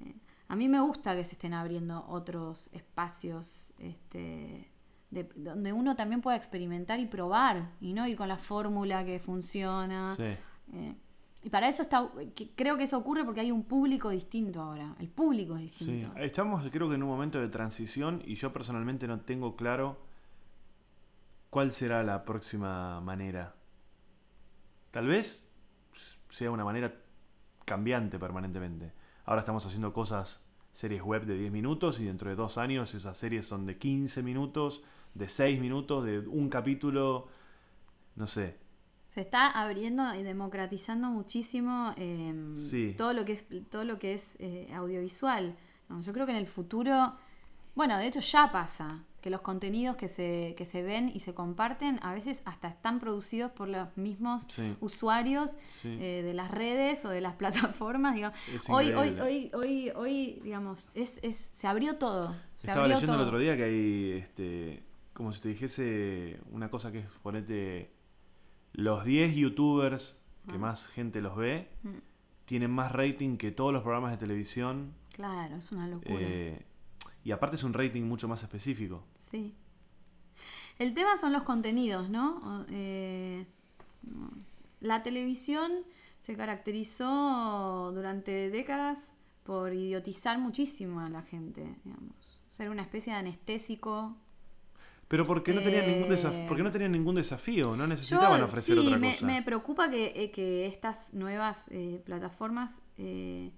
eh, 0.00 0.14
a 0.48 0.56
mí 0.56 0.68
me 0.68 0.80
gusta 0.80 1.14
que 1.14 1.24
se 1.24 1.32
estén 1.32 1.54
abriendo 1.54 2.04
otros 2.08 2.70
espacios 2.72 3.72
este, 3.78 4.68
de- 5.10 5.30
donde 5.36 5.72
uno 5.72 5.94
también 5.94 6.20
pueda 6.20 6.36
experimentar 6.36 6.98
y 6.98 7.06
probar, 7.06 7.70
y 7.80 7.92
no 7.92 8.06
ir 8.08 8.16
con 8.16 8.26
la 8.28 8.38
fórmula 8.38 9.04
que 9.04 9.20
funciona. 9.20 10.14
Sí. 10.16 10.34
Eh, 10.72 10.94
y 11.44 11.50
para 11.50 11.68
eso 11.68 11.82
está, 11.82 12.10
creo 12.56 12.76
que 12.78 12.84
eso 12.84 12.96
ocurre 12.98 13.24
porque 13.24 13.40
hay 13.40 13.52
un 13.52 13.64
público 13.64 14.08
distinto 14.10 14.60
ahora. 14.62 14.96
El 14.98 15.08
público 15.08 15.56
es 15.56 15.70
Sí, 15.74 15.84
distinto. 15.84 16.16
estamos 16.18 16.68
creo 16.70 16.88
que 16.88 16.94
en 16.94 17.02
un 17.02 17.08
momento 17.10 17.38
de 17.38 17.48
transición 17.48 18.22
y 18.24 18.34
yo 18.34 18.52
personalmente 18.52 19.06
no 19.06 19.20
tengo 19.20 19.54
claro 19.54 19.98
cuál 21.50 21.72
será 21.72 22.02
la 22.02 22.24
próxima 22.24 23.00
manera. 23.00 23.54
Tal 24.90 25.06
vez 25.06 25.46
sea 26.28 26.50
una 26.50 26.64
manera 26.64 26.94
cambiante 27.64 28.18
permanentemente. 28.18 28.92
Ahora 29.24 29.40
estamos 29.40 29.64
haciendo 29.66 29.92
cosas, 29.92 30.40
series 30.72 31.02
web 31.02 31.24
de 31.26 31.36
10 31.36 31.52
minutos 31.52 32.00
y 32.00 32.04
dentro 32.04 32.30
de 32.30 32.36
dos 32.36 32.58
años 32.58 32.94
esas 32.94 33.16
series 33.16 33.46
son 33.46 33.66
de 33.66 33.78
15 33.78 34.22
minutos, 34.22 34.82
de 35.14 35.28
6 35.28 35.60
minutos, 35.60 36.04
de 36.04 36.20
un 36.20 36.48
capítulo, 36.48 37.28
no 38.16 38.26
sé. 38.26 38.56
Se 39.14 39.20
está 39.20 39.48
abriendo 39.48 40.14
y 40.14 40.22
democratizando 40.24 41.08
muchísimo 41.08 41.94
eh, 41.96 42.34
Sí. 42.54 42.94
todo 42.98 43.12
lo 43.12 43.24
que 43.24 43.32
es, 43.34 43.44
todo 43.70 43.84
lo 43.84 43.98
que 43.98 44.14
es 44.14 44.36
eh, 44.40 44.68
audiovisual. 44.74 45.54
No, 45.88 46.00
yo 46.00 46.12
creo 46.12 46.26
que 46.26 46.32
en 46.32 46.38
el 46.38 46.48
futuro, 46.48 47.14
bueno, 47.76 47.96
de 47.98 48.06
hecho 48.08 48.20
ya 48.20 48.50
pasa, 48.50 49.04
que 49.20 49.30
los 49.30 49.40
contenidos 49.40 49.96
que 49.96 50.08
se, 50.08 50.54
que 50.58 50.66
se 50.66 50.82
ven 50.82 51.10
y 51.14 51.20
se 51.20 51.32
comparten 51.32 51.98
a 52.02 52.12
veces 52.12 52.42
hasta 52.44 52.68
están 52.68 52.98
producidos 52.98 53.52
por 53.52 53.68
los 53.68 53.96
mismos 53.96 54.44
Sí. 54.50 54.76
usuarios 54.80 55.52
Sí. 55.80 55.96
eh, 56.00 56.22
de 56.24 56.34
las 56.34 56.50
redes 56.50 57.04
o 57.04 57.08
de 57.08 57.20
las 57.20 57.34
plataformas. 57.76 58.14
Digamos. 58.16 58.36
Hoy, 58.68 58.92
hoy, 58.92 59.10
hoy, 59.20 59.50
hoy, 59.54 59.90
hoy, 59.94 60.40
digamos, 60.42 60.90
es, 60.94 61.20
es, 61.22 61.36
se 61.36 61.66
abrió 61.68 61.96
todo. 61.98 62.34
Se 62.56 62.66
Estaba 62.66 62.80
abrió 62.82 62.96
leyendo 62.96 63.12
todo. 63.14 63.22
el 63.22 63.28
otro 63.28 63.38
día 63.38 63.56
que 63.56 63.62
hay, 63.62 64.10
este, 64.18 64.82
como 65.14 65.32
si 65.32 65.40
te 65.40 65.48
dijese 65.50 66.40
una 66.50 66.68
cosa 66.68 66.90
que 66.92 66.98
es, 66.98 67.06
ponete, 67.22 67.90
los 68.74 69.04
10 69.04 69.34
youtubers 69.34 70.18
que 70.46 70.56
Ah. 70.56 70.58
más 70.58 70.86
gente 70.88 71.20
los 71.22 71.34
ve, 71.36 71.68
Mm, 71.82 71.88
tienen 72.44 72.70
más 72.70 72.92
rating 72.92 73.36
que 73.38 73.50
todos 73.50 73.72
los 73.72 73.82
programas 73.82 74.10
de 74.12 74.18
televisión. 74.18 74.92
Claro, 75.14 75.56
es 75.56 75.72
una 75.72 75.88
locura. 75.88 76.14
eh, 76.20 76.66
y 77.24 77.30
aparte 77.32 77.56
es 77.56 77.64
un 77.64 77.72
rating 77.72 78.02
mucho 78.02 78.28
más 78.28 78.42
específico. 78.42 79.02
Sí. 79.18 79.54
El 80.78 80.92
tema 80.92 81.16
son 81.16 81.32
los 81.32 81.44
contenidos, 81.44 82.10
¿no? 82.10 82.66
Eh, 82.68 83.46
la 84.80 85.02
televisión 85.02 85.70
se 86.18 86.36
caracterizó 86.36 87.92
durante 87.94 88.50
décadas 88.50 89.14
por 89.44 89.72
idiotizar 89.72 90.38
muchísimo 90.38 91.00
a 91.00 91.08
la 91.08 91.22
gente, 91.22 91.76
digamos. 91.84 92.42
Ser 92.50 92.70
una 92.70 92.82
especie 92.82 93.12
de 93.12 93.18
anestésico. 93.20 94.16
Pero 95.08 95.26
porque 95.26 95.52
no 95.52 95.60
tenían 95.62 95.86
ningún 95.86 96.06
Eh, 96.06 96.10
desafío, 96.10 96.46
porque 96.48 96.62
no 96.62 96.72
tenían 96.72 96.92
ningún 96.92 97.14
desafío, 97.16 97.76
no 97.76 97.86
necesitaban 97.86 98.38
Yo, 98.40 98.46
ofrecer 98.46 98.78
sí, 98.78 98.86
otra 98.86 98.98
me, 98.98 99.12
cosa. 99.12 99.26
me 99.26 99.42
preocupa 99.42 99.90
que, 99.90 100.12
eh, 100.16 100.30
que 100.30 100.66
estas 100.66 101.12
nuevas 101.14 101.66
eh, 101.70 102.00
plataformas 102.04 102.80
eh, 102.96 103.52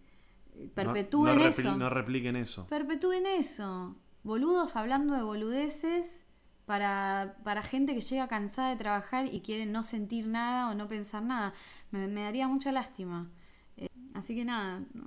No- 0.54 0.70
perpetúen 0.74 1.36
no, 1.36 1.44
repli- 1.44 1.48
eso. 1.48 1.76
no 1.76 1.88
repliquen 1.90 2.36
eso. 2.36 2.66
Perpetúen 2.66 3.26
eso. 3.26 3.94
Boludos 4.24 4.74
hablando 4.76 5.14
de 5.14 5.22
boludeces 5.22 6.24
para, 6.64 7.36
para 7.44 7.62
gente 7.62 7.94
que 7.94 8.00
llega 8.00 8.26
cansada 8.26 8.70
de 8.70 8.76
trabajar 8.76 9.32
y 9.32 9.40
quiere 9.40 9.66
no 9.66 9.82
sentir 9.84 10.26
nada 10.26 10.68
o 10.70 10.74
no 10.74 10.88
pensar 10.88 11.22
nada. 11.22 11.54
Me, 11.92 12.08
me 12.08 12.22
daría 12.22 12.48
mucha 12.48 12.72
lástima. 12.72 13.30
Eh, 13.76 13.88
así 14.14 14.34
que 14.34 14.44
nada, 14.44 14.82
no. 14.94 15.04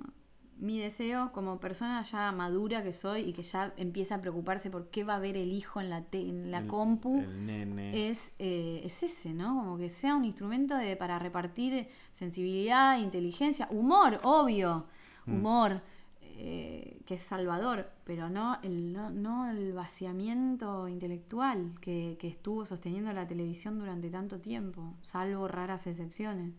Mi 0.60 0.78
deseo 0.78 1.32
como 1.32 1.58
persona 1.58 2.02
ya 2.02 2.30
madura 2.32 2.82
que 2.82 2.92
soy 2.92 3.22
y 3.22 3.32
que 3.32 3.42
ya 3.42 3.72
empieza 3.76 4.16
a 4.16 4.20
preocuparse 4.20 4.70
por 4.70 4.88
qué 4.90 5.04
va 5.04 5.16
a 5.16 5.18
ver 5.18 5.36
el 5.36 5.52
hijo 5.52 5.80
en 5.80 5.90
la, 5.90 6.02
te- 6.04 6.20
en 6.20 6.50
la 6.50 6.58
El- 6.58 6.66
compu 6.68 7.18
El 7.20 7.46
nene. 7.46 8.08
es, 8.10 8.32
eh, 8.38 8.80
es 8.84 9.02
ese, 9.02 9.32
¿no? 9.32 9.54
Como 9.56 9.76
que 9.78 9.88
sea 9.88 10.14
un 10.14 10.24
instrumento 10.24 10.76
de, 10.76 10.96
para 10.96 11.18
repartir 11.18 11.88
sensibilidad, 12.12 12.98
inteligencia, 12.98 13.66
humor, 13.70 14.20
obvio, 14.22 14.86
Mm. 15.26 15.34
humor, 15.34 15.82
eh, 16.22 17.00
que 17.06 17.14
es 17.14 17.22
salvador, 17.22 17.90
pero 18.04 18.30
no 18.30 18.58
el, 18.62 18.92
no, 18.92 19.10
no 19.10 19.50
el 19.50 19.72
vaciamiento 19.74 20.88
intelectual 20.88 21.72
que, 21.80 22.16
que 22.18 22.28
estuvo 22.28 22.64
sosteniendo 22.64 23.12
la 23.12 23.26
televisión 23.26 23.78
durante 23.78 24.08
tanto 24.10 24.38
tiempo, 24.40 24.94
salvo 25.02 25.48
raras 25.48 25.86
excepciones. 25.86 26.54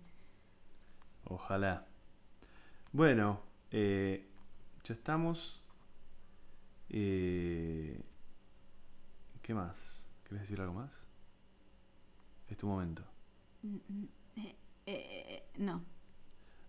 Ojalá. 1.25 1.85
Bueno, 2.91 3.39
eh, 3.71 4.27
ya 4.83 4.93
estamos. 4.93 5.61
Eh, 6.89 8.03
¿Qué 9.41 9.53
más? 9.53 10.05
¿Querés 10.25 10.41
decir 10.41 10.61
algo 10.61 10.73
más? 10.73 10.91
Es 12.49 12.57
tu 12.57 12.67
momento. 12.67 13.03
Eh, 14.35 14.55
eh, 14.85 15.49
no, 15.57 15.83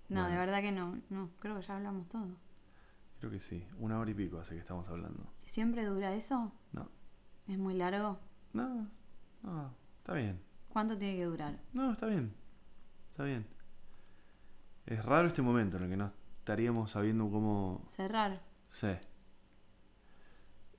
no, 0.09 0.29
de 0.29 0.37
verdad 0.37 0.61
que 0.61 0.73
no, 0.73 1.01
no, 1.11 1.31
creo 1.41 1.57
que 1.57 1.63
ya 1.63 1.77
hablamos 1.77 2.09
todo. 2.09 2.37
Creo 3.19 3.31
que 3.31 3.41
sí. 3.41 3.67
Una 3.79 3.99
hora 3.99 4.11
y 4.11 4.15
pico 4.15 4.39
hace 4.39 4.55
que 4.55 4.61
estamos 4.61 4.89
hablando. 4.89 5.25
¿Siempre 5.47 5.85
dura 5.85 6.15
eso? 6.15 6.53
No. 6.73 6.89
¿Es 7.49 7.59
muy 7.59 7.75
largo? 7.75 8.19
No, 8.53 8.89
no, 9.43 9.75
está 9.99 10.15
bien. 10.15 10.41
¿Cuánto 10.69 10.97
tiene 10.97 11.17
que 11.17 11.25
durar? 11.25 11.59
No, 11.73 11.93
está 11.93 12.07
bien. 12.07 12.35
Está 13.11 13.25
bien. 13.25 13.47
Es 14.87 15.05
raro 15.05 15.29
este 15.29 15.43
momento 15.43 15.77
en 15.77 15.85
el 15.85 15.91
que 15.91 15.97
no 15.97 16.22
estaríamos 16.43 16.91
sabiendo 16.91 17.31
cómo... 17.31 17.85
Cerrar. 17.89 18.43
Sí. 18.73 18.89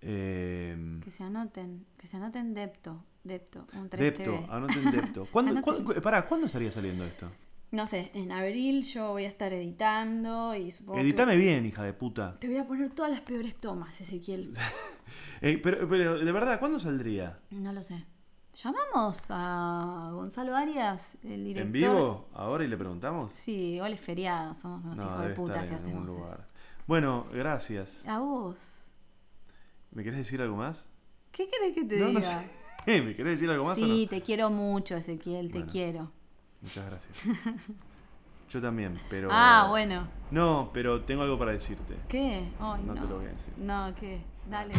Eh, 0.02 1.00
Que 1.02 1.12
se 1.12 1.24
anoten, 1.24 1.86
que 1.98 2.06
se 2.08 2.18
anoten 2.18 2.54
Depto, 2.54 3.06
Depto, 3.24 3.66
un 3.74 3.88
3 3.90 4.02
Depto, 4.04 4.24
TV. 4.42 4.48
anoten 4.50 4.92
Depto. 4.92 5.26
¿Cuándo, 5.32 5.52
Anoten. 5.52 5.84
cuándo- 5.86 6.02
pará, 6.02 6.26
¿cuándo 6.26 6.48
estaría 6.48 6.72
saliendo 6.72 7.06
esto? 7.06 7.32
No 7.72 7.88
sé, 7.88 8.12
en 8.14 8.32
abril 8.34 8.84
yo 8.84 9.12
voy 9.14 9.24
a 9.24 9.28
estar 9.30 9.52
editando 9.54 10.54
y 10.56 10.70
supongo 10.72 11.00
Editame 11.00 11.32
que 11.34 11.38
bien, 11.40 11.66
hija 11.66 11.84
de 11.84 11.94
puta. 11.94 12.36
te 12.36 12.48
voy 12.48 12.58
a 12.58 12.68
poner 12.68 12.92
todas 12.92 13.10
las 13.12 13.22
peores 13.22 13.56
tomas, 13.56 14.00
Ezequiel. 14.02 14.52
Eh, 15.42 15.60
pero, 15.62 15.88
pero, 15.90 16.18
de 16.18 16.32
verdad, 16.32 16.58
¿cuándo 16.60 16.80
saldría? 16.80 17.38
No 17.52 17.74
lo 17.74 17.84
sé. 17.84 18.06
Llamamos 18.56 19.26
a 19.30 20.10
Gonzalo 20.14 20.56
Arias, 20.56 21.18
el 21.24 21.44
director. 21.44 21.66
¿En 21.66 21.72
vivo? 21.72 22.30
¿Ahora 22.36 22.64
y 22.64 22.68
le 22.68 22.78
preguntamos? 22.78 23.32
Sí, 23.34 23.76
igual 23.76 23.94
es 23.94 24.00
feriado, 24.00 24.54
somos 24.54 24.84
unos 24.86 25.04
hijos 25.04 25.26
de 25.26 25.34
puta 25.34 25.66
si 25.66 25.74
hacemos 25.74 26.06
lugar. 26.06 26.34
eso. 26.36 26.44
Bueno, 26.86 27.26
gracias. 27.34 28.06
A 28.08 28.20
vos. 28.20 28.90
¿Me 29.92 30.04
querés 30.04 30.20
decir 30.20 30.40
algo 30.42 30.56
más? 30.56 30.86
¿Qué 31.32 31.50
querés 31.50 31.74
que 31.74 31.84
te 31.86 31.98
No, 31.98 32.06
no 32.12 32.20
diga? 32.20 32.44
sé. 32.86 33.02
¿Me 33.02 33.16
querés 33.16 33.34
decir 33.40 33.50
algo 33.50 33.66
más 33.66 33.78
o 33.78 33.82
no? 33.82 33.88
Sí, 33.88 34.08
te 34.08 34.22
quiero 34.22 34.52
mucho, 34.52 34.96
Ezequiel, 34.96 35.52
te 35.52 35.66
quiero. 35.66 36.12
Muchas 36.62 36.86
gracias. 36.86 37.18
Yo 38.52 38.62
también, 38.62 39.00
pero... 39.10 39.30
Ah, 39.32 39.66
bueno. 39.70 40.08
No, 40.30 40.70
pero 40.74 41.02
tengo 41.06 41.24
algo 41.24 41.40
para 41.40 41.54
decirte. 41.54 41.98
¿Qué? 42.08 42.48
No 42.60 42.78
no, 42.78 42.94
te 42.94 43.00
lo 43.02 43.16
voy 43.18 43.26
a 43.26 43.30
decir. 43.30 43.54
No, 43.58 43.94
¿qué? 44.00 44.22
Dale. 44.48 44.74